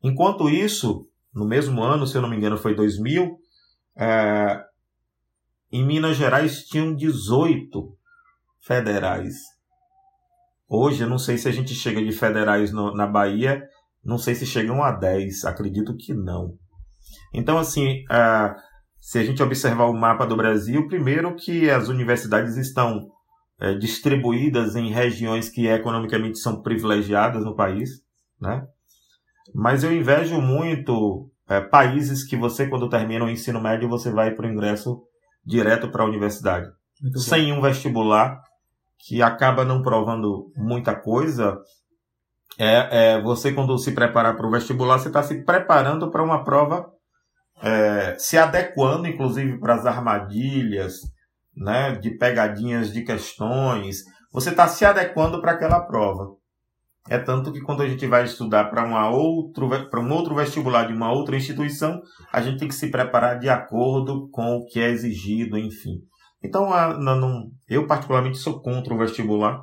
Enquanto 0.03 0.49
isso, 0.49 1.07
no 1.35 1.47
mesmo 1.47 1.83
ano, 1.83 2.07
se 2.07 2.17
eu 2.17 2.23
não 2.23 2.29
me 2.29 2.37
engano, 2.37 2.57
foi 2.57 2.75
2000, 2.75 3.39
é, 3.97 4.63
em 5.71 5.85
Minas 5.85 6.17
Gerais 6.17 6.65
tinham 6.65 6.95
18 6.95 7.97
federais. 8.61 9.35
Hoje, 10.69 11.03
eu 11.03 11.09
não 11.09 11.19
sei 11.19 11.37
se 11.37 11.49
a 11.49 11.53
gente 11.53 11.75
chega 11.75 12.03
de 12.03 12.13
federais 12.13 12.73
no, 12.73 12.95
na 12.95 13.07
Bahia, 13.07 13.63
não 14.05 14.17
sei 14.17 14.35
se 14.35 14.47
chegam 14.47 14.83
a 14.83 14.91
10, 14.91 15.45
acredito 15.45 15.95
que 15.97 16.15
não. 16.15 16.55
Então, 17.35 17.59
assim, 17.59 18.05
uh, 18.05 18.55
se 19.01 19.19
a 19.19 19.25
gente 19.25 19.43
observar 19.43 19.85
o 19.85 19.95
mapa 19.95 20.27
do 20.27 20.37
Brasil, 20.37 20.87
primeiro 20.89 21.35
que 21.37 21.69
as 21.69 21.89
universidades 21.89 22.57
estão 22.57 23.01
uh, 23.63 23.79
distribuídas 23.79 24.75
em 24.75 24.91
regiões 24.91 25.49
que 25.49 25.67
economicamente 25.69 26.39
são 26.39 26.61
privilegiadas 26.61 27.45
no 27.45 27.55
país, 27.55 28.03
né? 28.41 28.67
Mas 29.55 29.85
eu 29.85 29.93
invejo 29.93 30.41
muito 30.41 31.31
uh, 31.49 31.71
países 31.71 32.25
que 32.25 32.37
você, 32.37 32.67
quando 32.67 32.89
termina 32.89 33.25
o 33.25 33.31
ensino 33.31 33.61
médio, 33.61 33.89
você 33.89 34.11
vai 34.11 34.33
para 34.33 34.47
o 34.47 34.51
ingresso 34.51 35.03
direto 35.45 35.91
para 35.91 36.03
a 36.03 36.07
universidade. 36.07 36.69
Muito 37.01 37.21
sem 37.21 37.53
bom. 37.53 37.59
um 37.59 37.63
vestibular 37.63 38.41
que 39.07 39.21
acaba 39.21 39.65
não 39.65 39.83
provando 39.83 40.53
muita 40.57 40.95
coisa. 40.95 41.59
É, 42.59 43.15
é 43.15 43.21
você 43.21 43.53
quando 43.53 43.77
se 43.79 43.93
preparar 43.93 44.37
para 44.37 44.47
o 44.47 44.51
vestibular, 44.51 44.99
você 44.99 45.09
está 45.09 45.23
se 45.23 45.43
preparando 45.43 46.11
para 46.11 46.23
uma 46.23 46.45
prova, 46.45 46.89
é, 47.61 48.17
se 48.19 48.39
adequando, 48.39 49.09
inclusive, 49.09 49.59
para 49.59 49.75
as 49.75 49.87
armadilhas, 49.87 51.01
né, 51.57 51.93
de 51.93 52.11
pegadinhas 52.13 52.93
de 52.93 53.03
questões. 53.03 54.05
Você 54.33 54.51
está 54.51 54.67
se 54.67 54.85
adequando 54.85 55.41
para 55.41 55.53
aquela 55.53 55.81
prova. 55.81 56.37
É 57.09 57.19
tanto 57.19 57.53
que 57.53 57.61
quando 57.61 57.83
a 57.83 57.89
gente 57.89 58.07
vai 58.07 58.25
estudar 58.25 58.65
para 58.71 58.85
uma 58.85 59.11
outro, 59.11 59.69
para 59.91 60.01
um 60.01 60.13
outro 60.13 60.37
vestibular 60.37 60.87
de 60.87 60.93
uma 60.93 61.13
outra 61.13 61.37
instituição, 61.37 62.01
a 62.33 62.41
gente 62.41 62.59
tem 62.59 62.69
que 62.69 62.75
se 62.75 62.91
preparar 62.91 63.39
de 63.39 63.49
acordo 63.49 64.29
com 64.31 64.57
o 64.57 64.67
que 64.67 64.81
é 64.81 64.89
exigido, 64.89 65.59
enfim. 65.59 66.01
Então, 66.43 66.73
a, 66.73 66.97
não, 66.97 67.51
eu 67.69 67.87
particularmente 67.87 68.39
sou 68.39 68.61
contra 68.61 68.95
o 68.95 68.99
vestibular, 68.99 69.63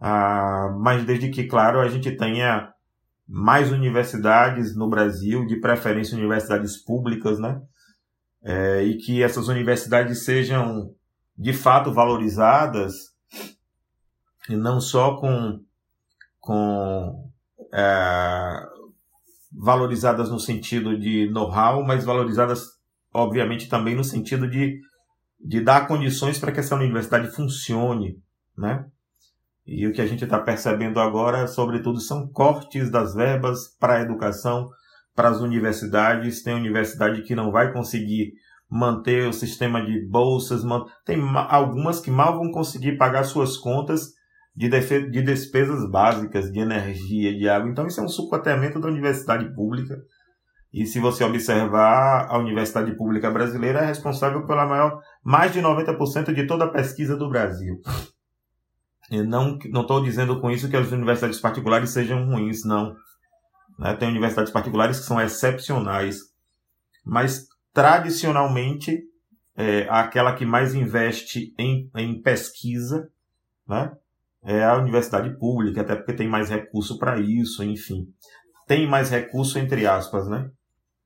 ah, 0.00 0.72
mas 0.78 1.04
desde 1.04 1.30
que, 1.30 1.44
claro, 1.44 1.80
a 1.80 1.88
gente 1.88 2.12
tenha 2.16 2.72
mais 3.28 3.72
universidades 3.72 4.76
no 4.76 4.88
Brasil, 4.88 5.46
de 5.46 5.58
preferência 5.60 6.16
universidades 6.16 6.76
públicas, 6.76 7.40
né? 7.40 7.60
É, 8.48 8.84
e 8.84 8.96
que 8.96 9.24
essas 9.24 9.48
universidades 9.48 10.24
sejam 10.24 10.94
de 11.36 11.52
fato 11.52 11.92
valorizadas 11.92 12.94
e 14.48 14.54
não 14.54 14.80
só 14.80 15.16
com 15.16 15.60
com 16.38 17.28
é, 17.74 18.66
valorizadas 19.52 20.30
no 20.30 20.38
sentido 20.38 20.98
de 20.98 21.28
know-how, 21.30 21.84
mas 21.84 22.04
valorizadas, 22.04 22.78
obviamente, 23.12 23.68
também 23.68 23.96
no 23.96 24.04
sentido 24.04 24.48
de, 24.48 24.80
de 25.40 25.60
dar 25.60 25.88
condições 25.88 26.38
para 26.38 26.52
que 26.52 26.60
essa 26.60 26.76
universidade 26.76 27.34
funcione, 27.34 28.22
né? 28.56 28.86
E 29.66 29.86
o 29.86 29.92
que 29.92 30.00
a 30.00 30.06
gente 30.06 30.22
está 30.22 30.38
percebendo 30.38 31.00
agora, 31.00 31.48
sobretudo, 31.48 32.00
são 32.00 32.28
cortes 32.28 32.90
das 32.90 33.14
verbas 33.14 33.76
para 33.80 33.94
a 33.94 34.02
educação, 34.02 34.70
para 35.16 35.30
as 35.30 35.40
universidades. 35.40 36.42
Tem 36.42 36.54
universidade 36.54 37.22
que 37.22 37.34
não 37.34 37.50
vai 37.50 37.72
conseguir 37.72 38.34
manter 38.70 39.28
o 39.28 39.32
sistema 39.32 39.84
de 39.84 40.06
bolsas, 40.06 40.62
tem 41.04 41.20
algumas 41.48 42.00
que 42.00 42.10
mal 42.10 42.36
vão 42.36 42.50
conseguir 42.50 42.96
pagar 42.96 43.24
suas 43.24 43.56
contas 43.56 44.12
de, 44.54 44.68
de 44.68 45.22
despesas 45.22 45.88
básicas, 45.88 46.50
de 46.50 46.58
energia, 46.58 47.36
de 47.36 47.48
água. 47.48 47.70
Então, 47.70 47.86
isso 47.86 48.00
é 48.00 48.04
um 48.04 48.08
sucateamento 48.08 48.80
da 48.80 48.88
universidade 48.88 49.54
pública. 49.54 49.96
E 50.72 50.84
se 50.84 50.98
você 50.98 51.24
observar, 51.24 52.26
a 52.28 52.38
universidade 52.38 52.94
pública 52.96 53.30
brasileira 53.30 53.80
é 53.80 53.86
responsável 53.86 54.46
pela 54.46 54.66
maior, 54.66 55.00
mais 55.22 55.52
de 55.52 55.60
90% 55.60 56.34
de 56.34 56.46
toda 56.46 56.64
a 56.64 56.70
pesquisa 56.70 57.16
do 57.16 57.28
Brasil. 57.28 57.80
E 59.10 59.22
não 59.22 59.56
estou 59.58 60.02
dizendo 60.02 60.40
com 60.40 60.50
isso 60.50 60.68
que 60.68 60.76
as 60.76 60.90
universidades 60.90 61.40
particulares 61.40 61.90
sejam 61.90 62.26
ruins, 62.26 62.64
não. 62.64 62.94
Né? 63.78 63.94
Tem 63.94 64.08
universidades 64.08 64.52
particulares 64.52 64.98
que 64.98 65.06
são 65.06 65.20
excepcionais. 65.20 66.18
Mas, 67.04 67.46
tradicionalmente, 67.72 69.02
é, 69.56 69.86
aquela 69.90 70.34
que 70.34 70.44
mais 70.44 70.74
investe 70.74 71.54
em, 71.58 71.90
em 71.96 72.20
pesquisa, 72.20 73.08
né? 73.68 73.92
é 74.44 74.64
a 74.64 74.76
universidade 74.76 75.36
pública, 75.38 75.80
até 75.80 75.96
porque 75.96 76.12
tem 76.12 76.28
mais 76.28 76.48
recurso 76.48 76.98
para 76.98 77.18
isso, 77.18 77.64
enfim. 77.64 78.06
Tem 78.66 78.88
mais 78.88 79.10
recurso, 79.10 79.58
entre 79.58 79.86
aspas, 79.86 80.28
né? 80.28 80.48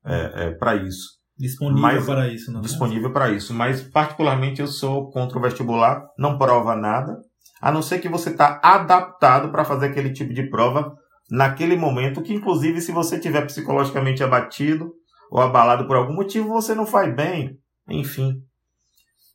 É, 0.05 0.45
é 0.45 0.51
para 0.51 0.75
isso. 0.75 1.19
Disponível 1.37 1.81
mas, 1.81 2.05
para 2.05 2.27
isso, 2.27 2.51
não 2.51 2.61
Disponível 2.61 3.11
para 3.11 3.31
isso. 3.31 3.51
Mas, 3.53 3.81
particularmente, 3.81 4.61
eu 4.61 4.67
sou 4.67 5.09
contra 5.09 5.39
o 5.39 5.41
vestibular, 5.41 6.05
não 6.17 6.37
prova 6.37 6.75
nada, 6.75 7.17
a 7.59 7.71
não 7.71 7.81
ser 7.81 7.99
que 7.99 8.07
você 8.07 8.29
está 8.29 8.59
adaptado 8.63 9.51
para 9.51 9.65
fazer 9.65 9.87
aquele 9.87 10.11
tipo 10.13 10.33
de 10.33 10.49
prova 10.49 10.95
naquele 11.31 11.77
momento, 11.77 12.21
que, 12.21 12.33
inclusive, 12.33 12.81
se 12.81 12.91
você 12.91 13.15
estiver 13.15 13.45
psicologicamente 13.45 14.21
abatido 14.21 14.91
ou 15.31 15.39
abalado 15.39 15.87
por 15.87 15.95
algum 15.95 16.13
motivo, 16.13 16.49
você 16.49 16.75
não 16.75 16.85
faz 16.85 17.15
bem. 17.15 17.57
Enfim. 17.87 18.33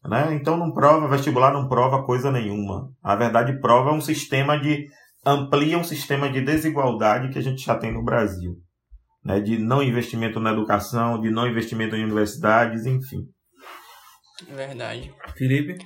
Né? 0.04 0.34
Então 0.34 0.56
não 0.58 0.72
prova, 0.72 1.08
vestibular 1.08 1.52
não 1.52 1.68
prova 1.68 2.04
coisa 2.04 2.30
nenhuma. 2.30 2.90
A 3.02 3.16
verdade 3.16 3.58
prova 3.60 3.90
é 3.90 3.92
um 3.94 4.00
sistema 4.00 4.58
de 4.60 4.86
amplia 5.24 5.76
um 5.76 5.82
sistema 5.82 6.30
de 6.30 6.40
desigualdade 6.40 7.30
que 7.30 7.38
a 7.38 7.42
gente 7.42 7.64
já 7.64 7.74
tem 7.74 7.92
no 7.92 8.04
Brasil. 8.04 8.54
Né, 9.24 9.40
de 9.40 9.58
não 9.58 9.82
investimento 9.82 10.38
na 10.38 10.52
educação, 10.52 11.20
de 11.20 11.30
não 11.32 11.48
investimento 11.48 11.96
em 11.96 12.04
universidades, 12.04 12.86
enfim. 12.86 13.24
Verdade. 14.48 15.12
Felipe? 15.36 15.84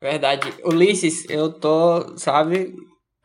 Verdade. 0.00 0.54
Ulisses, 0.64 1.28
eu 1.28 1.52
tô, 1.52 2.16
sabe, 2.16 2.74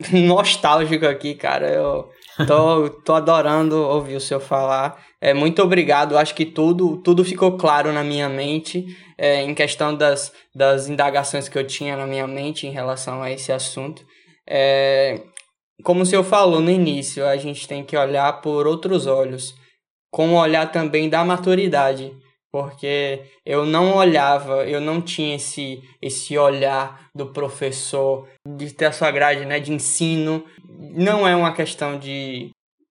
nostálgico 0.12 1.06
aqui, 1.06 1.34
cara. 1.34 1.70
Eu 1.70 2.10
tô, 2.46 2.90
tô 2.90 3.14
adorando 3.14 3.76
ouvir 3.76 4.16
o 4.16 4.20
senhor 4.20 4.40
falar. 4.40 5.00
É, 5.20 5.32
muito 5.32 5.62
obrigado. 5.62 6.18
Acho 6.18 6.34
que 6.34 6.44
tudo, 6.44 6.98
tudo 6.98 7.24
ficou 7.24 7.56
claro 7.56 7.92
na 7.92 8.02
minha 8.02 8.28
mente, 8.28 8.86
é, 9.16 9.42
em 9.42 9.54
questão 9.54 9.94
das, 9.94 10.32
das 10.54 10.88
indagações 10.88 11.48
que 11.48 11.56
eu 11.56 11.66
tinha 11.66 11.96
na 11.96 12.06
minha 12.06 12.26
mente 12.26 12.66
em 12.66 12.70
relação 12.70 13.22
a 13.22 13.30
esse 13.30 13.52
assunto. 13.52 14.04
É, 14.48 15.20
como 15.82 16.02
o 16.02 16.06
senhor 16.06 16.24
falou 16.24 16.60
no 16.60 16.70
início, 16.70 17.26
a 17.26 17.36
gente 17.36 17.66
tem 17.68 17.84
que 17.84 17.96
olhar 17.96 18.40
por 18.40 18.66
outros 18.66 19.06
olhos, 19.06 19.54
com 20.10 20.30
o 20.30 20.40
olhar 20.40 20.70
também 20.72 21.08
da 21.08 21.24
maturidade 21.24 22.12
porque 22.56 23.22
eu 23.44 23.66
não 23.66 23.94
olhava, 23.94 24.64
eu 24.64 24.80
não 24.80 25.02
tinha 25.02 25.36
esse, 25.36 25.82
esse 26.00 26.38
olhar 26.38 27.05
do 27.16 27.32
professor 27.32 28.28
de 28.46 28.72
ter 28.72 28.86
a 28.86 28.92
sua 28.92 29.10
grade 29.10 29.44
né, 29.44 29.58
de 29.58 29.72
ensino. 29.72 30.44
Não 30.68 31.26
é 31.26 31.34
uma 31.34 31.52
questão 31.52 31.98
de, 31.98 32.50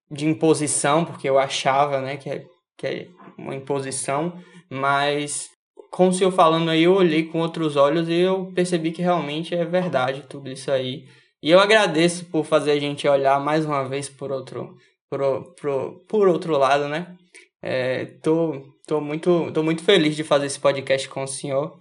de 0.09 0.27
imposição, 0.27 1.05
porque 1.05 1.29
eu 1.29 1.37
achava 1.37 2.01
né, 2.01 2.17
que, 2.17 2.29
é, 2.29 2.43
que 2.77 2.87
é 2.87 3.07
uma 3.37 3.55
imposição, 3.55 4.33
mas 4.69 5.49
com 5.91 6.09
o 6.09 6.13
senhor 6.13 6.31
falando 6.31 6.69
aí, 6.69 6.83
eu 6.83 6.93
olhei 6.93 7.23
com 7.23 7.39
outros 7.39 7.75
olhos 7.75 8.09
e 8.09 8.15
eu 8.15 8.51
percebi 8.53 8.91
que 8.91 9.01
realmente 9.01 9.55
é 9.55 9.63
verdade 9.63 10.25
tudo 10.27 10.49
isso 10.49 10.69
aí. 10.71 11.05
E 11.41 11.51
eu 11.51 11.59
agradeço 11.59 12.25
por 12.25 12.43
fazer 12.43 12.71
a 12.71 12.79
gente 12.79 13.07
olhar 13.07 13.39
mais 13.39 13.65
uma 13.65 13.87
vez 13.87 14.09
por 14.09 14.31
outro, 14.31 14.75
por, 15.09 15.53
por, 15.55 16.05
por 16.07 16.27
outro 16.27 16.57
lado, 16.57 16.89
né? 16.89 17.15
É, 17.61 18.05
tô, 18.21 18.61
tô, 18.87 18.99
muito, 18.99 19.51
tô 19.53 19.63
muito 19.63 19.83
feliz 19.83 20.15
de 20.15 20.23
fazer 20.23 20.47
esse 20.47 20.59
podcast 20.59 21.07
com 21.07 21.23
o 21.23 21.27
senhor. 21.27 21.79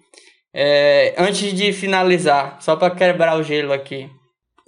É, 0.57 1.15
antes 1.19 1.53
de 1.53 1.73
finalizar, 1.73 2.59
só 2.61 2.77
para 2.77 2.95
quebrar 2.95 3.37
o 3.37 3.43
gelo 3.43 3.73
aqui. 3.73 4.09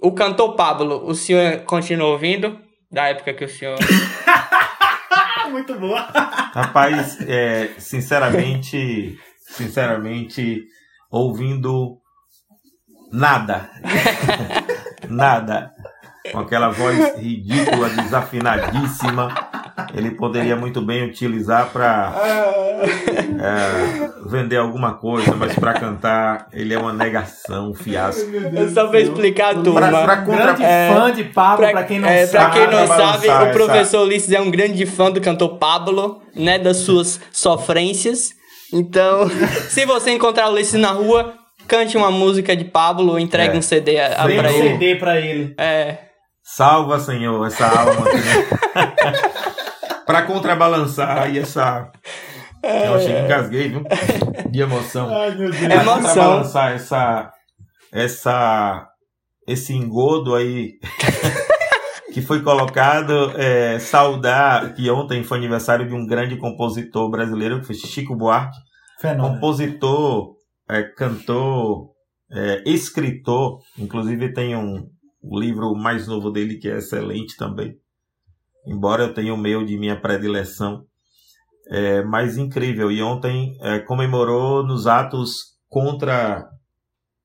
O 0.01 0.11
cantor 0.11 0.55
Pablo, 0.55 1.07
o 1.07 1.15
senhor 1.15 1.59
continua 1.59 2.09
ouvindo? 2.09 2.59
Da 2.91 3.07
época 3.07 3.33
que 3.33 3.45
o 3.45 3.49
senhor. 3.49 3.77
muito 5.49 5.79
boa! 5.79 6.01
Rapaz, 6.53 7.17
é, 7.21 7.69
sinceramente, 7.77 9.17
sinceramente, 9.39 10.65
ouvindo 11.09 11.97
nada. 13.11 13.69
nada. 15.09 15.71
Com 16.33 16.39
aquela 16.39 16.69
voz 16.69 17.17
ridícula, 17.17 17.89
desafinadíssima 17.89 19.33
ele 19.93 20.11
poderia 20.11 20.55
muito 20.55 20.81
bem 20.81 21.05
utilizar 21.05 21.69
para 21.71 22.13
é, 23.39 24.09
vender 24.25 24.57
alguma 24.57 24.93
coisa, 24.93 25.35
mas 25.35 25.53
para 25.53 25.73
cantar 25.73 26.47
ele 26.51 26.73
é 26.73 26.79
uma 26.79 26.93
negação, 26.93 27.71
um 27.71 27.73
fiasco. 27.75 28.27
Eu 28.55 28.69
só 28.69 28.87
vou 28.87 28.95
explicar 28.99 29.51
a 29.51 29.61
turma. 29.61 29.87
Pra, 29.87 30.03
pra 30.03 30.17
contra... 30.17 30.45
Grande 30.45 30.63
é, 30.63 30.91
fã 30.93 31.11
de 31.11 31.23
Pablo, 31.25 31.69
para 31.69 31.83
quem 31.83 31.99
não 31.99 32.09
é, 32.09 32.25
sabe. 32.25 32.55
Pra 32.55 32.67
quem 32.67 32.75
não 32.75 32.87
sabe, 32.87 33.27
o 33.27 33.51
professor 33.53 34.01
Ulisses 34.03 34.31
é 34.31 34.41
um 34.41 34.49
grande 34.49 34.85
fã 34.85 35.11
do 35.11 35.21
cantor 35.21 35.57
Pablo, 35.57 36.21
né, 36.35 36.57
das 36.57 36.77
suas 36.77 37.19
sofrências. 37.31 38.31
Então, 38.73 39.29
se 39.69 39.85
você 39.85 40.11
encontrar 40.11 40.49
o 40.49 40.53
Ulisses 40.53 40.79
na 40.79 40.89
rua, 40.89 41.35
cante 41.67 41.95
uma 41.95 42.09
música 42.09 42.55
de 42.55 42.65
Pablo, 42.65 43.19
entregue 43.19 43.55
é. 43.55 43.59
um 43.59 43.61
CD 43.61 43.99
a, 43.99 44.23
a 44.23 44.23
pra 44.23 44.51
ele. 44.51 44.69
CD 44.69 44.95
pra 44.95 45.19
ele. 45.19 45.53
É. 45.57 45.99
Salva, 46.43 46.97
Senhor, 46.99 47.45
essa 47.45 47.67
alma. 47.67 48.07
para 50.07 50.23
contrabalançar 50.23 51.23
aí 51.23 51.37
essa. 51.37 51.91
É... 52.63 52.87
Eu 52.87 52.95
achei 52.95 53.13
que 53.13 53.21
engasguei, 53.21 53.69
viu? 53.69 53.83
De 54.49 54.61
emoção. 54.61 55.13
Ai, 55.13 55.35
meu 55.35 55.51
Deus. 55.51 55.73
Pra 55.73 55.83
contrabalançar 55.83 56.71
essa. 56.71 57.31
essa 57.91 58.87
esse 59.45 59.73
engodo 59.73 60.33
aí. 60.33 60.79
que 62.13 62.21
foi 62.21 62.41
colocado, 62.41 63.31
é, 63.39 63.77
saudar 63.77 64.73
que 64.73 64.89
ontem 64.89 65.23
foi 65.23 65.37
aniversário 65.37 65.87
de 65.87 65.93
um 65.93 66.07
grande 66.07 66.35
compositor 66.37 67.11
brasileiro, 67.11 67.59
que 67.59 67.67
foi 67.67 67.75
Chico 67.75 68.15
Buarque. 68.15 68.57
Fenômeno. 68.99 69.35
Compositor, 69.35 70.33
é, 70.67 70.81
cantor, 70.81 71.91
é, 72.31 72.63
escritor, 72.65 73.59
inclusive 73.77 74.33
tem 74.33 74.55
um 74.55 74.89
livro 75.23 75.75
mais 75.75 76.07
novo 76.07 76.31
dele 76.31 76.57
que 76.57 76.67
é 76.67 76.77
excelente 76.77 77.37
também, 77.37 77.75
embora 78.67 79.03
eu 79.03 79.13
tenha 79.13 79.33
o 79.33 79.37
meu 79.37 79.65
de 79.65 79.77
minha 79.77 79.99
predileção, 79.99 80.83
é, 81.69 82.03
mas 82.03 82.37
incrível. 82.37 82.91
E 82.91 83.01
ontem 83.01 83.57
é, 83.61 83.79
comemorou 83.79 84.65
nos 84.65 84.87
atos 84.87 85.57
contra 85.69 86.47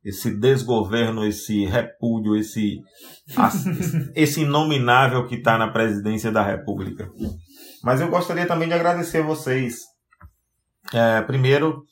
esse 0.05 0.36
desgoverno, 0.39 1.24
esse 1.24 1.64
repúdio, 1.64 2.36
esse, 2.36 2.81
esse 4.14 4.43
inominável 4.43 5.27
que 5.27 5.36
está 5.36 5.56
na 5.59 5.70
presidência 5.70 6.32
da 6.32 6.43
República. 6.43 7.09
Mas 7.85 8.01
eu 8.01 8.09
gostaria 8.09 8.47
também 8.47 8.69
de 8.69 8.74
agradecer 8.74 9.19
a 9.19 9.27
vocês. 9.27 9.81
É, 10.93 11.20
primeiro, 11.23 11.85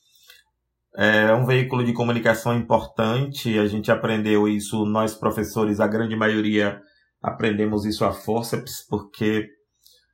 é 0.97 1.32
um 1.32 1.47
veículo 1.47 1.85
de 1.85 1.93
comunicação 1.93 2.56
importante, 2.56 3.59
a 3.59 3.66
gente 3.66 3.93
aprendeu 3.93 4.48
isso, 4.48 4.85
nós 4.85 5.14
professores, 5.14 5.78
a 5.78 5.86
grande 5.86 6.16
maioria 6.16 6.81
aprendemos 7.22 7.84
isso 7.84 8.05
a 8.05 8.12
forceps, 8.12 8.86
porque 8.88 9.47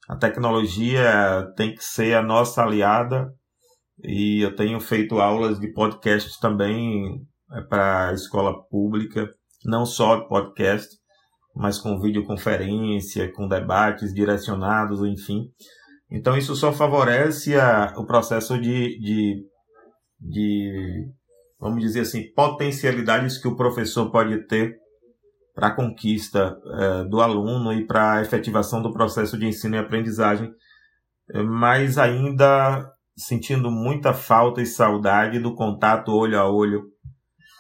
a 0.09 0.17
tecnologia 0.17 1.47
tem 1.57 1.75
que 1.75 1.83
ser 1.83 2.15
a 2.15 2.23
nossa 2.23 2.63
aliada 2.63 3.33
e 4.03 4.41
eu 4.45 4.55
tenho 4.55 4.81
feito 4.81 5.19
aulas 5.19 5.59
de 5.59 5.73
podcast 5.73 6.39
também 6.41 7.23
é, 7.53 7.61
para 7.63 8.11
a 8.11 8.13
escola 8.13 8.55
pública, 8.69 9.29
não 9.65 9.87
só 9.87 10.21
podcast, 10.29 10.89
mas 11.55 11.79
com 11.79 12.01
videoconferência, 12.01 13.33
com 13.33 13.49
debates 13.49 14.13
direcionados, 14.13 15.01
enfim. 15.01 15.47
Então 16.11 16.37
isso 16.37 16.55
só 16.55 16.73
favorece 16.73 17.57
a, 17.57 17.95
o 17.97 18.05
processo 18.07 18.61
de, 18.61 18.99
de, 19.01 19.45
de, 20.21 21.09
vamos 21.59 21.81
dizer 21.81 22.01
assim, 22.01 22.31
potencialidades 22.33 23.39
que 23.39 23.49
o 23.49 23.57
professor 23.57 24.11
pode 24.13 24.47
ter 24.47 24.77
para 25.57 25.69
a 25.69 25.75
conquista 25.75 26.55
é, 26.67 27.05
do 27.05 27.23
aluno 27.23 27.73
e 27.73 27.87
para 27.87 28.13
a 28.13 28.21
efetivação 28.21 28.83
do 28.83 28.93
processo 28.93 29.39
de 29.39 29.47
ensino 29.47 29.75
e 29.75 29.79
aprendizagem, 29.79 30.53
é, 31.31 31.43
mas 31.43 31.97
ainda 31.97 32.87
sentindo 33.17 33.71
muita 33.71 34.13
falta 34.13 34.61
e 34.61 34.67
saudade 34.67 35.41
do 35.41 35.55
contato 35.55 36.13
olho 36.13 36.39
a 36.39 36.47
olho, 36.47 36.85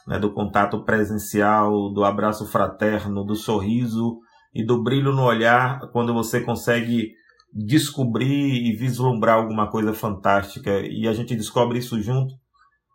né, 0.07 0.19
do 0.19 0.31
contato 0.31 0.85
presencial, 0.85 1.91
do 1.91 2.05
abraço 2.05 2.47
fraterno, 2.47 3.25
do 3.25 3.35
sorriso 3.35 4.19
e 4.55 4.63
do 4.63 4.83
brilho 4.83 5.15
no 5.15 5.25
olhar 5.25 5.81
quando 5.91 6.13
você 6.13 6.43
consegue 6.43 7.13
descobrir 7.51 8.67
e 8.67 8.77
vislumbrar 8.77 9.37
alguma 9.37 9.71
coisa 9.71 9.95
fantástica. 9.95 10.81
E 10.81 11.09
a 11.09 11.15
gente 11.15 11.35
descobre 11.35 11.79
isso 11.79 11.99
junto 12.03 12.35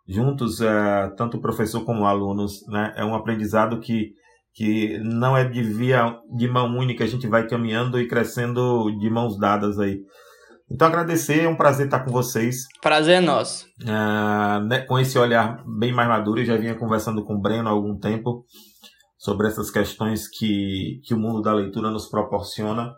juntos 0.06 0.60
é, 0.60 1.08
tanto 1.16 1.40
professor 1.40 1.84
como 1.84 2.04
alunos 2.04 2.64
né. 2.68 2.92
É 2.96 3.04
um 3.04 3.14
aprendizado 3.14 3.80
que 3.80 4.12
que 4.54 4.98
não 4.98 5.36
é 5.36 5.44
de 5.44 5.62
via 5.62 6.16
de 6.36 6.46
mão 6.48 6.76
única, 6.76 7.04
a 7.04 7.06
gente 7.06 7.26
vai 7.26 7.46
caminhando 7.46 8.00
e 8.00 8.06
crescendo 8.06 8.90
de 8.98 9.10
mãos 9.10 9.38
dadas 9.38 9.78
aí. 9.78 9.98
Então 10.70 10.88
agradecer, 10.88 11.44
é 11.44 11.48
um 11.48 11.56
prazer 11.56 11.86
estar 11.86 12.00
com 12.00 12.10
vocês. 12.10 12.66
Prazer 12.80 13.16
é 13.16 13.20
nosso. 13.20 13.66
Uh, 13.82 14.64
né, 14.66 14.80
com 14.80 14.98
esse 14.98 15.18
olhar 15.18 15.62
bem 15.78 15.92
mais 15.92 16.08
maduro, 16.08 16.40
eu 16.40 16.44
já 16.44 16.56
vinha 16.56 16.74
conversando 16.74 17.24
com 17.24 17.34
o 17.34 17.40
Breno 17.40 17.68
há 17.68 17.72
algum 17.72 17.98
tempo 17.98 18.44
sobre 19.18 19.48
essas 19.48 19.70
questões 19.70 20.28
que, 20.28 21.00
que 21.04 21.14
o 21.14 21.18
mundo 21.18 21.42
da 21.42 21.52
leitura 21.52 21.90
nos 21.90 22.08
proporciona. 22.08 22.92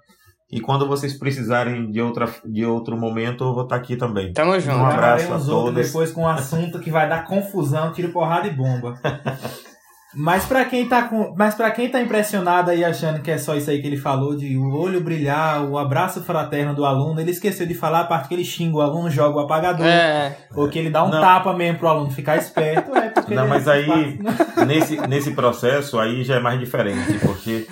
E 0.51 0.61
quando 0.61 0.87
vocês 0.87 1.19
precisarem 1.19 1.91
de, 1.91 2.01
outra, 2.01 2.33
de 2.45 2.65
outro 2.65 2.97
momento, 2.97 3.43
eu 3.43 3.55
vou 3.55 3.65
estar 3.65 3.77
aqui 3.77 3.97
também. 3.97 4.33
Tamo 4.33 4.59
junto. 4.61 4.77
Um 4.77 4.87
abraço 4.87 5.33
a 5.33 5.39
todos. 5.41 5.87
Depois 5.87 6.13
com 6.13 6.23
um 6.23 6.29
assunto 6.29 6.79
que 6.79 6.91
vai 6.91 7.09
dar 7.09 7.27
confusão, 7.27 7.93
tiro 7.93 8.13
porrada 8.13 8.47
e 8.47 8.51
bomba. 8.51 8.95
Mas 10.17 10.45
para 10.45 10.65
quem 10.65 10.89
tá 10.89 11.09
com, 11.09 11.35
mas 11.37 11.55
para 11.55 11.71
quem 11.71 11.91
tá 11.91 12.01
impressionado 12.01 12.71
aí 12.71 12.85
achando 12.85 13.21
que 13.21 13.31
é 13.31 13.39
só 13.39 13.57
isso 13.57 13.71
aí 13.71 13.81
que 13.81 13.87
ele 13.87 13.97
falou 13.97 14.37
de 14.37 14.57
o 14.57 14.73
olho 14.73 15.01
brilhar, 15.01 15.65
o 15.65 15.77
abraço 15.77 16.23
fraterno 16.23 16.75
do 16.75 16.85
aluno, 16.85 17.21
ele 17.21 17.33
esqueceu 17.33 17.67
de 17.67 17.75
falar 17.75 18.01
a 18.01 18.05
parte 18.05 18.29
que 18.29 18.35
ele 18.35 18.45
xinga 18.45 18.77
o 18.77 18.81
aluno, 18.81 19.11
joga 19.11 19.39
o 19.39 19.41
apagador, 19.41 19.87
é. 19.87 20.37
ou 20.55 20.69
que 20.69 20.79
ele 20.79 20.91
dá 20.91 21.05
um 21.05 21.11
não. 21.11 21.21
tapa 21.21 21.53
mesmo 21.53 21.79
pro 21.79 21.89
aluno 21.89 22.11
ficar 22.11 22.37
esperto, 22.37 22.95
é 22.97 23.11
porque 23.11 23.35
Não, 23.35 23.49
mas 23.49 23.67
aí 23.67 24.19
nesse 24.67 24.97
nesse 25.09 25.33
processo 25.33 25.99
aí 25.99 26.23
já 26.23 26.37
é 26.37 26.41
mais 26.41 26.61
diferente, 26.61 27.19
porque 27.19 27.67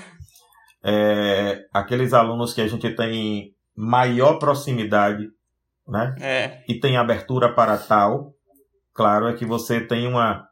é, 0.85 1.61
aqueles 1.73 2.13
alunos 2.13 2.53
que 2.53 2.61
a 2.61 2.67
gente 2.67 2.91
tem 2.91 3.53
maior 3.77 4.39
proximidade, 4.39 5.29
né? 5.87 6.15
É. 6.21 6.59
E 6.69 6.81
tem 6.81 6.97
abertura 6.97 7.53
para 7.53 7.77
tal, 7.77 8.33
claro 8.93 9.29
é 9.29 9.33
que 9.33 9.47
você 9.47 9.81
tem 9.81 10.07
uma 10.07 10.45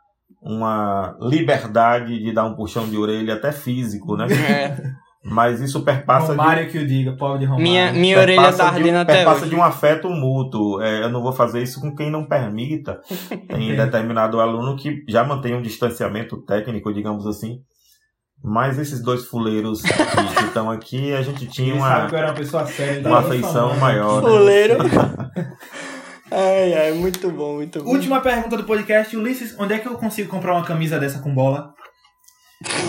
uma 0.43 1.17
liberdade 1.21 2.19
de 2.19 2.33
dar 2.33 2.45
um 2.45 2.55
puxão 2.55 2.89
de 2.89 2.97
orelha 2.97 3.35
até 3.35 3.53
físico, 3.53 4.17
né? 4.17 4.27
É. 4.33 5.11
Mas 5.23 5.61
isso 5.61 5.83
perpassa 5.83 6.29
Romário 6.29 6.65
de... 6.65 6.73
que 6.73 6.79
o 6.79 6.87
diga, 6.87 7.13
pobre 7.13 7.41
de 7.41 7.45
Romário. 7.45 7.63
Minha, 7.63 7.93
minha 7.93 8.19
orelha 8.19 8.53
tá 8.55 8.69
ardendo 8.69 8.97
um, 8.97 9.01
até 9.01 9.17
perpassa 9.17 9.41
hoje. 9.43 9.51
de 9.51 9.57
um 9.57 9.63
afeto 9.63 10.09
mútuo. 10.09 10.81
É, 10.81 11.03
eu 11.05 11.11
não 11.11 11.23
vou 11.23 11.33
fazer 11.33 11.63
isso 11.63 11.79
com 11.79 11.95
quem 11.95 12.11
não 12.11 12.25
permita. 12.25 12.99
Tem 13.47 13.77
determinado 13.77 14.41
aluno 14.41 14.77
que 14.77 15.05
já 15.07 15.23
mantém 15.23 15.55
um 15.55 15.61
distanciamento 15.61 16.43
técnico, 16.43 16.93
digamos 16.93 17.27
assim. 17.27 17.59
Mas 18.43 18.79
esses 18.79 19.03
dois 19.03 19.27
fuleiros 19.27 19.83
que, 19.83 20.45
estão 20.47 20.71
aqui, 20.71 21.13
a 21.13 21.21
gente 21.21 21.47
tinha 21.47 21.75
uma, 21.75 22.07
uma, 22.07 22.33
pessoa 22.33 22.65
séria, 22.65 23.07
uma 23.07 23.19
afeição 23.19 23.77
maior. 23.77 24.23
Né? 24.23 24.81
Ai, 26.31 26.75
ai, 26.75 26.93
muito 26.93 27.29
bom, 27.31 27.55
muito 27.57 27.83
bom. 27.83 27.91
Última 27.91 28.21
pergunta 28.21 28.57
do 28.57 28.65
podcast. 28.65 29.17
Ulisses, 29.17 29.55
onde 29.59 29.75
é 29.75 29.79
que 29.79 29.89
eu 29.89 29.95
consigo 29.95 30.29
comprar 30.29 30.55
uma 30.55 30.65
camisa 30.65 30.99
dessa 30.99 31.19
com 31.19 31.35
bola? 31.35 31.75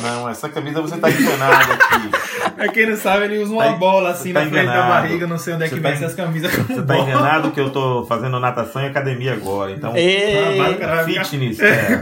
Não, 0.04 0.28
essa 0.28 0.50
camisa 0.50 0.82
você 0.82 0.98
tá 0.98 1.10
enganado 1.10 1.72
aqui. 1.72 2.52
Pra 2.56 2.68
quem 2.68 2.90
não 2.90 2.98
sabe, 2.98 3.26
ele 3.26 3.38
usa 3.40 3.54
uma 3.54 3.64
tá, 3.64 3.72
bola 3.72 4.10
assim 4.10 4.34
tá 4.34 4.42
na 4.44 4.50
frente 4.50 4.64
enganado. 4.64 4.90
da 4.90 4.96
barriga, 4.96 5.28
não 5.28 5.38
sei 5.38 5.54
onde 5.54 5.64
é 5.64 5.70
que 5.70 5.76
vem 5.76 5.84
tá, 5.84 5.90
essas 5.92 6.14
camisas 6.14 6.54
com 6.54 6.64
Você 6.64 6.82
bola. 6.82 6.86
tá 6.86 6.98
enganado 6.98 7.52
que 7.52 7.60
eu 7.60 7.70
tô 7.72 8.06
fazendo 8.06 8.38
natação 8.38 8.84
e 8.84 8.88
academia 8.88 9.34
agora, 9.34 9.72
então... 9.72 9.96
Ei, 9.96 10.60
ah, 10.60 10.78
cara, 10.78 11.04
fitness, 11.06 11.60
é. 11.64 12.02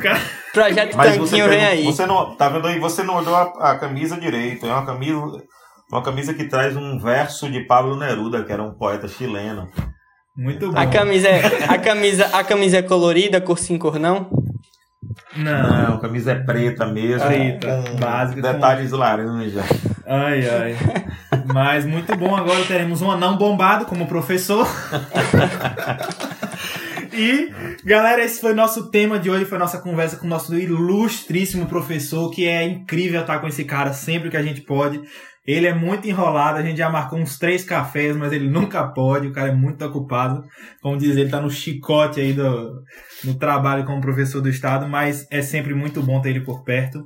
Projeto 0.52 0.98
Mas 0.98 1.16
Tanquinho 1.16 1.48
vem 1.48 1.64
aí. 1.64 1.86
Você 1.86 2.08
não, 2.08 2.36
tá 2.36 2.50
vendo 2.50 2.68
aí, 2.68 2.80
você 2.80 3.04
não 3.04 3.18
olhou 3.18 3.36
a, 3.36 3.72
a, 3.72 3.78
camisa 3.78 4.20
direito, 4.20 4.66
é 4.66 4.72
uma 4.72 4.86
camisa, 4.86 5.22
uma 5.92 6.02
camisa 6.02 6.34
que 6.34 6.46
traz 6.46 6.76
um 6.76 6.98
verso 6.98 7.52
de 7.52 7.62
Pablo 7.68 7.96
Neruda, 7.96 8.44
que 8.44 8.52
era 8.52 8.64
um 8.64 8.74
poeta 8.74 9.08
chileno. 9.08 9.70
Muito 10.40 10.72
bom. 10.72 10.80
A 10.80 10.88
camisa, 10.88 11.28
é, 11.28 11.66
a 11.68 11.78
camisa, 11.78 12.26
a 12.28 12.44
camisa 12.46 12.78
é 12.78 12.82
colorida, 12.82 13.42
cor 13.42 13.60
sim, 13.60 13.78
cor 13.78 14.00
não? 14.00 14.32
Não. 15.36 15.96
A 15.96 16.00
camisa 16.00 16.32
é 16.32 16.36
preta 16.36 16.86
mesmo. 16.86 17.28
Preta, 17.28 17.84
básica. 18.00 18.42
Detalhes 18.42 18.92
com... 18.92 18.98
laranja. 18.98 19.62
Ai, 20.08 20.48
ai. 20.48 20.76
Mas 21.54 21.86
muito 21.86 22.16
bom, 22.16 22.34
agora 22.34 22.64
teremos 22.64 23.02
um 23.02 23.12
anão 23.12 23.38
bombado 23.38 23.86
como 23.86 24.08
professor. 24.08 24.66
e, 27.12 27.52
galera, 27.84 28.24
esse 28.24 28.40
foi 28.40 28.54
nosso 28.54 28.90
tema 28.90 29.20
de 29.20 29.30
hoje, 29.30 29.44
foi 29.44 29.58
nossa 29.58 29.80
conversa 29.80 30.16
com 30.16 30.26
o 30.26 30.30
nosso 30.30 30.56
ilustríssimo 30.56 31.66
professor, 31.66 32.32
que 32.32 32.48
é 32.48 32.64
incrível 32.64 33.20
estar 33.22 33.40
com 33.40 33.48
esse 33.48 33.66
cara 33.66 33.92
sempre 33.92 34.30
que 34.30 34.38
a 34.38 34.44
gente 34.44 34.62
pode. 34.62 35.02
Ele 35.52 35.66
é 35.66 35.74
muito 35.74 36.08
enrolado, 36.08 36.60
a 36.60 36.62
gente 36.62 36.78
já 36.78 36.92
marcou 36.92 37.18
uns 37.18 37.40
três 37.40 37.64
cafés, 37.64 38.16
mas 38.16 38.32
ele 38.32 38.48
nunca 38.48 38.88
pode, 38.88 39.26
o 39.26 39.34
cara 39.34 39.50
é 39.50 39.56
muito 39.56 39.84
ocupado. 39.84 40.44
Como 40.80 40.96
diz, 40.96 41.18
ele 41.18 41.28
tá 41.28 41.42
no 41.42 41.50
chicote 41.50 42.22
aí 42.22 42.34
do, 42.34 42.84
trabalho 43.40 43.84
como 43.84 44.00
professor 44.00 44.42
do 44.42 44.50
estado, 44.50 44.88
mas 44.88 45.26
é 45.32 45.42
sempre 45.42 45.74
muito 45.74 46.04
bom 46.04 46.22
ter 46.22 46.30
ele 46.30 46.42
por 46.42 46.64
perto. 46.64 47.04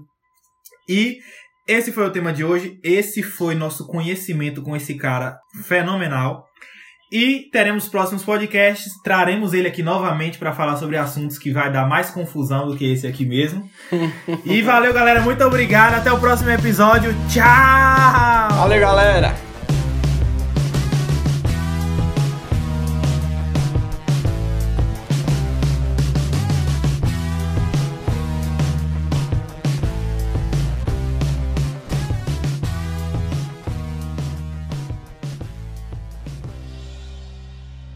E 0.90 1.20
esse 1.66 1.94
foi 1.94 2.06
o 2.06 2.12
tema 2.12 2.34
de 2.34 2.44
hoje, 2.44 2.78
esse 2.84 3.24
foi 3.24 3.56
nosso 3.56 3.88
conhecimento 3.88 4.62
com 4.62 4.76
esse 4.76 4.96
cara 4.96 5.40
fenomenal. 5.64 6.44
E 7.14 7.48
teremos 7.52 7.88
próximos 7.88 8.24
podcasts, 8.24 9.00
traremos 9.04 9.54
ele 9.54 9.68
aqui 9.68 9.84
novamente 9.84 10.40
para 10.40 10.52
falar 10.52 10.78
sobre 10.78 10.98
assuntos 10.98 11.38
que 11.38 11.52
vai 11.52 11.72
dar 11.72 11.88
mais 11.88 12.10
confusão 12.10 12.68
do 12.68 12.76
que 12.76 12.92
esse 12.92 13.06
aqui 13.06 13.24
mesmo. 13.24 13.70
e 14.44 14.64
valeu, 14.64 14.92
galera, 14.92 15.22
muito 15.22 15.44
obrigado. 15.44 15.94
Até 15.94 16.12
o 16.12 16.20
próximo 16.20 16.50
episódio. 16.50 17.14
Tchau! 17.30 18.58
Valeu, 18.58 18.80
galera! 18.82 19.53